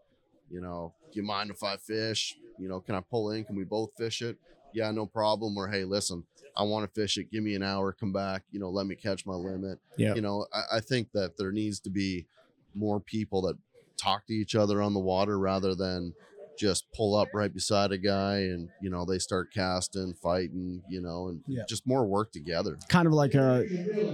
you 0.51 0.61
know 0.61 0.95
do 1.12 1.21
you 1.21 1.27
mind 1.27 1.51
if 1.51 1.62
i 1.62 1.77
fish? 1.77 2.35
You 2.59 2.68
know 2.68 2.81
can 2.81 2.95
i 2.95 3.01
pull 3.01 3.31
in? 3.31 3.45
Can 3.45 3.57
we 3.57 3.64
both 3.64 3.90
fish 3.97 4.23
it 4.23 4.37
yeah 4.74 4.90
no 4.90 5.06
problem 5.06 5.56
or 5.56 5.68
hey 5.68 5.85
listen 5.85 6.24
i 6.56 6.62
want 6.62 6.85
to 6.85 7.00
fish 7.00 7.16
it 7.16 7.30
give 7.30 7.42
me 7.42 7.54
an 7.54 7.62
hour 7.62 7.92
come 7.92 8.12
back 8.12 8.42
you 8.50 8.58
know 8.61 8.70
let 8.70 8.87
me 8.87 8.94
catch 8.94 9.24
my 9.26 9.35
limit 9.35 9.78
Yeah. 9.96 10.14
you 10.14 10.20
know 10.20 10.46
I, 10.52 10.76
I 10.76 10.80
think 10.80 11.12
that 11.12 11.37
there 11.38 11.52
needs 11.52 11.80
to 11.80 11.90
be 11.90 12.26
more 12.74 13.00
people 13.00 13.42
that 13.42 13.56
talk 14.00 14.26
to 14.26 14.32
each 14.32 14.54
other 14.54 14.82
on 14.82 14.94
the 14.94 15.00
water 15.00 15.38
rather 15.38 15.74
than 15.74 16.14
just 16.58 16.85
pull 16.92 17.14
up 17.16 17.28
right 17.32 17.52
beside 17.52 17.92
a 17.92 17.98
guy 17.98 18.38
and 18.38 18.68
you 18.80 18.90
know 18.90 19.04
they 19.04 19.18
start 19.18 19.52
casting 19.52 20.12
fighting 20.14 20.82
you 20.88 21.00
know 21.00 21.28
and 21.28 21.40
Yeah. 21.46 21.62
just 21.68 21.87
more 21.87 22.04
work 22.06 22.30
together 22.32 22.78
Kind 22.88 23.06
of 23.06 23.12
like 23.14 23.35
a 23.35 23.64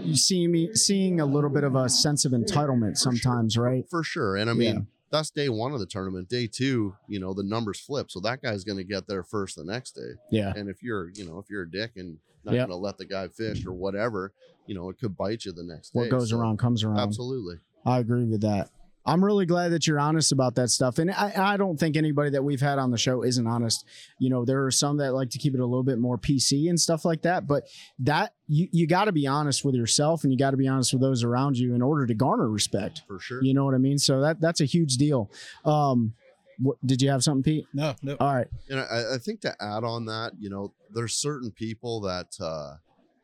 you 0.04 0.14
see 0.16 0.46
me 0.46 0.70
seeing 0.74 1.20
a 1.20 1.26
little 1.26 1.50
bit 1.50 1.64
of 1.64 1.74
a 1.74 1.88
sense 1.88 2.24
of 2.24 2.32
entitlement 2.32 2.96
sometimes, 2.96 3.56
right? 3.58 3.84
for 3.90 4.02
sure 4.04 4.36
and 4.36 4.48
i 4.48 4.54
mean 4.54 4.74
Yeah. 4.76 4.80
That's 5.10 5.30
day 5.30 5.48
one 5.48 5.72
of 5.72 5.80
the 5.80 5.86
tournament 5.86 6.28
day 6.28 6.46
two 6.46 6.94
you 7.06 7.18
know 7.18 7.32
the 7.34 7.42
numbers 7.42 7.80
flip 7.80 8.10
so 8.10 8.20
that 8.20 8.42
guy's 8.42 8.64
going 8.64 8.78
to 8.78 8.84
get 8.84 9.06
there 9.06 9.22
first 9.22 9.56
the 9.56 9.64
next 9.64 9.92
day 9.92 10.12
Yeah. 10.30 10.52
and 10.54 10.68
if 10.68 10.82
you're 10.82 11.10
you 11.14 11.24
know 11.26 11.38
if 11.38 11.48
you're 11.50 11.62
a 11.62 11.70
dick 11.70 11.92
and 11.96 12.18
not 12.44 12.52
Yep. 12.54 12.68
going 12.68 12.78
to 12.78 12.82
let 12.82 12.98
the 12.98 13.06
guy 13.06 13.28
fish 13.28 13.64
or 13.66 13.72
whatever 13.72 14.32
you 14.66 14.74
know 14.74 14.88
it 14.90 14.98
could 14.98 15.16
bite 15.16 15.44
you 15.44 15.52
the 15.52 15.62
next 15.64 15.90
day 15.90 16.00
What 16.00 16.10
goes 16.10 16.30
So, 16.30 16.38
around 16.38 16.58
comes 16.58 16.84
around. 16.84 16.98
absolutely 17.00 17.56
I 17.86 17.98
agree 17.98 18.24
with 18.24 18.42
that. 18.42 18.70
I'm 19.08 19.24
really 19.24 19.46
glad 19.46 19.70
that 19.70 19.86
you're 19.86 19.98
honest 19.98 20.32
about 20.32 20.54
that 20.56 20.68
stuff. 20.68 20.98
And 20.98 21.10
I, 21.10 21.32
I 21.54 21.56
don't 21.56 21.80
think 21.80 21.96
anybody 21.96 22.28
that 22.30 22.44
we've 22.44 22.60
had 22.60 22.78
on 22.78 22.90
the 22.90 22.98
show 22.98 23.24
isn't 23.24 23.46
honest. 23.46 23.86
You 24.18 24.28
know, 24.28 24.44
there 24.44 24.66
are 24.66 24.70
some 24.70 24.98
that 24.98 25.14
like 25.14 25.30
to 25.30 25.38
keep 25.38 25.54
it 25.54 25.60
a 25.60 25.64
little 25.64 25.82
bit 25.82 25.98
more 25.98 26.18
PC 26.18 26.68
and 26.68 26.78
stuff 26.78 27.06
like 27.06 27.22
that. 27.22 27.46
But 27.46 27.64
that 28.00 28.34
you, 28.46 28.68
you 28.70 28.86
got 28.86 29.06
to 29.06 29.12
be 29.12 29.26
honest 29.26 29.64
with 29.64 29.74
yourself 29.74 30.24
and 30.24 30.32
you 30.32 30.38
got 30.38 30.50
to 30.50 30.58
be 30.58 30.68
honest 30.68 30.92
with 30.92 31.00
those 31.00 31.24
around 31.24 31.56
you 31.56 31.74
in 31.74 31.80
order 31.80 32.06
to 32.06 32.12
garner 32.12 32.50
respect. 32.50 33.02
for 33.08 33.18
sure 33.18 33.42
You 33.42 33.54
know 33.54 33.64
what 33.64 33.74
I 33.74 33.78
mean? 33.78 33.98
So 33.98 34.20
that 34.20 34.40
that's 34.42 34.60
a 34.60 34.66
huge 34.66 34.98
deal. 34.98 35.30
Um, 35.64 36.12
what, 36.60 36.76
did 36.84 37.00
you 37.00 37.08
have 37.10 37.22
something, 37.22 37.42
Pete? 37.42 37.66
No, 37.72 37.94
no. 38.02 38.16
All 38.20 38.34
right. 38.34 38.48
And 38.68 38.80
I, 38.80 39.14
I 39.14 39.18
think 39.18 39.40
to 39.42 39.54
add 39.60 39.84
on 39.84 40.04
that, 40.06 40.32
you 40.38 40.50
know, 40.50 40.74
there's 40.92 41.14
certain 41.14 41.50
people 41.50 42.00
that 42.02 42.36
uh, 42.40 42.74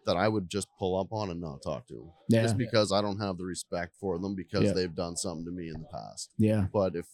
that 0.06 0.16
I 0.16 0.28
would 0.28 0.48
just 0.48 0.68
pull 0.78 0.98
up 0.98 1.08
on 1.12 1.30
and 1.30 1.40
not 1.40 1.62
talk 1.62 1.86
to, 1.88 2.10
Yeah. 2.28 2.42
just 2.42 2.56
because 2.58 2.92
I 2.92 3.00
don't 3.02 3.18
have 3.18 3.38
the 3.38 3.44
respect 3.44 3.96
for 3.98 4.18
them 4.18 4.34
because 4.34 4.64
Yeah. 4.64 4.72
they've 4.72 4.94
done 4.94 5.16
something 5.16 5.44
to 5.46 5.50
me 5.50 5.68
in 5.68 5.80
the 5.80 5.86
past. 5.90 6.30
Yeah. 6.38 6.66
But 6.72 6.94
if 6.96 7.06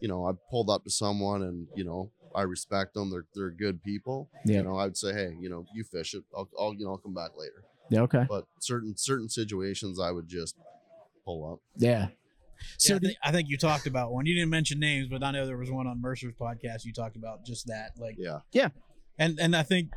you 0.00 0.08
know, 0.08 0.24
I 0.26 0.32
pulled 0.50 0.70
up 0.70 0.82
to 0.84 0.90
someone 0.90 1.42
and 1.42 1.68
you 1.76 1.84
know 1.84 2.10
I 2.34 2.42
respect 2.42 2.94
them, 2.94 3.10
they're 3.10 3.26
they're 3.34 3.50
good 3.50 3.82
people. 3.82 4.30
Yeah. 4.46 4.58
You 4.58 4.62
know, 4.64 4.76
I'd 4.78 4.96
say, 4.96 5.12
hey, 5.12 5.36
you 5.40 5.50
know, 5.50 5.66
you 5.74 5.84
fish 5.84 6.14
it. 6.14 6.24
I'll, 6.36 6.48
I'll 6.58 6.74
you 6.74 6.84
know 6.84 6.92
I'll 6.92 6.98
come 6.98 7.14
back 7.14 7.32
later. 7.36 7.64
Yeah. 7.90 8.02
Okay. 8.02 8.24
But 8.28 8.46
certain 8.60 8.96
certain 8.96 9.28
situations, 9.28 9.98
I 10.00 10.10
would 10.12 10.28
just 10.28 10.56
pull 11.24 11.52
up. 11.52 11.58
Yeah. 11.76 12.08
So 12.78 12.94
So 12.94 12.98
do- 12.98 13.10
I 13.22 13.32
think 13.32 13.48
you 13.48 13.56
talked 13.58 13.86
about 13.86 14.12
one. 14.12 14.26
You 14.26 14.34
didn't 14.34 14.50
mention 14.50 14.78
names, 14.80 15.08
but 15.08 15.22
I 15.22 15.30
know 15.32 15.46
there 15.46 15.56
was 15.58 15.70
one 15.70 15.86
on 15.86 16.00
Mercer's 16.00 16.34
podcast. 16.40 16.84
You 16.84 16.92
talked 16.92 17.16
about 17.16 17.44
just 17.44 17.66
that, 17.68 17.92
like, 17.98 18.16
yeah, 18.18 18.40
Yeah. 18.52 18.68
and 19.18 19.38
and 19.40 19.56
I 19.56 19.62
think 19.62 19.90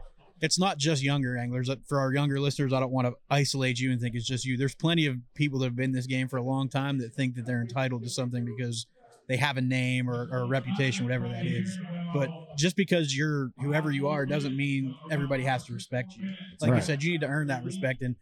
it's 0.44 0.60
not 0.60 0.78
just 0.78 1.02
younger 1.02 1.38
anglers. 1.38 1.70
For 1.88 2.02
our 2.02 2.14
younger 2.14 2.38
listeners, 2.38 2.74
I 2.74 2.82
don't 2.82 2.92
want 2.92 3.08
to 3.08 3.14
isolate 3.30 3.80
you 3.80 3.94
and 3.94 4.02
think 4.02 4.14
it's 4.14 4.28
just 4.28 4.44
you. 4.44 4.58
There's 4.58 4.76
plenty 4.76 5.06
of 5.06 5.16
people 5.36 5.58
that 5.60 5.66
have 5.68 5.76
been 5.78 5.86
in 5.86 5.92
this 5.94 6.06
game 6.06 6.28
for 6.28 6.36
a 6.36 6.44
long 6.44 6.68
time 6.68 6.98
that 6.98 7.14
think 7.14 7.36
that 7.36 7.46
they're 7.46 7.62
entitled 7.62 8.04
to 8.04 8.10
something 8.10 8.44
because 8.44 8.86
they 9.30 9.38
have 9.38 9.56
a 9.56 9.62
name 9.62 10.10
or, 10.10 10.28
or 10.30 10.40
a 10.40 10.46
reputation, 10.46 11.06
whatever 11.06 11.30
that 11.30 11.46
is. 11.46 11.78
But 12.14 12.58
just 12.58 12.76
because 12.76 13.16
you're 13.16 13.52
whoever 13.60 13.92
you 13.92 14.08
are 14.08 14.26
doesn't 14.26 14.56
mean 14.56 14.96
everybody 15.12 15.44
has 15.44 15.64
to 15.66 15.74
respect 15.74 16.14
you. 16.18 16.30
Like 16.62 16.76
you 16.76 16.82
said, 16.82 17.04
you 17.04 17.12
need 17.12 17.22
to 17.22 17.28
earn 17.28 17.48
that 17.48 17.64
respect. 17.64 18.02
And 18.02 18.16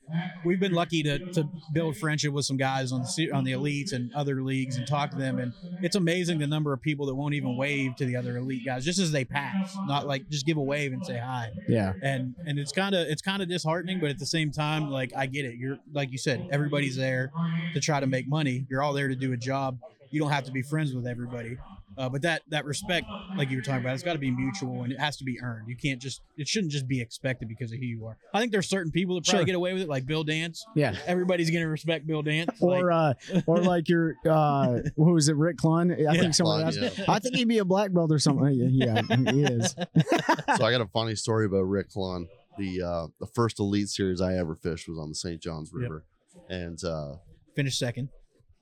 we've 0.46 0.60
been 0.60 0.74
lucky 0.74 1.04
to, 1.04 1.20
to 1.34 1.48
build 1.74 1.98
friendship 1.98 2.34
with 2.34 2.46
some 2.46 2.58
guys 2.58 2.92
on 2.92 3.02
the 3.02 3.32
on 3.32 3.44
the 3.44 3.52
elites 3.52 3.94
and 3.94 4.14
other 4.14 4.42
leagues 4.42 4.78
and 4.78 4.88
talk 4.88 5.12
to 5.12 5.18
them. 5.18 5.40
And 5.40 5.54
it's 5.82 5.96
amazing 5.96 6.40
the 6.40 6.48
number 6.48 6.74
of 6.74 6.82
people 6.82 7.06
that 7.08 7.16
won't 7.16 7.34
even 7.34 7.58
wave 7.58 7.96
to 7.98 8.06
the 8.06 8.16
other 8.16 8.38
elite 8.38 8.66
guys 8.66 8.86
just 8.86 9.00
as 9.00 9.12
they 9.12 9.26
pass, 9.26 9.76
not 9.86 10.08
like 10.08 10.30
just 10.30 10.46
give 10.46 10.58
a 10.58 10.62
wave 10.62 10.94
and 10.94 11.06
say 11.06 11.18
hi 11.18 11.52
yeah. 11.68 11.94
and 12.02 12.36
and 12.46 12.60
it's 12.60 12.72
kind 12.72 12.96
of 12.96 13.08
it's 13.08 13.22
kind 13.22 13.42
of 13.42 13.50
disheartening 13.50 14.00
but 14.00 14.10
at 14.10 14.20
the 14.20 14.26
same 14.26 14.52
time 14.52 14.90
like 14.90 15.12
i 15.16 15.26
get 15.26 15.46
it 15.46 15.56
you're 15.56 15.78
like 15.94 16.12
you 16.12 16.18
said 16.18 16.48
everybody's 16.52 16.96
there 16.96 17.32
to 17.74 17.80
try 17.80 18.00
to 18.00 18.08
make 18.08 18.28
money 18.28 18.66
you're 18.70 18.82
all 18.82 18.94
there 18.94 19.08
to 19.08 19.16
do 19.16 19.34
a 19.34 19.38
job 19.38 19.78
you 20.10 20.20
don't 20.20 20.32
have 20.32 20.44
to 20.44 20.52
be 20.52 20.62
friends 20.62 20.94
with 20.94 21.08
everybody 21.08 21.58
uh, 21.98 22.08
but 22.10 22.22
that 22.22 22.42
that 22.50 22.66
respect 22.66 23.06
like 23.38 23.50
you 23.50 23.58
were 23.58 23.62
talking 23.64 23.82
about 23.82 23.94
it's 23.94 24.04
got 24.04 24.14
to 24.14 24.20
be 24.20 24.32
mutual 24.32 24.84
and 24.84 24.92
it 24.92 25.00
has 25.00 25.18
to 25.18 25.24
be 25.24 25.40
earned 25.42 25.68
you 25.68 25.76
can't 25.76 26.02
just 26.02 26.22
it 26.38 26.48
shouldn't 26.48 26.72
just 26.72 26.88
be 26.88 27.02
expected 27.02 27.48
because 27.48 27.72
of 27.72 27.78
who 27.80 27.86
you 27.86 28.06
are 28.06 28.18
i 28.34 28.40
think 28.40 28.52
there's 28.52 28.68
certain 28.70 28.92
people 28.92 29.16
that 29.16 29.26
probably 29.26 29.40
Sure. 29.40 29.46
get 29.46 29.56
away 29.56 29.74
with 29.74 29.82
it 29.84 29.90
like 29.90 30.06
bill 30.06 30.24
dance 30.24 30.66
Yeah. 30.76 30.96
everybody's 31.06 31.50
gonna 31.50 31.68
respect 31.68 32.08
bill 32.08 32.22
dance 32.22 32.62
like, 32.62 32.84
Or 32.84 32.92
uh, 32.92 33.14
or 33.48 33.58
like 33.58 33.90
your 33.90 34.16
uh, 34.28 34.80
who 34.96 35.14
was 35.14 35.28
it, 35.30 35.36
Rick 35.36 35.58
Clunn? 35.58 35.94
I 35.96 36.14
Yeah. 36.14 36.20
think 36.22 36.34
someone 36.36 36.64
else. 36.64 36.78
yeah. 36.78 36.90
I 37.08 37.20
think 37.20 37.36
he'd 37.36 37.48
be 37.48 37.58
a 37.60 37.66
black 37.66 37.92
belt 37.94 38.12
or 38.12 38.20
something. 38.20 38.54
Yeah, 38.54 39.02
he 39.32 39.44
is. 39.44 39.72
so 40.58 40.66
I 40.66 40.72
got 40.72 40.82
a 40.82 40.88
funny 40.88 41.16
story 41.16 41.46
about 41.46 41.64
Rick 41.64 41.90
Clunn. 41.90 42.28
The 42.58 42.82
uh, 42.82 43.08
the 43.20 43.28
first 43.28 43.60
elite 43.60 43.90
series 43.90 44.22
I 44.22 44.36
ever 44.36 44.56
fished 44.56 44.88
was 44.90 44.98
on 45.00 45.10
the 45.10 45.16
St. 45.16 45.42
Johns 45.42 45.72
Yep. 45.74 45.82
River, 45.82 46.04
and 46.50 46.84
uh, 46.84 47.16
finish 47.56 47.78
second 47.78 48.10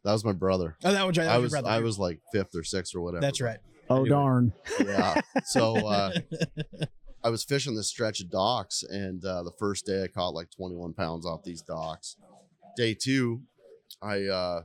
that 0.04 0.12
was 0.14 0.24
my 0.26 0.32
brother. 0.34 0.78
oh 0.84 0.92
that 0.92 1.06
was, 1.08 1.16
that 1.18 1.28
I 1.30 1.34
your 1.34 1.42
was 1.44 1.52
brother. 1.52 1.70
I 1.70 1.80
was 1.80 2.00
like 2.00 2.20
fifth 2.32 2.56
or 2.56 2.64
sixth 2.64 2.96
or 2.96 3.02
whatever. 3.02 3.22
that's 3.22 3.40
but- 3.40 3.46
right 3.46 3.60
Oh 3.92 3.96
Anyway. 4.02 4.10
darn. 4.10 4.54
Yeah. 4.86 5.20
So 5.46 5.76
uh, 5.88 6.12
I 7.24 7.30
was 7.30 7.44
fishing 7.44 7.76
this 7.76 7.88
stretch 7.90 8.22
of 8.22 8.30
docks, 8.30 8.84
and 8.84 9.26
uh, 9.26 9.42
the 9.42 9.52
first 9.58 9.86
day 9.88 10.04
I 10.04 10.08
caught 10.08 10.36
like 10.36 10.52
21 10.52 10.94
pounds 10.94 11.26
off 11.26 11.44
these 11.44 11.64
docks. 11.64 12.16
Day 12.78 12.94
two, 12.94 13.42
I 14.00 14.26
uh, 14.26 14.62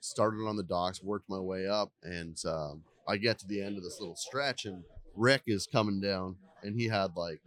started 0.00 0.46
on 0.46 0.54
the 0.56 0.62
docks, 0.62 1.02
worked 1.02 1.28
my 1.28 1.40
way 1.40 1.66
up, 1.66 1.90
and 2.04 2.36
um, 2.46 2.84
I 3.08 3.16
get 3.16 3.40
to 3.40 3.46
the 3.48 3.60
end 3.60 3.76
of 3.76 3.82
this 3.82 3.98
little 3.98 4.14
stretch, 4.14 4.64
and 4.66 4.84
Rick 5.16 5.42
is 5.48 5.66
coming 5.66 6.00
down, 6.00 6.36
and 6.62 6.76
he 6.76 6.86
had 6.86 7.16
like 7.16 7.40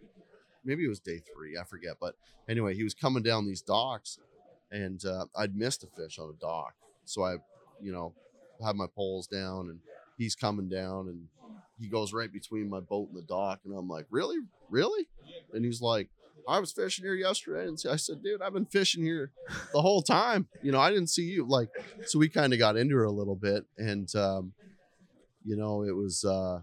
maybe 0.66 0.84
it 0.84 0.90
was 0.90 1.00
day 1.00 1.22
three, 1.34 1.58
I 1.58 1.64
forget. 1.64 1.96
But 2.02 2.16
anyway, 2.50 2.76
he 2.76 2.84
was 2.84 2.94
coming 2.94 3.24
down 3.24 3.46
these 3.48 3.62
docks, 3.62 4.20
and 4.72 5.04
uh, 5.06 5.26
I'd 5.38 5.56
missed 5.56 5.84
a 5.86 5.88
fish 5.88 6.20
on 6.20 6.30
a 6.30 6.40
dock, 6.40 6.74
so 7.06 7.24
I, 7.24 7.36
you 7.82 7.92
know, 7.92 8.14
have 8.64 8.76
my 8.76 8.88
poles 8.96 9.28
down, 9.28 9.70
and 9.70 9.80
he's 10.18 10.36
coming 10.36 10.70
down, 10.70 11.08
and 11.08 11.28
he 11.80 11.88
goes 11.88 12.14
right 12.14 12.32
between 12.32 12.70
my 12.70 12.80
boat 12.80 13.10
and 13.10 13.18
the 13.18 13.26
dock, 13.28 13.60
and 13.66 13.76
I'm 13.76 13.88
like, 13.88 14.06
really, 14.10 14.38
really? 14.70 15.08
And 15.54 15.66
he's 15.66 15.82
like, 15.82 16.10
I 16.48 16.60
was 16.60 16.72
fishing 16.72 17.06
here 17.06 17.14
yesterday, 17.14 17.68
and 17.68 17.78
I 17.90 17.96
said, 17.96 18.24
dude, 18.24 18.42
I've 18.42 18.54
been 18.54 18.66
fishing 18.66 19.04
here 19.04 19.32
the 19.74 19.82
whole 19.82 20.02
time. 20.02 20.48
You 20.62 20.72
know, 20.72 20.80
I 20.80 20.90
didn't 20.90 21.10
see 21.10 21.24
you. 21.24 21.46
Like, 21.48 21.70
so 22.06 22.20
we 22.20 22.30
kind 22.30 22.54
of 22.54 22.60
got 22.60 22.78
into 22.78 22.96
her 22.96 23.04
a 23.04 23.12
little 23.12 23.36
bit, 23.36 23.66
and 23.78 24.14
um, 24.16 24.54
you 25.46 25.56
know, 25.56 25.84
it 25.84 25.96
was 25.96 26.24
uh, 26.24 26.62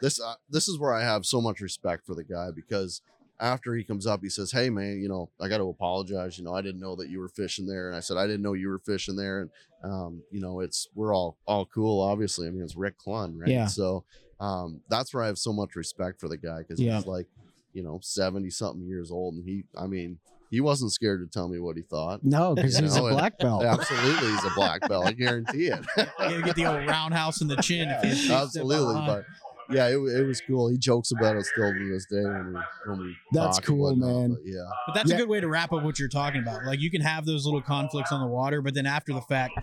this. 0.00 0.20
Uh, 0.20 0.34
this 0.50 0.68
is 0.68 0.78
where 0.78 0.92
I 0.92 1.02
have 1.02 1.26
so 1.26 1.40
much 1.40 1.60
respect 1.60 2.06
for 2.06 2.14
the 2.14 2.24
guy 2.24 2.48
because 2.54 3.02
after 3.40 3.74
he 3.74 3.84
comes 3.84 4.06
up, 4.06 4.20
he 4.22 4.28
says, 4.28 4.50
"Hey, 4.52 4.70
man, 4.70 5.00
you 5.00 5.08
know, 5.08 5.30
I 5.40 5.48
got 5.48 5.58
to 5.58 5.68
apologize. 5.68 6.38
You 6.38 6.44
know, 6.44 6.54
I 6.54 6.62
didn't 6.62 6.80
know 6.80 6.96
that 6.96 7.08
you 7.08 7.18
were 7.20 7.28
fishing 7.28 7.66
there." 7.66 7.88
And 7.88 7.96
I 7.96 8.00
said, 8.00 8.16
"I 8.16 8.26
didn't 8.26 8.42
know 8.42 8.52
you 8.54 8.68
were 8.68 8.78
fishing 8.80 9.16
there." 9.16 9.40
And 9.42 9.50
um, 9.84 10.22
you 10.30 10.40
know, 10.40 10.60
it's 10.60 10.88
we're 10.94 11.14
all 11.14 11.36
all 11.46 11.66
cool. 11.66 12.00
Obviously, 12.02 12.46
I 12.46 12.50
mean, 12.50 12.62
it's 12.62 12.76
Rick 12.76 12.94
Clunn, 12.98 13.34
right? 13.38 13.48
Yeah. 13.50 13.66
So 13.66 14.04
um, 14.40 14.80
that's 14.88 15.12
where 15.14 15.22
I 15.22 15.26
have 15.26 15.38
so 15.38 15.52
much 15.52 15.76
respect 15.76 16.20
for 16.20 16.28
the 16.28 16.36
guy 16.36 16.58
because 16.58 16.80
Yeah. 16.80 16.96
he's 16.96 17.06
like, 17.06 17.26
you 17.72 17.82
know, 17.82 18.00
seventy 18.02 18.50
something 18.50 18.86
years 18.86 19.10
old, 19.10 19.34
and 19.34 19.44
he, 19.44 19.64
I 19.76 19.86
mean, 19.86 20.18
he 20.50 20.60
wasn't 20.60 20.92
scared 20.92 21.20
to 21.20 21.26
tell 21.26 21.48
me 21.48 21.58
what 21.58 21.76
he 21.76 21.82
thought. 21.82 22.24
No, 22.24 22.54
because 22.54 22.78
he's 22.78 22.94
a 22.96 23.00
know, 23.00 23.06
and- 23.08 23.16
black 23.16 23.38
belt. 23.38 23.64
Absolutely, 23.64 24.30
he's 24.30 24.44
a 24.44 24.50
black 24.54 24.88
belt. 24.88 25.06
I 25.06 25.12
guarantee 25.12 25.66
it. 25.66 25.84
You 25.98 26.06
gotta 26.18 26.42
get 26.42 26.56
the 26.56 26.66
old 26.66 26.86
roundhouse 26.86 27.40
in 27.42 27.48
the 27.48 27.56
chin. 27.56 27.88
If 27.90 28.04
you 28.04 28.10
if 28.10 28.30
Absolutely, 28.30 28.76
out 28.76 28.80
of 28.88 28.94
line. 28.94 29.06
but 29.06 29.24
yeah, 29.70 29.88
it, 29.88 29.96
it 29.96 30.26
was 30.26 30.40
cool. 30.46 30.68
He 30.68 30.78
jokes 30.78 31.10
about 31.12 31.36
it 31.36 31.44
still 31.46 31.72
to 31.72 31.88
this 31.92 32.06
day 32.06 32.22
when 32.22 32.52
we 32.54 32.60
when 32.86 32.98
we. 33.00 33.16
That's 33.32 33.58
cool, 33.60 33.78
whatnot, 33.90 34.08
man. 34.08 34.30
but 34.30 34.40
yeah, 34.44 34.60
But 34.86 34.94
that's 34.94 35.10
Yeah. 35.10 35.16
a 35.16 35.18
good 35.18 35.28
way 35.28 35.40
to 35.40 35.48
wrap 35.48 35.72
up 35.72 35.82
what 35.82 35.98
you're 35.98 36.08
talking 36.08 36.40
about. 36.42 36.64
Like 36.64 36.80
you 36.80 36.90
can 36.90 37.00
have 37.00 37.24
those 37.26 37.44
little 37.44 37.62
conflicts 37.62 38.12
on 38.12 38.20
the 38.20 38.26
water, 38.26 38.62
but 38.62 38.74
then 38.74 38.86
after 38.86 39.12
the 39.12 39.20
fact, 39.22 39.54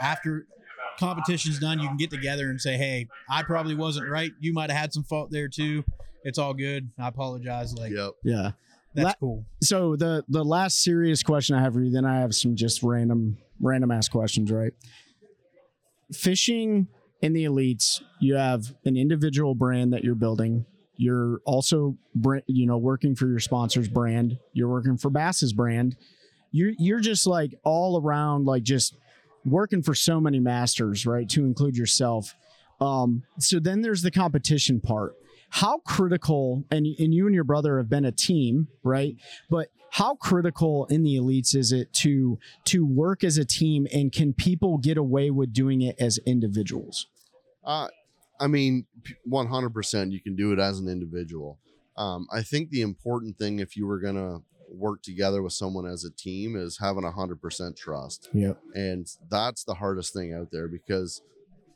after 0.00 0.46
competition's 0.98 1.58
done, 1.58 1.78
you 1.80 1.88
can 1.88 1.96
get 1.96 2.10
together 2.10 2.50
and 2.50 2.60
say, 2.60 2.76
"Hey, 2.76 3.08
I 3.28 3.42
probably 3.42 3.74
wasn't 3.74 4.08
right. 4.08 4.32
You 4.40 4.52
might 4.52 4.70
have 4.70 4.78
had 4.78 4.92
some 4.92 5.02
fault 5.04 5.30
there 5.30 5.48
too. 5.48 5.84
It's 6.24 6.38
all 6.38 6.54
good. 6.54 6.90
I 6.98 7.08
apologize." 7.08 7.74
Like 7.74 7.92
yep. 7.92 8.12
Yeah. 8.24 8.52
that's 8.94 9.06
La- 9.06 9.14
cool. 9.20 9.44
So 9.62 9.96
the 9.96 10.24
the 10.28 10.44
last 10.44 10.82
serious 10.82 11.22
question 11.22 11.56
I 11.56 11.62
have 11.62 11.74
for 11.74 11.80
you, 11.82 11.90
then 11.90 12.04
I 12.04 12.20
have 12.20 12.34
some 12.34 12.54
just 12.56 12.82
random 12.82 13.38
random 13.60 13.90
ass 13.90 14.08
questions, 14.08 14.50
right? 14.52 14.72
Fishing 16.12 16.88
in 17.22 17.32
the 17.32 17.44
elites, 17.44 18.02
you 18.18 18.34
have 18.34 18.74
an 18.84 18.96
individual 18.96 19.54
brand 19.54 19.92
that 19.92 20.04
you're 20.04 20.14
building. 20.14 20.64
You're 20.96 21.40
also, 21.46 21.96
you 22.46 22.66
know, 22.66 22.78
working 22.78 23.14
for 23.14 23.26
your 23.26 23.40
sponsor's 23.40 23.88
brand. 23.88 24.38
You're 24.52 24.68
working 24.68 24.96
for 24.98 25.10
Bass's 25.10 25.52
brand. 25.52 25.96
You're 26.52 26.72
you're 26.78 27.00
just 27.00 27.26
like 27.26 27.54
all 27.64 28.00
around, 28.02 28.44
like 28.44 28.64
just 28.64 28.96
working 29.44 29.82
for 29.82 29.94
so 29.94 30.20
many 30.20 30.40
masters, 30.40 31.06
right? 31.06 31.28
To 31.30 31.44
include 31.44 31.76
yourself. 31.76 32.34
Um, 32.80 33.22
so 33.38 33.60
then 33.60 33.82
there's 33.82 34.02
the 34.02 34.10
competition 34.10 34.80
part. 34.80 35.14
How 35.50 35.78
critical, 35.78 36.64
and 36.70 36.86
and 36.98 37.14
you 37.14 37.26
and 37.26 37.34
your 37.34 37.44
brother 37.44 37.78
have 37.78 37.88
been 37.88 38.04
a 38.04 38.12
team, 38.12 38.68
right? 38.82 39.16
But 39.48 39.68
how 39.92 40.14
critical 40.14 40.86
in 40.86 41.02
the 41.02 41.16
elites 41.16 41.54
is 41.54 41.72
it 41.72 41.92
to 41.94 42.38
to 42.66 42.86
work 42.86 43.24
as 43.24 43.36
a 43.38 43.44
team, 43.44 43.86
and 43.92 44.12
can 44.12 44.32
people 44.32 44.78
get 44.78 44.96
away 44.96 45.30
with 45.30 45.52
doing 45.52 45.82
it 45.82 45.96
as 45.98 46.18
individuals? 46.26 47.06
Uh, 47.64 47.88
I 48.38 48.46
mean, 48.46 48.86
one 49.24 49.48
hundred 49.48 49.74
percent, 49.74 50.12
you 50.12 50.20
can 50.20 50.36
do 50.36 50.52
it 50.52 50.58
as 50.58 50.78
an 50.78 50.88
individual. 50.88 51.58
Um, 51.96 52.26
I 52.32 52.42
think 52.42 52.70
the 52.70 52.82
important 52.82 53.36
thing, 53.36 53.58
if 53.58 53.76
you 53.76 53.86
were 53.86 53.98
gonna 54.00 54.38
work 54.72 55.02
together 55.02 55.42
with 55.42 55.52
someone 55.52 55.84
as 55.86 56.04
a 56.04 56.10
team, 56.12 56.56
is 56.56 56.78
having 56.78 57.02
hundred 57.04 57.42
percent 57.42 57.76
trust. 57.76 58.28
Yep. 58.32 58.58
and 58.74 59.06
that's 59.30 59.64
the 59.64 59.74
hardest 59.74 60.12
thing 60.14 60.32
out 60.32 60.50
there 60.52 60.68
because 60.68 61.22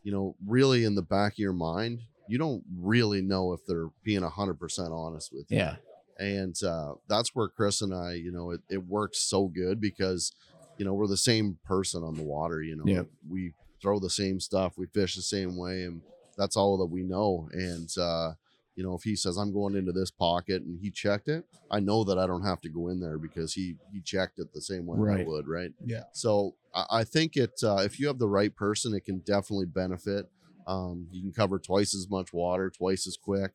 you 0.05 0.13
know 0.13 0.37
really 0.47 0.85
in 0.85 0.95
the 0.95 1.03
back 1.03 1.33
of 1.33 1.39
your 1.39 1.53
mind 1.53 2.01
you 2.29 2.39
don't 2.39 2.63
really 2.79 3.21
know 3.21 3.53
if 3.53 3.61
they're 3.67 3.89
being 4.03 4.23
100% 4.23 4.91
honest 4.91 5.31
with 5.33 5.51
you 5.51 5.59
Yeah. 5.59 5.77
And 6.19 6.55
uh, 6.63 6.95
that's 7.09 7.35
where 7.35 7.49
chris 7.49 7.83
and 7.83 7.95
i 7.95 8.13
you 8.13 8.31
know 8.33 8.51
it, 8.51 8.61
it 8.71 8.87
works 8.87 9.19
so 9.23 9.47
good 9.49 9.81
because 9.81 10.33
you 10.77 10.85
know 10.85 10.95
we're 10.95 11.07
the 11.07 11.17
same 11.17 11.59
person 11.65 12.03
on 12.03 12.15
the 12.15 12.23
water 12.23 12.63
you 12.63 12.77
know 12.77 12.85
Yep. 12.87 13.07
we 13.29 13.53
throw 13.83 13.99
the 13.99 14.11
same 14.11 14.41
stuff 14.41 14.75
we 14.77 14.87
fish 14.87 15.15
the 15.17 15.23
same 15.23 15.57
way 15.57 15.83
and 15.85 16.03
that's 16.37 16.57
all 16.57 16.77
that 16.79 16.87
we 16.87 17.03
know 17.03 17.49
and 17.53 17.89
uh, 17.99 18.33
you 18.77 18.83
know 18.83 18.95
if 18.95 19.03
he 19.03 19.15
says 19.17 19.37
i'm 19.37 19.53
going 19.53 19.75
into 19.77 19.93
this 19.93 20.11
pocket 20.11 20.63
and 20.63 20.79
he 20.81 20.91
checked 20.91 21.29
it 21.29 21.45
i 21.71 21.79
know 21.81 22.03
that 22.05 22.19
i 22.19 22.27
don't 22.27 22.45
have 22.45 22.61
to 22.61 22.69
go 22.69 22.89
in 22.89 22.99
there 23.01 23.19
because 23.19 23.53
he 23.53 23.77
he 23.93 24.01
checked 24.01 24.39
it 24.39 24.53
the 24.53 24.61
same 24.61 24.87
way 24.87 24.99
i 25.23 25.25
would 25.27 25.47
right 25.47 25.71
Yeah. 25.85 26.05
so 26.13 26.55
I, 26.75 26.85
I 27.01 27.05
think 27.05 27.37
it 27.37 27.53
uh, 27.63 27.83
if 27.85 27.99
you 28.01 28.07
have 28.09 28.19
the 28.19 28.29
right 28.29 28.55
person, 28.55 28.95
it 28.95 29.05
can 29.05 29.19
definitely 29.21 29.67
benefit. 29.67 30.27
Um, 30.67 31.07
you 31.13 31.21
can 31.23 31.33
cover 31.33 31.59
twice 31.61 31.95
as 31.95 32.09
much 32.11 32.33
water, 32.33 32.69
twice 32.71 33.07
as 33.07 33.17
quick, 33.17 33.53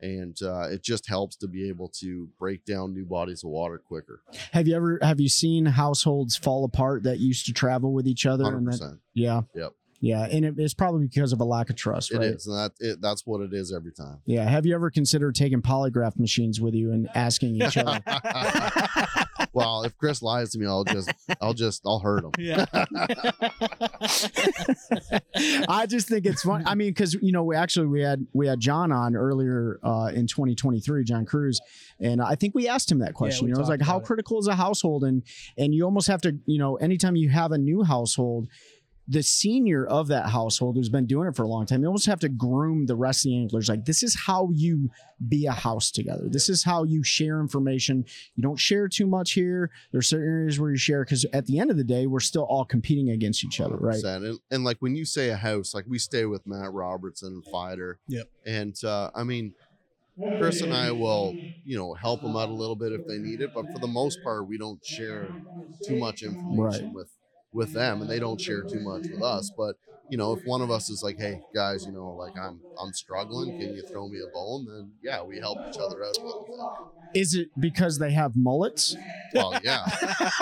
and 0.00 0.36
uh, 0.42 0.68
it 0.70 0.82
just 0.82 1.08
helps 1.08 1.36
to 1.36 1.48
be 1.48 1.68
able 1.68 1.88
to 2.00 2.28
break 2.38 2.64
down 2.64 2.94
new 2.94 3.04
bodies 3.04 3.42
of 3.44 3.50
water 3.50 3.78
quicker. 3.78 4.22
Have 4.52 4.68
you 4.68 4.76
ever 4.76 4.98
have 5.02 5.20
you 5.20 5.28
seen 5.28 5.66
households 5.66 6.36
fall 6.36 6.64
apart 6.64 7.02
that 7.04 7.18
used 7.18 7.46
to 7.46 7.52
travel 7.52 7.92
with 7.92 8.06
each 8.06 8.26
other? 8.26 8.44
Hundred 8.44 8.58
And 8.58 8.66
then, 8.66 8.72
percent, 8.78 9.00
yeah. 9.14 9.40
Yep. 9.54 9.72
Yeah, 10.00 10.28
and 10.30 10.44
it, 10.44 10.54
it's 10.58 10.74
probably 10.74 11.08
because 11.08 11.32
of 11.32 11.40
a 11.40 11.44
lack 11.44 11.70
of 11.70 11.76
trust, 11.76 12.12
it 12.12 12.18
right? 12.18 12.26
is, 12.28 12.46
and 12.46 12.56
that 12.56 12.70
it, 12.78 13.00
that's 13.00 13.26
what 13.26 13.40
it 13.40 13.52
is 13.52 13.74
every 13.74 13.90
time. 13.90 14.20
Yeah. 14.26 14.48
Have 14.48 14.64
you 14.64 14.72
ever 14.76 14.90
considered 14.90 15.34
taking 15.34 15.60
polygraph 15.60 16.16
machines 16.20 16.60
with 16.60 16.74
you 16.74 16.92
and 16.92 17.08
asking 17.16 17.56
each 17.60 17.76
other? 17.76 18.00
well, 19.52 19.82
if 19.82 19.96
Chris 19.96 20.22
lies 20.22 20.50
to 20.50 20.58
me, 20.58 20.66
I'll 20.66 20.84
just, 20.84 21.12
I'll 21.40 21.54
just, 21.54 21.82
I'll 21.86 22.00
hurt 22.00 22.24
him. 22.24 22.32
Yeah. 22.38 22.66
I 25.68 25.86
just 25.88 26.08
think 26.08 26.26
it's 26.26 26.42
fun. 26.42 26.64
I 26.66 26.74
mean, 26.74 26.90
because 26.90 27.14
you 27.14 27.32
know, 27.32 27.44
we 27.44 27.56
actually 27.56 27.86
we 27.86 28.02
had 28.02 28.26
we 28.32 28.46
had 28.46 28.60
John 28.60 28.92
on 28.92 29.16
earlier 29.16 29.78
uh, 29.82 30.10
in 30.14 30.26
2023, 30.26 31.04
John 31.04 31.24
Crews, 31.24 31.60
and 32.00 32.20
I 32.20 32.34
think 32.34 32.54
we 32.54 32.68
asked 32.68 32.90
him 32.90 32.98
that 33.00 33.14
question. 33.14 33.46
we 33.46 33.50
you 33.50 33.54
know, 33.54 33.60
it's 33.60 33.68
talked 33.68 33.80
like 33.80 33.88
how 33.88 33.98
it. 33.98 34.04
critical 34.04 34.38
is 34.38 34.46
a 34.46 34.54
household, 34.54 35.04
and 35.04 35.22
and 35.56 35.74
you 35.74 35.84
almost 35.84 36.08
have 36.08 36.20
to, 36.22 36.36
you 36.46 36.58
know, 36.58 36.76
anytime 36.76 37.16
you 37.16 37.28
have 37.28 37.52
a 37.52 37.58
new 37.58 37.82
household. 37.82 38.48
The 39.10 39.22
senior 39.22 39.86
of 39.86 40.08
that 40.08 40.26
household 40.28 40.76
who's 40.76 40.90
been 40.90 41.06
doing 41.06 41.28
it 41.28 41.34
for 41.34 41.42
a 41.42 41.48
long 41.48 41.64
time, 41.64 41.80
you 41.80 41.86
almost 41.86 42.06
have 42.06 42.20
to 42.20 42.28
groom 42.28 42.84
the 42.86 42.94
rest 42.94 43.24
of 43.24 43.30
the 43.30 43.38
anglers. 43.38 43.68
Like, 43.68 43.86
this 43.86 44.02
is 44.02 44.14
how 44.14 44.50
you 44.52 44.90
be 45.28 45.46
a 45.46 45.52
house 45.52 45.90
together. 45.90 46.24
This 46.28 46.48
is 46.50 46.62
how 46.62 46.84
you 46.84 47.02
share 47.02 47.40
information. 47.40 48.04
You 48.36 48.42
don't 48.42 48.58
share 48.58 48.86
too 48.86 49.06
much 49.06 49.32
here. 49.32 49.70
There's 49.92 50.08
certain 50.08 50.28
areas 50.28 50.60
where 50.60 50.70
you 50.70 50.76
share 50.76 51.04
because 51.04 51.24
at 51.32 51.46
the 51.46 51.58
end 51.58 51.70
of 51.70 51.78
the 51.78 51.84
day, 51.84 52.06
we're 52.06 52.20
still 52.20 52.44
all 52.44 52.66
competing 52.66 53.08
against 53.10 53.44
each 53.44 53.60
other, 53.60 53.76
right? 53.76 53.96
100%. 53.96 54.28
And, 54.28 54.38
and 54.50 54.64
like 54.64 54.76
when 54.80 54.94
you 54.94 55.06
say 55.06 55.30
a 55.30 55.36
house, 55.36 55.72
like 55.74 55.86
we 55.88 55.98
stay 55.98 56.26
with 56.26 56.46
Matt 56.46 56.72
Robertson 56.72 57.32
and 57.32 57.44
Fighter. 57.46 57.98
Yep. 58.08 58.28
And 58.44 58.84
uh, 58.84 59.10
I 59.14 59.24
mean, 59.24 59.54
Chris 60.38 60.62
and 60.62 60.74
I 60.74 60.90
will, 60.90 61.34
you 61.64 61.78
know, 61.78 61.94
help 61.94 62.22
them 62.22 62.36
out 62.36 62.48
a 62.48 62.52
little 62.52 62.74
bit 62.76 62.92
if 62.92 63.06
they 63.06 63.18
need 63.18 63.40
it, 63.40 63.54
but 63.54 63.70
for 63.72 63.78
the 63.78 63.86
most 63.86 64.22
part, 64.22 64.48
we 64.48 64.58
don't 64.58 64.84
share 64.84 65.28
too 65.86 65.96
much 65.96 66.22
information 66.24 66.86
Right. 66.86 66.92
with 66.92 67.08
with 67.52 67.72
them, 67.72 68.00
and 68.00 68.10
they 68.10 68.18
don't 68.18 68.40
share 68.40 68.64
too 68.64 68.80
much 68.80 69.06
with 69.10 69.22
us. 69.22 69.52
But 69.56 69.76
you 70.08 70.16
know, 70.16 70.32
if 70.32 70.40
one 70.44 70.60
of 70.62 70.70
us 70.70 70.88
is 70.90 71.02
like, 71.02 71.16
"Hey 71.18 71.42
guys, 71.54 71.84
you 71.86 71.92
know, 71.92 72.10
like 72.12 72.34
I'm 72.40 72.62
I'm 72.80 72.92
struggling, 72.92 73.52
can 73.54 73.72
you 73.72 73.82
throw 73.82 74.08
me 74.08 74.18
a 74.24 74.28
bone?" 74.28 74.66
Then 74.66 74.92
yeah, 75.02 75.22
we 75.22 75.38
help 75.38 75.60
each 75.64 75.78
other 75.78 76.04
out 76.04 76.16
Is 77.14 77.34
it 77.34 77.48
because 77.58 77.98
they 77.98 78.12
have 78.12 78.36
mullets? 78.36 78.98
Well, 79.34 79.58
yeah, 79.62 79.84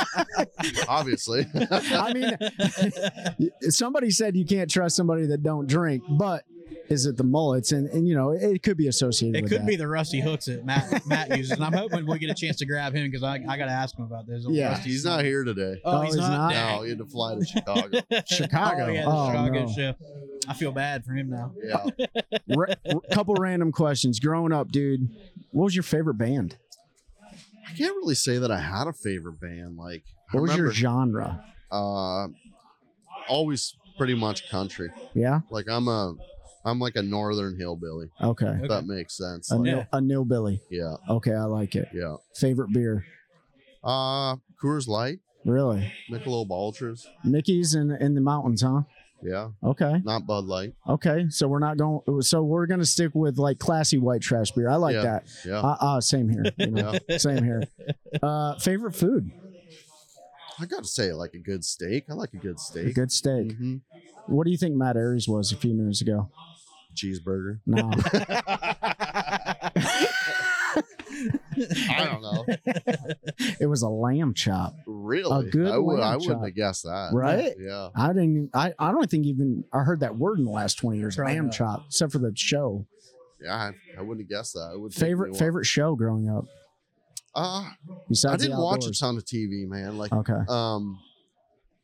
obviously. 0.89 1.47
I 1.71 2.13
mean, 2.13 3.51
somebody 3.71 4.11
said 4.11 4.37
you 4.37 4.45
can't 4.45 4.71
trust 4.71 4.97
somebody 4.97 5.27
that 5.27 5.43
don't 5.43 5.67
drink, 5.67 6.05
but 6.09 6.45
is 6.89 7.07
it 7.07 7.17
the 7.17 7.25
mullets? 7.25 7.73
And 7.73 7.89
and 7.91 8.07
you 8.07 8.15
know, 8.15 8.31
it 8.31 8.63
could 8.63 8.77
be 8.77 8.89
associated. 8.89 9.37
It 9.39 9.43
with 9.43 9.51
could 9.53 9.61
that. 9.63 9.67
be 9.67 9.77
the 9.77 9.89
rusty 9.89 10.21
hooks 10.21 10.45
that 10.47 10.65
Matt 10.65 11.07
Matt 11.07 11.37
uses, 11.37 11.53
and 11.53 11.65
I'm 11.65 11.73
hoping 11.73 12.07
we 12.07 12.19
get 12.19 12.31
a 12.31 12.35
chance 12.35 12.57
to 12.59 12.67
grab 12.67 12.95
him 12.95 13.11
because 13.11 13.23
I, 13.23 13.35
I 13.49 13.57
got 13.57 13.67
to 13.67 13.73
ask 13.73 13.97
him 13.99 14.05
about 14.05 14.27
this. 14.27 14.45
Yeah. 14.49 14.71
Rusty 14.71 14.91
He's 14.91 15.05
not 15.05 15.25
here 15.25 15.45
today. 15.45 15.81
Oh, 15.85 15.99
Oh, 15.99 16.01
he's, 16.03 16.15
he's 16.15 16.21
not. 16.23 16.31
not? 16.31 16.53
Dang. 16.53 16.77
No, 16.77 16.83
he 16.83 16.89
had 16.91 16.99
to 16.99 17.07
fly 17.07 17.35
to 17.35 17.45
Chicago. 17.45 18.01
Chicago. 18.27 18.85
Oh, 18.87 18.91
yeah, 18.93 19.03
the 19.05 19.11
Oh, 19.11 19.31
Chicago 19.31 19.65
no. 19.65 19.73
show. 19.73 19.95
I 20.49 20.55
feel 20.55 20.73
bad 20.73 21.05
for 21.05 21.13
him 21.13 21.29
now. 21.31 21.53
Yeah. 21.63 21.85
Ra- 22.57 22.75
couple 23.13 23.35
random 23.35 23.73
questions. 23.73 24.21
Growing 24.21 24.53
up, 24.53 24.71
dude, 24.71 25.09
what 25.51 25.65
was 25.65 25.75
your 25.75 25.83
favorite 25.83 26.19
band? 26.19 26.57
I 27.69 27.73
can't 27.77 27.97
really 27.97 28.15
say 28.15 28.39
that 28.39 28.51
I 28.53 28.61
had 28.61 28.87
a 28.87 28.93
favorite 28.93 29.41
band. 29.41 29.77
Like, 29.77 30.05
I 30.33 30.37
What 30.37 30.43
was 30.43 30.57
your 30.57 30.71
genre? 30.71 31.45
uh, 31.73 32.29
always 33.29 33.75
pretty 33.99 34.15
much 34.15 34.49
country. 34.51 34.89
Yeah. 35.15 35.41
Like 35.51 35.67
I'm 35.69 35.89
a, 35.89 36.15
I'm 36.67 36.79
like 36.81 36.97
a 36.97 37.03
northern 37.03 37.57
hillbilly. 37.59 38.09
Okay. 38.21 38.59
If 38.63 38.69
that 38.69 38.87
makes 38.87 39.17
sense. 39.17 39.51
A, 39.53 39.57
Like, 39.57 39.63
nil, 39.65 39.87
a 39.93 40.01
nilbilly. 40.01 40.61
yeah, 40.71 40.97
Okay, 41.09 41.33
I 41.33 41.45
like 41.45 41.77
it. 41.77 41.89
yeah. 41.95 42.17
Favorite 42.35 42.73
beer? 42.73 43.05
Uh, 43.85 44.37
Coors 44.63 44.89
Light, 44.89 45.21
Really? 45.45 45.93
Michelob 46.11 46.51
Ultras. 46.51 47.07
Mickey's 47.25 47.77
in 47.77 47.93
in 47.93 48.15
the 48.17 48.21
mountains, 48.21 48.63
huh? 48.63 48.83
Yeah, 49.23 49.51
Okay. 49.63 50.03
not 50.05 50.27
Bud 50.27 50.45
Light. 50.47 50.75
Okay. 50.89 51.27
So 51.31 51.47
we're 51.47 51.61
not 51.61 51.77
going. 51.79 52.01
So 52.23 52.43
we're 52.43 52.67
gonna 52.67 52.85
stick 52.85 53.13
with 53.15 53.39
like 53.39 53.59
classy 53.61 53.97
white 53.99 54.21
trash 54.23 54.51
beer. 54.51 54.69
I 54.69 54.75
like 54.77 54.95
Yeah. 54.95 55.03
that. 55.03 55.25
Yeah. 55.45 55.61
Uh, 55.61 55.77
uh, 55.81 56.01
same 56.01 56.29
here. 56.29 56.45
you 56.59 56.71
know, 56.73 56.95
Same 57.17 57.45
here. 57.45 57.63
Uh, 58.21 58.59
favorite 58.59 58.95
food? 58.97 59.31
I 60.59 60.67
gotta 60.67 60.85
say, 60.87 61.13
like 61.13 61.35
a 61.35 61.39
good 61.39 61.65
steak. 61.65 62.07
I 62.11 62.15
like 62.15 62.35
a 62.35 62.39
good 62.39 62.57
A 62.57 62.59
steak. 62.59 62.95
good 62.95 63.13
steak. 63.13 63.57
Mhm. 63.59 63.83
What 64.27 64.45
do 64.45 64.51
you 64.51 64.57
think 64.57 64.75
Matt 64.75 64.97
Arey's 64.97 65.29
was 65.29 65.53
a 65.53 65.57
few 65.57 65.75
minutes 65.75 66.01
ago? 66.01 66.29
Cheeseburger. 66.97 67.61
No. 67.67 67.91
I 71.89 72.05
don't 72.05 72.23
know. 72.23 72.45
it 73.61 73.67
was 73.67 73.83
a 73.83 73.89
lamb 73.89 74.35
chop. 74.35 74.75
Really? 74.87 75.47
A 75.49 75.51
good 75.51 75.69
I, 75.73 75.79
would, 75.79 75.99
lamb 76.01 76.03
I 76.13 76.17
wouldn't 76.17 76.33
chop. 76.39 76.45
have 76.45 76.55
guessed 76.55 76.83
that. 76.85 77.11
Right? 77.13 77.55
Yeah. 77.59 77.89
I 77.95 78.09
didn't. 78.09 78.51
I, 78.55 78.75
I 78.79 78.93
don't 78.93 79.09
think 79.11 79.27
even 79.27 79.65
I 79.73 79.81
heard 79.81 80.01
that 80.01 80.17
word 80.17 80.39
in 80.39 80.45
the 80.45 80.51
last 80.51 80.75
twenty 80.79 80.99
years. 80.99 81.17
Probably 81.17 81.35
Lamb 81.35 81.47
not. 81.47 81.55
chop, 81.55 81.85
except 81.87 82.13
for 82.13 82.19
the 82.19 82.33
show. 82.35 82.87
Yeah. 83.43 83.55
I, 83.55 83.73
I 83.99 84.03
wouldn't 84.03 84.21
have 84.27 84.29
guessed 84.29 84.55
that. 84.55 84.73
It 84.75 84.81
would 84.81 84.93
take 84.93 85.01
Favorite 85.01 85.37
favorite 85.37 85.65
show 85.65 85.95
growing 85.95 86.29
up 86.29 86.45
Uh, 87.35 87.69
besides 88.09 88.43
I 88.43 88.47
didn't 88.47 88.61
watch 88.61 88.85
a 88.85 88.89
outdoors? 88.89 88.99
ton 89.01 89.17
of 89.17 89.25
TV, 89.25 89.67
man. 89.67 89.99
Like, 89.99 90.13
Okay. 90.13 90.33
um, 90.49 90.99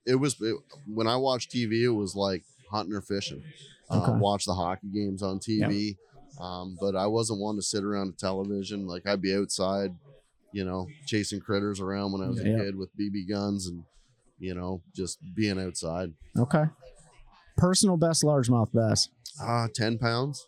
it 0.06 0.16
was 0.16 0.36
it, 0.40 0.56
when 0.86 1.06
I 1.06 1.16
watched 1.16 1.50
TV, 1.52 1.82
it 1.84 1.88
was 1.90 2.14
like 2.16 2.42
hunting 2.70 2.94
or 2.94 3.00
fishing. 3.00 3.42
Uh, 3.90 4.02
Okay. 4.02 4.18
watch 4.18 4.44
the 4.44 4.54
hockey 4.54 4.88
games 4.92 5.22
on 5.22 5.38
TV. 5.38 5.96
Um, 6.40 6.76
but 6.80 6.96
I 6.96 7.06
wasn't 7.06 7.40
one 7.40 7.56
to 7.56 7.62
sit 7.62 7.84
around 7.84 8.08
the 8.08 8.16
television. 8.16 8.86
Like 8.86 9.06
I'd 9.06 9.20
be 9.20 9.34
outside, 9.34 9.94
you 10.52 10.64
know, 10.64 10.86
chasing 11.06 11.40
critters 11.40 11.78
around 11.80 12.12
when 12.12 12.22
I 12.22 12.28
was 12.28 12.40
a 12.40 12.44
kid 12.44 12.74
with 12.76 12.88
BB 12.98 13.28
guns 13.28 13.66
and, 13.66 13.84
you 14.38 14.54
know, 14.54 14.80
just 14.94 15.18
being 15.34 15.60
outside. 15.60 16.12
Okay. 16.38 16.64
Personal 17.58 17.96
best 17.98 18.22
largemouth 18.22 18.72
bass. 18.72 19.08
Ah, 19.40 19.68
10 19.74 19.98
pounds. 19.98 20.46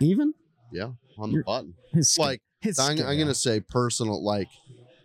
Even? 0.00 0.32
Yeah. 0.72 0.92
On 1.18 1.30
You're- 1.30 1.42
the 1.42 1.44
button. 1.44 1.74
It's 1.92 2.16
Like, 2.16 2.40
it's 2.62 2.78
I'm, 2.78 2.92
I'm 2.98 3.16
going 3.16 3.26
to 3.26 3.34
say 3.34 3.60
personal, 3.60 4.22
like, 4.24 4.48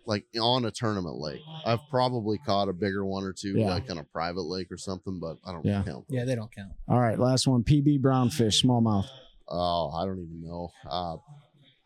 like 0.06 0.24
on 0.40 0.64
a 0.64 0.70
tournament 0.70 1.16
lake. 1.18 1.40
I've 1.64 1.80
probably 1.90 2.38
caught 2.38 2.68
a 2.68 2.72
bigger 2.72 3.04
one 3.04 3.24
or 3.24 3.32
two, 3.32 3.54
Yeah. 3.58 3.66
like 3.70 3.90
on 3.90 3.98
a 3.98 4.04
private 4.04 4.42
lake 4.42 4.70
or 4.70 4.76
something, 4.78 5.18
but 5.18 5.36
I 5.44 5.52
don't 5.52 5.64
Yeah. 5.64 5.82
count. 5.82 6.04
Yeah, 6.08 6.24
they 6.24 6.34
don't 6.36 6.50
count. 6.54 6.72
All 6.88 7.00
right, 7.00 7.18
last 7.18 7.46
one. 7.46 7.64
PB 7.64 7.98
brownfish, 8.00 8.64
smallmouth. 8.64 9.06
Oh, 9.48 9.90
I 9.90 10.04
don't 10.04 10.18
even 10.20 10.42
know. 10.42 10.70
Uh, 10.88 11.16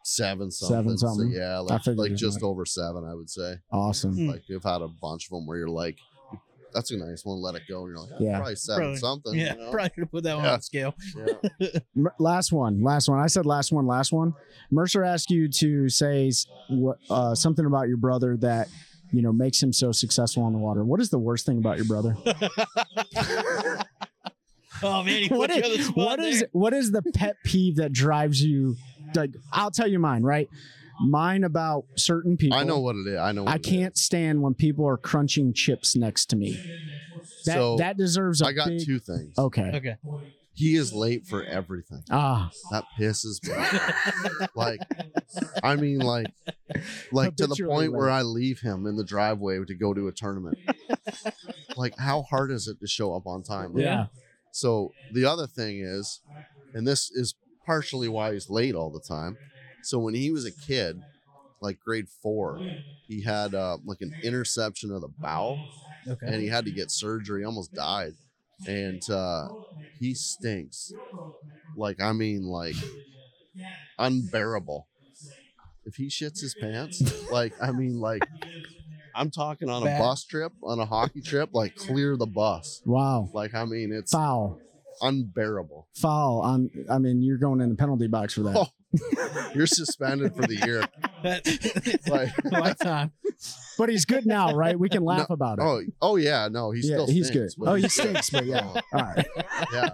seven 0.05 0.51
something. 0.51 0.77
Seven 0.77 0.99
So, 0.99 1.07
something. 1.09 1.31
yeah, 1.33 1.57
I 1.57 1.59
like, 1.61 1.81
figured 1.83 1.99
like 1.99 2.09
it 2.09 2.12
was 2.12 2.21
just 2.21 2.37
like- 2.37 2.45
over 2.45 2.64
seven, 2.64 3.05
I 3.05 3.14
would 3.14 3.31
say. 3.31 3.57
Awesome. 3.71 4.14
Hmm. 4.14 4.29
Like 4.31 4.49
you've 4.49 4.64
had 4.64 4.83
a 4.83 4.89
bunch 4.89 5.27
of 5.27 5.31
them 5.31 5.47
where 5.47 5.59
you're 5.59 5.68
like, 5.68 5.99
that's 6.75 6.91
a 6.91 6.97
nice 6.97 7.25
one, 7.25 7.41
let 7.41 7.55
it 7.55 7.62
go, 7.68 7.85
and 7.85 7.91
you're 7.91 7.99
like, 8.01 8.11
Yeah. 8.21 8.37
probably 8.39 8.57
seven 8.57 8.81
Probably. 8.83 8.97
something. 8.99 9.35
Yeah, 9.35 9.55
you 9.55 9.61
know? 9.61 9.71
probably 9.71 9.91
should 9.95 10.03
have 10.05 10.11
put 10.11 10.25
that 10.25 10.37
one 10.37 10.45
Yeah. 10.45 10.53
on 10.53 10.61
scale. 10.62 10.95
yeah. 11.59 11.68
M- 11.97 12.09
Last 12.18 12.53
one. 12.53 12.83
Last 12.83 13.09
one. 13.09 13.18
I 13.18 13.27
said 13.27 13.47
last 13.47 13.73
one. 13.73 13.87
Last 13.87 14.12
one. 14.12 14.35
Mercer 14.71 15.03
asked 15.05 15.31
you 15.31 15.49
to 15.49 15.89
say 15.89 16.29
s- 16.29 16.47
what 16.68 16.99
uh, 17.11 17.35
something 17.35 17.64
about 17.66 17.89
your 17.89 17.97
brother 17.97 18.37
that 18.39 18.68
you 19.12 19.23
know 19.23 19.33
makes 19.33 19.62
him 19.62 19.73
so 19.73 19.91
successful 19.93 20.43
on 20.45 20.53
the 20.53 20.59
water. 20.59 20.85
What 20.85 21.01
is 21.01 21.11
the 21.11 21.18
worst 21.18 21.45
thing 21.47 21.59
about 21.59 21.77
your 21.77 21.87
brother? 21.87 22.16
Oh 24.83 25.03
man, 25.03 25.23
he 25.25 25.29
what 25.35 25.51
put 25.51 25.57
you 25.59 25.62
on 25.64 25.71
the 25.73 25.79
is 25.79 25.87
spot 25.87 25.97
what 26.07 26.21
is 26.21 26.39
there. 26.41 26.49
what 26.53 26.73
is 26.73 26.91
the 26.91 27.03
pet 27.03 27.37
peeve 27.45 27.77
that 27.77 27.93
drives 27.93 28.43
you? 28.43 28.77
Like 29.14 29.31
I'll 29.53 29.71
tell 29.71 29.87
you 29.87 29.99
mine. 29.99 30.23
Right, 30.23 30.49
mine 31.01 31.44
about 31.44 31.84
certain 31.96 32.36
people. 32.36 32.59
I 32.59 32.62
know 32.64 32.78
what 32.80 32.96
it 32.96 33.07
is. 33.09 33.18
I 33.18 33.32
know. 33.32 33.44
What 33.44 33.53
I 33.53 33.57
it 33.57 33.62
can't 33.62 33.96
stand 33.96 34.42
when 34.42 34.55
people 34.55 34.86
are 34.86 34.96
crunching 34.96 35.53
chips 35.53 35.96
next 35.96 36.26
to 36.26 36.36
me. 36.36 36.53
That 37.46 37.55
So, 37.55 37.76
that 37.76 37.96
deserves 37.96 38.40
is. 38.40 38.46
a 38.46 38.51
I 38.51 38.53
got 38.53 38.68
big, 38.68 38.84
two 38.84 38.98
things. 38.98 39.38
Okay. 39.38 39.70
Okay. 39.74 39.96
He 40.53 40.76
is 40.76 40.92
late 40.92 41.26
for 41.26 41.42
everything. 41.44 42.03
Ah, 42.11 42.51
That 42.70 42.84
pisses 42.98 43.42
me. 43.46 43.55
off. 43.55 44.48
like, 44.55 44.80
I 45.62 45.76
mean, 45.76 46.01
like, 46.01 46.26
like 47.12 47.36
to 47.36 47.46
the 47.46 47.55
Habitually 47.55 47.86
point 47.88 47.92
where. 47.98 48.11
I 48.11 48.22
leave 48.22 48.61
him 48.61 48.86
in 48.86 48.96
the 48.96 49.05
driveway 49.05 49.59
to 49.64 49.74
go 49.74 49.94
to 49.94 50.09
a 50.09 50.12
tournament. 50.12 50.59
like, 51.76 51.96
how 51.98 52.22
hard 52.22 52.51
is 52.51 52.68
it 52.68 52.78
to 52.80 52.86
show 52.86 53.14
up 53.14 53.26
on 53.26 53.42
time? 53.42 53.72
yeah. 53.78 54.07
So 54.53 54.92
the 55.12 55.24
other 55.24 55.46
thing 55.46 55.80
is, 55.80 56.20
and 56.74 56.86
this 56.86 57.11
is 57.11 57.34
partially 57.64 58.09
why 58.09 58.32
he's 58.32 58.51
late 58.51 58.74
all 58.74 58.90
the 58.90 59.01
time. 59.01 59.38
So 59.83 59.99
when 59.99 60.14
he 60.14 60.31
was 60.31 60.45
a 60.47 60.53
kid, 60.53 61.01
like 61.61 61.78
grade 61.81 62.09
four, 62.22 62.61
he 63.07 63.22
had 63.22 63.55
uh, 63.55 63.78
like 63.85 64.01
an 64.01 64.14
interception 64.22 64.93
of 64.93 65.01
the 65.01 65.09
bowel, 65.18 65.59
Okay. 66.09 66.26
and 66.26 66.41
he 66.41 66.49
had 66.49 66.64
to 66.64 66.70
get 66.70 66.91
surgery. 66.91 67.45
Almost 67.45 67.72
died, 67.74 68.14
and 68.66 69.03
uh, 69.11 69.49
he 69.99 70.14
stinks. 70.14 70.93
Like 71.76 72.01
I 72.01 72.12
mean, 72.12 72.45
like 72.45 72.76
unbearable. 73.99 74.87
If 75.85 75.97
he 75.97 76.07
shits 76.09 76.41
his 76.41 76.55
pants, 76.55 77.03
like 77.31 77.53
I 77.61 77.72
mean, 77.72 78.01
like 78.01 78.22
I'm 79.14 79.31
talking 79.31 79.68
on 79.68 79.83
a 79.83 79.87
Bad. 79.87 79.99
bus 79.99 80.24
trip, 80.24 80.53
on 80.62 80.78
a 80.78 80.87
hockey 80.87 81.20
trip, 81.20 81.51
like 81.53 81.74
clear 81.76 82.16
the 82.16 82.26
bus. 82.26 82.83
Wow. 82.85 83.28
Like 83.33 83.55
I 83.55 83.64
mean, 83.64 83.93
it's 83.93 84.12
Foul. 84.12 84.61
unbearable. 85.01 85.89
Foul. 85.95 86.41
On. 86.43 86.70
I 86.91 86.99
mean, 86.99 87.22
you're 87.22 87.39
going 87.39 87.61
in 87.61 87.70
the 87.70 87.74
penalty 87.76 88.07
box 88.09 88.35
for 88.35 88.43
that. 88.43 88.57
Oh. 88.57 88.68
You're 89.55 89.66
suspended 89.66 90.34
for 90.34 90.43
the 90.43 90.57
year. 90.57 90.84
Like, 92.09 92.32
Lifetime. 92.51 93.12
But 93.76 93.91
he's 93.91 94.07
good 94.07 94.24
now, 94.24 94.55
right? 94.55 94.78
We 94.78 94.88
can 94.88 95.05
laugh 95.05 95.28
about 95.28 95.59
it. 95.59 95.62
oh, 95.62 95.82
oh 96.01 96.16
yeah, 96.16 96.49
no, 96.51 96.70
he 96.70 96.80
yeah, 96.80 96.95
still 96.95 97.07
he's 97.07 97.28
stinks, 97.28 97.55
good. 97.57 97.68
Oh, 97.68 97.74
he 97.74 97.88
stinks, 97.91 98.30
but 98.30 98.47
yeah. 98.47 98.66
All 98.72 98.80
right. 98.95 99.26
yeah. 99.72 99.91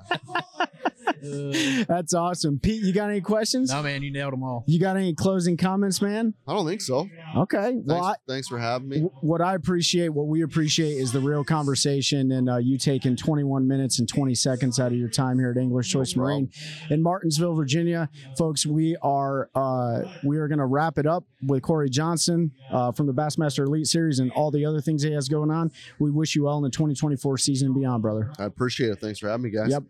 That's 1.89 2.15
awesome. 2.15 2.59
Pete, 2.59 2.83
you 2.83 2.93
got 2.93 3.11
any 3.11 3.21
questions? 3.21 3.71
no 3.71 3.83
man, 3.83 4.03
you 4.03 4.11
nailed 4.11 4.33
them 4.33 4.43
all. 4.43 4.65
You 4.67 4.79
got 4.81 4.97
any 4.97 5.15
closing 5.15 5.57
comments, 5.57 6.01
man? 6.03 6.35
I 6.47 6.53
don't 6.55 6.67
think 6.67 6.81
so. 6.81 7.09
Okay. 7.37 7.57
Thanks, 7.63 7.87
Well, 7.87 8.05
I, 8.05 8.15
thanks 8.29 8.49
for 8.49 8.59
having 8.59 8.89
me. 8.89 9.01
Wh- 9.01 9.25
what 9.25 9.41
I 9.41 9.55
appreciate, 9.55 10.09
what 10.11 10.27
we 10.27 10.43
appreciate 10.43 10.93
is 10.97 11.13
the 11.13 11.21
real 11.21 11.45
conversation 11.45 12.33
and 12.33 12.49
uh, 12.49 12.57
you 12.59 12.79
taking 12.79 13.17
21 13.17 13.67
minutes 13.67 13.99
and 13.99 14.09
20 14.09 14.35
seconds 14.35 14.79
out 14.81 14.93
of 14.93 14.99
your 14.99 15.09
time 15.09 15.39
here 15.39 15.51
at 15.51 15.57
Angler's 15.59 15.89
Choice 15.89 16.17
Marine 16.17 16.51
in 16.91 17.03
Martinsville, 17.03 17.55
Virginia. 17.55 18.09
Folks, 18.39 18.67
we 18.67 18.97
are 19.03 19.51
uh, 19.55 20.03
we 20.25 20.39
are 20.39 20.49
going 20.49 20.59
to 20.59 20.67
wrap 20.67 20.99
it 20.99 21.07
up 21.07 21.25
with 21.47 21.63
Corey 21.63 21.89
Johnston 21.91 22.51
uh, 22.71 22.93
from 22.93 23.07
the 23.07 23.15
Bassmaster 23.15 23.67
Elite 23.67 23.87
Series 23.87 24.19
and 24.19 24.31
all 24.33 24.51
the 24.51 24.65
other 24.65 24.81
things 24.81 25.03
he 25.03 25.13
has 25.13 25.29
going 25.29 25.51
on. 25.51 25.71
We 25.99 26.11
wish 26.11 26.35
you 26.35 26.45
well 26.45 26.57
in 26.59 26.63
the 26.63 26.71
2024 26.71 27.39
season 27.39 27.67
and 27.67 27.75
beyond, 27.75 28.03
brother. 28.03 28.33
I 28.39 28.45
appreciate 28.45 28.91
it. 28.91 29.01
Thanks 29.01 29.19
for 29.19 29.29
having 29.29 29.45
me, 29.45 29.51
guys. 29.51 29.71
Yep. 29.71 29.83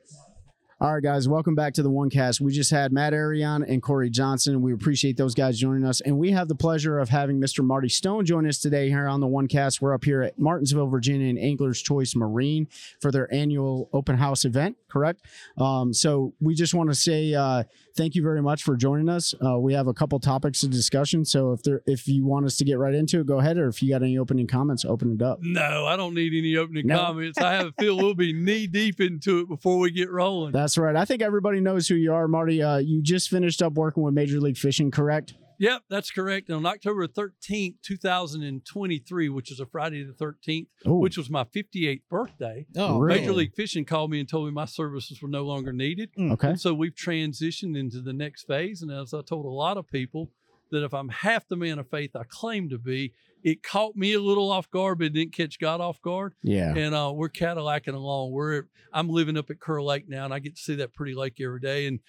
All 0.79 0.93
right, 0.93 1.03
guys, 1.03 1.27
welcome 1.27 1.55
back 1.55 1.73
to 1.75 1.83
the 1.83 1.89
OneCast. 1.91 2.43
We 2.43 2.53
just 2.53 2.71
had 2.71 2.93
Matt 2.93 3.15
Arion 3.15 3.65
and 3.65 3.83
Corey 3.83 4.11
Johnston. 4.11 4.61
We 4.61 4.75
appreciate 4.75 5.17
those 5.17 5.35
guys 5.35 5.59
joining 5.59 5.87
us, 5.87 6.03
and 6.03 6.19
we 6.19 6.33
have 6.33 6.49
the 6.49 6.55
pleasure 6.55 6.99
of 6.99 7.09
having 7.09 7.41
Mr. 7.41 7.65
Marty 7.65 7.89
Stone 7.89 8.27
join 8.27 8.47
us 8.47 8.59
today 8.59 8.91
here 8.91 9.09
on 9.09 9.21
the 9.21 9.27
OneCast. 9.27 9.81
We're 9.81 9.95
up 9.95 10.05
here 10.05 10.21
at 10.21 10.39
Martinsville, 10.39 10.89
Virginia, 10.89 11.31
and 11.31 11.39
Angler's 11.39 11.81
Choice 11.81 12.15
Marine 12.15 12.69
for 13.01 13.11
their 13.11 13.33
annual 13.33 13.89
open 13.95 14.19
house 14.19 14.45
event. 14.45 14.77
Correct. 14.97 15.21
Um, 15.59 15.93
so 15.93 16.33
we 16.41 16.55
just 16.55 16.73
want 16.73 16.89
to 16.89 16.95
say 16.95 17.35
uh, 17.35 17.65
thank 17.99 18.15
you 18.15 18.23
very 18.23 18.41
much 18.41 18.63
for 18.63 18.77
joining 18.79 19.11
us. 19.11 19.35
Uh, 19.45 19.59
we 19.59 19.75
have 19.75 19.89
a 19.89 19.93
couple 19.93 20.19
topics 20.19 20.63
of 20.63 20.71
discussion, 20.71 21.23
so 21.23 21.53
if 21.53 21.63
there, 21.63 21.83
if 21.87 22.09
you 22.09 22.25
want 22.25 22.47
us 22.47 22.57
to 22.57 22.65
get 22.65 22.79
right 22.79 22.95
into 22.95 23.21
it, 23.21 23.27
go 23.27 23.39
ahead. 23.39 23.59
Or 23.59 23.69
if 23.69 23.83
you 23.83 23.91
got 23.91 24.03
any 24.03 24.17
opening 24.17 24.47
comments, 24.47 24.87
open 24.87 25.13
it 25.13 25.21
up. 25.21 25.39
No, 25.43 25.85
I 25.85 25.97
don't 25.97 26.15
need 26.15 26.33
any 26.33 26.57
opening 26.57 26.87
No. 26.87 26.97
comments. 26.97 27.37
I 27.39 27.53
have 27.53 27.67
a 27.67 27.73
feel 27.79 27.99
we'll 27.99 28.15
be 28.15 28.33
knee 28.33 28.67
deep 28.67 28.99
into 29.03 29.41
it 29.41 29.49
before 29.49 29.79
we 29.79 29.91
get 29.91 30.11
rolling. 30.11 30.53
That's 30.53 30.79
right. 30.79 30.97
I 30.97 31.05
think 31.05 31.21
everybody 31.21 31.61
knows 31.61 31.87
who 31.89 31.95
you 31.97 32.15
are, 32.15 32.27
Marty. 32.27 32.63
Uh, 32.63 32.79
you 32.79 33.03
just 33.03 33.29
finished 33.29 33.61
up 33.61 33.75
working 33.75 34.03
with 34.03 34.15
Major 34.15 34.41
League 34.41 34.57
Fishing, 34.57 34.91
correct? 34.91 35.35
Yep, 35.59 35.83
that's 35.89 36.11
correct. 36.11 36.51
On 36.51 36.65
October 36.67 37.07
13th, 37.07 37.77
2023, 37.83 39.29
which 39.29 39.51
is 39.51 39.61
a 39.61 39.67
Friday 39.67 40.03
the 40.05 40.13
13th, 40.13 40.67
Oh, 40.85 40.99
which 40.99 41.17
was 41.17 41.31
my 41.31 41.45
58th 41.45 42.03
birthday, 42.11 42.67
Oh, 42.77 42.99
Really? 42.99 43.21
Major 43.21 43.33
League 43.33 43.55
Fishing 43.55 43.85
called 43.85 44.11
me 44.11 44.21
and 44.21 44.29
told 44.29 44.47
me 44.47 44.53
my 44.53 44.65
services 44.67 45.21
were 45.23 45.29
no 45.29 45.45
longer 45.45 45.73
needed. 45.73 46.11
okay. 46.19 46.51
And 46.51 46.61
so 46.61 46.75
we've 46.75 46.95
transitioned 46.95 47.77
into 47.77 48.01
the 48.01 48.13
next 48.13 48.47
phase. 48.47 48.83
And 48.83 48.91
as 48.91 49.15
I 49.15 49.23
told 49.23 49.47
a 49.47 49.51
lot 49.51 49.77
of 49.77 49.87
people, 49.89 50.31
that 50.73 50.85
if 50.85 50.93
I'm 50.93 51.09
half 51.11 51.47
the 51.47 51.55
man 51.57 51.79
of 51.79 51.89
faith 51.89 52.17
I 52.17 52.25
claim 52.29 52.69
to 52.71 52.79
be, 52.79 53.13
it 53.45 53.63
caught 53.63 53.95
me 53.95 54.15
a 54.15 54.21
little 54.21 54.51
off 54.51 54.69
guard, 54.73 54.99
but 54.99 55.05
it 55.07 55.13
didn't 55.13 55.33
catch 55.33 55.61
God 55.61 55.81
off 55.81 56.03
guard. 56.03 56.35
Yeah. 56.43 56.75
and 56.75 56.93
uh, 56.93 57.13
we're 57.15 57.29
Cadillacing 57.29 57.95
along. 57.95 58.33
We're 58.33 58.65
I'm 58.93 59.09
living 59.09 59.37
up 59.37 59.49
at 59.51 59.61
Kerr 59.61 59.81
Lake 59.81 60.09
now, 60.09 60.25
and 60.25 60.35
I 60.35 60.41
get 60.41 60.57
to 60.57 60.61
see 60.63 60.75
that 60.77 60.93
pretty 60.93 61.15
lake 61.15 61.41
every 61.41 61.61
day. 61.61 61.87
And 61.87 62.01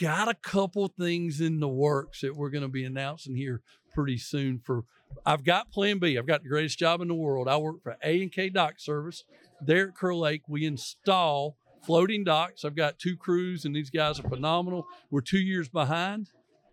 got 0.00 0.28
a 0.28 0.34
couple 0.34 0.88
things 0.88 1.40
in 1.40 1.60
the 1.60 1.68
works 1.68 2.20
that 2.20 2.36
we're 2.36 2.50
going 2.50 2.62
to 2.62 2.68
be 2.68 2.84
announcing 2.84 3.34
here 3.34 3.62
pretty 3.94 4.18
soon. 4.18 4.58
For 4.58 4.84
I've 5.24 5.44
got 5.44 5.70
Plan 5.70 5.98
B. 5.98 6.18
I've 6.18 6.26
got 6.26 6.42
the 6.42 6.48
greatest 6.48 6.78
job 6.78 7.00
in 7.00 7.08
the 7.08 7.14
world. 7.14 7.48
I 7.48 7.56
work 7.56 7.82
for 7.82 7.96
A 8.02 8.22
and 8.22 8.32
K 8.32 8.48
Dock 8.48 8.74
Service 8.78 9.24
there 9.60 9.88
at 9.88 9.94
Kerr 9.94 10.14
Lake. 10.14 10.42
We 10.48 10.64
install 10.66 11.56
floating 11.84 12.24
docks. 12.24 12.64
I've 12.64 12.76
got 12.76 12.98
two 12.98 13.16
crews, 13.16 13.64
and 13.64 13.74
these 13.74 13.90
guys 13.90 14.20
are 14.20 14.28
phenomenal. 14.28 14.86
We're 15.10 15.20
two 15.20 15.40
years 15.40 15.68
behind, 15.68 16.30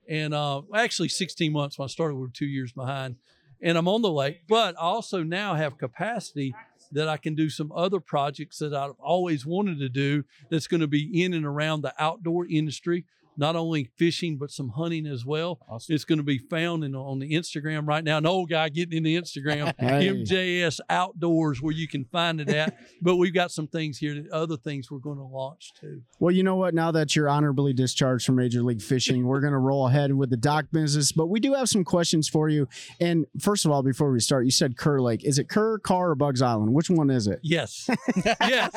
and 0.07 0.33
uh, 0.33 0.61
actually 0.73 1.09
16 1.09 1.51
months 1.51 1.77
when 1.77 1.85
I 1.85 1.87
started. 1.87 2.15
We 2.15 2.21
were 2.21 2.29
two 2.29 2.45
years 2.45 2.71
behind 2.71 3.15
and 3.61 3.77
I'm 3.77 3.87
on 3.87 4.01
the 4.01 4.11
lake, 4.11 4.41
but 4.47 4.75
I 4.75 4.81
also 4.81 5.23
now 5.23 5.55
have 5.55 5.77
capacity 5.77 6.55
that 6.91 7.07
I 7.07 7.17
can 7.17 7.35
do 7.35 7.49
some 7.49 7.71
other 7.71 7.99
projects 7.99 8.57
that 8.59 8.73
I've 8.73 8.99
always 8.99 9.45
wanted 9.45 9.79
to 9.79 9.89
do 9.89 10.23
that's 10.49 10.67
going 10.67 10.81
to 10.81 10.87
be 10.87 11.23
in 11.23 11.33
and 11.33 11.45
around 11.45 11.81
the 11.81 11.93
outdoor 11.99 12.45
industry, 12.47 13.05
not 13.39 13.55
only 13.55 13.89
fishing, 13.95 14.37
but 14.37 14.51
some 14.51 14.69
hunting 14.69 15.07
as 15.07 15.25
well. 15.25 15.59
Awesome. 15.69 15.95
It's 15.95 16.03
going 16.03 16.17
to 16.17 16.23
be 16.23 16.37
found 16.37 16.83
in, 16.83 16.93
on 16.93 17.19
the 17.19 17.31
Instagram 17.31 17.87
right 17.87 18.03
now. 18.03 18.17
An 18.17 18.25
old 18.25 18.49
guy 18.49 18.67
getting 18.67 18.97
in 18.97 19.03
the 19.03 19.15
Instagram, 19.15 19.73
Hey. 19.79 20.09
MJS 20.09 20.81
Outdoors, 20.89 21.61
where 21.61 21.73
you 21.73 21.87
can 21.87 22.03
find 22.03 22.41
it 22.41 22.49
at. 22.49 22.77
but 23.01 23.15
we've 23.15 23.33
got 23.33 23.51
some 23.51 23.65
things 23.65 23.97
here, 23.97 24.13
that, 24.13 24.29
other 24.31 24.57
things 24.57 24.91
we're 24.91 24.99
going 24.99 25.17
to 25.17 25.23
launch 25.23 25.71
too. 25.79 26.01
Well, 26.19 26.35
you 26.35 26.43
know 26.43 26.57
what? 26.57 26.73
Now 26.73 26.91
that 26.91 27.15
you're 27.15 27.29
honorably 27.29 27.71
discharged 27.71 28.25
from 28.25 28.35
Major 28.35 28.61
League 28.61 28.81
Fishing, 28.81 29.25
we're 29.25 29.39
going 29.39 29.53
to 29.53 29.59
roll 29.59 29.87
ahead 29.87 30.13
with 30.13 30.29
the 30.29 30.37
dock 30.37 30.65
business. 30.73 31.13
But 31.13 31.27
we 31.27 31.39
do 31.39 31.53
have 31.53 31.69
some 31.69 31.85
questions 31.85 32.27
for 32.27 32.49
you. 32.49 32.67
And 32.99 33.25
first 33.39 33.65
of 33.65 33.71
all, 33.71 33.83
before 33.83 34.11
we 34.11 34.19
start, 34.19 34.43
you 34.43 34.51
said 34.51 34.75
Kerr 34.77 34.99
Lake. 34.99 35.23
Is 35.23 35.39
it 35.39 35.47
Kerr, 35.47 35.79
Carr, 35.79 36.11
or 36.11 36.15
Bugs 36.15 36.41
Island? 36.41 36.73
Which 36.73 36.89
one 36.89 37.09
is 37.09 37.27
it? 37.27 37.39
Yes. 37.41 37.89
yes. 38.25 38.75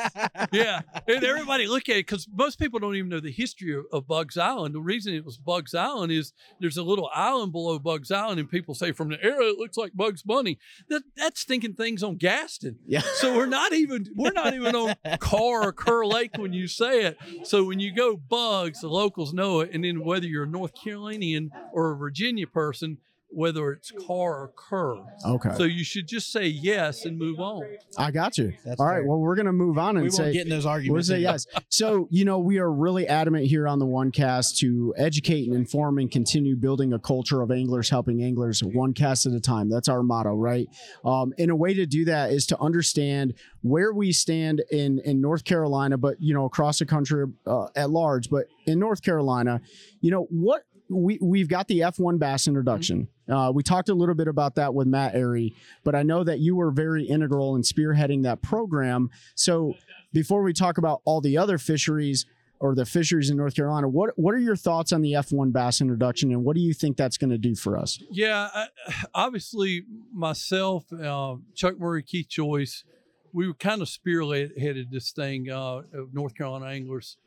Yeah. 0.53 0.81
And 1.05 1.23
everybody 1.23 1.67
look 1.67 1.89
at 1.89 1.97
it 1.97 2.07
because 2.07 2.27
most 2.33 2.59
people 2.59 2.79
don't 2.79 2.95
even 2.95 3.09
know 3.09 3.19
the 3.19 3.31
history 3.31 3.75
of, 3.75 3.83
of 3.91 4.07
Bugs 4.07 4.37
Island. 4.37 4.52
The 4.53 4.81
reason 4.81 5.13
it 5.13 5.25
was 5.25 5.37
Bugs 5.37 5.73
Island 5.73 6.11
is 6.11 6.33
there's 6.59 6.77
a 6.77 6.83
little 6.83 7.09
island 7.13 7.51
below 7.51 7.79
Bugs 7.79 8.11
Island, 8.11 8.39
and 8.39 8.49
people 8.49 8.75
say 8.75 8.91
from 8.91 9.09
the 9.09 9.23
air 9.23 9.41
it 9.41 9.57
looks 9.57 9.77
like 9.77 9.93
Bugs 9.93 10.21
Bunny. 10.21 10.59
That 10.89 11.03
that's 11.17 11.43
thinking 11.43 11.73
things 11.73 12.03
on 12.03 12.17
Gaston. 12.17 12.79
Yeah. 12.85 13.01
So 13.23 13.35
we're 13.37 13.45
not 13.45 13.71
even 13.71 14.07
we're 14.15 14.31
not 14.31 14.53
even 14.53 14.75
on 14.75 14.95
Carr 15.19 15.67
or 15.67 15.71
Kerr 15.71 16.05
Lake 16.05 16.37
when 16.37 16.51
you 16.51 16.67
say 16.67 17.05
it. 17.05 17.17
So 17.43 17.63
when 17.63 17.79
you 17.79 17.93
go 17.93 18.17
Bugs, 18.17 18.81
the 18.81 18.89
locals 18.89 19.33
know 19.33 19.61
it, 19.61 19.69
and 19.71 19.83
then 19.83 20.03
whether 20.03 20.25
you're 20.25 20.43
a 20.43 20.47
North 20.47 20.73
Carolinian 20.75 21.51
or 21.71 21.91
a 21.91 21.95
Virginia 21.95 22.47
person, 22.47 22.97
whether 23.33 23.71
it's 23.71 23.91
car 24.05 24.43
or 24.43 24.51
Kerr. 24.55 24.95
Okay. 25.25 25.53
So 25.55 25.63
you 25.63 25.83
should 25.83 26.07
just 26.07 26.31
say 26.31 26.47
yes 26.47 27.05
and 27.05 27.17
move 27.17 27.39
on. 27.39 27.63
I 27.97 28.11
got 28.11 28.37
you. 28.37 28.53
That's 28.65 28.79
all 28.79 28.87
right. 28.87 28.97
fair. 28.97 29.07
Well, 29.07 29.19
we're 29.19 29.35
going 29.35 29.47
to 29.47 29.51
move 29.53 29.77
on 29.77 29.97
and 29.97 30.03
we 30.03 30.09
say. 30.11 30.23
won't 30.23 30.33
get 30.33 30.43
in 30.43 30.49
those 30.49 30.65
We'll 30.65 30.73
arguments. 30.73 31.07
say 31.07 31.19
yes. 31.19 31.47
So, 31.69 32.07
you 32.11 32.25
know, 32.25 32.39
we 32.39 32.59
are 32.59 32.71
really 32.71 33.07
adamant 33.07 33.47
here 33.47 33.67
on 33.67 33.79
the 33.79 33.85
OneCast 33.85 34.57
to 34.59 34.93
educate 34.97 35.47
and 35.47 35.55
inform 35.55 35.97
and 35.97 36.09
continue 36.09 36.55
building 36.55 36.93
a 36.93 36.99
culture 36.99 37.41
of 37.41 37.51
anglers 37.51 37.89
helping 37.89 38.23
anglers 38.23 38.63
one 38.63 38.93
cast 38.93 39.25
at 39.25 39.33
a 39.33 39.39
time. 39.39 39.69
That's 39.69 39.89
our 39.89 40.03
motto, 40.03 40.35
right? 40.35 40.67
Um, 41.03 41.33
and 41.37 41.51
a 41.51 41.55
way 41.55 41.73
to 41.73 41.85
do 41.85 42.05
that 42.05 42.31
is 42.31 42.45
to 42.47 42.59
understand 42.59 43.33
where 43.61 43.93
we 43.93 44.11
stand 44.11 44.61
in, 44.71 44.99
in 44.99 45.21
North 45.21 45.43
Carolina, 45.43 45.97
but, 45.97 46.21
you 46.21 46.33
know, 46.33 46.45
across 46.45 46.79
the 46.79 46.85
country 46.85 47.25
uh, 47.45 47.67
at 47.75 47.89
large. 47.89 48.29
But 48.29 48.45
in 48.65 48.79
North 48.79 49.01
Carolina, 49.01 49.61
you 50.01 50.11
know, 50.11 50.27
what 50.29 50.63
we, 50.89 51.17
we've 51.21 51.47
got 51.47 51.67
the 51.67 51.79
F1 51.79 52.19
Bass 52.19 52.47
introduction. 52.47 53.07
Uh, 53.29 53.51
we 53.53 53.63
talked 53.63 53.89
a 53.89 53.93
little 53.93 54.15
bit 54.15 54.27
about 54.27 54.55
that 54.55 54.73
with 54.73 54.87
Matt 54.87 55.13
Arey, 55.13 55.53
but 55.83 55.95
I 55.95 56.03
know 56.03 56.23
that 56.23 56.39
you 56.39 56.55
were 56.55 56.71
very 56.71 57.03
integral 57.03 57.55
in 57.55 57.61
spearheading 57.61 58.23
that 58.23 58.41
program. 58.41 59.09
So, 59.35 59.75
before 60.11 60.43
we 60.43 60.53
talk 60.53 60.77
about 60.77 61.01
all 61.05 61.21
the 61.21 61.37
other 61.37 61.57
fisheries 61.57 62.25
or 62.59 62.75
the 62.75 62.85
fisheries 62.85 63.29
in 63.29 63.37
North 63.37 63.55
Carolina, 63.55 63.87
what 63.87 64.17
what 64.17 64.33
are 64.33 64.39
your 64.39 64.55
thoughts 64.55 64.91
on 64.91 65.01
the 65.01 65.13
F1 65.13 65.51
bass 65.51 65.81
introduction, 65.81 66.31
and 66.31 66.43
what 66.43 66.55
do 66.55 66.61
you 66.61 66.73
think 66.73 66.97
that's 66.97 67.17
going 67.17 67.31
to 67.31 67.37
do 67.37 67.55
for 67.55 67.77
us? 67.77 68.01
Yeah, 68.11 68.49
I, 68.53 68.67
obviously 69.13 69.85
myself, 70.13 70.91
uh, 70.91 71.35
Chuck 71.55 71.79
Murray, 71.79 72.03
Keith 72.03 72.27
Joyce, 72.29 72.83
we 73.31 73.47
were 73.47 73.53
kind 73.53 73.81
of 73.81 73.87
spearheaded 73.87 74.91
this 74.91 75.11
thing 75.11 75.49
uh, 75.49 75.81
of 75.93 76.13
North 76.13 76.35
Carolina 76.35 76.65
anglers 76.67 77.17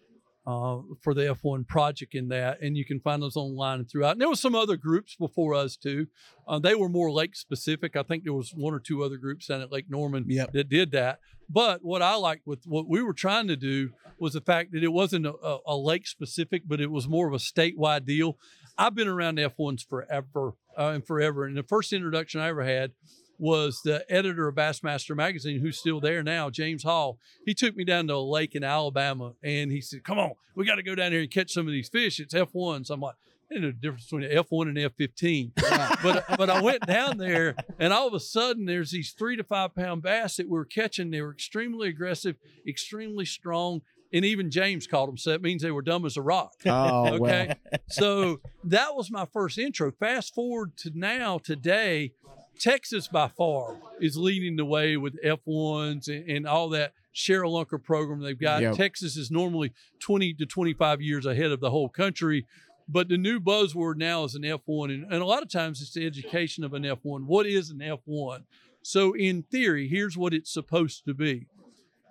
uh, 0.47 0.79
for 1.03 1.13
the 1.13 1.23
F1 1.23 1.67
project 1.67 2.15
in 2.15 2.29
that, 2.29 2.61
and 2.63 2.77
you 2.77 2.85
can 2.85 3.01
find 3.01 3.23
those 3.23 3.37
online 3.37 3.81
and 3.81 3.91
throughout. 3.91 4.13
And 4.13 4.21
there 4.21 4.29
was 4.29 4.41
some 4.41 4.55
other 4.55 4.77
groups 4.77 5.17
before 5.17 5.55
us 5.55 5.77
too. 5.77 6.07
Uh, 6.47 6.59
they 6.59 6.75
were 6.75 6.89
more 6.89 7.11
lake 7.11 7.35
specific. 7.35 7.97
I 7.97 8.03
think 8.05 8.25
there 8.25 8.33
was 8.33 8.53
one 8.55 8.73
or 8.73 8.79
two 8.79 9.03
other 9.03 9.17
groups 9.17 9.47
down 9.47 9.61
at 9.61 9.73
Lake 9.73 9.87
Norman 9.89 10.25
Yep. 10.29 10.53
that 10.53 10.69
did 10.69 10.93
that. 10.93 11.19
But 11.49 11.85
what 11.85 12.03
I 12.03 12.15
liked 12.17 12.47
with 12.47 12.65
what 12.67 12.89
we 12.89 13.03
were 13.03 13.13
trying 13.13 13.49
to 13.49 13.57
do 13.57 13.91
was 14.19 14.33
the 14.33 14.41
fact 14.41 14.73
that 14.73 14.83
it 14.83 14.93
wasn't 14.93 15.27
a, 15.27 15.35
a, 15.35 15.59
a 15.67 15.77
lake 15.77 16.07
specific, 16.07 16.63
but 16.67 16.81
it 16.81 16.91
was 16.91 17.09
more 17.09 17.27
of 17.29 17.35
a 17.35 17.39
statewide 17.39 18.05
deal. 18.05 18.37
I've 18.79 18.95
been 18.95 19.09
around 19.09 19.39
F1s 19.39 19.87
forever 19.89 20.55
uh, 20.79 20.89
and 20.89 21.07
forever. 21.07 21.45
And 21.45 21.57
the 21.57 21.63
first 21.63 21.93
introduction 21.93 22.41
I 22.41 22.49
ever 22.49 22.65
had 22.65 22.93
was 23.39 23.83
the 23.83 24.05
editor 24.11 24.49
of 24.49 24.55
Bassmaster 24.55 25.15
Magazine, 25.17 25.61
who's 25.61 25.79
still 25.79 26.01
there 26.01 26.23
now, 26.23 26.51
James 26.51 26.83
Hall. 26.83 27.19
He 27.45 27.55
took 27.55 27.77
me 27.77 27.85
down 27.85 28.07
to 28.09 28.15
a 28.15 28.19
lake 28.19 28.55
in 28.55 28.65
Alabama 28.65 29.35
and 29.43 29.71
he 29.71 29.81
said, 29.81 30.05
Come 30.05 30.19
on, 30.19 30.33
we 30.55 30.65
got 30.65 30.77
to 30.77 30.83
go 30.83 30.95
down 30.95 31.13
here 31.13 31.21
and 31.23 31.31
catch 31.31 31.53
some 31.53 31.67
of 31.67 31.73
these 31.73 31.89
fish. 31.89 32.19
It's 32.21 32.35
F1s. 32.35 32.91
I'm 32.91 33.01
like, 33.01 33.15
There's 33.51 33.63
no 33.63 33.71
difference 33.73 34.05
between 34.05 34.25
an 34.31 34.37
F1 34.45 34.69
and 34.69 34.77
F15. 34.77 35.53
but 36.03 36.25
but 36.39 36.51
I 36.51 36.61
went 36.63 36.87
down 36.87 37.19
there 37.19 37.55
and 37.79 37.93
all 37.93 38.09
of 38.09 38.15
a 38.15 38.21
sudden 38.21 38.65
there's 38.65 38.91
these 38.91 39.13
three 39.13 39.37
to 39.37 39.45
five 39.45 39.75
pound 39.75 40.03
bass 40.03 40.37
that 40.37 40.47
we 40.49 40.53
were 40.59 40.65
catching. 40.65 41.11
They 41.11 41.21
were 41.23 41.33
extremely 41.33 41.89
aggressive, 41.89 42.37
extremely 42.67 43.25
strong. 43.25 43.83
And 44.13 44.25
even 44.25 44.53
James 44.53 44.87
called 44.87 45.09
them, 45.09 45.19
so 45.19 45.31
that 45.31 45.43
means 45.43 45.63
they 45.63 45.73
were 45.73 45.83
dumb 45.83 46.07
as 46.07 46.17
a 46.17 46.23
rock. 46.23 46.53
Oh, 46.65 47.15
Okay. 47.15 47.55
so 47.89 48.41
that 48.63 48.95
was 48.95 49.11
my 49.11 49.27
first 49.27 49.59
intro. 49.59 49.91
Fast 49.91 50.33
forward 50.33 50.77
to 50.79 50.93
now, 50.95 51.39
today, 51.39 52.13
Texas 52.59 53.09
by 53.09 53.29
far 53.29 53.77
is 54.01 54.17
leading 54.17 54.57
the 54.57 54.65
way 54.65 54.97
with 54.97 55.23
F1s 55.25 56.09
and, 56.09 56.29
and 56.29 56.47
all 56.47 56.69
that 56.71 56.93
ShareLunker 57.15 57.83
program 57.83 58.21
they've 58.21 58.39
got. 58.39 58.63
Yep. 58.63 58.77
Texas 58.77 59.17
is 59.17 59.31
normally 59.31 59.73
20 60.01 60.35
to 60.35 60.47
25 60.47 61.01
years 61.01 61.27
ahead 61.27 61.51
of 61.51 61.61
the 61.61 61.71
whole 61.71 61.89
country. 61.89 62.47
But 62.89 63.09
the 63.09 63.19
new 63.19 63.41
buzzword 63.41 63.97
now 63.97 64.25
is 64.25 64.35
an 64.35 64.43
F1. 64.43 64.93
And, 64.93 65.05
and 65.13 65.23
a 65.23 65.27
lot 65.27 65.43
of 65.43 65.51
times 65.51 65.81
it's 65.81 65.95
the 65.95 66.07
education 66.07 66.63
of 66.63 66.73
an 66.73 66.85
F1. 66.85 67.25
What 67.25 67.47
is 67.47 67.71
an 67.71 67.79
F1? 67.79 68.45
So, 68.83 69.17
in 69.17 69.43
theory, 69.43 69.89
here's 69.89 70.17
what 70.17 70.33
it's 70.33 70.53
supposed 70.53 71.05
to 71.07 71.15
be 71.15 71.47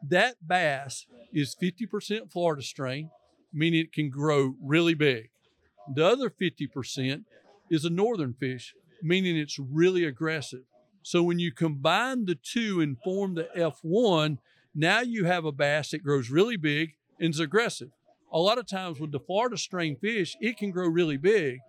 that 0.10 0.36
bass 0.46 1.06
is 1.34 1.56
50% 1.56 2.32
Florida 2.32 2.62
strain, 2.62 3.10
meaning 3.54 3.80
it 3.80 3.94
can 3.94 4.10
grow 4.10 4.56
really 4.62 4.94
big. 4.94 5.30
The 5.94 6.06
other 6.06 6.30
50% 6.30 7.24
is 7.72 7.86
a 7.86 7.90
northern 7.90 8.34
fish, 8.34 8.76
meaning 9.06 9.38
it's 9.38 9.60
really 9.60 10.04
aggressive. 10.04 10.64
So 11.02 11.22
when 11.22 11.40
you 11.40 11.52
combine 11.52 12.26
the 12.26 12.36
two 12.36 12.82
and 12.82 12.98
form 13.00 13.36
the 13.36 13.48
F1, 13.56 14.38
now 14.74 15.02
you 15.02 15.26
have 15.26 15.46
a 15.46 15.52
bass 15.52 15.92
that 15.92 16.04
grows 16.04 16.30
really 16.30 16.58
big 16.58 16.94
and 17.20 17.34
is 17.34 17.40
aggressive. 17.40 17.90
A 18.34 18.40
lot 18.40 18.58
of 18.58 18.68
times 18.68 19.00
with 19.00 19.12
the 19.12 19.20
Florida 19.20 19.58
strain 19.58 19.96
fish, 19.96 20.36
it 20.42 20.58
can 20.58 20.72
grow 20.72 20.88
really 20.88 21.18
big, 21.18 21.60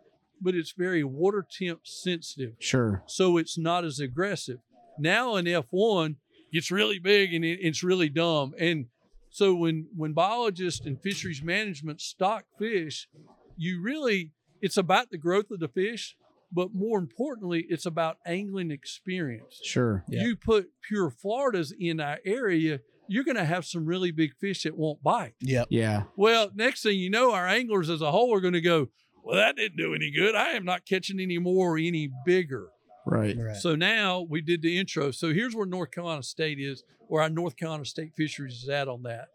but 0.41 0.55
it's 0.55 0.73
very 0.73 1.05
water 1.05 1.47
temp 1.49 1.81
sensitive 1.85 2.55
sure. 2.59 3.03
so 3.07 3.37
it's 3.37 3.59
not 3.59 3.85
as 3.85 4.01
aggressive. 4.01 4.59
Now 4.99 5.37
an 5.37 5.45
F1, 5.45 6.17
gets 6.53 6.71
really 6.71 6.99
big 6.99 7.35
and 7.35 7.45
it, 7.45 7.59
it's 7.61 7.83
really 7.83 8.09
dumb. 8.09 8.55
And 8.59 8.87
so 9.31 9.55
when 9.55 9.89
when 9.95 10.13
biologists 10.13 10.87
and 10.87 11.01
fisheries 11.01 11.43
management 11.43 12.01
stock 12.01 12.45
fish, 12.59 13.09
you 13.57 13.83
really 13.83 14.33
it's 14.63 14.79
about 14.79 15.11
the 15.11 15.19
growth 15.19 15.51
of 15.51 15.61
the 15.61 15.69
fish, 15.69 16.17
but 16.53 16.75
more 16.75 16.99
importantly, 16.99 17.67
it's 17.69 17.87
about 17.87 18.19
angling 18.27 18.71
experience. 18.71 19.61
Sure. 19.63 20.05
Yeah. 20.09 20.25
You 20.25 20.37
put 20.37 20.71
pure 20.83 21.11
Floridas 21.11 21.73
in 21.79 22.01
our 22.01 22.19
area, 22.25 22.81
you're 23.09 23.25
going 23.25 23.37
to 23.37 23.45
have 23.45 23.65
some 23.65 23.85
really 23.85 24.11
big 24.11 24.35
fish 24.41 24.63
that 24.63 24.77
won't 24.77 25.03
bite. 25.03 25.35
Yep. 25.41 25.69
Yeah. 25.71 26.05
Well, 26.17 26.51
next 26.55 26.83
thing 26.83 26.99
you 26.99 27.11
know, 27.11 27.33
our 27.33 27.47
anglers 27.47 27.91
as 27.91 28.01
a 28.01 28.11
whole 28.11 28.35
are 28.35 28.41
going 28.41 28.55
to 28.55 28.61
go, 28.61 28.89
well, 29.23 29.37
that 29.37 29.57
didn't 29.57 29.77
do 29.77 29.95
any 29.95 30.11
good. 30.11 30.35
I 30.35 30.51
am 30.51 30.65
not 30.65 30.87
catching 30.87 31.21
any 31.21 31.39
more 31.39 31.75
or 31.75 31.79
any 31.79 32.11
bigger. 32.25 32.69
Right. 33.05 33.37
Right. 33.39 33.57
So 33.57 33.77
now 33.77 34.21
we 34.29 34.41
did 34.41 34.63
the 34.63 34.79
intro. 34.79 35.11
So 35.11 35.33
here's 35.33 35.55
where 35.55 35.67
North 35.67 35.91
Carolina 35.91 36.23
State 36.23 36.59
is, 36.59 36.83
where 37.09 37.23
our 37.23 37.31
North 37.31 37.57
Carolina 37.57 37.85
State 37.85 38.13
Fisheries 38.17 38.63
is 38.63 38.69
at 38.69 38.89
on 38.89 39.03
that. 39.05 39.29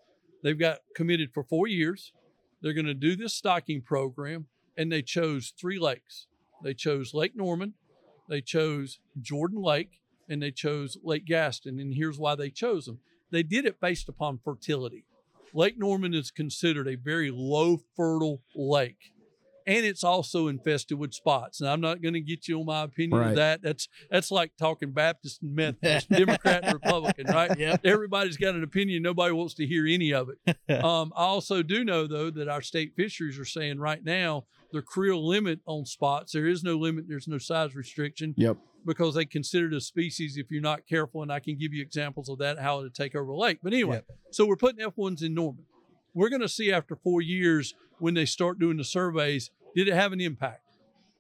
They've 0.43 0.59
got 0.59 0.79
committed 0.95 1.31
for 1.33 1.43
four 1.43 1.67
years. 1.67 2.13
They're 2.61 2.73
going 2.73 2.85
to 2.85 2.93
do 2.93 3.15
this 3.15 3.33
stocking 3.33 3.81
program, 3.81 4.47
and 4.77 4.91
they 4.91 5.01
chose 5.01 5.53
three 5.59 5.79
lakes. 5.79 6.27
They 6.63 6.73
chose 6.73 7.13
Lake 7.13 7.35
Norman, 7.35 7.73
they 8.29 8.41
chose 8.41 8.99
Jordan 9.19 9.61
Lake, 9.61 9.99
and 10.29 10.41
they 10.41 10.51
chose 10.51 10.97
Lake 11.03 11.25
Gaston. 11.25 11.79
And 11.79 11.93
here's 11.93 12.17
why 12.19 12.35
they 12.35 12.49
chose 12.49 12.85
them. 12.85 12.99
They 13.31 13.43
did 13.43 13.65
it 13.65 13.79
based 13.81 14.07
upon 14.09 14.39
fertility. 14.43 15.05
Lake 15.53 15.77
Norman 15.77 16.13
is 16.13 16.31
considered 16.31 16.87
a 16.87 16.95
very 16.95 17.29
low 17.31 17.79
fertile 17.97 18.41
lake. 18.55 19.11
And 19.67 19.85
it's 19.85 20.03
also 20.03 20.47
infested 20.47 20.97
with 20.97 21.13
spots. 21.13 21.61
Now 21.61 21.71
I'm 21.71 21.81
not 21.81 22.01
going 22.01 22.15
to 22.15 22.19
get 22.21 22.47
you 22.47 22.59
on 22.59 22.65
my 22.65 22.81
opinion 22.83 23.19
Right. 23.19 23.29
of 23.29 23.35
that. 23.35 23.61
That's 23.61 23.87
that's 24.09 24.31
like 24.31 24.53
talking 24.57 24.91
Baptist 24.91 25.43
and 25.43 25.53
Methodist, 25.53 26.09
Democrat 26.09 26.63
and 26.63 26.73
Republican, 26.73 27.27
right? 27.27 27.55
Yep. 27.59 27.81
Everybody's 27.85 28.37
got 28.37 28.55
an 28.55 28.63
opinion. 28.63 29.03
Nobody 29.03 29.33
wants 29.33 29.53
to 29.55 29.67
hear 29.67 29.85
any 29.85 30.13
of 30.13 30.29
it. 30.29 30.57
Um, 30.83 31.13
I 31.15 31.25
also 31.25 31.61
do 31.61 31.83
know 31.83 32.07
though 32.07 32.31
that 32.31 32.47
our 32.47 32.61
state 32.61 32.93
fisheries 32.95 33.37
are 33.37 33.45
saying 33.45 33.77
right 33.77 34.03
now 34.03 34.45
the 34.71 34.81
creel 34.81 35.25
limit 35.27 35.59
on 35.65 35.85
spots. 35.85 36.31
There 36.33 36.47
is 36.47 36.63
no 36.63 36.75
limit. 36.77 37.05
There's 37.07 37.27
no 37.27 37.37
size 37.37 37.75
restriction 37.75 38.33
Yep. 38.37 38.57
because 38.85 39.15
they 39.15 39.25
consider 39.25 39.67
it 39.67 39.73
a 39.73 39.81
species 39.81 40.37
if 40.37 40.49
you're 40.49 40.61
not 40.61 40.87
careful. 40.87 41.21
And 41.21 41.31
I 41.31 41.39
can 41.39 41.57
give 41.57 41.73
you 41.73 41.81
examples 41.81 42.29
of 42.29 42.37
that 42.39 42.59
how 42.59 42.81
to 42.83 42.89
take 42.89 43.15
over 43.15 43.31
a 43.31 43.37
lake. 43.37 43.59
But 43.63 43.73
anyway, 43.73 43.97
Yep. 44.07 44.17
so 44.31 44.45
we're 44.45 44.55
putting 44.55 44.83
F1s 44.85 45.21
in 45.23 45.33
Norman. 45.33 45.65
We're 46.13 46.29
going 46.29 46.41
to 46.41 46.49
see 46.49 46.71
after 46.71 46.95
four 46.95 47.21
years 47.21 47.73
when 47.99 48.13
they 48.13 48.25
start 48.25 48.59
doing 48.59 48.77
the 48.77 48.83
surveys, 48.83 49.49
did 49.75 49.87
it 49.87 49.93
have 49.93 50.11
an 50.11 50.19
impact? 50.21 50.63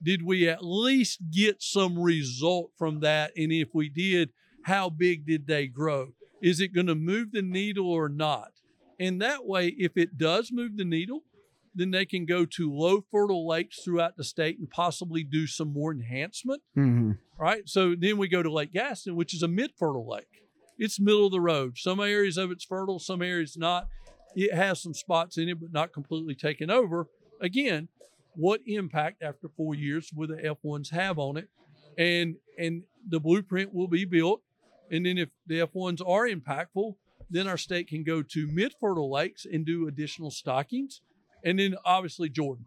Did 0.03 0.23
we 0.23 0.49
at 0.49 0.65
least 0.65 1.19
get 1.31 1.61
some 1.61 1.97
result 1.99 2.71
from 2.77 2.99
that? 3.01 3.31
And 3.37 3.51
if 3.51 3.69
we 3.73 3.87
did, 3.87 4.31
how 4.63 4.89
big 4.89 5.25
did 5.25 5.47
they 5.47 5.67
grow? 5.67 6.13
Is 6.41 6.59
it 6.59 6.73
going 6.73 6.87
to 6.87 6.95
move 6.95 7.31
the 7.31 7.41
needle 7.43 7.89
or 7.89 8.09
not? 8.09 8.51
And 8.99 9.21
that 9.21 9.45
way, 9.45 9.67
if 9.77 9.95
it 9.95 10.17
does 10.17 10.51
move 10.51 10.75
the 10.77 10.85
needle, 10.85 11.23
then 11.73 11.91
they 11.91 12.05
can 12.05 12.25
go 12.25 12.45
to 12.45 12.73
low 12.73 13.01
fertile 13.11 13.47
lakes 13.47 13.81
throughout 13.83 14.17
the 14.17 14.23
state 14.23 14.59
and 14.59 14.69
possibly 14.69 15.23
do 15.23 15.47
some 15.47 15.71
more 15.71 15.91
enhancement. 15.91 16.61
Mm-hmm. 16.77 17.11
Right. 17.39 17.67
So 17.67 17.95
then 17.97 18.17
we 18.17 18.27
go 18.27 18.43
to 18.43 18.51
Lake 18.51 18.73
Gaston, 18.73 19.15
which 19.15 19.33
is 19.33 19.41
a 19.41 19.47
mid 19.47 19.71
fertile 19.77 20.07
lake. 20.07 20.43
It's 20.77 20.99
middle 20.99 21.27
of 21.27 21.31
the 21.31 21.41
road. 21.41 21.77
Some 21.77 21.99
areas 21.99 22.37
of 22.37 22.51
it's 22.51 22.65
fertile, 22.65 22.99
some 22.99 23.21
areas 23.21 23.55
not. 23.57 23.87
It 24.35 24.53
has 24.53 24.81
some 24.81 24.93
spots 24.93 25.37
in 25.37 25.49
it, 25.49 25.59
but 25.59 25.71
not 25.71 25.93
completely 25.93 26.35
taken 26.35 26.69
over. 26.69 27.07
Again, 27.39 27.89
what 28.35 28.61
impact 28.65 29.21
after 29.21 29.49
four 29.49 29.75
years 29.75 30.11
will 30.15 30.27
the 30.27 30.35
F1s 30.35 30.91
have 30.91 31.19
on 31.19 31.37
it? 31.37 31.49
And 31.97 32.35
and 32.57 32.83
the 33.07 33.19
blueprint 33.19 33.73
will 33.73 33.87
be 33.87 34.05
built. 34.05 34.41
And 34.89 35.05
then 35.05 35.17
if 35.17 35.29
the 35.47 35.59
F1s 35.59 36.01
are 36.05 36.27
impactful, 36.27 36.95
then 37.29 37.47
our 37.47 37.57
state 37.57 37.87
can 37.87 38.03
go 38.03 38.21
to 38.21 38.47
mid 38.47 38.73
fertile 38.79 39.11
lakes 39.11 39.45
and 39.45 39.65
do 39.65 39.87
additional 39.87 40.31
stockings. 40.31 41.01
And 41.43 41.59
then 41.59 41.75
obviously 41.85 42.29
Jordan. 42.29 42.65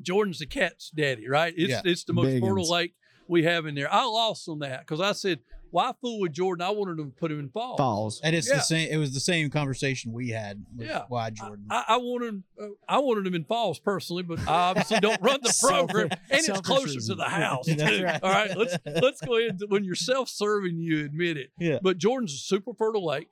Jordan's 0.00 0.38
the 0.38 0.46
cat's 0.46 0.90
daddy, 0.90 1.28
right? 1.28 1.52
It's 1.56 1.70
Yeah. 1.70 1.82
it's 1.84 2.04
the 2.04 2.12
most 2.12 2.26
Big 2.26 2.42
fertile 2.42 2.68
lake 2.70 2.94
we 3.26 3.42
have 3.44 3.66
in 3.66 3.74
there. 3.74 3.92
I 3.92 4.04
lost 4.04 4.48
on 4.48 4.60
that 4.60 4.80
because 4.80 5.00
I 5.00 5.12
said, 5.12 5.40
why 5.70 5.92
fool 6.00 6.20
with 6.20 6.32
Jordan? 6.32 6.64
I 6.66 6.70
wanted 6.70 6.96
to 6.96 7.12
put 7.18 7.30
him 7.30 7.40
in 7.40 7.50
fall. 7.50 7.76
Falls. 7.76 8.20
And 8.22 8.34
it's 8.34 8.48
Yeah. 8.48 8.54
the 8.54 8.60
same. 8.62 8.88
It 8.90 8.96
was 8.96 9.12
the 9.12 9.20
same 9.20 9.50
conversation 9.50 10.12
we 10.12 10.30
had. 10.30 10.64
With 10.76 10.86
Yeah. 10.86 11.04
Why 11.08 11.28
Jordan? 11.30 11.66
I, 11.68 11.84
I 11.88 11.96
wanted 11.98 12.42
uh, 12.58 12.66
I 12.88 12.98
wanted 13.00 13.26
him 13.26 13.34
in 13.34 13.44
falls 13.44 13.78
personally, 13.80 14.22
but 14.22 14.38
I 14.40 14.70
obviously 14.70 15.00
don't 15.00 15.20
run 15.20 15.40
the 15.42 15.54
program, 15.68 16.08
and 16.12 16.20
it's 16.30 16.46
Selfish 16.46 16.64
closer 16.64 17.00
to 17.00 17.14
the 17.16 17.24
house. 17.24 17.66
Too. 17.66 17.74
right. 17.76 18.22
All 18.22 18.30
right, 18.30 18.56
let's 18.56 18.76
let's 18.86 19.20
go 19.20 19.36
ahead. 19.36 19.58
And, 19.60 19.70
when 19.70 19.84
you're 19.84 19.94
self-serving, 19.94 20.78
you 20.78 21.04
admit 21.04 21.36
it. 21.36 21.50
Yeah. 21.58 21.80
But 21.82 21.98
Jordan's 21.98 22.32
a 22.34 22.38
super 22.38 22.72
fertile 22.72 23.04
lake. 23.04 23.28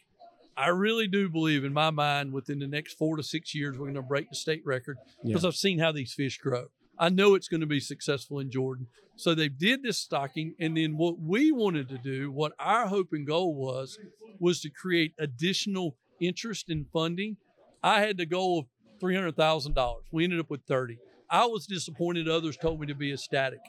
I 0.56 0.68
really 0.68 1.06
do 1.06 1.28
believe, 1.28 1.64
in 1.64 1.72
my 1.72 1.90
mind, 1.90 2.32
within 2.32 2.58
the 2.58 2.66
next 2.66 2.94
four 2.94 3.16
to 3.16 3.22
six 3.22 3.54
years, 3.54 3.76
we're 3.76 3.86
going 3.86 3.94
to 3.94 4.02
break 4.02 4.30
the 4.30 4.36
state 4.36 4.62
record 4.64 4.96
because 5.24 5.44
I've 5.44 5.54
seen 5.54 5.78
how 5.78 5.92
these 5.92 6.14
fish 6.14 6.38
grow. 6.38 6.66
I 6.98 7.10
know 7.10 7.34
it's 7.34 7.48
going 7.48 7.60
to 7.60 7.66
be 7.66 7.80
successful 7.80 8.38
in 8.38 8.50
Jordan. 8.50 8.86
So 9.16 9.34
they 9.34 9.48
did 9.48 9.82
this 9.82 9.98
stocking, 9.98 10.54
and 10.58 10.76
then 10.76 10.96
what 10.96 11.18
we 11.18 11.52
wanted 11.52 11.88
to 11.90 11.98
do, 11.98 12.30
what 12.30 12.52
our 12.58 12.86
hope 12.86 13.08
and 13.12 13.26
goal 13.26 13.54
was, 13.54 13.98
was 14.38 14.60
to 14.62 14.70
create 14.70 15.12
additional 15.18 15.96
interest 16.20 16.70
in 16.70 16.86
funding. 16.92 17.36
I 17.82 18.00
had 18.00 18.16
the 18.16 18.26
goal 18.26 18.60
of 18.60 18.66
three 18.98 19.14
hundred 19.14 19.36
thousand 19.36 19.74
dollars. 19.74 20.04
We 20.10 20.24
ended 20.24 20.40
up 20.40 20.50
with 20.50 20.62
thirty. 20.66 20.98
I 21.30 21.46
was 21.46 21.66
disappointed. 21.66 22.28
Others 22.28 22.56
told 22.56 22.80
me 22.80 22.86
to 22.86 22.94
be 22.94 23.12
ecstatic. 23.12 23.60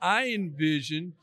I 0.00 0.28
envisioned 0.28 1.14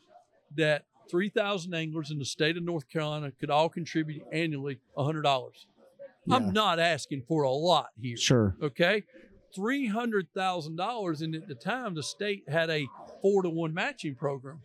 that 0.55 0.86
three 1.10 1.30
thousand 1.30 1.74
anglers 1.74 2.12
in 2.12 2.20
the 2.20 2.26
state 2.26 2.58
of 2.58 2.64
North 2.64 2.89
Carolina 2.89 3.32
could 3.39 3.49
all 3.49 3.70
contribute 3.70 4.24
annually 4.32 4.80
hundred 4.97 5.24
dollars. 5.24 5.68
Yeah. 6.26 6.36
I'm 6.38 6.53
not 6.53 6.80
asking 6.80 7.24
for 7.28 7.43
a 7.43 7.51
lot 7.51 7.89
here 8.01 8.18
Sure. 8.18 8.56
okay 8.62 9.03
three 9.56 9.88
hundred 9.88 10.28
thousand 10.34 10.76
dollars 10.76 11.22
and 11.22 11.36
at 11.36 11.47
the 11.47 11.56
time 11.56 11.93
the 11.95 12.03
state 12.03 12.43
had 12.49 12.70
a 12.70 12.88
four 13.22 13.43
to 13.43 13.49
one 13.49 13.74
matching 13.74 14.16
program 14.16 14.60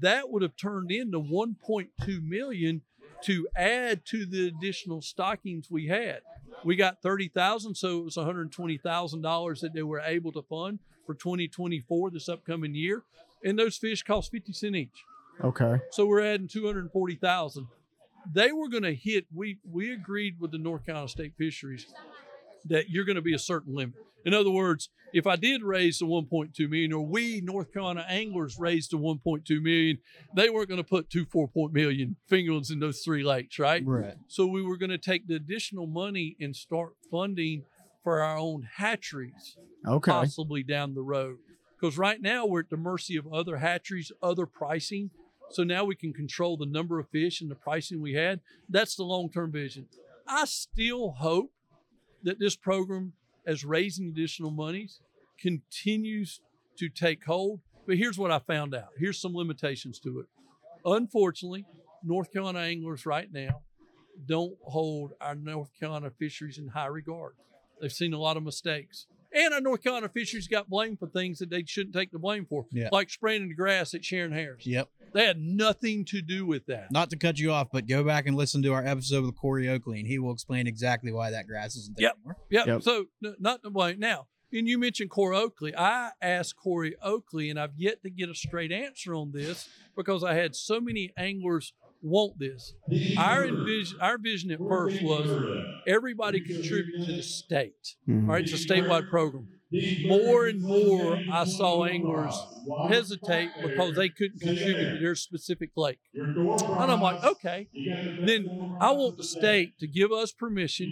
that 0.00 0.30
would 0.30 0.42
have 0.42 0.54
turned 0.56 0.92
into 0.92 1.18
1.2 1.18 2.22
million 2.22 2.82
to 3.22 3.48
add 3.56 4.04
to 4.04 4.26
the 4.26 4.46
additional 4.46 5.00
stockings 5.00 5.70
we 5.70 5.86
had 5.88 6.20
we 6.62 6.76
got 6.76 7.00
30,000 7.02 7.74
so 7.74 7.98
it 8.00 8.04
was 8.04 8.16
$120,000 8.16 9.60
that 9.60 9.72
they 9.72 9.82
were 9.82 10.00
able 10.00 10.30
to 10.32 10.42
fund 10.42 10.78
for 11.06 11.14
2024 11.14 12.10
this 12.10 12.28
upcoming 12.28 12.74
year 12.74 13.02
and 13.44 13.58
those 13.58 13.76
fish 13.76 14.02
cost 14.02 14.30
50 14.30 14.52
cent 14.52 14.76
each 14.76 15.04
Okay. 15.42 15.76
so 15.90 16.06
we're 16.06 16.20
adding 16.20 16.48
240,000. 16.48 17.66
They 18.32 18.52
were 18.52 18.68
going 18.68 18.82
to 18.82 18.94
hit 18.94 19.26
we 19.34 19.58
we 19.70 19.92
agreed 19.92 20.36
with 20.38 20.52
the 20.52 20.58
North 20.58 20.84
Carolina 20.84 21.08
State 21.08 21.34
Fisheries 21.38 21.86
that 22.66 22.90
you're 22.90 23.04
going 23.04 23.16
to 23.16 23.22
be 23.22 23.34
a 23.34 23.38
certain 23.38 23.74
limit. 23.74 23.94
In 24.24 24.34
other 24.34 24.50
words, 24.50 24.90
if 25.14 25.26
I 25.26 25.36
did 25.36 25.62
raise 25.62 26.00
the 26.00 26.04
1.2 26.04 26.68
million 26.68 26.92
or 26.92 27.06
we 27.06 27.40
North 27.40 27.72
Carolina 27.72 28.04
anglers 28.08 28.58
raised 28.58 28.90
the 28.90 28.98
1.2 28.98 29.62
million, 29.62 29.98
they 30.34 30.50
weren't 30.50 30.68
going 30.68 30.82
to 30.82 30.88
put 30.88 31.08
two 31.08 31.24
4 31.24 31.48
point 31.48 31.72
million 31.72 32.16
fingerlings 32.30 32.70
in 32.70 32.80
those 32.80 33.00
three 33.00 33.22
lakes, 33.22 33.58
right? 33.58 33.82
right. 33.86 34.16
So 34.26 34.46
we 34.46 34.62
were 34.62 34.76
going 34.76 34.90
to 34.90 34.98
take 34.98 35.28
the 35.28 35.36
additional 35.36 35.86
money 35.86 36.36
and 36.40 36.54
start 36.54 36.94
funding 37.10 37.64
for 38.02 38.20
our 38.20 38.36
own 38.36 38.68
hatcheries 38.76 39.56
Okay. 39.86 40.10
possibly 40.12 40.62
down 40.62 40.94
the 40.94 41.02
road. 41.02 41.38
Because 41.80 41.96
right 41.96 42.20
now 42.20 42.44
we're 42.44 42.60
at 42.60 42.70
the 42.70 42.76
mercy 42.76 43.16
of 43.16 43.32
other 43.32 43.58
hatcheries, 43.58 44.10
other 44.22 44.44
pricing. 44.46 45.10
So 45.50 45.64
now 45.64 45.84
we 45.84 45.96
can 45.96 46.12
control 46.12 46.56
the 46.56 46.66
number 46.66 46.98
of 46.98 47.08
fish 47.08 47.40
and 47.40 47.50
the 47.50 47.54
pricing 47.54 48.00
we 48.00 48.14
had. 48.14 48.40
That's 48.68 48.94
the 48.94 49.04
long 49.04 49.30
term 49.30 49.50
vision. 49.50 49.86
I 50.26 50.44
still 50.44 51.12
hope 51.12 51.52
that 52.22 52.38
this 52.38 52.56
program, 52.56 53.14
as 53.46 53.64
raising 53.64 54.08
additional 54.08 54.50
monies, 54.50 55.00
continues 55.40 56.40
to 56.76 56.88
take 56.88 57.24
hold. 57.24 57.60
But 57.86 57.96
here's 57.96 58.18
what 58.18 58.30
I 58.30 58.38
found 58.38 58.74
out 58.74 58.88
here's 58.98 59.20
some 59.20 59.34
limitations 59.34 59.98
to 60.00 60.20
it. 60.20 60.26
Unfortunately, 60.84 61.64
North 62.04 62.32
Carolina 62.32 62.60
anglers 62.60 63.06
right 63.06 63.32
now 63.32 63.62
don't 64.26 64.56
hold 64.62 65.12
our 65.20 65.34
North 65.34 65.70
Carolina 65.78 66.10
fisheries 66.10 66.58
in 66.58 66.68
high 66.68 66.86
regard. 66.86 67.34
They've 67.80 67.92
seen 67.92 68.12
a 68.12 68.18
lot 68.18 68.36
of 68.36 68.42
mistakes. 68.42 69.06
And 69.34 69.52
our 69.52 69.60
North 69.60 69.82
Carolina 69.82 70.08
fisheries 70.08 70.48
got 70.48 70.70
blamed 70.70 70.98
for 70.98 71.06
things 71.08 71.38
that 71.38 71.50
they 71.50 71.62
shouldn't 71.66 71.94
take 71.94 72.10
the 72.10 72.18
blame 72.18 72.46
for, 72.46 72.66
Yeah. 72.72 72.88
like 72.92 73.10
spraying 73.10 73.48
the 73.48 73.54
grass 73.54 73.92
at 73.94 74.00
Shearon 74.02 74.32
Harris. 74.32 74.66
Yep. 74.66 74.88
They 75.12 75.26
had 75.26 75.38
nothing 75.38 76.04
to 76.06 76.20
do 76.22 76.46
with 76.46 76.66
that. 76.66 76.90
Not 76.90 77.10
to 77.10 77.16
cut 77.16 77.38
you 77.38 77.52
off, 77.52 77.68
but 77.72 77.86
go 77.86 78.02
back 78.04 78.26
and 78.26 78.36
listen 78.36 78.62
to 78.62 78.72
our 78.72 78.84
episode 78.84 79.24
with 79.24 79.36
Corey 79.36 79.68
Oakley, 79.68 79.98
and 80.00 80.08
he 80.08 80.18
will 80.18 80.32
explain 80.32 80.66
exactly 80.66 81.12
why 81.12 81.30
that 81.30 81.46
grass 81.46 81.76
isn't 81.76 81.96
there 81.96 82.04
Yep. 82.08 82.16
anymore. 82.16 82.36
Yep. 82.50 82.66
Yep. 82.66 82.82
So 82.82 83.06
n- 83.24 83.36
not 83.38 83.62
to 83.62 83.70
blame. 83.70 83.98
Now, 83.98 84.28
and 84.52 84.66
you 84.66 84.78
mentioned 84.78 85.10
Corey 85.10 85.36
Oakley. 85.36 85.74
I 85.76 86.12
asked 86.22 86.56
Corey 86.56 86.96
Oakley, 87.02 87.50
and 87.50 87.60
I've 87.60 87.76
yet 87.76 88.02
to 88.02 88.10
get 88.10 88.30
a 88.30 88.34
straight 88.34 88.72
answer 88.72 89.14
on 89.14 89.32
this 89.32 89.68
because 89.94 90.24
I 90.24 90.34
had 90.34 90.56
so 90.56 90.80
many 90.80 91.12
anglers 91.18 91.74
want 92.00 92.38
this. 92.38 92.74
Our 93.16 93.46
envision, 93.46 94.00
our 94.00 94.18
vision 94.18 94.50
at 94.50 94.58
first 94.58 95.02
was 95.02 95.28
everybody 95.86 96.40
contribute 96.40 97.06
to 97.06 97.12
the 97.12 97.22
state. 97.22 97.96
Mhm. 98.08 98.24
All 98.24 98.34
right, 98.34 98.44
it's 98.44 98.52
a 98.52 98.66
statewide 98.66 99.08
program. 99.08 99.48
More 99.70 100.46
and 100.46 100.62
more, 100.62 101.18
I 101.30 101.44
saw 101.44 101.84
anglers 101.84 102.34
hesitate 102.88 103.50
because 103.62 103.96
they 103.96 104.08
couldn't 104.08 104.40
contribute 104.40 104.94
to 104.94 104.98
their 104.98 105.14
specific 105.14 105.70
lake. 105.76 105.98
And 106.14 106.90
I'm 106.90 107.00
like, 107.02 107.22
okay, 107.22 107.68
then 108.24 108.76
I 108.80 108.92
want 108.92 109.18
the 109.18 109.24
state 109.24 109.78
to 109.80 109.86
give 109.86 110.10
us 110.10 110.32
permission 110.32 110.90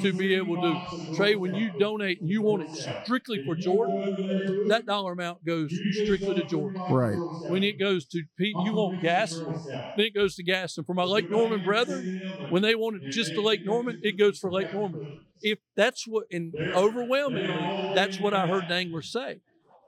to 0.00 0.12
be 0.12 0.34
able 0.34 0.56
to 0.56 1.14
trade 1.16 1.36
when 1.36 1.54
you 1.54 1.70
donate 1.78 2.20
and 2.20 2.30
you 2.30 2.40
want 2.40 2.62
it 2.62 2.88
strictly 3.04 3.44
for 3.44 3.54
Jordan, 3.54 4.68
that 4.68 4.86
dollar 4.86 5.12
amount 5.12 5.44
goes 5.44 5.70
strictly 5.92 6.34
to 6.34 6.44
Jordan. 6.44 6.80
Right. 6.90 7.16
When 7.50 7.62
it 7.62 7.78
goes 7.78 8.06
to 8.06 8.22
Pete, 8.38 8.56
you 8.64 8.72
want 8.72 9.02
gas, 9.02 9.34
then 9.34 9.92
it 9.98 10.14
goes 10.14 10.34
to 10.36 10.42
Gaston. 10.42 10.84
For 10.84 10.94
my 10.94 11.04
Lake 11.04 11.30
Norman 11.30 11.62
brethren, 11.62 12.22
when 12.48 12.62
they 12.62 12.74
want 12.74 13.02
it 13.02 13.10
just 13.10 13.34
to 13.34 13.42
Lake 13.42 13.64
Norman, 13.66 14.00
it 14.02 14.18
goes 14.18 14.38
for 14.38 14.50
Lake 14.50 14.72
Norman. 14.72 15.20
If 15.44 15.58
that's 15.76 16.08
what, 16.08 16.24
and 16.32 16.54
overwhelmingly, 16.74 17.94
that's 17.94 18.18
what 18.18 18.32
I 18.32 18.46
heard 18.46 18.64
the 18.68 18.74
anglers 18.74 19.12
say. 19.12 19.40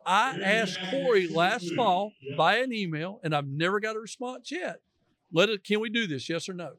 I 0.05 0.39
asked 0.41 0.79
Corey 0.91 1.27
last 1.27 1.75
fall 1.75 2.13
by 2.37 2.59
an 2.59 2.73
email, 2.73 3.19
and 3.25 3.35
I've 3.35 3.49
never 3.49 3.81
got 3.81 3.97
a 3.97 3.99
response 3.99 4.53
yet. 4.53 4.81
Let 5.33 5.49
it. 5.49 5.65
Can 5.65 5.81
we 5.81 5.89
do 5.89 6.07
this? 6.07 6.29
Yes 6.29 6.49
or 6.49 6.53
no? 6.53 6.75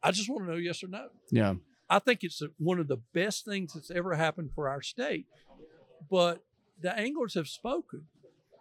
I 0.00 0.12
just 0.12 0.30
want 0.30 0.44
to 0.46 0.52
know 0.52 0.56
yes 0.56 0.82
or 0.82 0.86
no. 0.86 1.08
Yeah. 1.30 1.54
I 1.90 1.98
think 1.98 2.22
it's 2.22 2.40
one 2.58 2.78
of 2.78 2.86
the 2.86 2.98
best 3.12 3.44
things 3.44 3.74
that's 3.74 3.90
ever 3.90 4.14
happened 4.14 4.50
for 4.54 4.68
our 4.68 4.80
state. 4.80 5.26
But 6.08 6.44
the 6.80 6.96
anglers 6.96 7.34
have 7.34 7.48
spoken. 7.48 8.04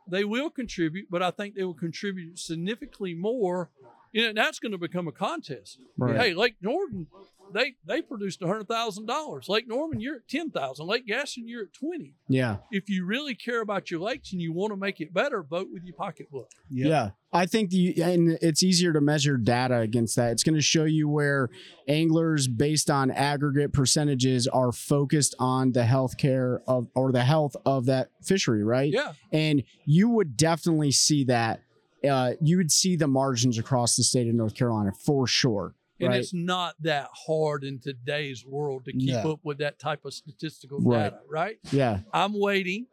They 0.09 0.23
will 0.23 0.49
contribute, 0.49 1.07
but 1.11 1.21
I 1.21 1.31
think 1.31 1.53
they 1.53 1.63
will 1.63 1.73
contribute 1.73 2.39
significantly 2.39 3.13
more. 3.13 3.69
You 4.11 4.27
know, 4.27 4.41
that's 4.41 4.59
going 4.59 4.71
to 4.71 4.77
become 4.77 5.07
a 5.07 5.11
contest. 5.11 5.79
Right. 5.97 6.15
Hey, 6.17 6.33
Lake 6.33 6.55
Norman, 6.61 7.07
they 7.53 7.75
they 7.85 8.01
produced 8.01 8.43
hundred 8.43 8.67
thousand 8.67 9.05
dollars. 9.05 9.47
Lake 9.49 9.67
Norman, 9.67 9.99
you're 9.99 10.17
at 10.17 10.27
ten 10.27 10.49
thousand. 10.49 10.87
Lake 10.87 11.05
Gaston, 11.07 11.47
you're 11.47 11.63
at 11.63 11.73
twenty. 11.73 12.15
Yeah. 12.27 12.57
If 12.71 12.89
you 12.89 13.05
really 13.05 13.35
care 13.35 13.61
about 13.61 13.89
your 13.91 13.99
lakes 13.99 14.31
and 14.31 14.41
you 14.41 14.53
want 14.53 14.71
to 14.71 14.77
make 14.77 15.01
it 15.01 15.13
better, 15.13 15.43
vote 15.43 15.67
with 15.71 15.83
your 15.83 15.95
pocketbook. 15.95 16.51
Yep. 16.69 16.89
Yeah. 16.89 17.09
I 17.33 17.45
think 17.45 17.69
the 17.69 18.01
and 18.01 18.37
it's 18.41 18.63
easier 18.63 18.93
to 18.93 19.01
measure 19.01 19.37
data 19.37 19.79
against 19.79 20.15
that. 20.15 20.31
It's 20.31 20.43
going 20.43 20.55
to 20.55 20.61
show 20.61 20.85
you 20.85 21.09
where 21.09 21.49
anglers 21.87 22.47
based 22.47 22.89
on 22.89 23.11
aggregate 23.11 23.73
percentages 23.73 24.47
are 24.47 24.71
focused 24.71 25.35
on 25.37 25.73
the 25.73 25.83
health 25.83 26.17
care 26.17 26.61
of 26.67 26.87
or 26.95 27.11
the 27.11 27.23
health 27.23 27.55
of 27.65 27.85
that 27.87 28.09
fishery, 28.23 28.63
right? 28.63 28.91
Yeah, 28.91 29.13
And 29.31 29.63
you 29.85 30.09
would 30.09 30.37
definitely 30.37 30.91
see 30.91 31.25
that 31.25 31.61
uh, 32.07 32.33
you 32.41 32.57
would 32.57 32.71
see 32.71 32.95
the 32.95 33.07
margins 33.07 33.57
across 33.57 33.95
the 33.95 34.03
state 34.03 34.27
of 34.27 34.35
North 34.35 34.55
Carolina 34.55 34.91
for 34.91 35.27
sure. 35.27 35.73
And 35.99 36.09
right? 36.09 36.19
it's 36.19 36.33
not 36.33 36.75
that 36.81 37.09
hard 37.13 37.63
in 37.63 37.79
today's 37.79 38.45
world 38.45 38.85
to 38.85 38.93
keep 38.93 39.09
No. 39.23 39.33
up 39.33 39.39
with 39.43 39.57
that 39.59 39.79
type 39.79 40.05
of 40.05 40.13
statistical 40.13 40.79
Right. 40.79 41.09
data, 41.09 41.19
right? 41.27 41.59
yeah. 41.71 42.01
I'm 42.13 42.39
waiting 42.39 42.87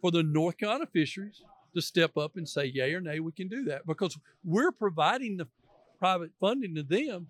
for 0.00 0.10
the 0.10 0.22
North 0.22 0.58
Carolina 0.58 0.86
fisheries 0.86 1.42
to 1.74 1.80
step 1.80 2.16
up 2.16 2.36
and 2.36 2.48
say 2.48 2.66
yay 2.66 2.92
or 2.94 3.00
nay, 3.00 3.20
we 3.20 3.32
can 3.32 3.48
do 3.48 3.64
that 3.64 3.86
because 3.86 4.18
we're 4.44 4.72
providing 4.72 5.36
the 5.38 5.48
private 5.98 6.32
funding 6.40 6.74
to 6.74 6.82
them 6.82 7.28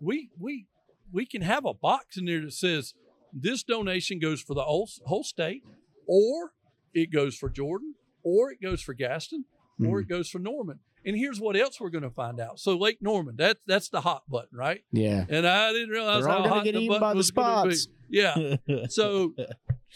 we 0.00 0.30
we 0.38 0.66
we 1.12 1.26
can 1.26 1.42
have 1.42 1.64
a 1.64 1.74
box 1.74 2.16
in 2.16 2.24
there 2.24 2.40
that 2.40 2.52
says 2.52 2.94
this 3.32 3.62
donation 3.62 4.18
goes 4.18 4.40
for 4.40 4.54
the 4.54 4.62
whole, 4.62 4.88
whole 5.04 5.24
state, 5.24 5.62
or 6.06 6.52
it 6.94 7.12
goes 7.12 7.36
for 7.36 7.48
Jordan, 7.48 7.94
or 8.22 8.50
it 8.50 8.60
goes 8.62 8.80
for 8.82 8.94
Gaston, 8.94 9.44
or 9.80 9.84
mm-hmm. 9.84 9.98
it 9.98 10.08
goes 10.08 10.28
for 10.28 10.38
Norman. 10.38 10.80
And 11.06 11.16
here's 11.16 11.40
what 11.40 11.56
else 11.56 11.80
we're 11.80 11.88
going 11.90 12.02
to 12.02 12.10
find 12.10 12.40
out. 12.40 12.58
So 12.58 12.76
Lake 12.76 12.98
Norman, 13.00 13.36
that 13.36 13.58
that's 13.66 13.88
the 13.88 14.00
hot 14.00 14.24
button, 14.28 14.58
right? 14.58 14.82
Yeah. 14.92 15.24
And 15.28 15.46
I 15.46 15.72
didn't 15.72 15.90
realize 15.90 16.24
They're 16.24 16.32
how 16.32 16.48
hot 16.48 16.64
get 16.64 16.74
the 16.74 16.80
eaten 16.80 16.88
button 16.88 17.00
by 17.00 17.12
the 17.12 17.16
was 17.18 17.30
gonna 17.30 17.68
be. 17.68 17.74
spots. 17.76 17.88
Yeah. 18.10 18.56
So 18.88 19.34
i- 19.38 19.46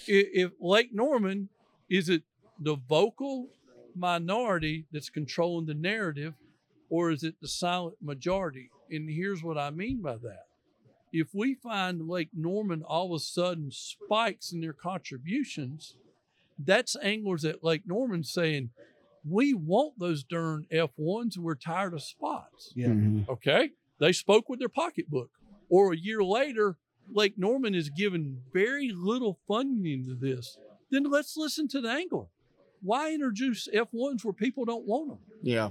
if 0.07 0.53
Lake 0.61 0.91
Norman 0.95 1.49
is 1.91 2.09
it 2.09 2.23
the 2.61 2.77
vocal 2.77 3.49
minority 3.97 4.87
that's 4.93 5.11
controlling 5.11 5.67
the 5.67 5.75
narrative, 5.75 6.35
or 6.89 7.11
is 7.11 7.23
it 7.25 7.35
the 7.41 7.49
silent 7.49 7.97
majority? 8.01 8.71
And 8.91 9.11
here's 9.11 9.43
what 9.43 9.59
I 9.59 9.71
mean 9.71 10.01
by 10.03 10.17
that. 10.17 10.47
If 11.13 11.29
we 11.35 11.55
find 11.55 12.09
Lake 12.09 12.31
Norman 12.33 12.83
all 12.83 13.07
of 13.13 13.21
a 13.21 13.25
sudden 13.25 13.71
spikes 13.73 14.53
in 14.53 14.61
their 14.61 14.73
contributions, 14.73 15.97
that's 16.59 16.97
anglers 17.03 17.45
at 17.45 17.65
Lake 17.65 17.83
Norman 17.87 18.23
saying, 18.23 18.71
We 19.29 19.55
want 19.55 19.99
those 19.99 20.25
darn 20.25 20.67
F1s 20.73 21.37
we're 21.39 21.55
tired 21.55 21.95
of 21.95 22.03
spots. 22.03 22.73
Yeah. 22.75 22.89
Mhm. 22.89 23.29
Okay. 23.29 23.71
They 23.99 24.13
spoke 24.13 24.49
with 24.49 24.59
their 24.59 24.69
pocketbook. 24.69 25.31
Or 25.69 25.93
a 25.93 25.97
year 25.97 26.23
later, 26.25 26.79
Lake 27.13 27.37
Norman 27.39 27.75
is 27.75 27.91
given 27.91 28.43
very 28.53 28.91
little 28.91 29.39
funding 29.47 30.05
to 30.07 30.15
this. 30.15 30.57
Then 30.91 31.05
let's 31.05 31.37
listen 31.37 31.69
to 31.69 31.81
the 31.81 31.91
angler. 31.91 32.27
Why 32.83 33.13
introduce 33.13 33.69
F1s 33.69 34.25
where 34.25 34.33
people 34.33 34.65
don't 34.65 34.87
want 34.87 35.09
them? 35.11 35.19
Yeah. 35.43 35.71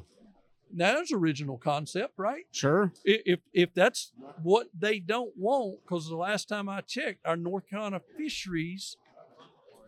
Now, 0.71 0.93
that's 0.93 1.11
original 1.11 1.57
concept, 1.57 2.13
right? 2.17 2.45
Sure. 2.51 2.93
If 3.03 3.39
if 3.53 3.73
that's 3.73 4.13
what 4.43 4.67
they 4.77 4.99
don't 4.99 5.35
want, 5.35 5.81
because 5.83 6.07
the 6.07 6.15
last 6.15 6.47
time 6.47 6.69
I 6.69 6.81
checked, 6.81 7.25
our 7.25 7.35
North 7.35 7.67
Carolina 7.67 7.99
fisheries 8.15 8.95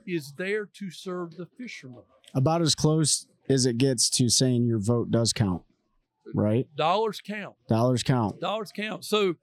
is 0.07 0.33
there 0.33 0.65
to 0.65 0.89
serve 0.89 1.35
the 1.35 1.45
fishermen. 1.45 2.01
About 2.33 2.61
as 2.63 2.73
close 2.73 3.27
as 3.51 3.65
it 3.65 3.77
gets 3.77 4.09
to 4.11 4.29
saying 4.29 4.65
your 4.65 4.79
vote 4.79 5.11
does 5.11 5.33
count. 5.33 5.63
Right? 6.33 6.67
Dollars 6.75 7.21
count. 7.21 7.55
Dollars 7.67 8.03
count. 8.03 8.39
dollars 8.39 8.71
count. 8.73 9.03
So 9.03 9.35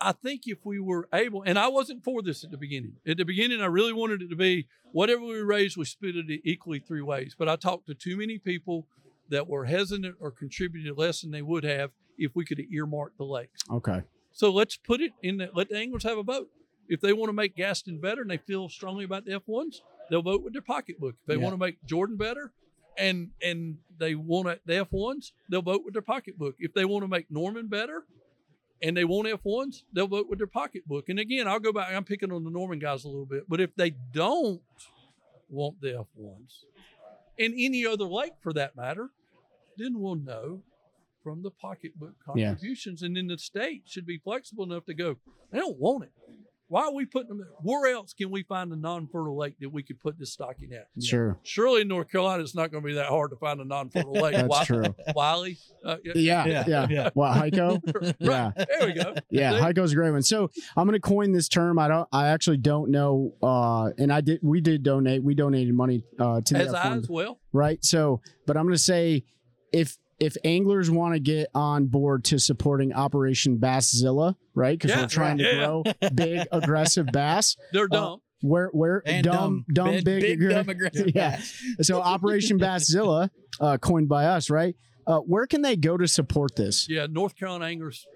I 0.00 0.12
think 0.12 0.42
if 0.46 0.58
we 0.64 0.78
were 0.78 1.08
able, 1.12 1.42
and 1.42 1.58
I 1.58 1.68
wasn't 1.68 2.04
for 2.04 2.22
this 2.22 2.44
at 2.44 2.50
the 2.50 2.56
beginning. 2.56 2.92
At 3.06 3.16
the 3.16 3.24
beginning, 3.24 3.60
I 3.60 3.66
really 3.66 3.92
wanted 3.92 4.22
it 4.22 4.28
to 4.28 4.36
be 4.36 4.68
whatever 4.92 5.22
we 5.24 5.40
raised, 5.40 5.76
we 5.76 5.84
split 5.86 6.14
it 6.16 6.40
equally 6.44 6.78
three 6.78 7.02
ways. 7.02 7.34
But 7.36 7.48
I 7.48 7.56
talked 7.56 7.86
to 7.88 7.94
too 7.94 8.16
many 8.16 8.38
people 8.38 8.86
that 9.28 9.48
were 9.48 9.64
hesitant 9.64 10.16
or 10.20 10.30
contributed 10.30 10.96
less 10.96 11.22
than 11.22 11.32
they 11.32 11.42
would 11.42 11.64
have 11.64 11.90
if 12.16 12.36
we 12.36 12.44
could 12.44 12.58
have 12.58 12.70
earmarked 12.70 13.18
the 13.18 13.24
lakes. 13.24 13.60
Okay. 13.70 14.02
So 14.32 14.52
let's 14.52 14.76
put 14.76 15.00
it 15.00 15.12
in 15.22 15.38
the, 15.38 15.50
let 15.52 15.70
the 15.70 15.76
anglers 15.78 16.04
have 16.04 16.18
a 16.18 16.22
vote. 16.22 16.48
If 16.88 17.00
they 17.00 17.12
want 17.12 17.30
to 17.30 17.32
make 17.32 17.56
Gaston 17.56 18.00
better 18.00 18.20
and 18.22 18.30
they 18.30 18.36
feel 18.36 18.68
strongly 18.68 19.04
about 19.04 19.24
the 19.24 19.32
F1s, 19.40 19.76
they'll 20.10 20.22
vote 20.22 20.44
with 20.44 20.52
their 20.52 20.62
pocketbook. 20.62 21.16
If 21.22 21.26
they 21.26 21.34
Yeah. 21.34 21.40
want 21.42 21.54
to 21.54 21.58
make 21.58 21.84
Jordan 21.84 22.16
better 22.16 22.52
and 22.98 23.30
and 23.42 23.78
they 23.98 24.14
want 24.14 24.60
the 24.66 24.72
F1s, 24.84 25.32
they'll 25.48 25.62
vote 25.62 25.82
with 25.84 25.94
their 25.94 26.02
pocketbook. 26.02 26.56
If 26.58 26.74
they 26.74 26.84
want 26.84 27.02
to 27.04 27.08
make 27.08 27.30
Norman 27.30 27.66
better 27.68 28.04
and 28.82 28.96
they 28.96 29.04
want 29.04 29.28
F1s, 29.28 29.82
they'll 29.92 30.06
vote 30.06 30.28
with 30.28 30.38
their 30.38 30.46
pocketbook. 30.46 31.08
And 31.08 31.18
again, 31.18 31.48
I'll 31.48 31.60
go 31.60 31.72
back, 31.72 31.92
I'm 31.92 32.04
picking 32.04 32.32
on 32.32 32.44
the 32.44 32.50
Norman 32.50 32.78
guys 32.78 33.04
a 33.04 33.08
little 33.08 33.26
bit, 33.26 33.44
but 33.48 33.60
if 33.60 33.74
they 33.74 33.90
don't 34.12 34.60
want 35.48 35.80
the 35.80 35.88
F1s 36.18 36.64
and 37.38 37.54
any 37.56 37.86
other 37.86 38.04
lake 38.04 38.34
for 38.40 38.52
that 38.52 38.76
matter, 38.76 39.10
then 39.76 40.00
we'll 40.00 40.14
know 40.16 40.62
from 41.22 41.42
the 41.42 41.50
pocketbook 41.50 42.14
Yeah. 42.34 42.50
contributions. 42.50 43.02
And 43.02 43.16
then 43.16 43.26
the 43.26 43.38
state 43.38 43.82
should 43.86 44.06
be 44.06 44.18
flexible 44.18 44.64
enough 44.64 44.84
to 44.86 44.94
go, 44.94 45.16
they 45.50 45.58
don't 45.58 45.78
want 45.78 46.04
it. 46.04 46.12
Why 46.68 46.82
are 46.82 46.92
we 46.92 47.04
putting 47.06 47.28
them 47.28 47.38
there? 47.38 47.48
Where 47.62 47.94
else 47.94 48.12
can 48.12 48.30
we 48.30 48.42
find 48.42 48.72
a 48.72 48.76
non 48.76 49.06
fertile 49.06 49.36
lake 49.36 49.54
that 49.60 49.68
we 49.70 49.82
could 49.84 50.00
put 50.00 50.18
this 50.18 50.32
stocking 50.32 50.72
at? 50.72 50.88
Sure. 51.02 51.38
Surely 51.44 51.82
in 51.82 51.88
North 51.88 52.10
Carolina, 52.10 52.42
it's 52.42 52.54
not 52.56 52.72
going 52.72 52.82
to 52.82 52.86
be 52.86 52.94
that 52.94 53.06
hard 53.06 53.30
to 53.30 53.36
find 53.36 53.60
a 53.60 53.64
non 53.64 53.88
fertile 53.90 54.12
lake. 54.14 54.34
That's 54.34 54.48
Wi- 54.48 54.64
true. 54.64 54.94
Wylie? 55.14 55.58
Uh, 55.84 55.96
yeah. 56.04 56.12
Yeah. 56.16 56.46
Yeah. 56.46 56.64
Yeah. 56.66 56.86
Yeah. 56.90 57.10
What, 57.14 57.36
Hyco? 57.36 58.14
Yeah. 58.18 58.50
There 58.56 58.86
we 58.86 58.92
go. 58.94 59.14
Yeah, 59.30 59.52
See? 59.52 59.58
Hyco's 59.60 59.92
a 59.92 59.94
great 59.94 60.10
one. 60.10 60.22
So 60.22 60.50
I'm 60.76 60.86
gonna 60.86 60.98
coin 61.00 61.32
this 61.32 61.48
term. 61.48 61.78
I 61.78 61.86
don't. 61.88 62.08
I 62.12 62.28
actually 62.28 62.56
don't 62.58 62.90
know. 62.90 63.32
Uh, 63.42 63.90
and 63.98 64.12
I 64.12 64.20
did. 64.20 64.40
We 64.42 64.60
did 64.60 64.82
donate. 64.82 65.22
We 65.22 65.34
donated 65.34 65.72
money 65.74 66.02
uh, 66.18 66.40
to 66.40 66.54
the 66.54 66.60
As 66.60 66.74
I 66.74 66.86
F1, 66.88 66.98
as 66.98 67.08
well. 67.08 67.38
right? 67.52 67.84
So, 67.84 68.20
but 68.46 68.56
I'm 68.56 68.64
gonna 68.64 68.78
say, 68.78 69.24
if 69.72 69.96
if 70.18 70.36
anglers 70.44 70.90
want 70.90 71.14
to 71.14 71.20
get 71.20 71.48
on 71.54 71.86
board 71.86 72.24
to 72.24 72.38
supporting 72.38 72.92
Operation 72.94 73.58
Basszilla, 73.58 74.34
right? 74.54 74.78
Because 74.78 74.90
Yeah, 74.96 75.02
we're 75.02 75.08
trying 75.08 75.38
right. 75.38 75.50
to 75.50 75.56
grow 76.00 76.08
big 76.14 76.46
aggressive 76.52 77.06
bass. 77.12 77.56
They're 77.72 77.88
dumb. 77.88 78.20
Where 78.42 78.68
where 78.68 79.02
And 79.06 79.24
dumb 79.24 79.64
dumb, 79.72 79.90
Big- 79.92 80.04
big, 80.04 80.20
big, 80.22 80.40
aggra- 80.40 80.50
dumb, 80.50 80.68
aggressive. 80.68 81.10
Yeah. 81.14 81.40
So 81.82 82.00
Operation 82.00 82.58
Basszilla, 82.58 83.30
uh, 83.60 83.78
coined 83.78 84.08
by 84.08 84.26
us, 84.26 84.50
right? 84.50 84.76
Uh, 85.06 85.18
where 85.20 85.46
can 85.46 85.62
they 85.62 85.76
go 85.76 85.96
to 85.96 86.06
support 86.08 86.54
this? 86.56 86.88
Yeah, 86.88 87.06
North 87.10 87.36
Carolina 87.36 87.64
anglers. 87.66 88.06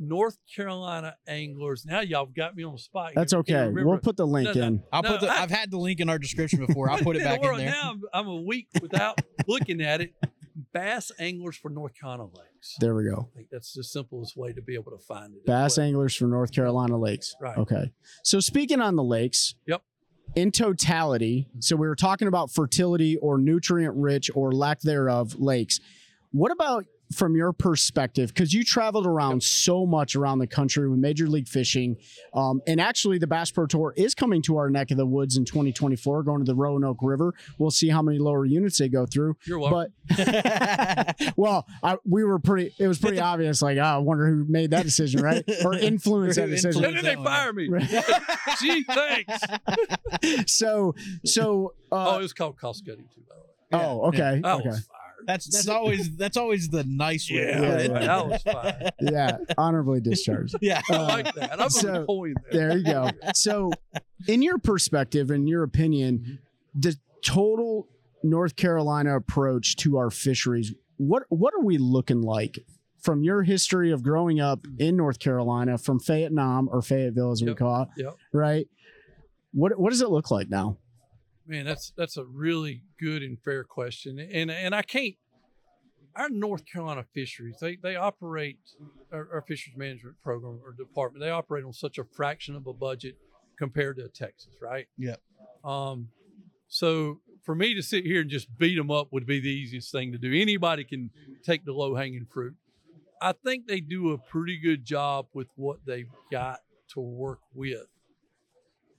North 0.00 0.38
Carolina 0.54 1.16
anglers. 1.26 1.84
Now 1.84 2.00
y'all 2.00 2.26
got 2.26 2.54
me 2.54 2.62
on 2.62 2.72
the 2.72 2.78
spot. 2.78 3.12
That's 3.16 3.32
You 3.32 3.40
okay. 3.40 3.68
We'll 3.68 3.98
put 3.98 4.16
the 4.16 4.26
link 4.26 4.54
No, 4.54 4.60
no. 4.60 4.66
in. 4.66 4.82
I'll 4.92 5.02
No, 5.02 5.08
put 5.12 5.20
the. 5.22 5.28
I- 5.28 5.42
I've 5.42 5.50
had 5.50 5.70
the 5.72 5.78
link 5.78 5.98
in 6.00 6.08
our 6.08 6.18
description 6.18 6.64
before. 6.64 6.88
I'll 6.88 6.98
put 6.98 7.16
it 7.16 7.24
back 7.24 7.42
in 7.42 7.56
there. 7.56 7.70
Now 7.70 7.90
I'm, 7.90 8.00
I'm 8.14 8.28
a 8.28 8.36
week 8.42 8.68
without 8.80 9.20
looking 9.48 9.80
at 9.80 10.00
it. 10.00 10.14
Bass 10.78 11.10
anglers 11.18 11.56
for 11.56 11.70
North 11.70 11.94
Carolina 11.98 12.24
lakes. 12.24 12.76
There 12.78 12.94
we 12.94 13.04
go. 13.04 13.28
I 13.32 13.36
think 13.36 13.48
that's 13.50 13.72
the 13.72 13.82
simplest 13.82 14.36
way 14.36 14.52
to 14.52 14.62
be 14.62 14.74
able 14.74 14.92
to 14.92 14.98
find 14.98 15.34
it. 15.34 15.44
Bass 15.44 15.78
anglers 15.78 16.14
for 16.14 16.26
North 16.26 16.52
Carolina 16.52 16.96
lakes. 16.96 17.34
Right. 17.40 17.58
Okay. 17.58 17.92
So 18.22 18.40
speaking 18.40 18.80
on 18.80 18.96
the 18.96 19.02
lakes. 19.02 19.54
Yep. 19.66 19.82
In 20.36 20.52
totality, 20.52 21.48
so 21.58 21.74
we 21.74 21.88
were 21.88 21.96
talking 21.96 22.28
about 22.28 22.50
fertility 22.50 23.16
or 23.16 23.38
nutrient 23.38 23.96
rich 23.96 24.30
or 24.34 24.52
lack 24.52 24.80
thereof 24.82 25.36
lakes. 25.38 25.80
What 26.32 26.52
about 26.52 26.84
from 27.12 27.34
your 27.36 27.52
perspective? 27.52 28.28
Because 28.34 28.52
you 28.52 28.64
traveled 28.64 29.06
around 29.06 29.42
so 29.42 29.86
much 29.86 30.14
around 30.16 30.38
the 30.38 30.46
country 30.46 30.88
with 30.88 30.98
Major 30.98 31.26
League 31.28 31.48
Fishing, 31.48 31.96
um, 32.34 32.60
and 32.66 32.80
actually 32.80 33.18
the 33.18 33.26
Bass 33.26 33.50
Pro 33.50 33.66
Tour 33.66 33.94
is 33.96 34.14
coming 34.14 34.42
to 34.42 34.56
our 34.56 34.70
neck 34.70 34.90
of 34.90 34.96
the 34.96 35.06
woods 35.06 35.36
in 35.36 35.44
2024, 35.44 36.22
going 36.22 36.38
to 36.40 36.44
the 36.44 36.54
Roanoke 36.54 36.98
River. 37.02 37.34
We'll 37.58 37.70
see 37.70 37.88
how 37.88 38.02
many 38.02 38.18
lower 38.18 38.44
units 38.44 38.78
they 38.78 38.88
go 38.88 39.06
through. 39.06 39.36
You're 39.46 39.58
welcome. 39.58 39.92
But 40.16 41.16
well, 41.36 41.66
I, 41.82 41.96
we 42.04 42.24
were 42.24 42.38
pretty. 42.38 42.74
It 42.78 42.88
was 42.88 42.98
pretty 42.98 43.20
obvious. 43.20 43.62
Like, 43.62 43.78
oh, 43.78 43.82
I 43.82 43.98
wonder 43.98 44.26
who 44.26 44.44
made 44.48 44.70
that 44.70 44.84
decision, 44.84 45.22
right? 45.22 45.44
Or 45.64 45.74
influenced 45.74 46.36
that 46.36 46.48
decision. 46.48 46.84
and 46.84 46.96
then 46.96 47.04
they 47.04 47.14
fire 47.16 47.52
me. 47.52 47.68
Gee, 48.60 48.84
thanks. 48.84 49.38
So, 50.46 50.94
so. 51.24 51.74
oh, 51.90 52.14
Uh, 52.14 52.18
it 52.18 52.22
was 52.22 52.32
called 52.32 52.58
cost 52.58 52.86
cutting 52.86 53.06
too, 53.14 53.22
by 53.28 53.34
the 53.34 53.78
way. 53.78 53.84
Oh, 53.84 54.08
okay, 54.08 54.40
I 54.44 54.52
okay. 54.54 54.70
That's 55.28 55.46
that's 55.46 55.68
always 55.78 56.16
that's 56.16 56.36
always 56.36 56.68
the 56.70 56.82
nice 56.84 57.30
way. 57.30 57.36
to 57.38 57.42
Yeah, 57.44 57.58
put 57.58 57.80
it. 57.80 57.90
yeah, 58.02 58.16
I 58.18 58.22
was 58.22 58.42
fired. 58.42 58.92
yeah, 59.00 59.36
honorably 59.56 60.00
discharged. 60.00 60.56
Yeah. 60.62 60.80
I 60.90 60.94
Uh, 60.94 61.02
like 61.08 61.34
that. 61.34 61.60
I'm 61.60 61.70
so- 61.70 62.02
a 62.02 62.06
coin 62.06 62.34
there. 62.50 62.68
there 62.70 62.78
you 62.78 62.84
go. 62.84 63.10
So, 63.34 63.70
in 64.26 64.42
your 64.42 64.58
perspective, 64.58 65.30
in 65.30 65.46
your 65.46 65.62
opinion, 65.62 66.38
the 66.74 66.96
total 67.24 67.86
North 68.24 68.56
Carolina 68.56 69.14
approach 69.16 69.76
to 69.76 69.98
our 69.98 70.10
fisheries, 70.10 70.74
what 70.96 71.22
what 71.28 71.54
are 71.54 71.62
we 71.62 71.78
looking 71.78 72.22
like 72.22 72.58
from 73.00 73.22
your 73.22 73.44
history 73.44 73.92
of 73.92 74.02
growing 74.02 74.40
up 74.40 74.66
in 74.78 74.96
North 74.96 75.20
Carolina, 75.20 75.78
from 75.78 76.00
Fayetteville 76.00 76.68
or 76.72 76.82
Fayetteville 76.82 77.30
as 77.30 77.42
we 77.42 77.48
Yep. 77.48 77.56
call 77.58 77.82
it, 77.82 77.88
Yep. 78.02 78.16
right? 78.32 78.66
What 79.52 79.78
what 79.78 79.90
does 79.90 80.00
it 80.02 80.08
look 80.10 80.30
like 80.30 80.48
now? 80.50 80.78
Man, 81.48 81.64
that's 81.64 81.94
that's 81.96 82.18
a 82.18 82.24
really 82.24 82.82
good 83.00 83.22
and 83.22 83.38
fair 83.42 83.64
question, 83.64 84.18
and 84.18 84.50
and 84.50 84.74
I 84.74 84.82
can't. 84.82 85.14
Our 86.14 86.28
North 86.28 86.64
Carolina 86.70 87.06
fisheries, 87.14 87.56
they 87.58 87.76
they 87.82 87.96
operate 87.96 88.58
our, 89.10 89.28
our 89.32 89.42
fisheries 89.48 89.76
management 89.76 90.16
program 90.22 90.60
or 90.62 90.72
department. 90.72 91.24
They 91.24 91.30
operate 91.30 91.64
on 91.64 91.72
such 91.72 91.96
a 91.96 92.04
fraction 92.04 92.54
of 92.54 92.66
a 92.66 92.74
budget 92.74 93.16
compared 93.58 93.96
to 93.96 94.08
Texas, 94.08 94.56
right? 94.60 94.88
Yep. 94.98 95.22
Um, 95.64 96.08
so 96.68 97.20
for 97.44 97.54
me 97.54 97.74
to 97.74 97.82
sit 97.82 98.04
here 98.04 98.20
and 98.20 98.28
just 98.28 98.58
beat 98.58 98.76
them 98.76 98.90
up 98.90 99.08
would 99.10 99.26
be 99.26 99.40
the 99.40 99.48
easiest 99.48 99.90
thing 99.90 100.12
to 100.12 100.18
do. 100.18 100.38
Anybody 100.38 100.84
can 100.84 101.10
take 101.44 101.64
the 101.64 101.72
low 101.72 101.94
hanging 101.94 102.26
fruit. 102.30 102.56
I 103.22 103.32
think 103.32 103.66
they 103.66 103.80
do 103.80 104.12
a 104.12 104.18
pretty 104.18 104.58
good 104.58 104.84
job 104.84 105.28
with 105.32 105.48
what 105.56 105.78
they've 105.86 106.10
got 106.30 106.60
to 106.92 107.00
work 107.00 107.40
with. 107.54 107.86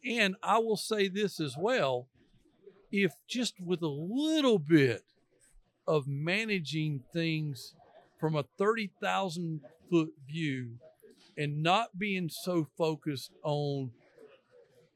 And 0.03 0.35
I 0.41 0.57
will 0.57 0.77
say 0.77 1.09
this 1.09 1.39
as 1.39 1.55
well 1.57 2.07
if 2.91 3.13
just 3.27 3.53
with 3.63 3.81
a 3.81 3.87
little 3.87 4.59
bit 4.59 5.03
of 5.87 6.07
managing 6.07 7.03
things 7.13 7.73
from 8.19 8.35
a 8.35 8.43
30,000 8.57 9.61
foot 9.89 10.09
view 10.27 10.71
and 11.37 11.63
not 11.63 11.97
being 11.97 12.29
so 12.29 12.67
focused 12.77 13.31
on 13.43 13.91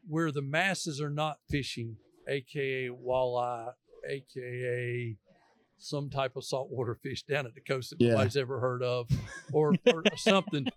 where 0.07 0.31
the 0.31 0.41
masses 0.41 0.99
are 0.99 1.09
not 1.09 1.37
fishing, 1.49 1.97
aka 2.27 2.89
walleye, 2.89 3.71
aka 4.07 5.15
some 5.77 6.09
type 6.09 6.35
of 6.37 6.43
saltwater 6.45 6.95
fish 6.95 7.23
down 7.23 7.45
at 7.45 7.53
the 7.55 7.61
coast 7.61 7.89
that 7.89 7.99
Yeah. 8.01 8.11
nobody's 8.11 8.37
ever 8.37 8.59
heard 8.59 8.81
of, 8.83 9.09
or, 9.51 9.75
or 9.93 10.03
something. 10.15 10.67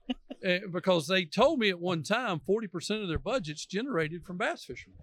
Eh, 0.42 0.60
because 0.72 1.06
they 1.06 1.24
told 1.24 1.58
me 1.60 1.70
at 1.70 1.78
one 1.78 2.02
time 2.02 2.40
40% 2.48 3.02
of 3.02 3.08
their 3.08 3.18
budget's 3.18 3.66
generated 3.66 4.24
from 4.24 4.36
bass 4.36 4.64
fishermen. 4.64 4.98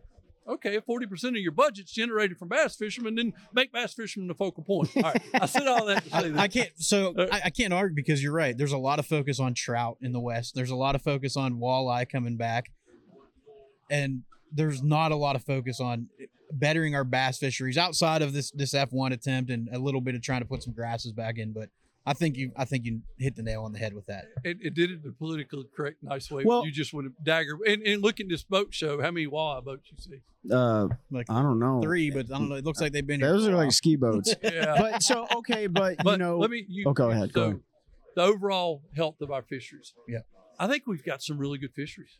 Okay, 0.48 0.76
if 0.76 0.86
40% 0.86 1.30
of 1.30 1.36
your 1.38 1.52
budget's 1.52 1.91
generated 1.91 2.38
from 2.38 2.50
bass 2.50 2.76
fishermen, 2.76 3.16
then 3.16 3.34
make 3.54 3.72
bass 3.72 3.94
fishermen 3.94 4.28
the 4.28 4.34
focal 4.36 4.64
point. 4.64 4.89
All 4.98 5.04
right, 5.04 5.22
I 5.34 5.46
said 5.46 5.68
all 5.68 5.86
that 5.86 6.04
to 6.04 6.10
say 6.10 6.18
I, 6.18 6.22
that. 6.30 6.39
I 6.39 6.48
can't. 6.48 6.70
So 6.78 7.14
Uh, 7.18 7.28
I, 7.32 7.41
I 7.46 7.50
can't 7.50 7.74
argue 7.74 7.96
because 7.96 8.22
you're 8.22 8.34
right. 8.34 8.58
There's 8.58 8.72
a 8.74 8.78
lot 8.78 9.00
of 9.00 9.06
focus 9.06 9.39
on 9.39 9.54
trout 9.54 9.98
in 10.02 10.12
the 10.12 10.20
West. 10.20 10.56
There's 10.56 10.70
a 10.70 10.76
lot 10.76 10.96
of 10.96 11.02
focus 11.02 11.38
on 11.38 11.56
walleye 11.56 12.10
coming 12.10 12.36
back, 12.38 12.72
and 13.89 14.24
there's 14.52 14.84
not 14.84 15.12
a 15.12 15.16
lot 15.16 15.36
of 15.36 15.44
focus 15.44 15.80
on 15.80 16.08
bettering 16.52 16.94
our 16.94 17.04
bass 17.04 17.39
fisheries 17.39 17.78
outside 17.78 18.22
of 18.22 18.34
this 18.34 18.52
this 18.52 18.74
F1 18.74 19.12
attempt 19.12 19.50
and 19.50 19.70
a 19.74 19.80
little 19.80 20.02
bit 20.02 20.14
of 20.16 20.22
trying 20.22 20.41
to 20.41 20.48
put 20.48 20.62
some 20.62 20.74
grasses 20.74 21.12
back 21.12 21.38
in. 21.38 21.54
But 21.54 21.70
I 22.06 22.14
think 22.14 22.36
you 22.36 22.51
I 22.58 22.66
think 22.66 22.86
you 22.86 23.01
hit 23.18 23.36
the 23.36 23.43
nail 23.43 23.64
on 23.64 23.72
the 23.72 23.80
head 23.80 23.93
with 23.93 24.08
that. 24.08 24.26
It, 24.43 24.58
it 24.62 24.74
did 24.74 24.91
it 24.91 25.04
the 25.04 25.12
politically 25.14 25.64
correct, 25.76 26.04
nice 26.04 26.30
way. 26.30 26.43
Well- 26.45 26.66
you 26.66 26.72
just 26.72 26.93
would 26.93 27.06
have 27.06 27.14
dagger. 27.24 27.58
And, 27.66 27.82
and 27.88 28.01
look 28.04 28.20
at 28.20 28.28
this 28.28 28.43
boat 28.43 28.74
show. 28.74 29.01
How 29.01 29.12
many 29.12 29.26
walleye 29.28 29.64
boats 29.64 29.89
you 29.89 29.97
see? 29.97 30.22
Uh, 30.54 30.89
Like 31.10 31.30
I 31.30 31.41
don't 31.41 31.60
know. 31.60 31.82
three, 31.82 32.10
but 32.12 32.26
I 32.26 32.38
don't 32.38 32.49
know. 32.49 32.56
It 32.56 32.66
looks 32.66 32.82
like 32.82 32.91
they've 32.91 33.08
been. 33.08 33.22
here 33.22 33.32
Those 33.32 33.47
are 33.47 33.56
like 33.56 33.72
ski 33.72 33.95
boats. 33.95 34.36
Yeah. 34.43 34.76
but 34.78 35.01
so 35.01 35.28
okay, 35.38 35.68
but, 35.68 35.97
but 36.04 36.12
you 36.14 36.18
know, 36.18 36.38
let 36.39 36.49
me. 36.49 36.66
You, 36.68 36.86
oh, 36.88 36.93
go 36.93 37.10
ahead, 37.10 37.32
go 37.32 37.41
so 37.41 37.45
ahead. 37.47 37.60
the 38.18 38.22
overall 38.24 38.84
health 38.95 39.22
of 39.22 39.32
our 39.32 39.41
fisheries. 39.41 39.93
Yeah. 40.08 40.20
I 40.60 40.68
think 40.68 40.86
we've 40.86 41.04
got 41.06 41.24
some 41.24 41.38
really 41.38 41.58
good 41.58 41.74
fisheries. 41.74 42.20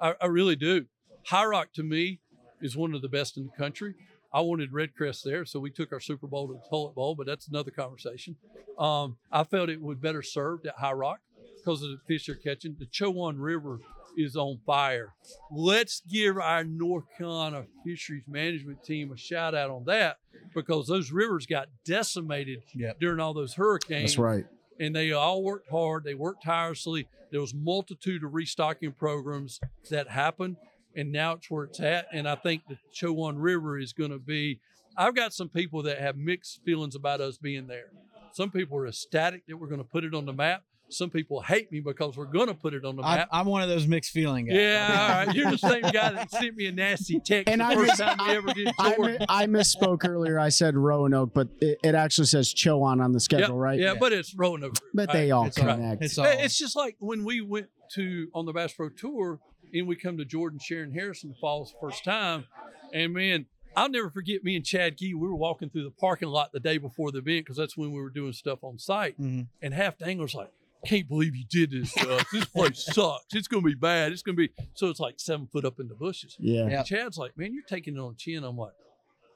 I, 0.00 0.14
I 0.20 0.26
really 0.26 0.56
do. 0.56 0.86
High 1.26 1.44
Rock 1.46 1.72
to 1.74 1.82
me 1.84 2.20
is 2.60 2.76
one 2.76 2.92
of 2.94 3.02
the 3.02 3.08
best 3.08 3.36
in 3.36 3.44
the 3.46 3.52
country. 3.56 3.94
I 4.32 4.40
wanted 4.40 4.72
REDCREST 4.72 5.22
there, 5.24 5.44
so 5.44 5.60
we 5.60 5.70
took 5.70 5.92
our 5.92 6.00
Super 6.00 6.26
Bowl 6.26 6.48
to 6.48 6.54
the 6.54 6.68
Toilet 6.68 6.94
Bowl, 6.94 7.14
but 7.14 7.26
that's 7.26 7.48
another 7.48 7.70
conversation. 7.70 8.36
Um, 8.78 9.16
I 9.32 9.44
felt 9.44 9.70
it 9.70 9.80
would 9.80 10.00
better 10.00 10.22
served 10.22 10.66
at 10.66 10.74
High 10.76 10.92
Rock 10.92 11.20
because 11.56 11.82
of 11.82 11.90
the 11.90 11.98
fish 12.06 12.26
they're 12.26 12.34
catching. 12.34 12.76
The 12.78 12.86
Chowan 12.86 13.36
River 13.38 13.80
is 14.18 14.36
on 14.36 14.58
fire. 14.66 15.14
Let's 15.50 16.00
give 16.08 16.38
our 16.38 16.64
North 16.64 17.04
Carolina 17.16 17.64
fisheries 17.84 18.24
management 18.26 18.82
team 18.84 19.12
a 19.12 19.16
shout 19.16 19.54
out 19.54 19.70
on 19.70 19.84
that 19.86 20.18
because 20.54 20.86
those 20.86 21.10
rivers 21.12 21.46
got 21.46 21.68
decimated 21.84 22.62
Yep. 22.74 22.98
during 23.00 23.20
all 23.20 23.34
those 23.34 23.54
hurricanes 23.54 24.12
That's 24.12 24.18
right. 24.18 24.46
and 24.80 24.94
they 24.96 25.12
all 25.12 25.42
worked 25.42 25.70
hard. 25.70 26.04
They 26.04 26.14
worked 26.14 26.44
tirelessly. 26.44 27.08
There 27.30 27.40
was 27.40 27.52
multitude 27.54 28.24
of 28.24 28.32
restocking 28.34 28.92
programs 28.92 29.60
that 29.90 30.08
happened, 30.08 30.56
and 30.96 31.12
now 31.12 31.32
it's 31.32 31.50
where 31.50 31.64
it's 31.64 31.80
at. 31.80 32.06
And 32.12 32.28
I 32.28 32.34
think 32.34 32.62
the 32.68 32.78
Chowan 32.94 33.34
River 33.36 33.78
is 33.78 33.92
going 33.92 34.10
to 34.10 34.18
be. 34.18 34.60
I've 34.96 35.14
got 35.14 35.32
some 35.34 35.48
people 35.50 35.82
that 35.84 35.98
have 35.98 36.16
mixed 36.16 36.62
feelings 36.64 36.94
about 36.94 37.20
us 37.20 37.36
being 37.36 37.66
there. 37.66 37.90
Some 38.32 38.50
people 38.50 38.78
are 38.78 38.86
ecstatic 38.86 39.46
that 39.46 39.56
we're 39.56 39.66
going 39.68 39.80
to 39.82 39.84
put 39.86 40.04
it 40.04 40.14
on 40.14 40.26
the 40.26 40.32
map. 40.32 40.62
Some 40.88 41.10
people 41.10 41.40
hate 41.40 41.72
me 41.72 41.80
because 41.80 42.16
we're 42.16 42.26
going 42.26 42.46
to 42.46 42.54
put 42.54 42.72
it 42.72 42.84
on 42.84 42.94
the 42.94 43.02
map. 43.02 43.28
I'm 43.32 43.46
one 43.46 43.60
of 43.60 43.68
those 43.68 43.88
mixed 43.88 44.12
feeling 44.12 44.46
guys. 44.46 44.56
yeah, 44.56 44.98
all 45.20 45.26
right. 45.26 45.34
You're 45.36 45.50
the 45.50 45.58
same 45.58 45.82
guy 45.82 46.12
that 46.12 46.30
sent 46.30 46.54
me 46.56 46.66
a 46.66 46.72
nasty 46.72 47.18
text 47.18 47.50
And 47.52 47.60
the 47.60 47.64
I 47.64 47.74
first 47.74 47.88
mis- 47.88 47.98
time 47.98 48.16
we 48.28 48.36
ever 48.36 48.54
did 48.54 48.68
I, 48.78 48.94
Jordan. 48.94 49.26
I 49.28 49.46
misspoke 49.46 50.06
earlier. 50.08 50.38
I 50.38 50.48
said 50.48 50.76
Roanoke, 50.76 51.34
but 51.34 51.48
it, 51.60 51.78
it 51.82 51.94
actually 51.96 52.28
says 52.28 52.54
Chowan 52.54 53.02
on 53.02 53.10
the 53.10 53.18
schedule, 53.18 53.58
right? 53.58 53.80
Yeah, 53.80 53.94
but 53.98 54.12
it's 54.12 54.32
Roanoke. 54.36 54.76
But 54.94 55.08
All 55.08 55.14
they 55.14 55.30
all 55.32 55.46
It's 55.46 55.58
all- 55.58 55.64
connect. 55.74 56.04
It's 56.04 56.18
all. 56.18 56.24
It's 56.26 56.56
just 56.56 56.76
like 56.76 56.94
when 57.00 57.24
we 57.24 57.40
went 57.40 57.66
to 57.94 58.28
on 58.32 58.46
the 58.46 58.52
Bass 58.52 58.72
Pro 58.72 58.88
Tour 58.90 59.40
and 59.74 59.86
we 59.86 59.96
come 59.96 60.16
to 60.18 60.24
Jordan 60.24 60.58
Shearon 60.58 60.92
Harrison 60.94 61.34
Falls 61.40 61.72
the 61.72 61.78
first 61.80 62.04
time, 62.04 62.46
and 62.92 63.12
man, 63.12 63.46
I'll 63.76 63.88
never 63.90 64.08
forget 64.10 64.42
me 64.42 64.56
and 64.56 64.64
Chad 64.64 64.96
Gee. 64.98 65.14
We 65.14 65.26
were 65.28 65.34
walking 65.34 65.68
through 65.70 65.84
the 65.84 65.90
parking 65.90 66.28
lot 66.28 66.52
the 66.52 66.60
day 66.60 66.78
before 66.78 67.12
the 67.12 67.18
event 67.18 67.44
because 67.44 67.56
that's 67.56 67.76
when 67.76 67.92
we 67.92 68.00
were 68.00 68.10
doing 68.10 68.32
stuff 68.32 68.64
on 68.64 68.78
site, 68.78 69.20
Mhm. 69.20 69.48
and 69.62 69.74
half 69.74 69.98
the 69.98 70.06
anglers 70.06 70.34
like. 70.34 70.50
Can't 70.84 71.08
believe 71.08 71.34
you 71.34 71.44
did 71.50 71.72
this 71.72 71.92
to 71.94 72.14
us. 72.16 72.24
This 72.30 72.44
place 72.44 72.84
sucks. 72.94 73.34
It's 73.34 73.48
gonna 73.48 73.62
be 73.62 73.74
bad. 73.74 74.12
It's 74.12 74.22
gonna 74.22 74.36
be 74.36 74.50
so. 74.74 74.88
It's 74.88 75.00
like 75.00 75.18
seven 75.18 75.48
foot 75.48 75.64
up 75.64 75.80
in 75.80 75.88
the 75.88 75.94
bushes. 75.96 76.36
yeah. 76.38 76.68
Yeah. 76.68 76.76
And 76.78 76.86
Chad's 76.86 77.18
like, 77.18 77.36
"Man, 77.36 77.52
you're 77.52 77.64
taking 77.64 77.96
it 77.96 77.98
on 77.98 78.12
the 78.12 78.16
chin." 78.16 78.44
I'm 78.44 78.56
like, 78.56 78.74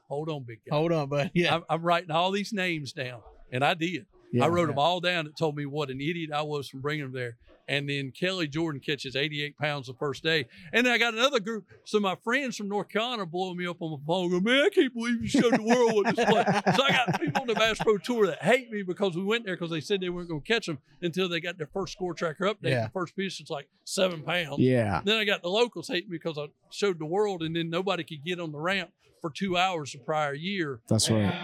"Hold 0.08 0.28
on, 0.28 0.44
big 0.44 0.60
guy. 0.68 0.76
Hold 0.76 0.92
on, 0.92 1.08
bud. 1.08 1.30
yeah. 1.34 1.56
I'm, 1.56 1.64
I'm 1.68 1.82
writing 1.82 2.10
all 2.12 2.30
these 2.30 2.52
names 2.52 2.92
down, 2.92 3.22
and 3.50 3.64
I 3.64 3.74
did. 3.74 4.06
Yeah. 4.32 4.44
I 4.44 4.48
wrote 4.48 4.68
them 4.68 4.78
all 4.78 5.00
down. 5.00 5.26
It 5.26 5.36
told 5.36 5.56
me 5.56 5.66
what 5.66 5.90
an 5.90 6.00
idiot 6.00 6.30
I 6.32 6.42
was 6.42 6.68
from 6.68 6.80
bringing 6.80 7.04
them 7.04 7.12
there. 7.12 7.36
And 7.68 7.88
then 7.88 8.10
Kelly 8.10 8.48
Jordan 8.48 8.80
catches 8.80 9.14
88 9.14 9.56
pounds 9.56 9.86
the 9.86 9.94
first 9.94 10.24
day. 10.24 10.46
And 10.72 10.84
then 10.84 10.92
I 10.92 10.98
got 10.98 11.14
another 11.14 11.38
group. 11.38 11.66
So 11.84 12.00
my 12.00 12.16
friends 12.24 12.56
from 12.56 12.68
North 12.68 12.88
Carolina 12.88 13.26
blowing 13.26 13.56
me 13.56 13.66
up 13.68 13.76
on 13.80 13.92
the 13.92 14.04
phone. 14.04 14.28
Go, 14.30 14.40
man, 14.40 14.64
I 14.64 14.70
can't 14.70 14.92
believe 14.92 15.22
you 15.22 15.28
showed 15.28 15.56
the 15.56 15.62
world 15.62 15.94
what 15.94 16.16
this 16.16 16.24
place. 16.24 16.46
So 16.76 16.82
I 16.82 16.90
got 16.90 17.20
people 17.20 17.42
on 17.42 17.46
the 17.46 17.54
Bass 17.54 17.78
Pro 17.78 17.96
Tour 17.98 18.26
that 18.26 18.42
hate 18.42 18.72
me 18.72 18.82
because 18.82 19.14
we 19.14 19.22
went 19.22 19.44
there 19.44 19.54
because 19.54 19.70
they 19.70 19.80
said 19.80 20.00
they 20.00 20.08
weren't 20.08 20.28
going 20.28 20.40
to 20.40 20.46
catch 20.46 20.66
them 20.66 20.78
until 21.00 21.28
they 21.28 21.40
got 21.40 21.58
their 21.58 21.68
first 21.68 21.92
score 21.92 22.12
tracker 22.12 22.44
update. 22.46 22.70
Yeah. 22.70 22.86
The 22.86 22.90
first 22.90 23.14
piece 23.14 23.38
was 23.38 23.50
like 23.50 23.68
seven 23.84 24.22
pounds. 24.22 24.58
Yeah. 24.58 25.00
Then 25.04 25.18
I 25.18 25.24
got 25.24 25.42
the 25.42 25.48
locals 25.48 25.86
hating 25.86 26.10
me 26.10 26.18
because 26.18 26.38
I 26.38 26.46
showed 26.70 26.98
the 26.98 27.06
world, 27.06 27.40
and 27.42 27.54
then 27.54 27.70
nobody 27.70 28.02
could 28.02 28.24
get 28.24 28.40
on 28.40 28.50
the 28.50 28.58
ramp 28.58 28.90
for 29.20 29.30
two 29.30 29.56
hours 29.56 29.92
the 29.92 29.98
prior 29.98 30.34
year. 30.34 30.80
That's 30.88 31.10
right. 31.10 31.34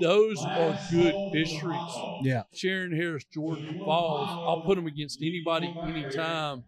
Those 0.00 0.44
are 0.44 0.78
good 0.90 1.14
fisheries. 1.32 1.92
Yeah. 2.22 2.42
Shearon 2.54 2.94
Harris, 2.96 3.24
Jordan 3.32 3.80
Falls. 3.84 4.28
I'll 4.30 4.62
put 4.62 4.76
them 4.76 4.86
against 4.86 5.20
anybody, 5.22 5.74
anytime. 5.82 6.64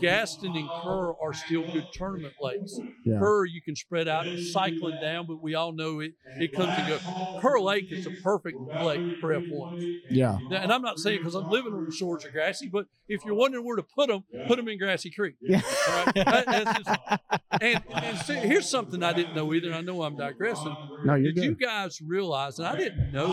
Gaston 0.00 0.56
and 0.56 0.68
Kerr 0.82 1.12
are 1.20 1.32
still 1.32 1.62
good 1.72 1.86
tournament 1.92 2.34
lakes. 2.40 2.78
Yeah. 3.04 3.18
Kerr, 3.18 3.44
you 3.46 3.60
can 3.62 3.76
spread 3.76 4.08
out 4.08 4.26
and 4.26 4.38
cycling 4.44 4.98
down, 5.00 5.26
but 5.26 5.42
we 5.42 5.54
all 5.54 5.72
know 5.72 6.00
it. 6.00 6.12
It 6.38 6.52
comes 6.52 6.72
and 6.76 6.88
goes. 6.88 7.00
Kerr 7.40 7.60
Lake 7.60 7.90
is 7.90 8.06
a 8.06 8.10
perfect 8.22 8.58
lake 8.58 9.18
for 9.20 9.34
F1. 9.34 9.98
Yeah. 10.10 10.38
And 10.50 10.72
I'm 10.72 10.82
not 10.82 10.98
saying 10.98 11.18
because 11.18 11.34
I'm 11.34 11.48
living 11.50 11.72
on 11.72 11.84
the 11.84 11.92
shores 11.92 12.24
of 12.24 12.32
Grassy, 12.32 12.68
but 12.68 12.86
if 13.08 13.24
you're 13.24 13.34
wondering 13.34 13.64
where 13.64 13.76
to 13.76 13.82
put 13.82 14.08
them, 14.08 14.24
put 14.46 14.56
them 14.56 14.68
in 14.68 14.78
Grassy 14.78 15.10
Creek. 15.10 15.34
Yeah. 15.40 15.60
Right? 15.88 16.14
That- 16.14 16.82
just- 16.84 17.20
and 17.60 17.82
and 17.94 18.18
see, 18.18 18.34
here's 18.34 18.68
something 18.68 19.02
I 19.02 19.12
didn't 19.12 19.34
know 19.34 19.52
either. 19.52 19.72
I 19.72 19.80
know 19.82 20.02
I'm 20.02 20.16
digressing. 20.16 20.74
No, 21.04 21.14
you're 21.14 21.32
Did 21.32 21.44
you 21.44 21.54
guys 21.54 22.00
realize, 22.00 22.58
and 22.58 22.66
I 22.66 22.76
didn't 22.76 23.12
know 23.12 23.28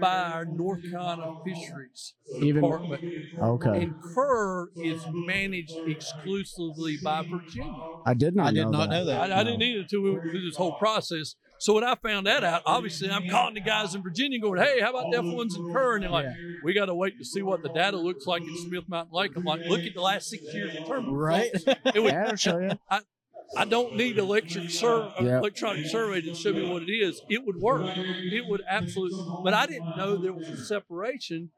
by 0.00 0.16
our 0.32 0.44
North 0.44 0.82
Carolina 1.16 1.40
Fisheries 1.44 2.14
Even 2.40 2.62
Department, 2.62 3.02
okay. 3.40 3.82
and 3.82 3.94
Kerr 4.02 4.68
is 4.76 5.04
managed 5.12 5.76
exclusively 5.86 6.98
by 7.02 7.22
Virginia. 7.22 7.72
I 8.06 8.14
did 8.14 8.34
not. 8.36 8.48
I 8.48 8.52
did 8.52 8.64
know 8.64 8.70
not 8.70 8.90
that. 8.90 8.96
know 8.96 9.04
that. 9.06 9.32
I, 9.32 9.40
I 9.40 9.44
didn't 9.44 9.60
need 9.60 9.76
it 9.76 9.80
until 9.82 10.02
we 10.02 10.10
went 10.10 10.22
through 10.22 10.44
this 10.44 10.56
whole 10.56 10.72
process. 10.72 11.34
So 11.58 11.74
when 11.74 11.84
I 11.84 11.94
found 11.94 12.26
that 12.26 12.44
out, 12.44 12.62
obviously 12.66 13.10
I'm 13.10 13.28
calling 13.28 13.54
the 13.54 13.60
guys 13.60 13.94
in 13.94 14.02
Virginia 14.02 14.38
going, 14.38 14.60
hey, 14.60 14.80
how 14.80 14.90
about 14.90 15.10
the 15.10 15.18
F1s 15.18 15.56
in 15.56 15.72
Kerr? 15.72 15.94
And 15.94 16.02
they're 16.02 16.10
like, 16.10 16.26
we 16.62 16.74
got 16.74 16.86
to 16.86 16.94
wait 16.94 17.16
to 17.18 17.24
see 17.24 17.42
what 17.42 17.62
the 17.62 17.68
data 17.70 17.96
looks 17.96 18.26
like 18.26 18.42
in 18.42 18.56
Smith 18.58 18.84
Mountain 18.88 19.14
Lake. 19.14 19.32
I'm 19.36 19.44
like, 19.44 19.60
look 19.66 19.80
at 19.80 19.94
the 19.94 20.02
last 20.02 20.28
six 20.28 20.42
years 20.52 20.76
of 20.76 20.84
tournament. 20.84 21.16
Right. 21.16 21.52
results. 21.52 21.80
It 21.94 22.02
would, 22.02 22.12
Yeah, 22.12 22.26
I'll 22.28 22.36
show 22.36 22.58
you. 22.58 22.70
I 22.90 23.00
don't 23.66 23.94
need 23.96 24.18
electric 24.18 24.70
sur- 24.70 25.02
uh, 25.02 25.14
Yeah. 25.22 25.38
electronic 25.38 25.86
survey 25.86 26.20
to 26.22 26.34
show 26.34 26.52
me 26.52 26.68
what 26.68 26.82
it 26.82 26.90
is. 26.92 27.20
It 27.28 27.44
would 27.44 27.56
work. 27.56 27.82
It 27.96 28.46
would 28.48 28.62
absolutely. 28.68 29.24
But 29.44 29.54
I 29.54 29.66
didn't 29.66 29.96
know 29.96 30.16
there 30.16 30.32
was 30.32 30.48
a 30.48 30.56
separation. 30.64 31.50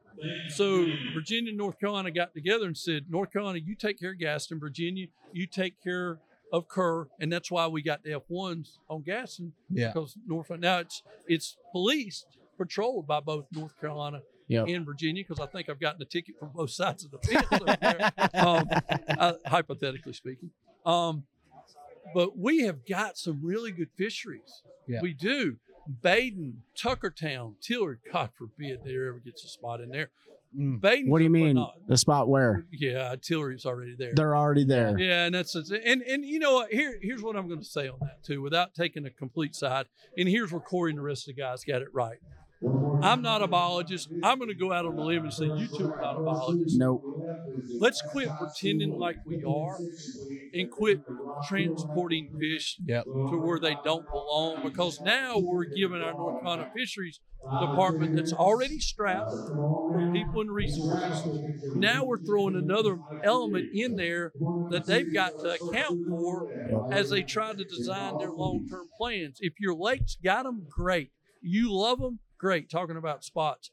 So 0.49 0.87
Virginia 1.15 1.51
and 1.51 1.59
North 1.59 1.79
Carolina 1.79 2.11
got 2.11 2.33
together 2.35 2.67
and 2.67 2.77
said, 2.77 3.07
North 3.11 3.33
Carolina, 3.33 3.59
you 3.65 3.75
take 3.75 3.99
care 3.99 4.13
of 4.13 4.19
Gaston. 4.19 4.59
Virginia, 4.59 5.07
you 5.33 5.47
take 5.47 5.83
care 5.83 6.19
of 6.53 6.69
Kerr, 6.69 7.09
and 7.21 7.31
that's 7.33 7.51
why 7.51 7.67
we 7.67 7.83
got 7.83 8.03
the 8.05 8.11
F1s 8.13 8.79
on 8.89 9.03
Gaston 9.03 9.53
Yeah. 9.69 9.89
because 9.89 10.17
North 10.27 10.49
now 10.51 10.79
it's 10.79 11.03
it's 11.27 11.57
policed, 11.73 12.27
patrolled 12.57 13.07
by 13.07 13.21
both 13.21 13.47
North 13.53 13.79
Carolina 13.81 14.23
Yep. 14.49 14.69
and 14.69 14.87
Virginia 14.87 15.25
because 15.29 15.41
I 15.41 15.47
think 15.51 15.69
I've 15.69 15.81
gotten 15.81 16.01
a 16.01 16.05
ticket 16.05 16.39
from 16.39 16.51
both 16.55 16.71
sides 16.81 17.05
of 17.05 17.11
the 17.11 17.19
fence. 17.19 17.47
there. 17.81 18.13
um, 18.47 18.69
uh, 19.19 19.33
hypothetically 19.45 20.13
speaking. 20.13 20.51
Um, 20.87 21.25
but 22.15 22.39
we 22.39 22.63
have 22.63 22.87
got 22.87 23.17
some 23.19 23.41
really 23.43 23.71
good 23.73 23.91
fisheries. 23.97 24.63
Yeah. 24.89 25.01
We 25.03 25.13
do. 25.15 25.57
Badin, 26.03 26.55
Tuckertown, 26.77 27.55
Tillery, 27.61 27.99
God 28.13 28.31
forbid 28.37 28.81
there 28.85 29.09
ever 29.09 29.19
gets 29.21 29.45
a 29.45 29.49
spot 29.49 29.81
in 29.81 29.89
there. 29.91 30.11
Mm. 30.59 30.81
Badin. 30.81 31.09
What 31.09 31.19
do 31.19 31.25
you 31.25 31.31
mean? 31.31 31.65
The 31.87 31.97
spot 31.97 32.29
where 32.29 32.65
Yeah, 32.73 33.15
Tillery's 33.21 33.67
already 33.67 33.95
there. 33.97 34.13
they're 34.15 34.37
already 34.37 34.65
there. 34.65 34.99
Yeah, 34.99 35.27
and 35.27 35.35
that's 35.35 35.55
and 35.55 36.03
and 36.03 36.25
you 36.25 36.39
know 36.39 36.55
what? 36.55 36.73
Here 36.73 36.99
here's 37.03 37.23
what 37.23 37.37
I'm 37.37 37.47
going 37.47 37.61
to 37.61 37.67
say 37.67 37.89
on 37.89 37.99
that 38.01 38.25
too, 38.25 38.41
without 38.41 38.75
taking 38.75 39.05
a 39.07 39.11
complete 39.11 39.55
side. 39.55 39.87
And 40.17 40.29
here's 40.29 40.53
where 40.53 40.61
Corey 40.61 40.91
and 40.93 40.99
the 40.99 41.03
rest 41.03 41.29
of 41.29 41.35
the 41.37 41.41
guys 41.43 41.63
got 41.65 41.83
it 41.83 41.89
right. 41.93 42.19
I'm 43.03 43.23
not 43.23 43.43
a 43.43 43.49
biologist. 43.49 44.09
I'm 44.23 44.39
going 44.39 44.49
to 44.49 44.55
go 44.55 44.73
out 44.73 44.87
on 44.87 44.97
a 44.97 45.03
limb 45.03 45.25
and 45.25 45.33
say 45.33 45.47
you 45.47 45.69
two 45.69 45.91
are 45.93 45.99
not 46.01 46.17
a 46.17 46.21
biologist. 46.21 46.79
Nope. 46.79 47.03
Let's 47.79 48.03
quit 48.03 48.31
pretending 48.39 48.97
like 48.99 49.19
we 49.27 49.43
are 49.47 49.79
and 50.53 50.71
quit 50.71 51.01
transporting 51.43 52.31
fish 52.41 52.79
Yep. 52.87 53.05
to 53.29 53.39
where 53.39 53.61
they 53.61 53.77
don't 53.85 54.07
belong 54.11 54.63
because 54.65 55.01
now 55.01 55.39
we're 55.39 55.65
giving 55.67 56.01
our 56.03 56.15
North 56.15 56.41
Carolina 56.41 56.67
Fisheries 56.75 57.21
Department 57.61 58.13
that's 58.15 58.33
already 58.33 58.79
strapped 58.81 59.35
for 59.93 60.03
people 60.13 60.41
and 60.41 60.51
resources. 60.51 61.29
Now 61.75 62.05
we're 62.05 62.19
throwing 62.25 62.57
another 62.57 63.01
element 63.23 63.67
in 63.73 63.97
there 63.97 64.35
that 64.71 64.87
they've 64.87 65.13
got 65.13 65.39
to 65.41 65.49
account 65.55 65.99
for 66.09 66.49
as 66.91 67.11
they 67.11 67.23
try 67.23 67.53
to 67.53 67.65
design 67.65 68.17
their 68.19 68.33
long 68.33 68.65
term 68.69 68.89
plans. 68.97 69.39
If 69.41 69.55
your 69.61 69.75
lakes 69.75 70.17
got 70.23 70.45
them, 70.45 70.67
great. 70.71 71.11
You 71.41 71.73
love 71.73 71.99
them, 72.01 72.21
great. 72.39 72.69
Talking 72.71 72.97
about 72.97 73.25
spots. 73.25 73.71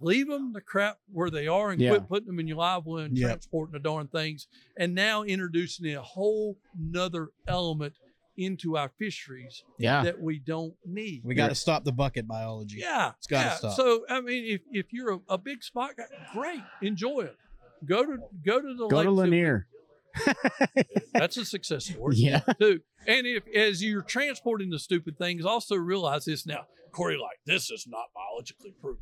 Leave 0.00 0.28
them 0.28 0.52
the 0.52 0.60
crap 0.60 0.98
where 1.10 1.30
they 1.30 1.46
are 1.46 1.70
and 1.70 1.80
Yeah. 1.80 1.90
quit 1.90 2.08
putting 2.08 2.26
them 2.26 2.38
in 2.38 2.46
your 2.46 2.58
live 2.58 2.84
well 2.84 2.98
and 3.04 3.16
Yep. 3.16 3.28
transporting 3.28 3.72
the 3.72 3.78
darn 3.78 4.08
things. 4.08 4.46
And 4.76 4.94
now 4.94 5.22
introducing 5.22 5.94
a 5.94 6.02
whole 6.02 6.58
nother 6.78 7.28
element 7.46 7.94
into 8.36 8.76
our 8.76 8.90
fisheries 8.98 9.64
Yeah. 9.78 10.02
that 10.04 10.20
we 10.20 10.38
don't 10.38 10.74
need. 10.84 11.22
We 11.24 11.34
got 11.34 11.48
to 11.48 11.54
stop 11.54 11.84
the 11.84 11.92
bucket 11.92 12.28
biology. 12.28 12.76
Yeah, 12.80 13.12
It's 13.16 13.26
gotta 13.26 13.46
yeah. 13.48 13.54
stop. 13.56 13.76
So 13.76 14.04
I 14.10 14.20
mean, 14.20 14.44
if, 14.44 14.60
if 14.70 14.92
you're 14.92 15.14
a, 15.14 15.20
a 15.30 15.38
big 15.38 15.62
spot 15.62 15.96
guy, 15.96 16.04
great, 16.34 16.60
enjoy 16.82 17.20
it. 17.22 17.36
Go 17.86 18.04
to 18.04 18.18
go 18.44 18.60
to 18.60 18.74
the 18.74 18.88
Go 18.88 19.02
to 19.02 19.10
lakes 19.10 19.16
that- 19.24 19.30
Lanier. 19.30 19.66
That's 21.12 21.36
a 21.36 21.44
success 21.44 21.86
story. 21.86 22.16
Yeah. 22.18 22.40
too. 22.60 22.80
And 23.06 23.26
if 23.26 23.44
as 23.54 23.82
you're 23.82 24.02
transporting 24.02 24.70
the 24.70 24.78
stupid 24.78 25.18
things, 25.18 25.44
also 25.44 25.76
realize 25.76 26.24
this 26.24 26.46
now. 26.46 26.66
Corey, 26.92 27.16
like 27.16 27.38
this 27.46 27.70
is 27.70 27.86
not 27.88 28.06
biologically 28.14 28.72
proven. 28.80 29.00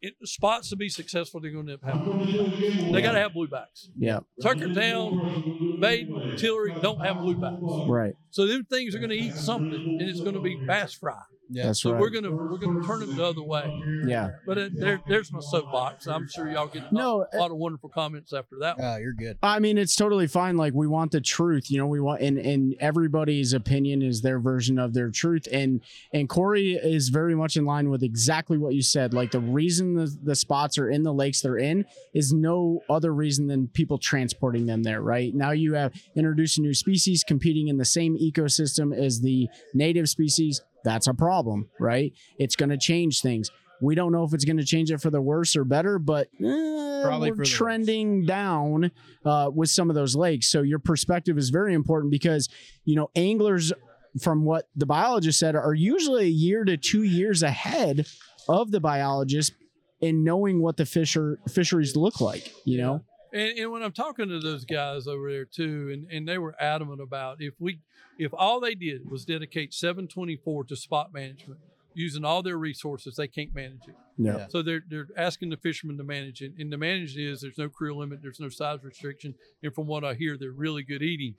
It, 0.00 0.14
spots 0.24 0.68
to 0.70 0.76
be 0.76 0.88
successful, 0.90 1.40
they're 1.40 1.50
going 1.50 1.66
to 1.66 1.78
have 1.82 2.92
they 2.92 3.00
got 3.00 3.12
to 3.12 3.18
have 3.18 3.32
bluebacks. 3.32 3.88
Yeah. 3.98 4.20
Tuckertown, 4.42 5.78
Badin, 5.80 6.36
Tillery 6.38 6.74
don't 6.82 7.00
have 7.00 7.16
bluebacks, 7.16 7.88
Right. 7.88 8.14
so 8.30 8.46
them 8.46 8.64
things 8.66 8.94
are 8.94 8.98
going 8.98 9.10
to 9.10 9.16
eat 9.16 9.32
something, 9.34 9.72
and 9.72 10.02
it's 10.02 10.20
going 10.20 10.34
to 10.34 10.42
be 10.42 10.56
bass 10.66 10.92
fry. 10.92 11.18
Yeah. 11.50 11.66
That's 11.66 11.82
So 11.82 11.92
right. 11.92 12.00
we're 12.00 12.10
gonna 12.10 12.30
we're 12.30 12.56
gonna 12.58 12.82
turn 12.86 13.02
it 13.02 13.14
the 13.14 13.24
other 13.24 13.42
way. 13.42 13.70
yeah. 14.06 14.30
But 14.46 14.58
it, 14.58 14.72
there, 14.80 15.00
there's 15.06 15.30
my 15.30 15.40
soapbox. 15.40 16.06
I'm 16.06 16.26
sure 16.28 16.50
y'all 16.50 16.66
get 16.66 16.84
a 16.90 16.94
No, 16.94 17.26
lot 17.34 17.50
of 17.50 17.56
wonderful 17.58 17.90
comments 17.90 18.32
after 18.32 18.56
that. 18.60 18.78
one. 18.78 18.86
Uh, 18.86 18.96
you're 18.96 19.12
good. 19.12 19.38
I 19.42 19.58
mean, 19.58 19.76
it's 19.76 19.94
totally 19.94 20.26
fine. 20.26 20.56
Like 20.56 20.72
we 20.72 20.86
want 20.86 21.12
the 21.12 21.20
truth, 21.20 21.70
you 21.70 21.76
know. 21.78 21.86
We 21.86 22.00
want, 22.00 22.22
and 22.22 22.38
and 22.38 22.74
everybody's 22.80 23.52
opinion 23.52 24.00
is 24.02 24.22
their 24.22 24.40
version 24.40 24.78
of 24.78 24.94
their 24.94 25.10
truth. 25.10 25.46
And 25.52 25.82
and 26.14 26.28
Corey 26.28 26.72
is 26.74 27.10
very 27.10 27.34
much 27.34 27.56
in 27.56 27.64
line 27.66 27.90
with 27.90 28.02
exactly 28.02 28.56
what 28.56 28.74
you 28.74 28.82
said. 28.82 29.12
Like 29.12 29.30
the 29.30 29.40
reason 29.40 29.94
the, 29.94 30.16
the 30.22 30.34
spots 30.34 30.78
are 30.78 30.88
in 30.88 31.02
the 31.02 31.12
lakes 31.12 31.42
they're 31.42 31.58
in 31.58 31.84
is 32.14 32.32
no 32.32 32.80
other 32.88 33.12
reason 33.14 33.48
than 33.48 33.68
people 33.68 33.98
transporting 33.98 34.66
them 34.66 34.82
there. 34.82 35.02
Right 35.02 35.34
now, 35.34 35.50
you 35.50 35.74
have 35.74 35.92
introduced 36.16 36.56
a 36.58 36.62
new 36.62 36.74
species 36.74 37.22
competing 37.22 37.68
in 37.68 37.76
the 37.76 37.84
same 37.84 38.16
ecosystem 38.18 38.96
as 38.96 39.20
the 39.20 39.48
native 39.74 40.08
species. 40.08 40.62
That's 40.84 41.06
a 41.06 41.14
problem, 41.14 41.68
right? 41.80 42.12
It's 42.38 42.56
going 42.56 42.70
to 42.70 42.78
change 42.78 43.20
things. 43.22 43.50
We 43.80 43.94
don't 43.94 44.12
know 44.12 44.24
if 44.24 44.32
it's 44.32 44.44
going 44.44 44.58
to 44.58 44.64
change 44.64 44.90
it 44.90 45.00
for 45.00 45.10
the 45.10 45.20
worse 45.20 45.56
or 45.56 45.64
better, 45.64 45.98
but 45.98 46.28
eh, 46.42 47.02
Probably 47.02 47.32
we're 47.32 47.44
trending 47.44 48.24
down 48.24 48.90
uh, 49.24 49.50
with 49.52 49.68
some 49.68 49.90
of 49.90 49.96
those 49.96 50.14
lakes. 50.14 50.46
So 50.46 50.62
your 50.62 50.78
perspective 50.78 51.36
is 51.36 51.50
very 51.50 51.74
important 51.74 52.10
because 52.10 52.48
you 52.84 52.96
know 52.96 53.10
anglers, 53.16 53.72
from 54.20 54.44
what 54.44 54.68
the 54.76 54.86
biologist 54.86 55.38
said, 55.38 55.54
are 55.56 55.74
usually 55.74 56.24
a 56.24 56.28
year 56.28 56.64
to 56.64 56.76
two 56.76 57.02
years 57.02 57.42
ahead 57.42 58.06
of 58.48 58.70
the 58.70 58.80
biologist 58.80 59.52
in 60.00 60.22
knowing 60.22 60.62
what 60.62 60.76
the 60.76 60.86
fisher 60.86 61.38
fisheries 61.48 61.96
look 61.96 62.20
like. 62.20 62.52
You 62.64 62.78
know, 62.78 63.04
And, 63.34 63.58
and 63.58 63.72
when 63.72 63.82
I'm 63.82 63.92
talking 63.92 64.28
to 64.28 64.38
those 64.38 64.64
guys 64.64 65.06
over 65.06 65.30
there 65.30 65.44
too, 65.44 65.90
and, 65.92 66.06
and 66.10 66.26
they 66.28 66.38
were 66.38 66.54
adamant 66.60 67.00
about 67.02 67.38
if 67.40 67.54
we 67.58 67.80
if 68.18 68.32
all 68.32 68.60
they 68.60 68.74
did 68.76 69.10
was 69.10 69.24
dedicate 69.24 69.74
724 69.74 70.64
to 70.64 70.76
spot 70.76 71.12
management 71.12 71.58
using 71.94 72.24
all 72.24 72.42
their 72.42 72.56
resources, 72.56 73.16
they 73.16 73.26
can't 73.28 73.54
manage 73.54 73.86
it. 73.88 73.94
yeah, 74.16 74.36
Yeah. 74.36 74.46
So 74.48 74.62
they're 74.62 74.82
they're 74.88 75.08
asking 75.16 75.50
the 75.50 75.56
fishermen 75.56 75.96
to 75.98 76.04
manage 76.04 76.40
it, 76.42 76.52
and 76.58 76.70
to 76.70 76.78
manage 76.78 77.16
it 77.16 77.24
is 77.28 77.40
there's 77.40 77.58
no 77.58 77.68
creel 77.68 77.98
limit, 77.98 78.20
there's 78.22 78.40
no 78.40 78.48
size 78.48 78.78
restriction, 78.84 79.34
and 79.62 79.74
from 79.74 79.86
what 79.88 80.04
I 80.04 80.14
hear, 80.14 80.36
they're 80.38 80.50
really 80.52 80.82
good 80.84 81.02
eating. 81.02 81.34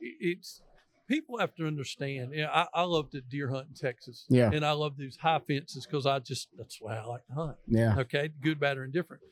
It's 0.00 0.60
people 1.08 1.38
have 1.38 1.54
to 1.56 1.66
understand. 1.66 2.32
Yeah, 2.34 2.50
I, 2.52 2.66
I 2.72 2.82
love 2.84 3.10
to 3.10 3.20
deer 3.20 3.50
hunt 3.50 3.66
in 3.70 3.74
Texas, 3.74 4.24
Yeah. 4.28 4.50
and 4.52 4.64
I 4.64 4.72
love 4.72 4.96
these 4.96 5.16
high 5.16 5.40
fences 5.40 5.86
because 5.86 6.06
I 6.06 6.18
just 6.20 6.48
that's 6.56 6.78
why 6.80 6.96
I 6.96 7.04
like 7.04 7.26
to 7.26 7.32
hunt. 7.34 7.56
yeah, 7.66 7.96
Okay, 7.98 8.30
good, 8.42 8.58
bad, 8.60 8.78
or 8.78 8.84
indifferent. 8.84 9.22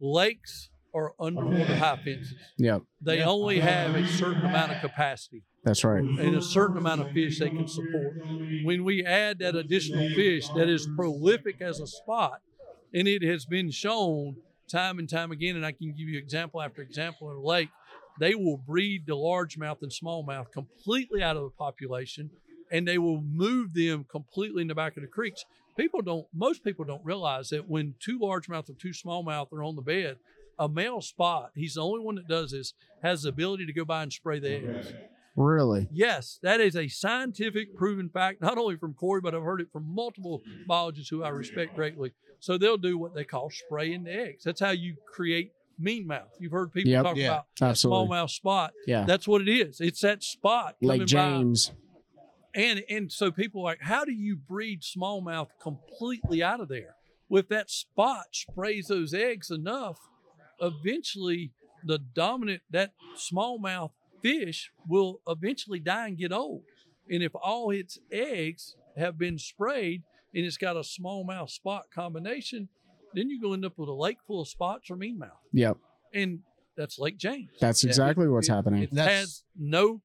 Lakes 0.00 0.70
are 0.94 1.12
underwater 1.18 1.76
high 1.76 1.96
fences. 1.96 2.34
yeah. 2.56 2.78
They 3.00 3.22
only 3.22 3.60
have 3.60 3.94
a 3.94 4.06
certain 4.06 4.44
amount 4.44 4.72
of 4.72 4.80
capacity 4.80 5.42
That's 5.64 5.84
right. 5.84 6.02
and 6.02 6.36
a 6.36 6.42
certain 6.42 6.76
amount 6.78 7.00
of 7.00 7.10
fish 7.12 7.38
they 7.38 7.50
can 7.50 7.66
support. 7.68 8.14
When 8.62 8.84
we 8.84 9.04
add 9.04 9.40
that 9.40 9.56
additional 9.56 10.08
fish 10.10 10.48
that 10.50 10.68
is 10.68 10.88
prolific 10.96 11.60
as 11.60 11.80
a 11.80 11.86
spot, 11.86 12.40
and 12.94 13.08
it 13.08 13.22
has 13.22 13.44
been 13.44 13.70
shown 13.70 14.36
time 14.68 14.98
and 14.98 15.08
time 15.08 15.32
again, 15.32 15.56
and 15.56 15.66
I 15.66 15.72
can 15.72 15.88
give 15.88 16.08
you 16.08 16.18
example 16.18 16.62
after 16.62 16.80
example 16.80 17.30
in 17.30 17.36
a 17.36 17.40
lake, 17.40 17.68
they 18.20 18.34
will 18.36 18.56
breed 18.56 19.06
the 19.06 19.16
largemouth 19.16 19.82
and 19.82 19.90
smallmouth 19.90 20.52
completely 20.52 21.22
out 21.22 21.36
of 21.36 21.42
the 21.42 21.50
population, 21.50 22.30
and 22.70 22.86
they 22.86 22.98
will 22.98 23.20
move 23.20 23.74
them 23.74 24.04
completely 24.08 24.62
in 24.62 24.68
the 24.68 24.74
back 24.74 24.96
of 24.96 25.02
the 25.02 25.08
creeks. 25.08 25.44
People 25.76 26.02
don't, 26.02 26.26
most 26.32 26.62
people 26.62 26.84
don't 26.84 27.04
realize 27.04 27.48
that 27.48 27.68
when 27.68 27.94
two 27.98 28.20
largemouth 28.20 28.70
or 28.70 28.74
two 28.74 28.90
smallmouth 28.90 29.52
are 29.52 29.64
on 29.64 29.74
the 29.74 29.82
bed, 29.82 30.16
a 30.58 30.68
male 30.68 31.00
spot, 31.00 31.50
he's 31.54 31.74
the 31.74 31.82
only 31.82 32.00
one 32.04 32.14
that 32.16 32.28
does 32.28 32.50
this, 32.52 32.74
has 33.02 33.22
the 33.22 33.28
ability 33.30 33.66
to 33.66 33.72
go 33.72 33.84
by 33.84 34.02
and 34.02 34.12
spray 34.12 34.38
the 34.38 34.54
eggs. 34.56 34.92
Really. 35.36 35.88
Yes, 35.92 36.38
that 36.42 36.60
is 36.60 36.76
a 36.76 36.86
scientific 36.88 37.76
proven 37.76 38.08
fact, 38.08 38.40
not 38.40 38.56
only 38.56 38.76
from 38.76 38.94
Corey, 38.94 39.20
but 39.20 39.34
I've 39.34 39.42
heard 39.42 39.60
it 39.60 39.72
from 39.72 39.84
multiple 39.92 40.42
biologists 40.68 41.10
who 41.10 41.24
I 41.24 41.30
respect 41.30 41.74
greatly. 41.74 42.12
So 42.38 42.56
they'll 42.56 42.76
do 42.76 42.96
what 42.98 43.14
they 43.14 43.24
call 43.24 43.50
spraying 43.50 44.04
the 44.04 44.12
eggs. 44.12 44.44
That's 44.44 44.60
how 44.60 44.70
you 44.70 44.94
create 45.12 45.52
mean 45.76 46.06
mouth. 46.06 46.30
You've 46.38 46.52
heard 46.52 46.72
people 46.72 46.92
Yep. 46.92 47.02
talk 47.04 47.16
Yeah, 47.16 47.26
about 47.26 47.44
absolutely. 47.60 48.06
smallmouth 48.08 48.30
spot. 48.30 48.72
Yeah. 48.86 49.04
That's 49.06 49.26
what 49.26 49.42
it 49.42 49.48
is. 49.48 49.80
It's 49.80 50.00
that 50.02 50.22
spot 50.22 50.76
coming 50.80 51.00
Lake 51.00 51.00
by. 51.00 51.04
James. 51.06 51.72
And 52.54 52.84
and 52.88 53.10
so 53.10 53.32
people 53.32 53.62
are 53.62 53.64
like, 53.64 53.80
how 53.82 54.04
do 54.04 54.12
you 54.12 54.36
breed 54.36 54.82
smallmouth 54.82 55.48
completely 55.60 56.44
out 56.44 56.60
of 56.60 56.68
there? 56.68 56.94
Well, 57.28 57.40
if 57.40 57.48
that 57.48 57.70
spot 57.70 58.26
sprays 58.32 58.86
those 58.86 59.12
eggs 59.14 59.50
enough, 59.50 59.98
eventually 60.60 61.52
the 61.84 61.98
dominant 61.98 62.62
that 62.70 62.92
smallmouth 63.16 63.90
fish 64.22 64.70
will 64.88 65.20
eventually 65.28 65.78
die 65.80 66.08
and 66.08 66.18
get 66.18 66.32
old. 66.32 66.62
And 67.10 67.22
if 67.22 67.32
all 67.34 67.70
its 67.70 67.98
eggs 68.10 68.76
have 68.96 69.18
been 69.18 69.38
sprayed 69.38 70.02
and 70.34 70.44
it's 70.44 70.56
got 70.56 70.76
a 70.76 70.80
smallmouth 70.80 71.50
spot 71.50 71.84
combination, 71.94 72.68
then 73.12 73.28
you're 73.28 73.40
going 73.40 73.60
to 73.60 73.66
end 73.66 73.72
up 73.72 73.78
with 73.78 73.88
a 73.88 73.92
lake 73.92 74.18
full 74.26 74.40
of 74.40 74.48
spots 74.48 74.90
or 74.90 74.96
mean 74.96 75.18
mouth. 75.18 75.30
Yep. 75.52 75.76
And 76.14 76.40
that's 76.76 76.98
Lake 76.98 77.18
James. 77.18 77.50
That's 77.60 77.84
Yeah. 77.84 77.88
exactly 77.88 78.28
what's 78.28 78.48
It- 78.48 78.52
happening. 78.52 78.82
It 78.84 78.90
That's- 78.92 79.20
has 79.20 79.44
no 79.56 80.00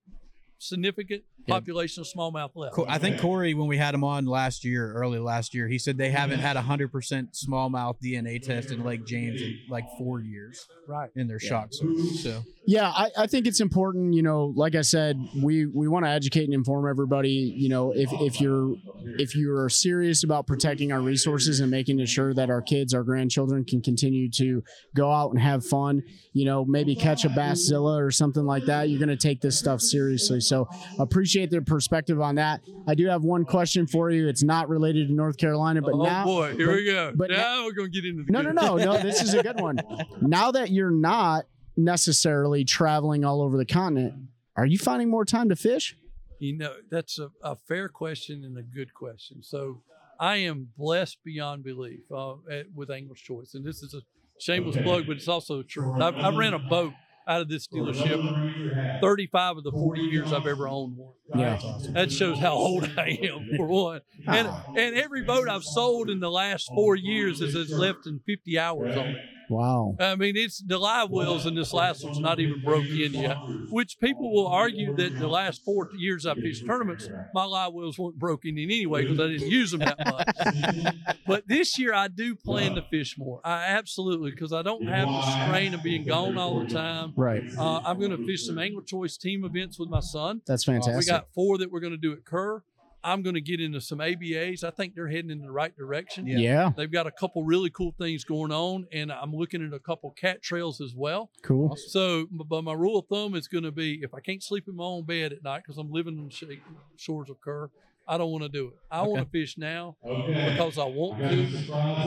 significant 0.60 1.24
Yeah. 1.47 1.55
population 1.55 2.01
of 2.01 2.07
smallmouth 2.07 2.51
left. 2.55 2.78
I 2.88 2.97
think 2.99 3.20
Corey, 3.20 3.53
when 3.53 3.68
we 3.68 3.78
had 3.78 3.95
him 3.95 4.03
on 4.03 4.26
last 4.26 4.64
year, 4.66 4.93
early 4.93 5.18
last 5.20 5.55
year, 5.55 5.68
he 5.68 5.80
said 5.80 5.97
they 5.97 6.12
haven't 6.12 6.39
had 6.39 6.57
a 6.57 6.62
hundred 6.62 6.91
percent 6.91 7.34
smallmouth 7.34 7.95
DNA 8.03 8.39
test 8.39 8.70
in 8.72 8.84
Lake 8.84 9.05
James 9.05 9.41
in 9.41 9.57
like 9.70 9.86
four 9.97 10.20
years 10.22 10.68
Right. 10.88 11.10
in 11.16 11.28
their 11.28 11.39
shock 11.39 11.74
zone. 11.74 11.97
So 12.16 12.43
Yeah, 12.68 12.89
I, 12.89 13.10
I 13.18 13.28
think 13.28 13.47
it's 13.47 13.62
important. 13.62 14.14
You 14.14 14.22
know, 14.22 14.53
like 14.55 14.76
I 14.76 14.82
said, 14.82 15.18
we 15.41 15.66
we 15.66 15.88
want 15.88 16.05
to 16.05 16.10
educate 16.10 16.43
and 16.43 16.53
inform 16.53 16.88
everybody. 16.89 17.30
You 17.57 17.70
know, 17.70 17.91
if 17.95 18.10
if 18.14 18.41
you're 18.41 18.76
if 19.18 19.36
you're 19.36 19.70
serious 19.70 20.24
about 20.24 20.45
protecting 20.45 20.91
our 20.91 21.01
resources 21.01 21.62
and 21.62 21.72
making 21.72 22.03
sure 22.05 22.34
that 22.34 22.49
our 22.49 22.62
kids, 22.62 22.93
our 22.93 23.03
grandchildren, 23.03 23.64
can 23.64 23.82
continue 23.82 24.30
to 24.32 24.62
go 24.95 25.12
out 25.12 25.32
and 25.32 25.39
have 25.39 25.66
fun, 25.66 26.03
you 26.34 26.45
know, 26.45 26.66
maybe 26.66 26.95
catch 26.95 27.24
a 27.26 27.30
basszilla 27.30 27.97
or 27.99 28.12
something 28.12 28.45
like 28.45 28.66
that. 28.66 28.89
You're 28.89 28.99
going 28.99 29.10
to 29.10 29.16
take 29.18 29.41
this 29.41 29.57
stuff 29.57 29.80
seriously. 29.82 30.41
So 30.50 30.68
appreciate 31.00 31.50
their 31.52 31.62
perspective 31.62 32.20
on 32.20 32.36
that. 32.36 32.62
I 32.88 32.95
do 32.95 33.08
have 33.08 33.24
one 33.24 33.45
question 33.45 33.88
for 33.88 34.10
you. 34.12 34.28
It's 34.28 34.43
not 34.43 34.68
related 34.68 35.08
to 35.08 35.14
North 35.14 35.38
Carolina, 35.38 35.82
but 35.82 35.93
oh 35.93 36.04
now, 36.04 36.26
boy, 36.26 36.56
here 36.56 36.68
but- 36.68 36.76
we 36.76 36.86
go. 36.86 37.12
but 37.16 37.30
now 37.30 37.64
we're 37.66 37.74
going 37.74 37.91
to 37.91 38.02
get 38.02 38.10
into 38.10 38.24
the 38.24 38.32
no, 38.32 38.43
good. 38.43 38.56
no, 38.56 38.76
no, 38.76 38.93
no. 38.93 39.02
This 39.02 39.22
is 39.22 39.34
a 39.34 39.43
good 39.43 39.60
one. 39.62 39.80
Now 40.22 40.52
that 40.52 40.70
you're 40.72 40.91
not 40.91 41.45
necessarily 41.78 42.66
traveling 42.66 43.24
all 43.24 43.41
over 43.41 43.58
the 43.58 43.66
continent, 43.66 44.16
are 44.58 44.66
you 44.66 44.78
finding 44.78 45.10
more 45.10 45.24
time 45.24 45.50
to 45.50 45.56
fish? 45.56 45.95
You 46.39 46.58
know, 46.58 46.74
that's 46.89 47.20
a, 47.20 47.30
a 47.43 47.56
fair 47.56 47.88
question 47.89 48.43
and 48.43 48.58
a 48.58 48.62
good 48.64 48.93
question. 48.93 49.41
So 49.43 49.82
I 50.20 50.38
am 50.38 50.70
blessed 50.78 51.20
beyond 51.24 51.64
belief 51.64 52.02
uh, 52.12 52.34
at, 52.52 52.66
with 52.76 52.91
Angler's 52.91 53.22
Choice. 53.22 53.54
And 53.54 53.66
this 53.66 53.82
is 53.82 53.93
a 53.93 54.02
shameless 54.39 54.78
plug, 54.78 55.06
but 55.08 55.18
it's 55.18 55.28
also 55.28 55.64
true. 55.64 56.02
I've, 56.02 56.16
I 56.16 56.36
ran 56.36 56.54
a 56.54 56.60
boat 56.60 56.93
out 57.30 57.41
of 57.41 57.47
this 57.47 57.67
dealership 57.67 58.99
35 59.01 59.58
of 59.58 59.63
the 59.63 59.71
40 59.71 60.01
years 60.01 60.33
I've 60.33 60.47
ever 60.47 60.67
owned 60.67 60.97
one. 60.97 61.13
Yeah. 61.36 61.59
That 61.91 62.12
shows 62.12 62.39
how 62.39 62.54
old 62.54 62.91
I 62.97 63.20
am, 63.24 63.47
for 63.55 63.67
one. 63.67 64.01
And 64.28 64.47
and 64.75 64.95
every 64.95 65.24
boat 65.24 65.47
I've 65.47 65.63
sold 65.63 66.09
in 66.09 66.20
the 66.20 66.32
last 66.32 66.67
four 66.74 66.95
years 66.95 67.39
is 67.41 67.54
has 67.54 67.71
left 67.71 68.08
in 68.08 68.20
50 68.25 68.58
hours 68.58 68.97
on 68.97 69.08
it. 69.09 69.17
Wow. 69.50 69.96
I 70.00 70.16
mean, 70.16 70.38
it's 70.38 70.62
the 70.62 70.78
live 70.78 71.09
wells 71.09 71.46
in 71.46 71.55
this 71.55 71.74
last 71.74 72.04
one's 72.04 72.20
not 72.20 72.39
even 72.39 72.62
broke 72.62 72.86
in 72.86 73.13
yet, 73.13 73.38
which 73.70 74.00
people 74.00 74.32
will 74.32 74.47
argue 74.47 74.96
that 74.96 75.17
the 75.17 75.28
last 75.28 75.63
four 75.63 75.89
years 75.97 76.26
I 76.26 76.36
fished 76.36 76.66
tournaments, 76.66 77.09
my 77.34 77.46
live 77.46 77.74
wells 77.74 77.97
weren't 77.97 78.20
broken 78.20 78.58
in 78.58 78.66
anyway 78.66 79.04
because 79.04 79.20
I 79.20 79.28
didn't 79.28 79.50
use 79.50 79.71
them 79.71 79.80
that 79.82 79.97
much. 80.05 80.96
but 81.28 81.47
this 81.47 81.78
year 81.80 81.93
I 81.93 82.08
do 82.08 82.36
plan 82.36 82.76
to 82.76 82.82
fish 82.84 83.17
more. 83.17 83.42
I 83.43 83.66
absolutely 83.66 84.32
because 84.32 84.54
I 84.54 84.62
don't 84.62 84.88
have 84.88 85.08
the 85.08 85.46
strain 85.46 85.74
of 85.74 85.84
being 85.84 86.05
gone 86.05 86.38
all 86.38 86.59
the 86.59 86.67
time. 86.74 87.13
Right. 87.16 87.43
Uh, 87.58 87.80
I'm 87.80 88.00
going 88.00 88.12
to 88.12 88.26
fish 88.26 88.46
some 88.46 88.59
Angler 88.59 88.84
Choice 88.84 89.17
team 89.17 89.43
events 89.43 89.80
with 89.80 89.89
my 89.89 90.00
son. 90.00 90.42
That's 90.46 90.63
fantastic. 90.63 90.97
We 90.97 91.05
got 91.05 91.34
four 91.34 91.58
that 91.58 91.71
we're 91.71 91.80
going 91.80 91.93
to 91.93 91.97
do 91.97 92.13
at 92.13 92.26
Kerr. 92.26 92.63
I'm 93.04 93.21
going 93.21 93.36
to 93.36 93.42
get 93.42 93.59
into 93.59 93.80
some 93.82 94.00
ABAs. 94.00 94.63
I 94.63 94.71
think 94.71 94.96
they're 94.96 95.08
heading 95.08 95.32
in 95.32 95.42
the 95.42 95.51
right 95.51 95.76
direction. 95.76 96.28
yeah. 96.28 96.38
yeah. 96.38 96.71
They've 96.76 96.92
got 96.92 97.08
a 97.08 97.12
couple 97.12 97.43
really 97.43 97.70
cool 97.70 97.93
things 97.97 98.24
going 98.24 98.51
on, 98.51 98.88
and 98.92 99.12
I'm 99.12 99.34
looking 99.34 99.66
at 99.66 99.74
a 99.74 99.80
couple 99.80 100.12
CATT 100.12 100.42
trails 100.42 100.82
as 100.82 100.93
well. 100.96 101.30
Cool. 101.43 101.76
So, 101.76 102.28
but 102.32 102.63
my 102.63 102.74
rule 102.74 103.00
of 103.00 103.08
thumb 103.08 103.36
is 103.36 103.47
going 103.47 103.63
to 103.63 103.71
be 103.71 104.00
if 104.01 104.13
I 104.13 104.20
can't 104.20 104.43
sleep 104.43 104.67
in 104.67 104.76
my 104.76 104.84
own 104.84 105.05
bed 105.05 105.34
at 105.34 105.43
night 105.43 105.63
because 105.66 105.78
I'm 105.78 105.92
living 105.92 106.20
on 106.20 106.30
the 106.30 106.59
shores 106.97 107.30
of 107.30 107.39
Kerr, 107.42 107.70
I 108.11 108.17
don't 108.17 108.31
want 108.31 108.41
to 108.41 108.49
do 108.49 108.69
it. 108.69 108.73
I 108.89 109.03
want 109.03 109.23
to 109.23 109.29
fish 109.29 109.55
now 109.55 109.95
because 110.03 110.79
I 110.79 110.86
want 110.86 111.19
to, 111.19 111.45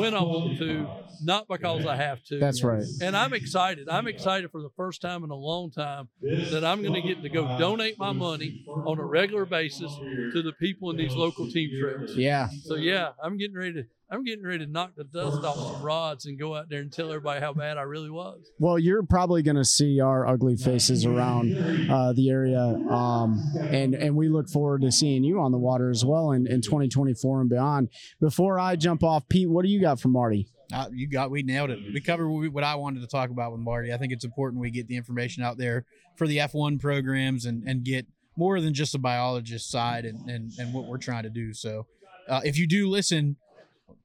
when 0.00 0.14
I 0.14 0.22
want 0.22 0.58
to, 0.58 0.88
not 1.22 1.46
because 1.46 1.86
I 1.86 1.94
have 1.94 2.24
to. 2.24 2.40
That's 2.40 2.64
right. 2.64 2.82
And 3.00 3.16
I'm 3.16 3.32
excited. 3.32 3.88
I'm 3.88 4.08
excited 4.08 4.50
for 4.50 4.62
the 4.62 4.70
first 4.76 5.00
time 5.00 5.22
in 5.22 5.30
a 5.30 5.36
long 5.36 5.70
time 5.70 6.08
that 6.20 6.64
I'm 6.64 6.82
going 6.82 6.94
to 6.94 7.02
get 7.02 7.22
to 7.22 7.28
go 7.28 7.56
donate 7.56 8.00
my 8.00 8.10
money 8.10 8.64
on 8.66 8.98
a 8.98 9.04
regular 9.04 9.46
basis 9.46 9.94
to 9.94 10.42
the 10.42 10.52
people 10.52 10.90
in 10.90 10.96
these 10.96 11.14
local 11.14 11.48
team 11.48 11.70
trails. 11.80 12.16
Yeah. 12.16 12.48
So 12.64 12.74
yeah, 12.74 13.10
I'm 13.22 13.36
getting 13.36 13.56
ready 13.56 13.74
to 13.74 13.86
I'm 14.12 14.24
getting 14.24 14.44
ready 14.44 14.66
to 14.66 14.70
knock 14.70 14.92
the 14.94 15.04
dust 15.04 15.42
off 15.42 15.56
some 15.56 15.82
rods 15.82 16.26
and 16.26 16.38
go 16.38 16.54
out 16.54 16.68
there 16.68 16.80
and 16.80 16.92
tell 16.92 17.08
everybody 17.08 17.40
how 17.40 17.54
bad 17.54 17.78
I 17.78 17.82
really 17.82 18.10
was. 18.10 18.50
Well, 18.58 18.78
you're 18.78 19.02
probably 19.02 19.42
going 19.42 19.56
to 19.56 19.64
see 19.64 20.00
our 20.00 20.26
ugly 20.26 20.54
faces 20.56 21.06
around 21.06 21.54
uh, 21.90 22.12
the 22.12 22.28
area, 22.28 22.60
um, 22.60 23.42
and 23.58 23.94
and 23.94 24.14
we 24.14 24.28
look 24.28 24.50
forward 24.50 24.82
to 24.82 24.92
seeing 24.92 25.24
you 25.24 25.40
on 25.40 25.50
the 25.50 25.56
water 25.56 25.88
as 25.88 26.04
well 26.04 26.32
in, 26.32 26.46
in 26.46 26.60
2024 26.60 27.40
and 27.40 27.48
beyond. 27.48 27.88
Before 28.20 28.58
I 28.58 28.76
jump 28.76 29.02
off, 29.02 29.26
Pete, 29.30 29.48
what 29.48 29.62
do 29.64 29.70
you 29.70 29.80
got 29.80 29.98
for 29.98 30.08
Marty? 30.08 30.46
Uh, 30.70 30.88
you 30.92 31.08
got 31.08 31.30
we 31.30 31.42
nailed 31.42 31.70
it. 31.70 31.78
We 31.94 32.00
covered 32.02 32.28
what, 32.28 32.64
I 32.64 32.74
wanted 32.74 33.00
to 33.00 33.06
talk 33.06 33.30
about 33.30 33.52
with 33.52 33.62
Marty. 33.62 33.94
I 33.94 33.96
think 33.96 34.12
it's 34.12 34.26
important 34.26 34.60
we 34.60 34.70
get 34.70 34.88
the 34.88 34.96
information 34.96 35.42
out 35.42 35.56
there 35.56 35.86
for 36.18 36.26
the 36.26 36.36
F1 36.36 36.78
programs 36.80 37.46
and 37.46 37.62
and 37.66 37.82
get 37.82 38.06
more 38.36 38.60
than 38.60 38.74
just 38.74 38.94
a 38.94 38.98
biologist 38.98 39.70
side 39.70 40.04
and 40.04 40.28
and, 40.28 40.52
and 40.58 40.74
what 40.74 40.84
we're 40.84 40.98
trying 40.98 41.22
to 41.22 41.30
do. 41.30 41.54
So, 41.54 41.86
uh, 42.28 42.42
if 42.44 42.58
you 42.58 42.66
do 42.66 42.90
listen, 42.90 43.36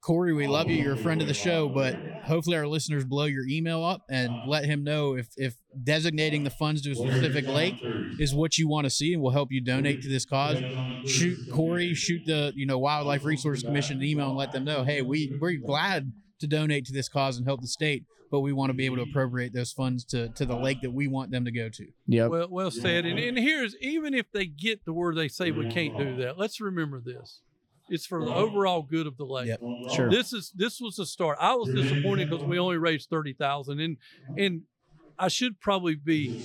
Corey, 0.01 0.34
we 0.34 0.47
love 0.47 0.69
you. 0.69 0.81
You're 0.81 0.93
a 0.93 0.97
friend 0.97 1.22
of 1.22 1.27
the 1.27 1.34
show, 1.34 1.69
but 1.69 1.95
hopefully 2.23 2.57
our 2.57 2.68
listeners 2.68 3.05
blow 3.05 3.26
your 3.26 3.45
email 3.47 3.84
up 3.84 4.01
and 4.09 4.34
let 4.47 4.65
him 4.65 4.84
know 4.84 5.15
if 5.15 5.27
if 5.38 5.55
designating 5.84 6.43
the 6.43 6.49
funds 6.49 6.81
to 6.84 6.91
a 6.91 6.95
specific 6.95 7.47
lake 7.47 7.76
is 8.19 8.34
what 8.34 8.57
you 8.57 8.68
want 8.68 8.85
to 8.85 8.89
see 8.89 9.14
and 9.14 9.22
will 9.22 9.31
help 9.31 9.51
you 9.51 9.61
donate 9.61 10.01
to 10.01 10.09
this 10.09 10.26
cause. 10.26 10.57
Shoot 11.05 11.38
Corey, 11.51 11.93
shoot 11.93 12.22
the 12.26 12.53
you 12.55 12.65
know 12.65 12.77
Wildlife 12.77 13.23
Resource 13.26 13.64
Commission 13.64 13.97
an 13.97 14.03
email 14.03 14.30
and 14.30 14.38
let 14.38 14.51
them 14.51 14.64
know, 14.64 14.84
hey, 14.84 15.01
we 15.01 15.35
we're 15.39 15.57
glad 15.57 16.11
to 16.39 16.47
donate 16.47 16.85
to 16.85 16.93
this 16.93 17.09
cause 17.09 17.38
and 17.38 17.45
help 17.45 17.61
the 17.61 17.68
state, 17.68 18.05
but 18.30 18.41
we 18.41 18.53
want 18.53 18.69
to 18.69 18.73
be 18.73 18.85
able 18.85 18.97
to 18.97 19.03
appropriate 19.03 19.53
those 19.53 19.72
funds 19.72 20.03
to 20.05 20.30
to 20.30 20.45
the 20.45 20.55
lake 20.55 20.81
that 20.81 20.91
we 20.91 21.07
want 21.07 21.31
them 21.31 21.45
to 21.45 21.51
go 21.51 21.69
to. 21.69 21.85
Yeah. 22.05 22.27
Well, 22.27 22.47
well 22.49 22.72
said. 22.72 23.05
And, 23.05 23.19
and 23.19 23.38
here's 23.38 23.76
even 23.81 24.14
if 24.14 24.31
they 24.31 24.45
get 24.45 24.85
to 24.85 24.93
where 24.93 25.15
they 25.15 25.27
say 25.27 25.51
we 25.51 25.69
can't 25.69 25.97
do 25.97 26.15
that, 26.18 26.38
let's 26.38 26.61
remember 26.61 27.01
this: 27.03 27.41
it's 27.89 28.05
for 28.05 28.23
the 28.23 28.34
overall 28.34 28.81
good 28.81 29.07
of 29.07 29.18
the 29.18 29.26
lake. 29.26 29.47
Yep. 29.47 29.61
Sure. 29.95 30.09
This 30.09 30.34
is 30.34 30.51
this 30.55 30.80
was 30.81 30.95
the 30.95 31.05
start. 31.05 31.38
I 31.39 31.55
was 31.55 31.69
disappointed 31.73 32.30
because 32.30 32.43
we 32.45 32.59
only 32.59 32.77
raised 32.77 33.09
thirty 33.09 33.34
thousand, 33.34 33.80
and 33.80 33.97
and 34.38 34.61
I 35.19 35.30
should 35.30 35.59
probably 35.59 35.95
be, 35.95 36.43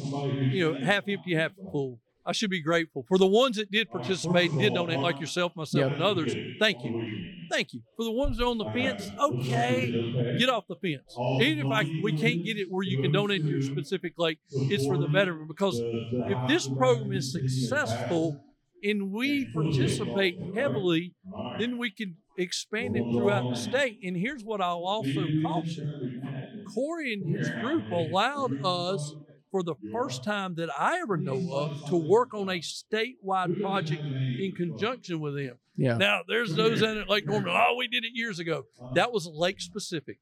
you 0.51 0.73
know, 0.73 0.79
half 0.81 1.05
empty, 1.09 1.35
half 1.35 1.53
full. 1.71 2.01
I 2.25 2.31
should 2.31 2.51
be 2.51 2.63
grateful 2.63 3.05
for 3.09 3.19
the 3.19 3.27
ones 3.27 3.57
that 3.57 3.71
did 3.73 3.91
participate 3.91 4.53
and 4.53 4.61
did 4.61 4.75
donate, 4.75 5.01
like 5.01 5.19
yourself, 5.19 5.57
myself, 5.57 5.87
Yep. 5.87 5.93
and 5.95 6.03
others. 6.05 6.33
Thank 6.61 6.85
you, 6.85 7.21
thank 7.51 7.73
you. 7.75 7.81
For 7.97 8.05
the 8.05 8.13
ones 8.13 8.37
that 8.39 8.45
are 8.45 8.47
on 8.47 8.59
the 8.59 8.67
fence, 8.67 9.11
okay, 9.19 10.37
get 10.39 10.49
off 10.49 10.65
the 10.69 10.77
fence. 10.77 11.17
Even 11.43 11.67
if 11.67 11.73
I 11.73 11.83
we 12.03 12.13
can't 12.13 12.45
get 12.45 12.59
it 12.59 12.69
where 12.71 12.85
you 12.85 13.03
can 13.03 13.11
donate 13.11 13.43
to 13.43 13.49
your 13.49 13.61
specific 13.63 14.15
lake, 14.19 14.39
it's 14.53 14.87
for 14.87 14.97
the 14.99 15.09
betterment. 15.09 15.49
Because 15.49 15.81
if 15.83 16.49
this 16.49 16.69
program 16.69 17.13
is 17.13 17.33
successful 17.33 18.41
and 18.83 19.13
we 19.13 19.47
participate 19.53 20.39
heavily, 20.55 21.15
then 21.59 21.79
we 21.79 21.91
can 21.91 22.17
expand 22.39 22.97
it 22.97 23.05
throughout 23.13 23.51
the 23.51 23.57
state. 23.57 23.99
And 24.03 24.17
here's 24.17 24.43
what 24.43 24.61
I'll 24.61 24.85
also 24.85 25.27
caution 25.43 26.65
Corey 26.75 27.15
and 27.15 27.37
his 27.37 27.51
group 27.51 27.91
allowed 27.91 28.65
us, 28.65 29.15
for 29.53 29.63
the 29.63 29.75
first 29.93 30.25
time 30.25 30.55
that 30.55 30.71
I 30.77 30.99
ever 31.01 31.19
know 31.19 31.53
of, 31.53 31.85
to 31.91 31.97
work 31.97 32.33
on 32.33 32.49
a 32.49 32.61
statewide 32.61 33.61
project 33.61 34.03
in 34.03 34.53
conjunction 34.57 35.21
with 35.21 35.37
them. 35.37 35.59
Yeah. 35.77 35.99
Now, 35.99 36.23
there's 36.27 36.55
those 36.55 36.81
in 36.81 36.97
it 36.97 37.09
Lake 37.09 37.27
Norman, 37.27 37.53
oh, 37.55 37.77
we 37.77 37.87
did 37.87 38.05
it 38.05 38.13
years 38.15 38.39
ago. 38.39 38.65
That 38.95 39.13
was 39.13 39.27
lake 39.27 39.61
specific. 39.61 40.19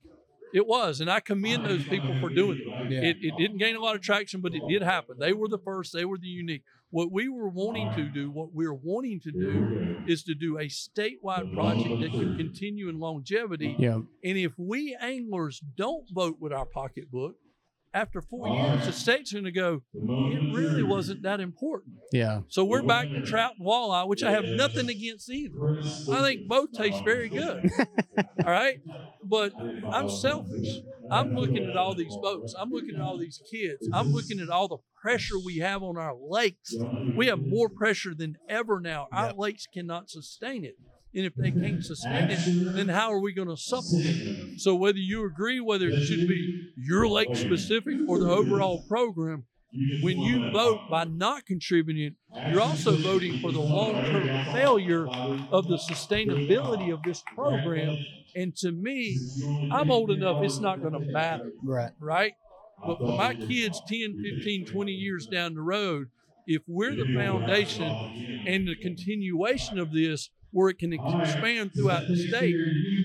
It 0.53 0.67
was, 0.67 1.01
and 1.01 1.09
I 1.09 1.21
commend 1.21 1.65
those 1.65 1.85
people 1.85 2.19
for 2.21 2.29
doing 2.29 2.59
it. 2.59 2.91
Yeah. 2.91 3.01
It, 3.03 3.19
it 3.21 3.35
didn't 3.39 3.59
gain 3.59 3.77
a 3.77 3.81
lot 3.81 3.95
of 3.95 4.03
traction, 4.03 4.41
but 4.41 4.53
it 4.53 4.63
did 4.69 4.83
happen. 4.83 5.17
They 5.21 5.33
were 5.33 5.47
the 5.47 5.59
first, 5.59 5.93
they 5.93 6.05
were 6.05 6.19
the 6.19 6.27
unique. 6.27 6.65
What 6.91 7.13
we 7.13 7.29
were 7.29 7.49
wanting 7.49 7.93
to 7.95 8.05
do, 8.09 8.31
what 8.31 8.53
we're 8.53 8.75
wanting 8.75 9.21
to 9.21 9.31
do, 9.31 10.03
is 10.07 10.25
to 10.25 10.35
do 10.35 10.59
a 10.59 10.65
statewide 10.65 11.55
project 11.55 12.01
that 12.01 12.11
can 12.11 12.37
continue 12.37 12.89
in 12.89 12.99
longevity. 12.99 13.77
Yeah. 13.79 14.01
And 14.25 14.39
if 14.39 14.53
we 14.59 14.97
anglers 15.01 15.61
don't 15.77 16.09
vote 16.13 16.39
with 16.41 16.53
our 16.53 16.67
pocketbook, 16.67 17.37
after 17.93 18.23
four 18.23 18.49
years, 18.49 18.87
the 18.87 18.93
state's 18.93 19.33
going 19.33 19.45
to 19.45 19.53
go, 19.53 19.83
it 19.95 20.55
really 20.55 20.83
wasn't 20.83 21.23
that 21.23 21.41
important. 21.41 21.97
Yeah. 22.13 22.43
So 22.49 22.65
we're 22.65 22.83
back 22.83 23.09
to 23.09 23.23
trout 23.23 23.55
and 23.59 23.67
walleye, 23.67 24.07
which 24.07 24.23
I 24.23 24.31
have 24.31 24.45
nothing 24.45 24.89
against 24.89 25.31
either. 25.31 25.81
I 26.13 26.23
think 26.23 26.47
both 26.47 26.73
taste 26.73 27.05
very 27.05 27.29
good. 27.29 27.71
all 28.19 28.51
right. 28.51 28.81
But 29.25 29.53
I'm 29.91 30.09
selfish. 30.09 30.69
I'm 31.11 31.35
looking 31.35 31.69
at 31.69 31.77
all 31.77 31.95
these 31.95 32.17
boats. 32.23 32.55
I'm 32.59 32.71
looking 32.71 32.95
at 32.95 33.01
all 33.01 33.19
these 33.19 33.43
kids. 33.51 33.89
I'm 33.93 34.13
looking 34.13 34.39
at 34.41 34.49
all 34.49 34.69
the 34.69 34.79
pressure 35.01 35.39
we 35.45 35.59
have 35.59 35.83
on 35.83 35.97
our 35.97 36.15
lakes. 36.15 36.75
We 37.17 37.27
have 37.27 37.41
more 37.45 37.69
pressure 37.69 38.15
than 38.15 38.37
ever 38.49 38.81
now. 38.81 39.09
Our 39.13 39.33
lakes 39.33 39.67
cannot 39.67 40.11
sustain 40.11 40.65
it. 40.65 40.77
And 41.15 41.27
if 41.27 41.35
they 41.35 41.51
can't 41.51 41.83
sustain 41.85 42.31
it, 42.31 42.39
then 42.75 42.89
how 42.89 43.13
are 43.13 43.21
we 43.21 43.33
going 43.33 43.49
to 43.49 43.57
supplement? 43.57 44.59
So 44.59 44.75
whether 44.75 44.99
you 44.99 45.25
agree 45.27 45.61
whether 45.61 45.89
it 45.89 46.03
should 46.05 46.27
be 46.29 46.73
your 46.77 47.09
lake 47.09 47.35
specific 47.35 47.95
or 48.07 48.19
the 48.19 48.29
overall 48.29 48.85
program, 48.89 49.45
when 50.03 50.19
you 50.21 50.51
vote 50.53 50.89
by 50.89 51.05
not 51.05 51.47
contributing, 51.47 52.17
you're 52.47 52.61
also 52.61 52.97
voting 52.97 53.39
for 53.41 53.53
the 53.53 53.61
long-term 53.61 54.29
failure 54.53 55.07
of 55.53 55.69
the 55.69 55.77
sustainability 55.77 56.93
of 56.93 57.03
this 57.03 57.23
program. 57.35 57.99
And 58.35 58.55
to 58.57 58.71
me, 58.73 59.19
I'm 59.71 59.91
old 59.91 60.11
enough, 60.11 60.39
it's 60.43 60.61
not 60.61 60.81
going 60.81 60.95
to 60.95 61.01
matter 61.13 61.53
Right. 61.63 61.93
right? 61.99 62.35
But 62.87 62.99
for 62.99 63.13
my 63.13 63.35
kids 63.35 63.83
10, 63.87 64.23
15, 64.23 64.65
20 64.65 64.93
years 64.93 65.27
down 65.27 65.55
the 65.55 65.63
road, 65.63 66.09
if 66.47 66.63
we're 66.67 66.97
the 66.97 67.07
foundation 67.15 68.43
and 68.47 68.67
the 68.67 68.75
continuation 68.75 69.79
of 69.79 69.93
this, 69.93 70.31
where 70.53 70.69
it 70.69 70.79
can 70.79 70.93
expand 70.93 71.73
throughout 71.75 72.07
the 72.09 72.17
state, 72.17 72.57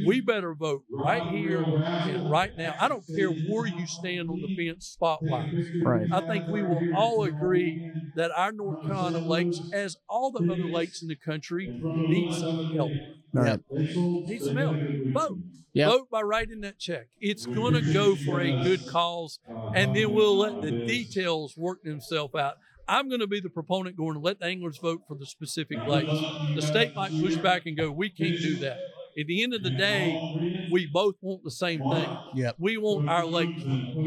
we 0.06 0.22
better 0.22 0.54
vote 0.54 0.84
right 0.90 1.24
here 1.24 1.64
and 1.64 2.30
right 2.30 2.56
now. 2.58 2.76
I 2.80 2.88
don't 2.88 3.06
care 3.16 3.30
where 3.30 3.68
you 3.68 3.86
stand 3.88 4.30
on 4.30 4.42
the 4.42 4.56
fence 4.56 4.88
spot 4.88 5.20
wise. 5.22 5.54
Right. 5.84 6.08
I 6.12 6.22
think 6.22 6.48
we 6.48 6.64
will 6.64 6.96
all 6.96 7.24
agree 7.24 7.92
that 8.16 8.32
our 8.36 8.52
North 8.52 8.82
Carolina 8.82 9.20
lakes, 9.20 9.60
as 9.74 9.98
all 10.10 10.32
the 10.32 10.44
other 10.52 10.66
lakes 10.66 11.02
in 11.02 11.08
the 11.08 11.16
country, 11.16 11.68
need 11.68 12.34
some 12.34 12.74
help. 12.74 12.92
All 13.36 13.44
right. 13.44 13.60
Need 13.72 14.42
some 14.42 14.58
help. 14.58 14.76
Vote. 15.08 15.38
Yep. 15.74 15.90
Vote 15.90 16.10
by 16.10 16.22
writing 16.22 16.62
that 16.62 16.80
check. 16.80 17.08
It's 17.20 17.46
going 17.46 17.74
to 17.74 17.82
go 17.94 18.16
for 18.16 18.40
a 18.40 18.64
good 18.64 18.88
cause, 18.88 19.40
and 19.76 19.94
then 19.94 20.14
we'll 20.14 20.38
let 20.38 20.62
the 20.62 20.72
details 20.72 21.58
work 21.58 21.84
themselves 21.84 22.34
out. 22.34 22.56
I'm 22.88 23.10
going 23.10 23.22
to 23.22 23.28
be 23.28 23.40
the 23.40 23.50
proponent 23.50 23.98
going 23.98 24.14
to 24.14 24.20
let 24.20 24.40
the 24.40 24.46
anglers 24.46 24.78
vote 24.78 25.02
for 25.08 25.16
the 25.18 25.26
specific 25.26 25.80
lakes. 25.88 26.12
The 26.56 26.62
state 26.62 26.96
might 26.96 27.12
push 27.12 27.36
back 27.36 27.66
and 27.66 27.76
go, 27.76 27.92
we 27.92 28.10
can't 28.10 28.40
do 28.40 28.58
that. 28.58 28.78
At 29.18 29.28
the 29.28 29.44
end 29.44 29.54
of 29.54 29.64
the 29.64 29.70
day, 29.70 30.68
we 30.72 30.86
both 30.86 31.16
want 31.22 31.44
the 31.44 31.52
same 31.52 31.80
thing. 31.80 32.18
Yep. 32.36 32.56
We 32.60 32.78
want 32.78 33.10
our 33.10 33.26
lake 33.26 33.56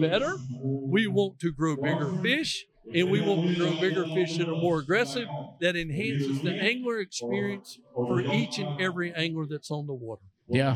better. 0.01 0.37
We 0.63 1.07
want 1.07 1.41
to 1.41 1.51
grow 1.51 1.77
bigger 1.77 2.13
fish, 2.23 2.67
and 2.95 3.11
we 3.11 3.23
want 3.23 3.49
to 3.49 3.55
grow 3.57 3.81
bigger 3.81 4.05
fish 4.05 4.37
that 4.37 4.49
are 4.49 4.57
more 4.57 4.81
aggressive, 4.81 5.27
that 5.61 5.77
enhances 5.77 6.43
the 6.43 6.53
angler 6.53 6.99
experience 6.99 7.79
for 7.95 8.21
each 8.21 8.59
and 8.59 8.81
every 8.81 9.15
angler 9.15 9.47
that's 9.49 9.71
on 9.71 9.87
the 9.87 9.95
water. 9.95 10.28
Yeah. 10.49 10.75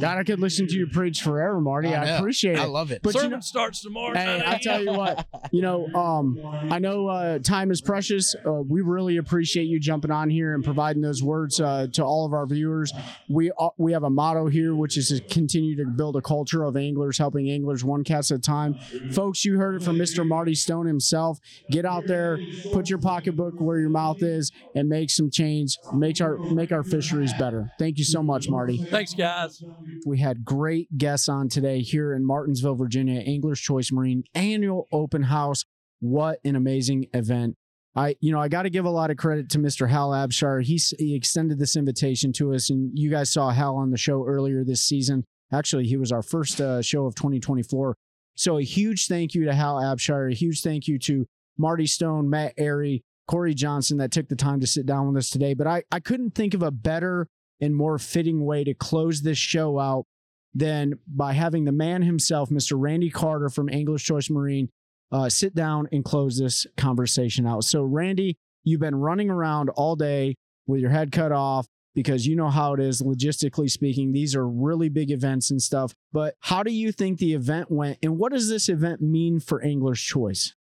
God, 0.00 0.18
I 0.18 0.24
could 0.24 0.40
listen 0.40 0.66
to 0.68 0.74
you 0.74 0.86
preach 0.86 1.20
forever, 1.22 1.60
Marty. 1.60 1.94
I, 1.94 2.02
I 2.02 2.04
know. 2.06 2.16
appreciate 2.18 2.58
I 2.58 2.64
love 2.64 2.90
it. 2.90 3.02
But 3.02 3.14
you 3.14 3.28
know- 3.28 3.40
starts 3.40 3.82
tomorrow. 3.82 4.16
Hey, 4.16 4.38
9 4.38 4.42
I 4.46 4.58
tell 4.58 4.82
you 4.82 4.92
what, 4.92 5.26
you 5.50 5.62
know, 5.62 5.86
um, 5.94 6.38
I 6.70 6.78
know 6.78 7.08
uh, 7.08 7.38
time 7.38 7.70
is 7.70 7.80
precious. 7.80 8.34
Uh, 8.46 8.52
we 8.52 8.80
really 8.80 9.16
appreciate 9.18 9.64
you 9.64 9.78
jumping 9.78 10.10
on 10.10 10.30
here 10.30 10.54
and 10.54 10.64
providing 10.64 11.02
those 11.02 11.22
words 11.22 11.60
uh, 11.60 11.86
to 11.92 12.02
all 12.04 12.24
of 12.24 12.32
our 12.32 12.46
viewers. 12.46 12.92
We 13.28 13.50
uh, 13.58 13.68
we 13.76 13.92
have 13.92 14.04
a 14.04 14.10
motto 14.10 14.46
here, 14.48 14.74
which 14.74 14.96
is 14.96 15.08
to 15.08 15.20
continue 15.20 15.76
to 15.76 15.84
build 15.86 16.16
a 16.16 16.22
culture 16.22 16.64
of 16.64 16.76
anglers, 16.76 17.18
helping 17.18 17.50
anglers 17.50 17.84
one 17.84 18.04
cast 18.04 18.30
at 18.30 18.38
a 18.38 18.40
time. 18.40 18.74
Folks, 19.12 19.44
you 19.44 19.58
heard 19.58 19.76
it 19.76 19.82
from 19.82 19.96
Mr. 19.96 20.26
Marty 20.26 20.54
Stone 20.54 20.86
himself. 20.86 21.38
Get 21.70 21.84
out 21.84 22.06
there, 22.06 22.38
put 22.72 22.88
your 22.88 22.98
pocketbook 22.98 23.54
where 23.60 23.78
your 23.78 23.90
mouth 23.90 24.22
is, 24.22 24.50
and 24.74 24.88
make 24.88 25.10
some 25.10 25.30
change. 25.30 25.78
Make 25.92 26.20
our 26.20 26.38
make 26.38 26.72
our 26.72 26.82
fisheries 26.84 27.32
better. 27.34 27.70
Thank 27.78 27.98
you 27.98 28.04
so 28.04 28.22
much, 28.22 28.48
Marty. 28.48 28.78
Thanks, 28.78 29.09
guys. 29.14 29.62
We 30.06 30.18
had 30.18 30.44
great 30.44 30.96
guests 30.96 31.28
on 31.28 31.48
today 31.48 31.80
here 31.80 32.14
in 32.14 32.24
Martinsville, 32.24 32.74
Virginia, 32.74 33.20
Anglers 33.20 33.60
Choice 33.60 33.92
Marine 33.92 34.24
annual 34.34 34.88
open 34.92 35.24
house. 35.24 35.64
What 36.00 36.40
an 36.44 36.56
amazing 36.56 37.06
event. 37.12 37.56
I, 37.96 38.16
you 38.20 38.32
know, 38.32 38.40
I 38.40 38.48
got 38.48 38.62
to 38.62 38.70
give 38.70 38.84
a 38.84 38.90
lot 38.90 39.10
of 39.10 39.16
credit 39.16 39.50
to 39.50 39.58
Mr. 39.58 39.88
Hal 39.88 40.10
Abshire. 40.10 40.62
He, 40.62 40.80
he 40.98 41.14
extended 41.14 41.58
this 41.58 41.76
invitation 41.76 42.32
to 42.34 42.54
us, 42.54 42.70
and 42.70 42.90
you 42.94 43.10
guys 43.10 43.32
saw 43.32 43.50
Hal 43.50 43.76
on 43.76 43.90
the 43.90 43.98
show 43.98 44.24
earlier 44.24 44.64
this 44.64 44.82
season. 44.82 45.24
Actually, 45.52 45.86
he 45.86 45.96
was 45.96 46.12
our 46.12 46.22
first 46.22 46.60
uh, 46.60 46.80
show 46.80 47.06
of 47.06 47.16
2024. 47.16 47.96
So 48.36 48.58
a 48.58 48.62
huge 48.62 49.06
thank 49.08 49.34
you 49.34 49.44
to 49.44 49.54
Hal 49.54 49.76
Abshire. 49.76 50.30
A 50.30 50.34
huge 50.34 50.62
thank 50.62 50.86
you 50.86 50.98
to 51.00 51.26
Marty 51.58 51.86
Stone, 51.86 52.30
Matt 52.30 52.56
Arey, 52.56 53.02
Corey 53.26 53.54
Johnston 53.54 53.98
that 53.98 54.12
took 54.12 54.28
the 54.28 54.36
time 54.36 54.60
to 54.60 54.66
sit 54.66 54.86
down 54.86 55.08
with 55.08 55.16
us 55.16 55.28
today. 55.28 55.54
But 55.54 55.66
I, 55.66 55.82
I 55.90 56.00
couldn't 56.00 56.34
think 56.34 56.54
of 56.54 56.62
a 56.62 56.70
better 56.70 57.26
and 57.60 57.76
more 57.76 57.98
fitting 57.98 58.44
way 58.44 58.64
to 58.64 58.74
close 58.74 59.22
this 59.22 59.38
show 59.38 59.78
out 59.78 60.06
than 60.54 60.94
by 61.06 61.32
having 61.32 61.64
the 61.64 61.72
man 61.72 62.02
himself, 62.02 62.50
Mr. 62.50 62.72
Randy 62.76 63.10
Carter 63.10 63.48
from 63.48 63.68
Anglers 63.68 64.02
Choice 64.02 64.30
Marine, 64.30 64.68
uh, 65.12 65.28
sit 65.28 65.54
down 65.54 65.88
and 65.92 66.04
close 66.04 66.38
this 66.38 66.66
conversation 66.76 67.46
out. 67.46 67.64
So, 67.64 67.82
Randy, 67.82 68.36
you've 68.64 68.80
been 68.80 68.96
running 68.96 69.30
around 69.30 69.70
all 69.70 69.96
day 69.96 70.36
with 70.66 70.80
your 70.80 70.90
head 70.90 71.12
cut 71.12 71.32
off 71.32 71.66
because 71.94 72.26
you 72.26 72.36
know 72.36 72.50
how 72.50 72.74
it 72.74 72.80
is, 72.80 73.02
logistically 73.02 73.70
speaking. 73.70 74.12
These 74.12 74.36
are 74.36 74.46
really 74.46 74.88
big 74.88 75.10
events 75.10 75.50
and 75.50 75.60
stuff. 75.60 75.92
But 76.12 76.34
how 76.40 76.62
do 76.62 76.72
you 76.72 76.92
think 76.92 77.18
the 77.18 77.34
event 77.34 77.70
went, 77.70 77.98
and 78.02 78.18
what 78.18 78.32
does 78.32 78.48
this 78.48 78.68
event 78.68 79.00
mean 79.00 79.40
for 79.40 79.62
Anglers 79.62 80.00
Choice? 80.00 80.54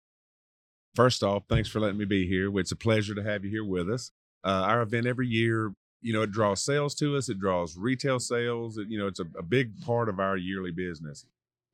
First 0.94 1.22
off, 1.22 1.42
thanks 1.48 1.68
for 1.68 1.80
letting 1.80 1.98
me 1.98 2.06
be 2.06 2.26
here. 2.26 2.56
It's 2.58 2.72
a 2.72 2.76
pleasure 2.76 3.14
to 3.14 3.22
have 3.22 3.44
you 3.44 3.50
here 3.50 3.64
with 3.64 3.90
us. 3.90 4.12
Uh, 4.44 4.64
our 4.66 4.82
event 4.82 5.06
every 5.06 5.26
year, 5.26 5.72
you 6.06 6.12
know, 6.12 6.22
it 6.22 6.30
draws 6.30 6.60
sales 6.64 6.94
to 6.96 7.16
us. 7.16 7.28
It 7.28 7.38
draws 7.40 7.76
retail 7.76 8.18
sales. 8.20 8.78
It, 8.78 8.86
you 8.88 8.98
know, 8.98 9.08
it's 9.08 9.20
a, 9.20 9.26
a 9.38 9.42
big 9.42 9.66
part 9.82 10.08
of 10.08 10.20
our 10.20 10.36
yearly 10.36 10.70
business. 10.70 11.24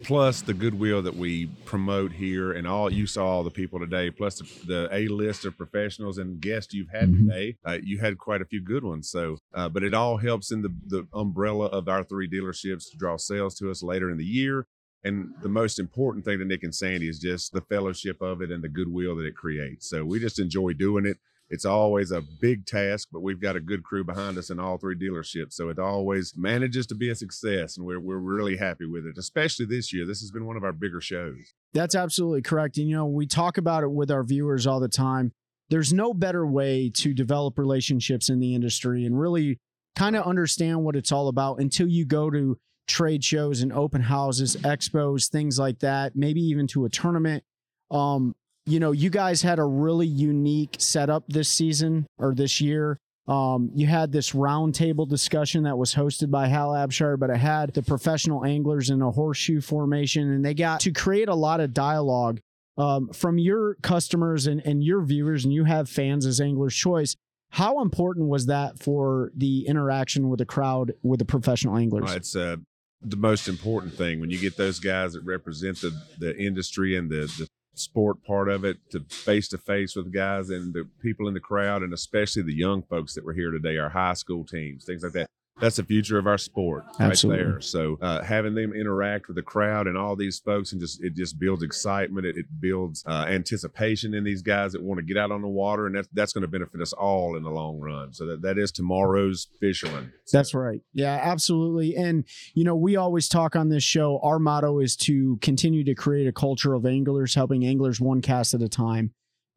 Plus 0.02 0.42
the 0.42 0.54
goodwill 0.54 1.00
that 1.02 1.14
we 1.16 1.46
promote 1.64 2.10
here, 2.12 2.50
and 2.52 2.66
all 2.66 2.92
you 2.92 3.06
saw 3.06 3.24
all 3.24 3.44
the 3.44 3.50
people 3.60 3.78
today. 3.78 4.10
Plus 4.10 4.34
the, 4.40 4.46
the 4.66 4.88
a 4.90 5.06
list 5.06 5.44
of 5.44 5.56
professionals 5.56 6.18
and 6.18 6.40
guests 6.40 6.74
you've 6.74 6.88
had 6.90 7.08
Mhm. 7.08 7.18
today. 7.28 7.56
Uh, 7.64 7.78
you 7.90 7.98
had 7.98 8.18
quite 8.18 8.42
a 8.42 8.44
few 8.44 8.60
good 8.60 8.82
ones. 8.82 9.08
So, 9.10 9.36
uh, 9.54 9.68
but 9.68 9.84
it 9.84 9.94
all 9.94 10.16
helps 10.16 10.50
in 10.50 10.62
the 10.62 10.74
the 10.86 11.06
umbrella 11.12 11.66
of 11.66 11.88
our 11.88 12.02
three 12.02 12.28
dealerships 12.28 12.90
to 12.90 12.96
draw 12.96 13.16
sales 13.16 13.54
to 13.58 13.70
us 13.70 13.80
later 13.82 14.10
in 14.10 14.16
the 14.16 14.24
year. 14.40 14.66
And 15.04 15.34
the 15.42 15.48
most 15.48 15.78
important 15.78 16.24
thing 16.24 16.38
to 16.40 16.44
Nick 16.44 16.62
and 16.64 16.74
Sandy 16.74 17.08
is 17.08 17.18
just 17.20 17.52
the 17.52 17.60
fellowship 17.60 18.20
of 18.22 18.40
it 18.42 18.50
and 18.50 18.62
the 18.64 18.68
goodwill 18.68 19.14
that 19.16 19.26
it 19.26 19.36
creates. 19.36 19.88
So 19.88 20.04
we 20.04 20.18
just 20.18 20.38
enjoy 20.40 20.72
doing 20.72 21.06
it. 21.06 21.18
It's 21.52 21.66
always 21.66 22.12
a 22.12 22.22
big 22.40 22.64
task, 22.64 23.08
but 23.12 23.20
we've 23.20 23.40
got 23.40 23.56
a 23.56 23.60
good 23.60 23.84
crew 23.84 24.04
behind 24.04 24.38
us 24.38 24.48
in 24.48 24.58
all 24.58 24.78
three 24.78 24.96
dealerships. 24.96 25.52
So 25.52 25.68
it 25.68 25.78
always 25.78 26.32
manages 26.34 26.86
to 26.86 26.94
be 26.94 27.10
a 27.10 27.14
success. 27.14 27.76
And 27.76 27.84
we're, 27.84 28.00
we're 28.00 28.16
really 28.16 28.56
happy 28.56 28.86
with 28.86 29.04
it, 29.04 29.18
especially 29.18 29.66
this 29.66 29.92
year. 29.92 30.06
This 30.06 30.22
has 30.22 30.30
been 30.30 30.46
one 30.46 30.56
of 30.56 30.64
our 30.64 30.72
bigger 30.72 31.02
shows. 31.02 31.52
That's 31.74 31.94
absolutely 31.94 32.40
correct. 32.40 32.78
And, 32.78 32.88
you 32.88 32.96
know, 32.96 33.04
we 33.04 33.26
talk 33.26 33.58
about 33.58 33.82
it 33.82 33.90
with 33.90 34.10
our 34.10 34.24
viewers 34.24 34.66
all 34.66 34.80
the 34.80 34.88
time. 34.88 35.32
There's 35.68 35.92
no 35.92 36.14
better 36.14 36.46
way 36.46 36.90
to 36.96 37.12
develop 37.12 37.58
relationships 37.58 38.30
in 38.30 38.40
the 38.40 38.54
industry 38.54 39.04
and 39.04 39.20
really 39.20 39.58
kind 39.94 40.16
of 40.16 40.24
understand 40.24 40.82
what 40.82 40.96
it's 40.96 41.12
all 41.12 41.28
about 41.28 41.60
until 41.60 41.86
you 41.86 42.06
go 42.06 42.30
to 42.30 42.56
trade 42.88 43.22
shows 43.22 43.60
and 43.60 43.74
open 43.74 44.00
houses, 44.00 44.56
expos, 44.56 45.28
things 45.28 45.58
like 45.58 45.80
that, 45.80 46.16
maybe 46.16 46.40
even 46.40 46.66
to 46.68 46.86
a 46.86 46.88
tournament. 46.88 47.44
Um, 47.90 48.34
you 48.66 48.80
know, 48.80 48.92
you 48.92 49.10
guys 49.10 49.42
had 49.42 49.58
a 49.58 49.64
really 49.64 50.06
unique 50.06 50.76
setup 50.78 51.24
this 51.28 51.48
season 51.48 52.06
or 52.18 52.34
this 52.34 52.60
year. 52.60 52.98
Um, 53.28 53.70
you 53.74 53.86
had 53.86 54.10
this 54.10 54.32
roundtable 54.32 55.08
discussion 55.08 55.62
that 55.62 55.78
was 55.78 55.94
hosted 55.94 56.30
by 56.30 56.48
Hal 56.48 56.70
Abshire, 56.70 57.18
but 57.18 57.30
it 57.30 57.36
had 57.36 57.72
the 57.72 57.82
professional 57.82 58.44
anglers 58.44 58.90
in 58.90 59.00
a 59.00 59.10
horseshoe 59.10 59.60
formation, 59.60 60.30
and 60.30 60.44
they 60.44 60.54
got 60.54 60.80
to 60.80 60.90
create 60.90 61.28
a 61.28 61.34
lot 61.34 61.60
of 61.60 61.72
dialogue 61.72 62.40
um, 62.76 63.08
from 63.10 63.38
your 63.38 63.76
customers 63.82 64.46
and, 64.46 64.60
and 64.66 64.82
your 64.82 65.02
viewers, 65.02 65.44
and 65.44 65.52
you 65.52 65.64
have 65.64 65.88
fans 65.88 66.26
as 66.26 66.40
Angler's 66.40 66.74
Choice. 66.74 67.14
How 67.50 67.80
important 67.82 68.28
was 68.28 68.46
that 68.46 68.82
for 68.82 69.30
the 69.36 69.66
interaction 69.66 70.28
with 70.28 70.38
the 70.38 70.46
crowd 70.46 70.94
with 71.02 71.18
the 71.18 71.24
professional 71.24 71.76
anglers? 71.76 72.10
Uh, 72.10 72.16
It's 72.16 72.34
uh, 72.34 72.56
the 73.02 73.16
most 73.16 73.46
important 73.46 73.94
thing 73.94 74.20
when 74.20 74.30
you 74.30 74.38
get 74.38 74.56
those 74.56 74.80
guys 74.80 75.12
that 75.12 75.22
represent 75.22 75.80
the, 75.80 75.92
the 76.18 76.36
industry 76.36 76.96
and 76.96 77.10
the, 77.10 77.30
the 77.38 77.46
sport 77.74 78.22
part 78.24 78.48
of 78.48 78.64
it 78.64 78.78
to 78.90 79.00
face 79.00 79.48
to 79.48 79.58
face 79.58 79.96
with 79.96 80.12
guys 80.12 80.50
and 80.50 80.74
the 80.74 80.86
people 81.00 81.28
in 81.28 81.34
the 81.34 81.40
crowd, 81.40 81.82
and 81.82 81.92
especially 81.92 82.42
the 82.42 82.54
young 82.54 82.82
folks 82.82 83.14
that 83.14 83.24
were 83.24 83.32
here 83.32 83.50
today, 83.50 83.78
our 83.78 83.88
high 83.88 84.14
school 84.14 84.44
teams, 84.44 84.84
things 84.84 85.02
like 85.02 85.12
that. 85.12 85.26
That's 85.62 85.76
the 85.76 85.84
future 85.84 86.18
of 86.18 86.26
our 86.26 86.38
sport 86.38 86.84
Absolutely. 86.98 87.44
right 87.44 87.52
there. 87.52 87.60
So 87.60 87.96
uh, 88.02 88.22
having 88.22 88.54
them 88.54 88.72
interact 88.72 89.28
with 89.28 89.36
the 89.36 89.42
crowd 89.42 89.86
and 89.86 89.96
all 89.96 90.16
these 90.16 90.40
folks 90.40 90.72
and 90.72 90.80
just 90.80 91.02
it 91.04 91.14
just 91.14 91.38
builds 91.38 91.62
excitement. 91.62 92.26
It, 92.26 92.36
it 92.36 92.46
builds 92.60 93.04
uh, 93.06 93.26
anticipation 93.28 94.12
in 94.12 94.24
these 94.24 94.42
guys 94.42 94.72
that 94.72 94.82
want 94.82 94.98
to 94.98 95.04
get 95.04 95.16
out 95.16 95.30
on 95.30 95.40
the 95.40 95.48
water, 95.48 95.86
and 95.86 95.94
that's 95.94 96.08
that's 96.12 96.32
going 96.32 96.42
to 96.42 96.48
benefit 96.48 96.80
us 96.80 96.92
all 96.92 97.36
in 97.36 97.44
the 97.44 97.50
long 97.50 97.78
run. 97.78 98.12
So 98.12 98.26
that, 98.26 98.42
that 98.42 98.58
is 98.58 98.72
tomorrow's 98.72 99.46
fisherman. 99.60 100.12
That's 100.32 100.52
right. 100.52 100.80
Yeah, 100.92 101.18
absolutely. 101.22 101.94
And, 101.94 102.24
you 102.54 102.64
know, 102.64 102.74
we 102.74 102.96
always 102.96 103.28
talk 103.28 103.54
on 103.54 103.68
this 103.68 103.84
show. 103.84 104.18
Our 104.22 104.40
motto 104.40 104.80
is 104.80 104.96
to 104.96 105.36
continue 105.42 105.84
to 105.84 105.94
create 105.94 106.26
a 106.26 106.32
culture 106.32 106.74
of 106.74 106.86
anglers, 106.86 107.36
helping 107.36 107.64
anglers 107.64 108.00
one 108.00 108.20
cast 108.20 108.52
at 108.52 108.62
a 108.62 108.68
time. 108.68 109.12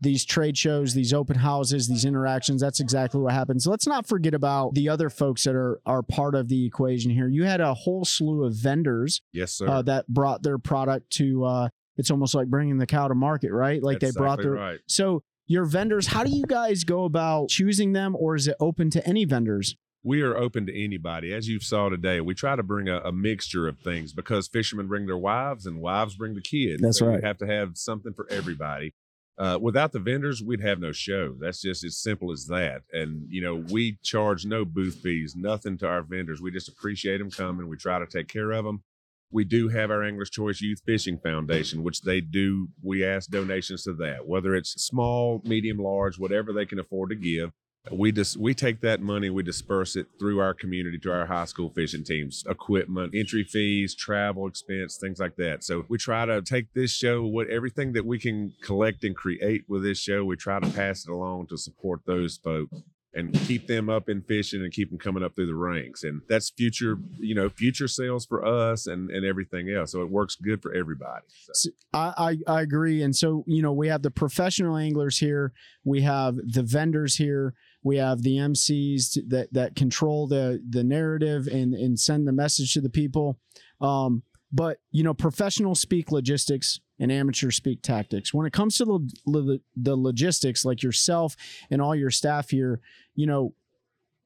These 0.06 0.24
trade 0.24 0.56
shows, 0.56 0.94
these 0.94 1.14
open 1.14 1.36
houses, 1.38 1.88
these 1.88 2.06
interactions, 2.06 2.62
that's 2.62 2.80
exactly 2.80 3.20
what 3.20 3.34
happens. 3.34 3.66
Let's 3.66 3.88
not 3.88 4.06
forget 4.06 4.36
about 4.36 4.76
the 4.76 4.88
other 4.88 5.10
folks 5.10 5.44
that 5.46 5.56
are, 5.56 5.82
are 5.84 6.04
part 6.04 6.36
of 6.36 6.48
the 6.48 6.64
equation 6.64 7.10
here. 7.10 7.28
You 7.28 7.44
had 7.46 7.60
a 7.60 7.74
whole 7.74 8.06
slew 8.06 8.44
of 8.46 8.54
vendors 8.54 9.22
Yes, 9.34 9.54
sir. 9.54 9.68
uh, 9.68 9.82
that 9.82 10.08
brought 10.08 10.44
their 10.44 10.60
product 10.60 11.10
to, 11.14 11.44
uh, 11.44 11.70
it's 11.98 12.12
almost 12.12 12.36
like 12.36 12.50
bringing 12.50 12.78
the 12.78 12.86
cow 12.86 13.08
to 13.08 13.16
market, 13.16 13.52
right? 13.52 13.82
Like 13.82 14.00
That's 14.00 14.14
they 14.14 14.20
brought 14.20 14.40
exactly 14.40 14.56
their, 14.58 14.66
right. 14.68 14.80
so 14.88 15.24
your 15.48 15.66
vendors, 15.66 16.06
how 16.06 16.24
do 16.24 16.30
you 16.30 16.46
guys 16.46 16.84
go 16.84 17.06
about 17.06 17.50
choosing 17.50 17.94
them 17.94 18.16
or 18.16 18.36
is 18.36 18.48
it 18.48 18.56
open 18.60 18.92
to 18.92 19.08
any 19.08 19.26
vendors? 19.26 19.76
we 20.08 20.22
are 20.22 20.38
open 20.38 20.68
to 20.68 20.84
anybody. 20.84 21.34
As 21.34 21.48
you 21.48 21.60
saw 21.60 21.90
today, 21.90 22.22
we 22.22 22.36
try 22.36 22.56
to 22.56 22.62
bring 22.62 22.88
a, 22.88 23.00
a 23.00 23.12
mixture 23.12 23.68
of 23.68 23.80
things 23.80 24.14
because 24.14 24.48
fishermen 24.48 24.86
bring 24.86 25.08
their 25.08 25.18
wives 25.18 25.66
and 25.66 25.82
wives 25.82 26.14
bring 26.16 26.36
the 26.36 26.42
kids. 26.42 26.80
That's 26.84 27.00
So 27.00 27.08
right. 27.08 27.24
We 27.24 27.28
have 27.28 27.40
to 27.40 27.48
have 27.48 27.76
something 27.76 28.14
for 28.14 28.28
everybody. 28.30 28.94
Uh, 29.38 29.60
without 29.62 29.92
the 29.92 30.00
vendors, 30.00 30.42
we'd 30.42 30.62
have 30.62 30.80
no 30.80 30.94
show. 30.94 31.36
That's 31.40 31.62
just 31.62 31.84
as 31.84 31.98
simple 31.98 32.32
as 32.32 32.46
that. 32.48 32.84
And 32.94 33.26
you 33.30 33.42
know, 33.42 33.56
we 33.56 33.98
charge 34.02 34.46
no 34.46 34.64
booth 34.64 34.96
fees, 34.96 35.36
nothing 35.36 35.78
to 35.80 35.88
our 35.88 36.04
vendors. 36.04 36.42
We 36.42 36.52
just 36.52 36.70
appreciate 36.70 37.18
them 37.18 37.32
coming. 37.32 37.68
We 37.68 37.78
try 37.78 38.00
to 38.00 38.08
take 38.08 38.28
care 38.28 38.52
of 38.52 38.64
them. 38.64 38.84
We 39.32 39.44
do 39.44 39.68
have 39.70 39.92
our 39.92 40.04
Anglers 40.04 40.30
Choice 40.30 40.62
Youth 40.62 40.82
Fishing 40.86 41.18
Foundation, 41.18 41.84
which 41.84 42.02
they 42.02 42.22
do. 42.22 42.70
We 42.82 43.04
ask 43.04 43.30
donations 43.30 43.84
to 43.84 43.94
that, 43.94 44.26
whether 44.26 44.56
it's 44.56 44.82
small, 44.82 45.42
medium, 45.44 45.80
large, 45.80 46.18
whatever 46.18 46.54
they 46.54 46.66
can 46.66 46.80
afford 46.80 47.10
to 47.10 47.16
give 47.16 47.52
we 47.92 48.12
just 48.12 48.38
we 48.38 48.54
take 48.54 48.82
that 48.82 49.02
money 49.02 49.30
we 49.30 49.44
disperse 49.44 49.96
it 49.96 50.08
through 50.20 50.40
our 50.40 50.54
community 50.54 50.98
to 50.98 51.12
our 51.12 51.26
high 51.26 51.46
school 51.46 51.70
fishing 51.70 52.04
teams 52.04 52.44
equipment 52.50 53.14
entry 53.16 53.44
fees 53.44 53.96
travel 53.96 54.48
expense 54.48 54.98
things 54.98 55.20
like 55.20 55.36
that. 55.36 55.64
So 55.64 55.86
we 55.88 55.98
try 55.98 56.26
to 56.26 56.42
take 56.42 56.74
this 56.74 56.92
show 56.92 57.26
what 57.26 57.50
everything 57.50 57.94
that 57.94 58.06
we 58.06 58.20
can 58.20 58.54
collect 58.62 59.04
and 59.04 59.16
create 59.16 59.64
with 59.68 59.84
this 59.84 60.00
show 60.00 60.26
we 60.26 60.36
try 60.36 60.60
to 60.60 60.70
pass 60.70 61.06
it 61.06 61.12
along 61.12 61.48
to 61.48 61.58
support 61.58 62.02
those 62.06 62.38
folks 62.38 62.82
and 63.16 63.34
keep 63.48 63.66
them 63.66 63.90
up 63.90 64.10
in 64.10 64.22
fishing 64.22 64.62
and 64.62 64.74
keep 64.74 64.90
them 64.90 65.00
coming 65.00 65.24
up 65.24 65.36
through 65.36 65.48
the 65.48 65.56
ranks. 65.56 66.04
And 66.04 66.22
that's 66.28 66.50
future 66.52 66.98
you 67.18 67.34
know 67.34 67.50
future 67.50 67.88
sales 67.88 68.26
for 68.26 68.46
us 68.46 68.88
and 68.88 69.10
and 69.10 69.26
everything 69.26 69.70
else. 69.70 69.94
So 69.94 70.02
it 70.02 70.10
works 70.10 70.36
good 70.36 70.62
for 70.62 70.74
everybody 70.74 71.24
so. 71.54 71.70
I, 71.94 72.38
I 72.48 72.56
I 72.58 72.62
agree. 72.62 73.02
And 73.02 73.16
so, 73.16 73.44
you 73.48 73.62
know, 73.62 73.72
we 73.72 73.88
have 73.88 74.02
the 74.02 74.12
professional 74.12 74.76
anglers 74.76 75.18
here, 75.18 75.54
we 75.84 76.02
have 76.02 76.36
the 76.36 76.64
vendors 76.64 77.16
here, 77.16 77.54
we 77.86 77.98
have 77.98 78.24
the 78.24 78.38
MCs 78.38 79.30
that 79.30 79.54
that 79.54 79.76
control 79.76 80.28
the 80.28 80.62
the 80.68 80.84
narrative 80.84 81.48
and 81.48 81.76
and 81.76 81.98
send 81.98 82.28
the 82.28 82.34
message 82.34 82.74
to 82.74 82.82
the 82.82 82.90
people. 82.90 83.40
Um, 83.80 84.24
but 84.52 84.80
you 84.92 85.04
know, 85.04 85.14
professionals 85.14 85.80
speak 85.80 86.12
logistics 86.12 86.80
and 87.00 87.12
amateurs 87.12 87.56
speak 87.56 87.84
tactics. 87.84 88.34
When 88.34 88.48
it 88.48 88.54
comes 88.54 88.78
to 88.78 88.86
the 88.86 89.62
the 89.76 89.96
logistics, 89.96 90.66
like 90.66 90.82
yourself 90.82 91.38
and 91.70 91.80
all 91.80 91.96
your 91.96 92.10
staff 92.10 92.50
here, 92.50 92.82
you 93.14 93.28
know, 93.28 93.54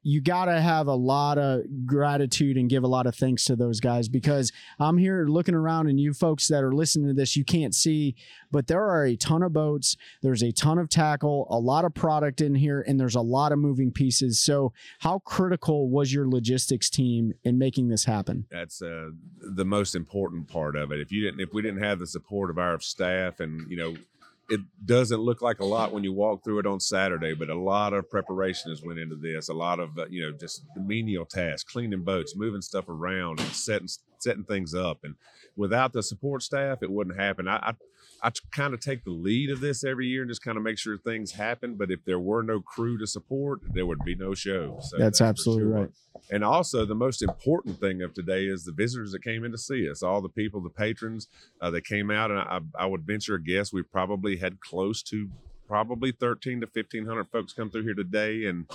you 0.01 0.21
got 0.21 0.45
to 0.45 0.61
have 0.61 0.87
a 0.87 0.93
lot 0.93 1.37
of 1.37 1.63
gratitude 1.85 2.57
and 2.57 2.69
give 2.69 2.83
a 2.83 2.87
lot 2.87 3.05
of 3.05 3.15
thanks 3.15 3.43
to 3.45 3.55
those 3.55 3.79
guys 3.79 4.07
because 4.07 4.51
I'm 4.79 4.97
here 4.97 5.25
looking 5.27 5.55
around 5.55 5.87
and 5.87 5.99
you 5.99 6.13
folks 6.13 6.47
that 6.47 6.63
are 6.63 6.71
listening 6.71 7.07
to 7.07 7.13
this, 7.13 7.35
you 7.35 7.43
can't 7.43 7.75
see, 7.75 8.15
but 8.51 8.67
there 8.67 8.83
are 8.83 9.05
a 9.05 9.15
ton 9.15 9.43
of 9.43 9.51
boats. 9.51 9.97
There's 10.21 10.41
a 10.41 10.51
ton 10.51 10.77
of 10.77 10.89
tackle, 10.89 11.47
a 11.49 11.59
lot 11.59 11.83
of 11.83 11.93
product 11.93 12.39
in 12.41 12.55
here, 12.55 12.83
and 12.87 12.99
there's 12.99 13.15
a 13.15 13.21
lot 13.21 13.51
of 13.51 13.59
moving 13.59 13.91
pieces. 13.91 14.41
So, 14.41 14.73
how 14.99 15.19
critical 15.19 15.89
was 15.89 16.13
your 16.13 16.27
logistics 16.27 16.89
team 16.89 17.33
in 17.43 17.57
making 17.57 17.89
this 17.89 18.05
happen? 18.05 18.45
That's 18.49 18.81
uh, 18.81 19.09
the 19.41 19.65
most 19.65 19.95
important 19.95 20.47
part 20.47 20.75
of 20.75 20.91
it. 20.91 20.99
If 20.99 21.11
you 21.11 21.23
didn't, 21.23 21.41
if 21.41 21.53
we 21.53 21.61
didn't 21.61 21.83
have 21.83 21.99
the 21.99 22.07
support 22.07 22.49
of 22.49 22.57
our 22.57 22.79
staff, 22.79 23.39
and 23.39 23.69
you 23.69 23.77
know, 23.77 23.95
it 24.49 24.61
doesn't 24.85 25.19
look 25.19 25.41
like 25.41 25.59
a 25.59 25.65
lot 25.65 25.93
when 25.93 26.03
you 26.03 26.13
walk 26.13 26.43
through 26.43 26.59
it 26.59 26.65
on 26.65 26.79
Saturday, 26.79 27.33
but 27.33 27.49
a 27.49 27.59
lot 27.59 27.93
of 27.93 28.09
preparation 28.09 28.71
has 28.71 28.81
went 28.83 28.99
into 28.99 29.15
this. 29.15 29.49
A 29.49 29.53
lot 29.53 29.79
of 29.79 29.97
uh, 29.97 30.05
you 30.09 30.23
know 30.23 30.31
just 30.37 30.63
the 30.75 30.81
menial 30.81 31.25
tasks, 31.25 31.71
cleaning 31.71 32.03
boats, 32.03 32.35
moving 32.35 32.61
stuff 32.61 32.89
around, 32.89 33.39
and 33.39 33.49
setting 33.49 33.87
setting 34.21 34.43
things 34.43 34.73
up. 34.73 34.99
And 35.03 35.15
without 35.55 35.93
the 35.93 36.03
support 36.03 36.43
staff, 36.43 36.79
it 36.81 36.91
wouldn't 36.91 37.19
happen. 37.19 37.47
I 37.47 37.57
I, 37.57 37.73
I 38.21 38.31
kind 38.51 38.73
of 38.73 38.81
take 38.81 39.05
the 39.05 39.11
lead 39.11 39.49
of 39.49 39.61
this 39.61 39.83
every 39.83 40.07
year 40.07 40.21
and 40.23 40.29
just 40.29 40.43
kind 40.43 40.57
of 40.57 40.63
make 40.63 40.77
sure 40.77 40.97
things 40.97 41.31
happen. 41.31 41.75
But 41.75 41.89
if 41.89 42.03
there 42.05 42.19
were 42.19 42.43
no 42.43 42.59
crew 42.59 42.97
to 42.97 43.07
support, 43.07 43.61
there 43.73 43.85
would 43.85 44.03
be 44.03 44.15
no 44.15 44.33
show. 44.33 44.79
So 44.81 44.97
That's 44.97 45.19
for 45.19 45.25
absolutely 45.25 45.63
sure. 45.63 45.81
right. 45.81 45.89
And 46.29 46.43
also, 46.43 46.85
the 46.85 46.95
most 46.95 47.21
important 47.21 47.79
thing 47.79 48.01
of 48.01 48.13
today 48.13 48.45
is 48.45 48.65
the 48.65 48.73
visitors 48.73 49.13
that 49.13 49.23
came 49.23 49.45
in 49.45 49.51
to 49.51 49.57
see 49.57 49.89
us. 49.89 50.03
All 50.03 50.21
the 50.21 50.29
people, 50.29 50.61
the 50.61 50.69
patrons 50.69 51.27
uh, 51.61 51.71
that 51.71 51.85
came 51.85 52.11
out, 52.11 52.29
and 52.29 52.39
I, 52.39 52.59
I 52.77 52.85
would 52.85 53.03
venture 53.03 53.35
a 53.35 53.41
guess 53.41 53.71
we 53.71 53.83
probably 53.83 54.35
had 54.35 54.59
close 54.59 55.01
to 55.03 55.29
probably 55.67 56.11
thirteen 56.11 56.59
to 56.61 56.67
fifteen 56.67 57.05
hundred 57.05 57.29
folks 57.29 57.53
come 57.53 57.69
through 57.69 57.83
here 57.83 57.93
today, 57.93 58.45
and 58.45 58.65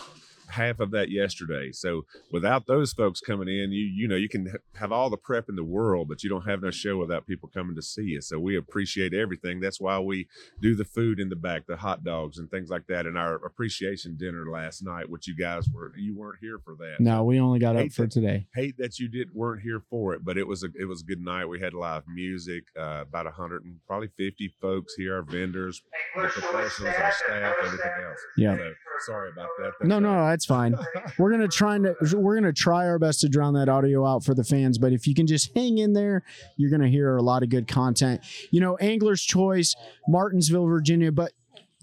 half 0.48 0.80
of 0.80 0.90
that 0.92 1.10
yesterday. 1.10 1.72
So 1.72 2.04
without 2.32 2.66
those 2.66 2.92
folks 2.92 3.20
coming 3.20 3.48
in, 3.48 3.72
you 3.72 3.84
you 3.86 4.08
know 4.08 4.16
you 4.16 4.28
can 4.28 4.52
have 4.74 4.92
all 4.92 5.10
the 5.10 5.16
prep 5.16 5.48
in 5.48 5.56
the 5.56 5.64
world, 5.64 6.08
but 6.08 6.22
you 6.22 6.30
don't 6.30 6.46
have 6.48 6.62
no 6.62 6.70
show 6.70 6.96
without 6.98 7.26
people 7.26 7.48
coming 7.52 7.74
to 7.76 7.82
see 7.82 8.02
you. 8.04 8.20
So 8.20 8.38
we 8.38 8.56
appreciate 8.56 9.14
everything. 9.14 9.60
That's 9.60 9.80
why 9.80 9.98
we 9.98 10.28
do 10.60 10.74
the 10.74 10.84
food 10.84 11.20
in 11.20 11.28
the 11.28 11.36
back, 11.36 11.66
the 11.66 11.76
hot 11.76 12.04
dogs 12.04 12.38
and 12.38 12.50
things 12.50 12.70
like 12.70 12.86
that, 12.88 13.06
and 13.06 13.16
our 13.18 13.36
appreciation 13.36 14.16
dinner 14.16 14.46
last 14.50 14.82
night, 14.84 15.08
which 15.08 15.26
you 15.26 15.34
guys 15.36 15.68
were 15.72 15.92
you 15.96 16.16
weren't 16.16 16.38
here 16.40 16.58
for 16.64 16.74
that 16.76 16.96
No, 17.00 17.24
we 17.24 17.40
only 17.40 17.58
got 17.58 17.76
up 17.76 17.90
for 17.92 18.02
that- 18.02 18.10
today. 18.10 18.46
hate 18.54 18.76
that 18.78 18.98
you 18.98 19.08
did 19.08 19.28
weren't 19.34 19.62
here 19.62 19.82
for 19.90 20.14
it, 20.14 20.24
but 20.24 20.36
it 20.38 20.46
was 20.46 20.62
a 20.62 20.68
it 20.78 20.84
was 20.86 21.02
a 21.02 21.04
good 21.04 21.20
night. 21.20 21.46
We 21.46 21.60
had 21.60 21.74
live 21.74 22.02
music, 22.08 22.64
uh, 22.78 23.04
about 23.08 23.26
a 23.26 23.30
hundred 23.30 23.64
and 23.64 23.76
probably 23.86 24.08
fifty 24.16 24.54
folks 24.60 24.94
here, 24.94 25.14
our 25.16 25.22
vendors, 25.22 25.82
the 26.14 26.22
professionals, 26.28 26.94
our 26.94 27.12
staff, 27.12 27.54
everything 27.64 27.90
else. 28.06 28.18
Yeah. 28.36 28.56
So, 28.56 28.72
sorry 29.06 29.30
about 29.30 29.48
that. 29.58 29.72
No, 29.82 29.96
That's, 29.96 30.02
no, 30.02 30.12
uh, 30.18 30.33
that's 30.34 30.46
fine. 30.46 30.74
We're 31.18 31.30
gonna 31.30 31.46
try 31.46 31.78
to 31.78 31.94
we're 32.16 32.34
gonna 32.34 32.52
try 32.52 32.88
our 32.88 32.98
best 32.98 33.20
to 33.20 33.28
drown 33.28 33.54
that 33.54 33.68
audio 33.68 34.04
out 34.04 34.24
for 34.24 34.34
the 34.34 34.42
fans. 34.42 34.78
But 34.78 34.92
if 34.92 35.06
you 35.06 35.14
can 35.14 35.28
just 35.28 35.54
hang 35.54 35.78
in 35.78 35.92
there, 35.92 36.24
you're 36.56 36.70
gonna 36.70 36.88
hear 36.88 37.16
a 37.16 37.22
lot 37.22 37.44
of 37.44 37.50
good 37.50 37.68
content. 37.68 38.20
You 38.50 38.60
know, 38.60 38.76
Angler's 38.78 39.22
Choice, 39.22 39.76
Martinsville, 40.08 40.66
Virginia. 40.66 41.12
But 41.12 41.32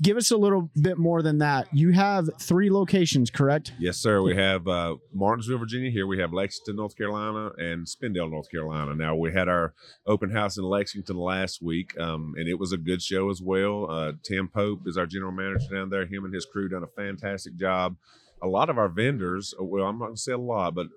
give 0.02 0.18
us 0.18 0.32
a 0.32 0.38
little 0.38 0.70
bit 0.82 0.98
more 0.98 1.22
than 1.22 1.38
that. 1.38 1.68
You 1.72 1.92
have 1.92 2.30
three 2.42 2.70
locations, 2.70 3.30
correct? 3.30 3.72
Yes, 3.80 3.98
sir. 3.98 4.22
We 4.22 4.36
have 4.36 4.68
uh, 4.68 4.96
Martinsville, 5.14 5.60
Virginia. 5.60 5.92
Here 5.92 6.08
we 6.08 6.20
have 6.20 6.34
Lexington, 6.34 6.76
North 6.76 6.98
Carolina, 6.98 7.52
and 7.58 7.88
Spindale, 7.88 8.30
North 8.30 8.52
Carolina. 8.52 8.96
Now 8.96 9.16
we 9.16 9.32
had 9.32 9.48
our 9.48 9.74
open 10.06 10.32
house 10.32 10.58
in 10.58 10.66
Lexington 10.66 11.16
last 11.16 11.62
week, 11.62 11.98
um, 12.00 12.34
and 12.38 12.50
it 12.50 12.60
was 12.60 12.74
a 12.74 12.78
good 12.78 13.02
show 13.02 13.30
as 13.30 13.42
well. 13.42 13.90
Uh, 13.90 14.12
Tim 14.24 14.50
Pope 14.50 14.82
is 14.88 14.98
our 14.98 15.06
general 15.06 15.32
manager 15.32 15.74
down 15.74 15.90
there. 15.90 16.06
Him 16.06 16.26
and 16.26 16.34
his 16.34 16.46
crew 16.46 16.68
done 16.68 16.84
a 16.84 17.02
fantastic 17.02 17.56
job. 17.56 17.96
A 18.42 18.48
lot 18.48 18.70
of 18.70 18.78
our 18.78 18.90
vendors, 18.90 19.54
uh, 19.60 19.64
well, 19.64 19.86
I'm 19.86 20.00
not 20.00 20.06
going 20.06 20.16
to 20.16 20.22
say 20.22 20.32
a 20.32 20.38
lot, 20.38 20.76
but 20.76 20.88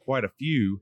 quite 0.00 0.24
a 0.24 0.28
few 0.28 0.80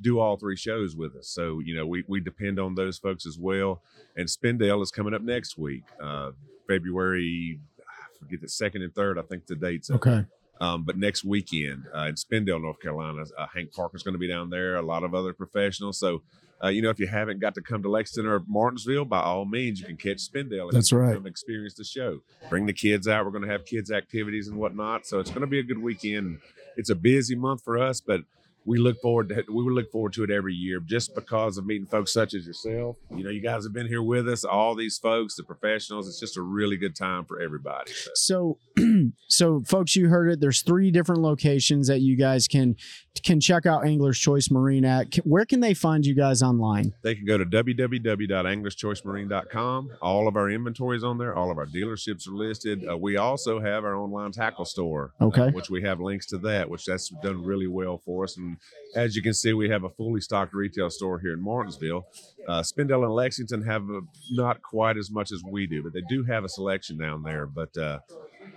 do 0.00 0.18
all 0.18 0.36
three 0.36 0.56
shows 0.56 0.96
with 0.96 1.14
us. 1.16 1.28
So, 1.28 1.58
you 1.60 1.74
know, 1.76 1.86
we, 1.86 2.04
we 2.06 2.20
depend 2.20 2.58
on 2.58 2.74
those 2.74 2.98
folks 2.98 3.26
as 3.26 3.38
well. 3.38 3.82
And 4.16 4.26
Spindale 4.28 4.82
is 4.82 4.90
coming 4.90 5.12
up 5.14 5.22
next 5.22 5.58
week, 5.58 5.84
uh, 6.02 6.30
February, 6.66 7.58
I 7.80 8.18
forget 8.18 8.40
the 8.40 8.48
second 8.48 8.82
and 8.82 8.94
third, 8.94 9.18
I 9.18 9.22
think 9.22 9.46
the 9.46 9.56
dates. 9.56 9.90
Okay. 9.90 10.24
Um, 10.60 10.84
but 10.84 10.98
next 10.98 11.24
weekend 11.24 11.84
uh, 11.94 12.02
in 12.02 12.14
Spindale, 12.16 12.60
North 12.60 12.80
Carolina, 12.80 13.24
uh, 13.38 13.46
Hank 13.54 13.72
Parker's 13.72 14.02
going 14.02 14.12
to 14.12 14.18
be 14.18 14.28
down 14.28 14.50
there. 14.50 14.76
A 14.76 14.82
lot 14.82 15.04
of 15.04 15.14
other 15.14 15.32
professionals. 15.32 15.98
So, 15.98 16.22
uh, 16.62 16.68
you 16.68 16.82
know, 16.82 16.90
if 16.90 16.98
you 16.98 17.06
haven't 17.06 17.40
got 17.40 17.54
to 17.54 17.62
come 17.62 17.82
to 17.82 17.88
Lexington 17.88 18.30
or 18.30 18.42
Martinsville, 18.46 19.06
by 19.06 19.20
all 19.20 19.46
means, 19.46 19.80
you 19.80 19.86
can 19.86 19.96
catch 19.96 20.18
Spindale. 20.18 20.64
and 20.64 20.72
That's 20.72 20.92
right. 20.92 21.14
Come 21.14 21.26
experience 21.26 21.74
the 21.74 21.84
show. 21.84 22.20
Bring 22.50 22.66
the 22.66 22.74
kids 22.74 23.08
out. 23.08 23.24
We're 23.24 23.30
going 23.30 23.44
to 23.44 23.50
have 23.50 23.64
kids 23.64 23.90
activities 23.90 24.48
and 24.48 24.58
whatnot. 24.58 25.06
So 25.06 25.18
it's 25.18 25.30
going 25.30 25.40
to 25.40 25.46
be 25.46 25.60
a 25.60 25.62
good 25.62 25.78
weekend. 25.78 26.40
It's 26.76 26.90
a 26.90 26.94
busy 26.94 27.36
month 27.36 27.64
for 27.64 27.78
us, 27.78 28.02
but 28.02 28.20
we 28.66 28.78
look 28.78 29.00
forward 29.00 29.30
to 29.30 29.42
we 29.50 29.62
look 29.70 29.90
forward 29.90 30.12
to 30.12 30.22
it 30.24 30.30
every 30.30 30.52
year 30.54 30.80
just 30.80 31.14
because 31.14 31.56
of 31.58 31.64
meeting 31.66 31.86
folks 31.86 32.12
such 32.12 32.34
as 32.34 32.46
yourself. 32.46 32.96
You 33.10 33.24
know, 33.24 33.30
you 33.30 33.40
guys 33.40 33.64
have 33.64 33.72
been 33.72 33.86
here 33.88 34.02
with 34.02 34.28
us, 34.28 34.44
all 34.44 34.74
these 34.74 34.98
folks, 34.98 35.34
the 35.36 35.42
professionals. 35.44 36.06
It's 36.08 36.20
just 36.20 36.36
a 36.36 36.42
really 36.42 36.76
good 36.76 36.94
time 36.94 37.24
for 37.24 37.40
everybody. 37.40 37.90
So, 38.14 38.58
So, 38.76 38.76
so 39.28 39.60
folks, 39.60 39.96
you 39.96 40.08
heard 40.08 40.30
it. 40.30 40.40
There's 40.40 40.62
three 40.62 40.90
different 40.90 41.22
locations 41.22 41.86
that 41.88 42.00
you 42.00 42.16
guys 42.16 42.46
can 42.48 42.76
can 43.24 43.40
check 43.40 43.66
out 43.66 43.84
Angler's 43.86 44.18
Choice 44.18 44.50
Marine 44.50 44.84
at. 44.84 45.14
Where 45.24 45.44
can 45.44 45.60
they 45.60 45.74
find 45.74 46.04
you 46.06 46.14
guys 46.14 46.42
online? 46.42 46.94
They 47.02 47.14
can 47.14 47.26
go 47.26 47.36
to 47.38 47.44
www.anglerschoicemarine.com. 47.44 49.90
All 50.00 50.28
of 50.28 50.36
our 50.36 50.48
inventory 50.50 50.96
is 50.96 51.04
on 51.04 51.18
there. 51.18 51.34
All 51.34 51.50
of 51.50 51.58
our 51.58 51.66
dealerships 51.66 52.26
are 52.28 52.32
listed. 52.32 52.86
Uh, 52.88 52.96
we 52.96 53.16
also 53.16 53.60
have 53.60 53.84
our 53.84 53.96
online 53.96 54.32
tackle 54.32 54.64
store, 54.64 55.12
uh, 55.20 55.26
Okay. 55.26 55.50
which 55.50 55.68
we 55.70 55.82
have 55.82 56.00
links 56.00 56.26
to 56.26 56.38
that, 56.38 56.68
which 56.70 56.84
that's 56.84 57.08
done 57.22 57.42
really 57.44 57.66
well 57.66 57.98
for 57.98 58.24
us. 58.24 58.36
And 58.36 58.49
as 58.94 59.14
you 59.16 59.22
can 59.22 59.34
see, 59.34 59.52
we 59.52 59.68
have 59.70 59.84
a 59.84 59.90
fully 59.90 60.20
stocked 60.20 60.52
retail 60.54 60.90
store 60.90 61.18
here 61.20 61.32
in 61.32 61.42
Martinsville. 61.42 62.06
Uh, 62.48 62.60
Spindale 62.62 63.04
and 63.04 63.12
Lexington 63.14 63.62
have 63.62 63.82
uh 63.90 64.00
not 64.30 64.62
quite 64.62 64.96
as 64.96 65.10
much 65.10 65.30
as 65.32 65.42
we 65.48 65.66
do, 65.66 65.82
but 65.82 65.92
they 65.92 66.02
do 66.08 66.24
have 66.24 66.44
a 66.44 66.48
selection 66.48 66.96
down 66.98 67.22
there. 67.22 67.46
But 67.46 67.76
uh, 67.76 67.98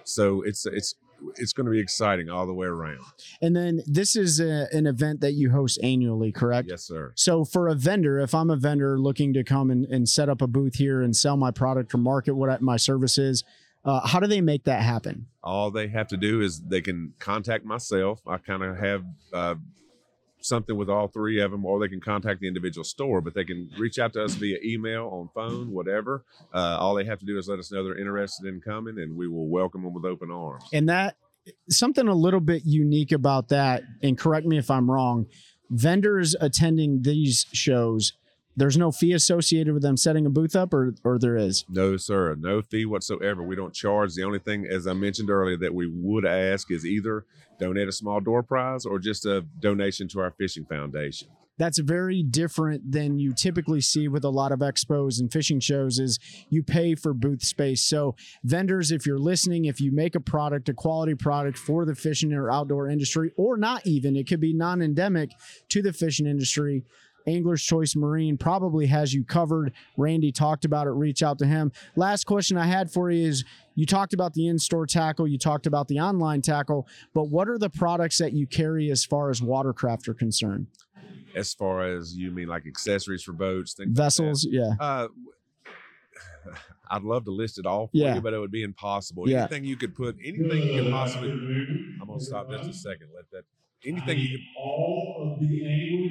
so 0.03 0.41
it's 0.43 0.65
it's 0.65 0.95
it's 1.37 1.53
going 1.53 1.65
to 1.65 1.71
be 1.71 1.79
exciting 1.79 2.29
all 2.29 2.45
the 2.45 2.53
way 2.53 2.67
around. 2.67 2.99
And 3.41 3.55
then 3.55 3.81
this 3.85 4.15
is 4.17 4.39
a, 4.41 4.67
an 4.73 4.85
event 4.87 5.21
that 5.21 5.33
you 5.33 5.51
host 5.51 5.79
annually, 5.81 6.31
correct? 6.33 6.67
Yes, 6.69 6.83
sir. 6.83 7.13
So 7.15 7.45
for 7.45 7.69
a 7.69 7.75
vendor, 7.75 8.19
if 8.19 8.35
I'm 8.35 8.49
a 8.49 8.57
vendor 8.57 8.99
looking 8.99 9.31
to 9.33 9.43
come 9.43 9.71
and, 9.71 9.85
and 9.85 10.09
set 10.09 10.27
up 10.27 10.41
a 10.41 10.47
booth 10.47 10.75
here 10.75 11.01
and 11.01 11.15
sell 11.15 11.37
my 11.37 11.49
product 11.51 11.93
or 11.93 11.97
market 11.99 12.33
what 12.35 12.49
I- 12.49 12.57
my 12.59 12.75
services, 12.75 13.43
uh, 13.85 14.05
how 14.05 14.19
do 14.19 14.27
they 14.27 14.41
make 14.41 14.63
that 14.65 14.81
happen? 14.81 15.27
all 15.45 15.69
they 15.71 15.89
have 15.89 16.07
to 16.07 16.15
do 16.17 16.39
is 16.41 16.61
they 16.61 16.79
can 16.81 17.13
contact 17.19 17.65
myself. 17.65 18.21
I 18.25 18.37
kind 18.37 18.63
of 18.63 18.77
have 18.77 19.03
uh, 19.33 19.55
something 20.43 20.75
with 20.75 20.89
all 20.89 21.07
three 21.07 21.41
of 21.41 21.51
them, 21.51 21.65
or 21.65 21.79
they 21.79 21.87
can 21.87 22.01
contact 22.01 22.41
the 22.41 22.47
individual 22.47 22.83
store. 22.83 23.21
But 23.21 23.33
they 23.33 23.43
can 23.43 23.69
reach 23.77 23.97
out 23.99 24.13
to 24.13 24.23
us 24.23 24.35
via 24.35 24.57
email, 24.63 25.07
on 25.09 25.29
phone, 25.33 25.71
whatever. 25.71 26.23
Uh, 26.53 26.77
all 26.79 26.93
they 26.95 27.05
have 27.05 27.19
to 27.19 27.25
do 27.25 27.37
is 27.37 27.47
let 27.47 27.59
us 27.59 27.71
know 27.71 27.83
they're 27.83 27.97
interested 27.97 28.47
in 28.47 28.61
coming, 28.61 28.99
and 28.99 29.15
we 29.15 29.27
will 29.27 29.47
welcome 29.47 29.83
them 29.83 29.93
with 29.93 30.05
open 30.05 30.31
arms. 30.31 30.63
And 30.71 30.89
that 30.89 31.15
something 31.69 32.07
a 32.07 32.13
little 32.13 32.39
bit 32.39 32.63
unique 32.65 33.11
about 33.11 33.49
that, 33.49 33.83
and 34.01 34.17
correct 34.17 34.45
me 34.45 34.57
if 34.57 34.69
I'm 34.69 34.89
wrong, 34.89 35.25
vendors 35.69 36.35
attending 36.39 37.01
these 37.01 37.45
shows, 37.51 38.13
there's 38.55 38.77
no 38.77 38.91
fee 38.91 39.13
associated 39.13 39.73
with 39.73 39.81
them 39.81 39.97
setting 39.97 40.25
a 40.25 40.29
booth 40.29 40.55
up, 40.55 40.73
or 40.73 40.93
or 41.03 41.17
there 41.17 41.35
is. 41.35 41.65
No, 41.69 41.97
sir, 41.97 42.35
no 42.35 42.61
fee 42.61 42.85
whatsoever. 42.85 43.41
We 43.41 43.55
don't 43.55 43.73
charge. 43.73 44.13
The 44.13 44.23
only 44.23 44.39
thing, 44.39 44.67
as 44.69 44.85
I 44.85 44.93
mentioned 44.93 45.29
earlier, 45.29 45.57
that 45.57 45.73
we 45.73 45.87
would 45.87 46.25
ask 46.25 46.71
is 46.71 46.85
either 46.85 47.25
donate 47.63 47.87
a 47.87 47.91
small 47.91 48.19
door 48.19 48.43
prize 48.43 48.85
or 48.85 48.99
just 48.99 49.25
a 49.25 49.45
donation 49.59 50.07
to 50.09 50.19
our 50.19 50.31
fishing 50.31 50.65
foundation. 50.65 51.27
that's 51.57 51.77
very 51.79 52.23
different 52.23 52.91
than 52.91 53.19
you 53.19 53.31
typically 53.31 53.79
see 53.79 54.07
with 54.07 54.23
a 54.23 54.29
lot 54.29 54.51
of 54.51 54.59
expos 54.59 55.19
and 55.19 55.31
fishing 55.31 55.59
shows 55.59 55.99
is 55.99 56.19
you 56.49 56.63
pay 56.63 56.95
for 56.95 57.13
booth 57.13 57.43
space 57.43 57.83
so 57.83 58.15
vendors 58.43 58.91
if 58.91 59.05
you're 59.05 59.19
listening 59.19 59.65
if 59.65 59.79
you 59.79 59.91
make 59.91 60.15
a 60.15 60.19
product 60.19 60.67
a 60.67 60.73
quality 60.73 61.13
product 61.15 61.57
for 61.57 61.85
the 61.85 61.95
fishing 61.95 62.33
or 62.33 62.51
outdoor 62.51 62.89
industry 62.89 63.31
or 63.37 63.55
not 63.55 63.85
even 63.85 64.15
it 64.15 64.27
could 64.27 64.41
be 64.41 64.53
non-endemic 64.53 65.29
to 65.69 65.81
the 65.81 65.93
fishing 65.93 66.25
industry 66.25 66.83
Angler's 67.25 67.63
Choice 67.63 67.95
Marine 67.95 68.37
probably 68.37 68.87
has 68.87 69.13
you 69.13 69.23
covered. 69.23 69.71
Randy 69.97 70.31
talked 70.31 70.65
about 70.65 70.87
it. 70.87 70.91
Reach 70.91 71.23
out 71.23 71.39
to 71.39 71.45
him. 71.45 71.71
Last 71.95 72.25
question 72.25 72.57
I 72.57 72.65
had 72.65 72.91
for 72.91 73.09
you 73.09 73.25
is 73.25 73.45
you 73.75 73.85
talked 73.85 74.13
about 74.13 74.33
the 74.33 74.47
in 74.47 74.59
store 74.59 74.85
tackle, 74.85 75.27
you 75.27 75.37
talked 75.37 75.65
about 75.67 75.87
the 75.87 75.99
online 75.99 76.41
tackle, 76.41 76.87
but 77.13 77.25
what 77.29 77.47
are 77.49 77.57
the 77.57 77.69
products 77.69 78.17
that 78.19 78.33
you 78.33 78.45
carry 78.47 78.91
as 78.91 79.03
far 79.05 79.29
as 79.29 79.41
watercraft 79.41 80.07
are 80.07 80.13
concerned? 80.13 80.67
As 81.35 81.53
far 81.53 81.81
as 81.83 82.15
you 82.15 82.29
mean, 82.31 82.47
like 82.47 82.67
accessories 82.67 83.23
for 83.23 83.33
boats, 83.33 83.73
things 83.73 83.89
like? 83.89 84.05
Vessels, 84.05 84.45
yeah. 84.49 84.73
Uh, 84.79 85.07
I'd 86.91 87.03
love 87.03 87.25
to 87.25 87.31
list 87.31 87.57
it 87.57 87.65
all 87.65 87.87
for 87.87 87.97
Yeah. 87.97 88.15
you, 88.15 88.21
but 88.21 88.33
it 88.33 88.39
would 88.39 88.51
be 88.51 88.61
impossible. 88.63 89.27
Yeah. 89.27 89.39
Anything 89.39 89.63
you 89.65 89.75
could 89.77 89.95
put, 89.95 90.17
anything 90.23 90.61
you 90.61 90.83
could 90.83 90.91
possibly. 90.91 91.31
I'm 91.31 92.03
gonna 92.07 92.19
stop 92.19 92.49
just 92.51 92.69
a 92.69 92.73
second. 92.73 93.07
Let 93.15 93.29
that. 93.31 93.43
Anything 93.85 94.19
you 94.19 94.37
could. 94.37 94.43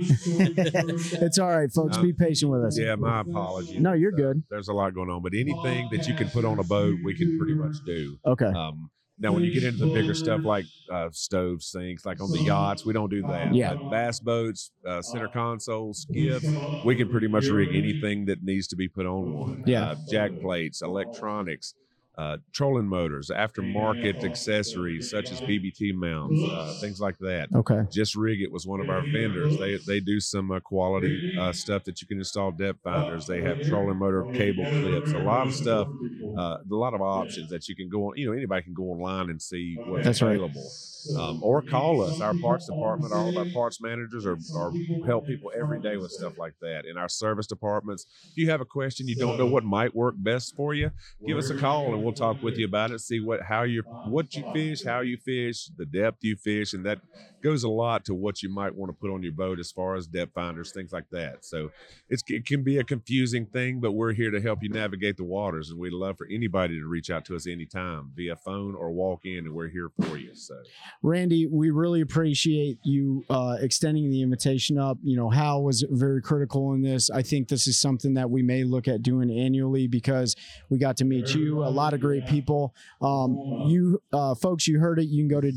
it's 1.23 1.39
all 1.39 1.49
right, 1.49 1.71
folks. 1.73 1.97
Be 1.99 2.13
patient 2.13 2.51
with 2.53 2.65
us. 2.65 2.79
Yeah, 2.79 2.95
my 2.97 3.21
apologies. 3.21 3.79
No, 3.81 3.93
you're 3.93 4.13
Uh, 4.15 4.17
good. 4.17 4.43
There's 4.51 4.69
a 4.69 4.73
lot 4.73 4.95
going 4.95 5.11
on, 5.11 5.23
but 5.23 5.33
anything 5.35 5.89
that 5.93 6.07
you 6.07 6.15
can 6.15 6.29
put 6.29 6.45
on 6.45 6.59
a 6.59 6.65
boat, 6.65 6.99
we 7.05 7.15
can 7.15 7.39
pretty 7.39 7.55
much 7.55 7.77
do. 7.87 8.19
Okay. 8.27 8.47
Um, 8.47 8.91
Now, 9.19 9.33
when 9.33 9.45
you 9.45 9.53
get 9.53 9.63
into 9.63 9.87
the 9.87 9.93
bigger 9.93 10.15
stuff 10.15 10.43
like 10.45 10.65
uh, 10.91 11.09
stove 11.13 11.63
sinks, 11.63 12.05
like 12.05 12.21
on 12.21 12.31
the 12.33 12.41
yachts, 12.41 12.85
we 12.85 12.93
don't 12.93 13.11
do 13.11 13.23
that. 13.23 13.55
Yeah. 13.55 13.75
But 13.75 13.91
bass 13.91 14.19
boats, 14.21 14.71
uh, 14.87 15.01
center 15.03 15.29
consoles, 15.29 16.03
skiffs, 16.09 16.47
we 16.85 16.97
can 16.97 17.09
pretty 17.09 17.29
much 17.29 17.47
rig 17.47 17.69
anything 17.75 18.25
that 18.27 18.43
needs 18.43 18.67
to 18.69 18.77
be 18.77 18.89
put 18.89 19.07
on 19.07 19.33
one. 19.33 19.63
Yeah. 19.67 19.91
Uh, 19.91 19.97
jack 20.11 20.33
plates, 20.41 20.83
electronics, 20.83 21.75
uh, 22.19 22.37
trolling 22.53 22.87
motors, 22.87 23.31
aftermarket 23.31 24.23
accessories 24.23 25.09
such 25.09 25.31
as 25.31 25.41
BBT 25.41 25.95
mounts, 25.95 26.47
uh, 26.53 26.75
things 26.75 27.01
like 27.01 27.19
that. 27.19 27.49
Okay. 27.55 27.83
Just 27.91 28.15
Rig 28.17 28.41
It 28.43 28.53
was 28.53 28.67
one 28.67 28.81
of 28.81 28.89
our 28.89 29.03
vendors. 29.03 29.57
They 29.57 29.79
they 29.87 30.01
do 30.01 30.21
some 30.21 30.51
uh, 30.51 30.61
quality 30.61 31.23
uh, 31.37 31.53
stuff 31.53 31.85
that 31.85 32.01
you 32.03 32.07
can 32.07 32.19
install 32.19 32.53
depth 32.53 32.81
finders. 32.83 33.27
They 33.27 33.43
have 33.43 33.61
trolling 33.63 33.99
motor 33.99 34.27
cable 34.33 34.69
clips, 34.69 35.13
a 35.15 35.19
lot 35.19 35.47
of 35.47 35.55
stuff, 35.55 35.89
uh, 36.37 36.59
a 36.71 36.75
lot 36.75 36.95
of 36.95 37.01
options 37.01 37.51
that 37.51 37.69
you 37.69 37.75
can 37.77 37.89
go 37.89 38.09
on. 38.09 38.17
You 38.17 38.27
know, 38.27 38.33
anybody 38.33 38.63
can 38.63 38.75
go 38.75 38.85
online 38.85 39.31
and 39.31 39.41
see 39.41 39.81
what's 39.85 40.05
That's 40.05 40.23
right. 40.23 40.35
available. 40.35 40.75
Um, 41.15 41.41
or 41.43 41.61
call 41.63 42.03
us. 42.03 42.21
Our 42.21 42.35
parts 42.35 42.67
department, 42.67 43.13
all 43.13 43.29
of 43.29 43.37
our 43.37 43.45
parts 43.45 43.81
managers 43.83 44.25
are, 44.25 44.39
are 44.55 44.77
help 45.05 45.27
people 45.27 45.51
every 45.59 45.79
day 45.79 45.97
with 45.97 46.11
stuff 46.13 46.35
like 46.39 46.55
that. 46.63 46.85
In 46.87 46.97
our 46.97 47.09
service 47.09 47.47
departments, 47.47 48.07
if 48.31 48.37
you 48.37 48.49
have 48.51 48.61
a 48.61 48.65
question 48.65 49.09
you 49.09 49.17
don't 49.17 49.37
know 49.37 49.47
what 49.47 49.65
might 49.65 49.95
work 49.95 50.15
best 50.17 50.55
for 50.57 50.73
you, 50.75 50.91
give 51.27 51.37
us 51.37 51.51
a 51.51 51.55
call 51.55 51.93
and 51.93 52.02
we'll 52.03 52.13
talk 52.13 52.43
with 52.43 52.57
you 52.59 52.67
about 52.67 52.91
it. 52.93 53.01
See 53.01 53.21
what 53.21 53.43
how 53.43 53.63
you 53.63 53.85
what 54.03 54.37
you 54.37 54.45
fish, 54.45 54.85
how 54.85 55.01
you 55.01 55.17
fish, 55.17 55.71
the 55.77 55.87
depth 55.87 56.19
you 56.23 56.37
fish, 56.37 56.73
and 56.73 56.85
that 56.87 57.01
goes 57.43 57.65
a 57.65 57.69
lot 57.69 58.05
to 58.07 58.15
what 58.15 58.43
you 58.43 58.49
might 58.49 58.75
want 58.75 58.91
to 58.91 58.95
put 58.95 59.13
on 59.13 59.23
your 59.23 59.33
boat 59.33 59.59
as 59.59 59.71
far 59.71 59.97
as 59.97 60.07
depth 60.07 60.33
finders, 60.35 60.73
things 60.73 60.93
like 60.93 61.09
that. 61.11 61.45
So 61.45 61.71
it 62.09 62.47
can 62.47 62.63
be 62.63 62.79
a 62.79 62.85
confusing 62.85 63.47
thing, 63.47 63.81
but 63.81 63.93
we're 63.93 64.13
here 64.13 64.31
to 64.31 64.41
help 64.41 64.63
you 64.63 64.69
navigate 64.69 65.17
the 65.17 65.25
waters, 65.25 65.71
and 65.71 65.79
we'd 65.79 65.93
love 65.93 66.19
for 66.19 66.27
anybody 66.31 66.79
to 66.79 66.87
reach 66.87 67.11
out 67.11 67.25
to 67.27 67.37
us 67.37 67.47
anytime 67.47 68.13
via 68.15 68.37
phone 68.37 68.75
or 68.75 68.91
walk 68.91 69.25
in, 69.25 69.39
and 69.39 69.53
we're 69.55 69.69
here 69.69 69.91
for 70.01 70.17
you. 70.17 70.35
So. 70.35 70.55
Randy, 71.03 71.47
we 71.47 71.71
really 71.71 72.01
appreciate 72.01 72.79
you 72.85 73.25
uh, 73.29 73.57
extending 73.61 74.11
the 74.11 74.23
invitation 74.23 74.79
up. 74.79 74.99
You 75.03 75.17
know, 75.17 75.31
Hal 75.31 75.63
was 75.63 75.85
very 75.91 76.23
critical 76.23 76.73
in 76.75 76.83
this. 76.83 77.11
I 77.11 77.23
think 77.23 77.49
this 77.49 77.67
is 77.67 77.81
something 77.81 78.15
that 78.15 78.31
we 78.31 78.43
may 78.43 78.65
look 78.65 78.89
at 78.89 79.03
doing 79.03 79.31
annually 79.31 79.87
because 79.87 80.37
we 80.71 80.79
got 80.79 80.97
to 80.99 81.05
meet 81.05 81.35
you, 81.35 81.65
a 81.65 81.67
lot 81.67 81.93
of 81.93 82.01
great 82.01 82.27
people. 82.27 82.75
Um, 83.01 83.37
you 83.67 84.01
uh, 84.13 84.35
folks, 84.35 84.69
you 84.69 84.79
heard 84.79 84.99
it. 84.99 85.07
You 85.07 85.23
can 85.23 85.29
go 85.29 85.41
to 85.41 85.53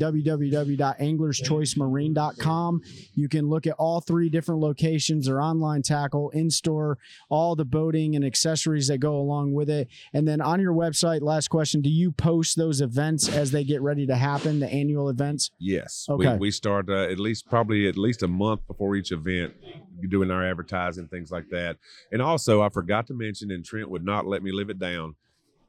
www.anglerschoicemarine.com. 1.76 2.82
You 3.14 3.28
can 3.28 3.48
look 3.48 3.66
at 3.66 3.74
all 3.78 4.00
three 4.00 4.28
different 4.28 4.60
locations, 4.60 5.28
or 5.28 5.40
online 5.40 5.82
tackle, 5.82 6.30
in 6.30 6.50
store, 6.50 6.98
all 7.28 7.56
the 7.56 7.64
boating 7.64 8.16
and 8.16 8.24
accessories 8.24 8.88
that 8.88 8.98
go 8.98 9.16
along 9.16 9.52
with 9.54 9.70
it. 9.70 9.88
And 10.12 10.26
then 10.26 10.40
on 10.40 10.60
your 10.60 10.72
website, 10.72 11.22
last 11.22 11.48
question, 11.48 11.80
do 11.80 11.90
you 11.90 12.12
post 12.12 12.56
those 12.56 12.80
events 12.80 13.28
as 13.28 13.50
they 13.50 13.64
get 13.64 13.82
ready 13.82 14.06
to 14.06 14.16
happen, 14.16 14.60
the 14.60 14.68
annual 14.68 15.08
events? 15.08 15.50
Yes. 15.58 16.06
Okay. 16.08 16.32
We, 16.32 16.38
we 16.38 16.50
start 16.50 16.88
uh, 16.88 17.04
at 17.04 17.18
least 17.18 17.48
probably 17.48 17.88
at 17.88 17.96
least 17.96 18.22
a 18.22 18.28
month 18.28 18.66
before 18.66 18.96
each 18.96 19.12
event 19.12 19.54
doing 20.08 20.30
our 20.30 20.46
advertising, 20.46 21.08
things 21.08 21.30
like 21.30 21.48
that. 21.50 21.76
And 22.12 22.20
also, 22.20 22.62
I 22.62 22.68
forgot 22.68 23.06
to 23.08 23.14
mention, 23.14 23.50
and 23.50 23.64
Trent 23.64 23.90
would 23.90 24.04
not 24.04 24.26
let 24.26 24.42
me 24.42 24.52
live 24.52 24.70
it 24.70 24.78
down. 24.78 25.14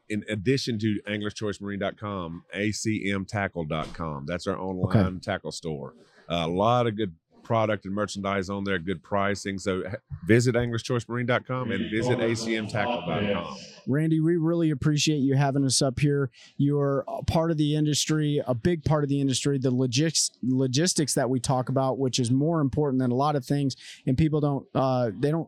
In 0.09 0.23
addition 0.29 0.79
to 0.79 0.99
anglerschoicemarine.com, 1.07 2.43
acmtackle.com. 2.55 4.25
That's 4.25 4.47
our 4.47 4.57
online 4.59 5.19
tackle 5.19 5.51
store. 5.51 5.93
a 6.29 6.47
lot 6.47 6.87
of 6.87 6.95
good 6.95 7.13
product 7.43 7.85
and 7.85 7.95
merchandise 7.95 8.49
on 8.49 8.65
there, 8.65 8.77
good 8.77 9.01
pricing. 9.01 9.57
So 9.57 9.81
visit 10.25 10.55
anglerschoicemarine.com 10.55 11.71
and 11.71 11.89
visit 11.89 12.19
acmtackle.com. 12.19 13.57
Randy, 13.87 14.19
we 14.19 14.35
really 14.35 14.71
appreciate 14.71 15.19
you 15.19 15.35
having 15.37 15.63
us 15.63 15.81
up 15.81 15.97
here. 15.99 16.29
You're 16.57 17.05
a 17.07 17.23
part 17.23 17.51
of 17.51 17.57
the 17.57 17.73
industry, 17.75 18.41
a 18.45 18.53
big 18.53 18.83
part 18.83 19.05
of 19.05 19.09
the 19.09 19.21
industry, 19.21 19.57
the 19.59 19.71
logis- 19.71 20.31
logistics 20.43 21.13
that 21.13 21.29
we 21.29 21.39
talk 21.39 21.69
about, 21.69 21.97
which 21.97 22.19
is 22.19 22.29
more 22.31 22.59
important 22.59 22.99
than 23.01 23.11
a 23.11 23.15
lot 23.15 23.37
of 23.37 23.45
things. 23.45 23.77
And 24.05 24.17
people 24.17 24.41
don't, 24.41 24.67
uh, 24.75 25.11
they 25.17 25.31
don't, 25.31 25.47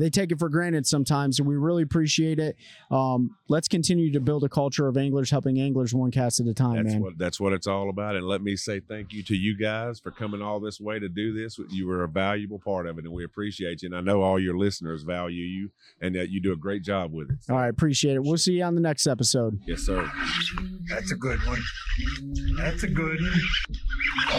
they 0.00 0.10
take 0.10 0.32
it 0.32 0.38
for 0.38 0.48
granted 0.48 0.86
sometimes. 0.86 1.38
And 1.38 1.46
we 1.48 1.56
really 1.56 1.82
appreciate 1.82 2.38
it. 2.38 2.56
Um, 2.90 3.36
let's 3.48 3.68
continue 3.68 4.12
to 4.12 4.20
build 4.20 4.44
a 4.44 4.48
culture 4.48 4.88
of 4.88 4.96
anglers 4.96 5.30
helping 5.30 5.60
anglers 5.60 5.92
one 5.94 6.10
cast 6.10 6.40
at 6.40 6.46
a 6.46 6.54
time, 6.54 6.76
That's 6.82 6.94
man. 6.94 7.02
what 7.02 7.18
that's 7.18 7.38
what 7.40 7.52
it's 7.52 7.66
all 7.66 7.90
about. 7.90 8.16
And 8.16 8.26
let 8.26 8.42
me 8.42 8.56
say 8.56 8.80
thank 8.80 9.12
you 9.12 9.22
to 9.24 9.34
you 9.36 9.56
guys 9.56 10.00
for 10.00 10.10
coming 10.10 10.42
all 10.42 10.60
this 10.60 10.80
way 10.80 10.98
to 10.98 11.08
do 11.08 11.32
this. 11.32 11.58
You 11.70 11.86
were 11.86 12.04
a 12.04 12.08
valuable 12.08 12.58
part 12.58 12.86
of 12.86 12.98
it, 12.98 13.04
and 13.04 13.12
we 13.12 13.24
appreciate 13.24 13.82
you. 13.82 13.86
And 13.88 13.96
I 13.96 14.00
know 14.00 14.22
all 14.22 14.38
your 14.38 14.56
listeners 14.56 15.02
value 15.02 15.44
you, 15.44 15.70
and 16.00 16.14
that 16.14 16.30
you 16.30 16.40
do 16.40 16.52
a 16.52 16.56
great 16.56 16.82
job 16.82 17.12
with 17.12 17.30
it. 17.30 17.36
All 17.48 17.56
right, 17.56 17.68
appreciate 17.68 18.14
it. 18.14 18.22
We'll 18.22 18.36
see 18.38 18.54
you 18.54 18.64
on 18.64 18.74
the 18.74 18.80
next 18.80 19.06
episode. 19.06 19.60
Yes, 19.66 19.80
sir. 19.80 20.10
That's 20.88 21.12
a 21.12 21.16
good 21.16 21.38
one. 21.46 21.60
That's 22.56 22.82
a 22.82 22.88
good 22.88 23.20
one. 23.20 23.40
Oh 24.32 24.38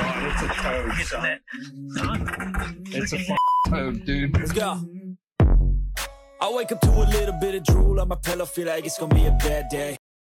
God, 0.00 0.32
it's 0.32 0.42
a 0.42 0.48
toad, 0.62 0.92
son. 1.06 2.82
It's 2.86 3.12
a 3.12 3.18
f- 3.18 3.36
toad, 3.68 4.04
dude. 4.04 4.36
Let's 4.36 4.52
go. 4.52 4.80
I 6.40 6.52
wake 6.52 6.70
up 6.70 6.80
to 6.82 6.90
a 6.90 7.04
little 7.04 7.34
bit 7.40 7.56
of 7.56 7.64
drool 7.64 8.00
on 8.00 8.08
my 8.08 8.16
pillow, 8.16 8.46
feel 8.46 8.68
like 8.68 8.84
it's 8.86 8.96
gonna 8.98 9.14
be 9.14 9.26
a 9.26 9.32
bad 9.32 9.68
day. 9.68 9.96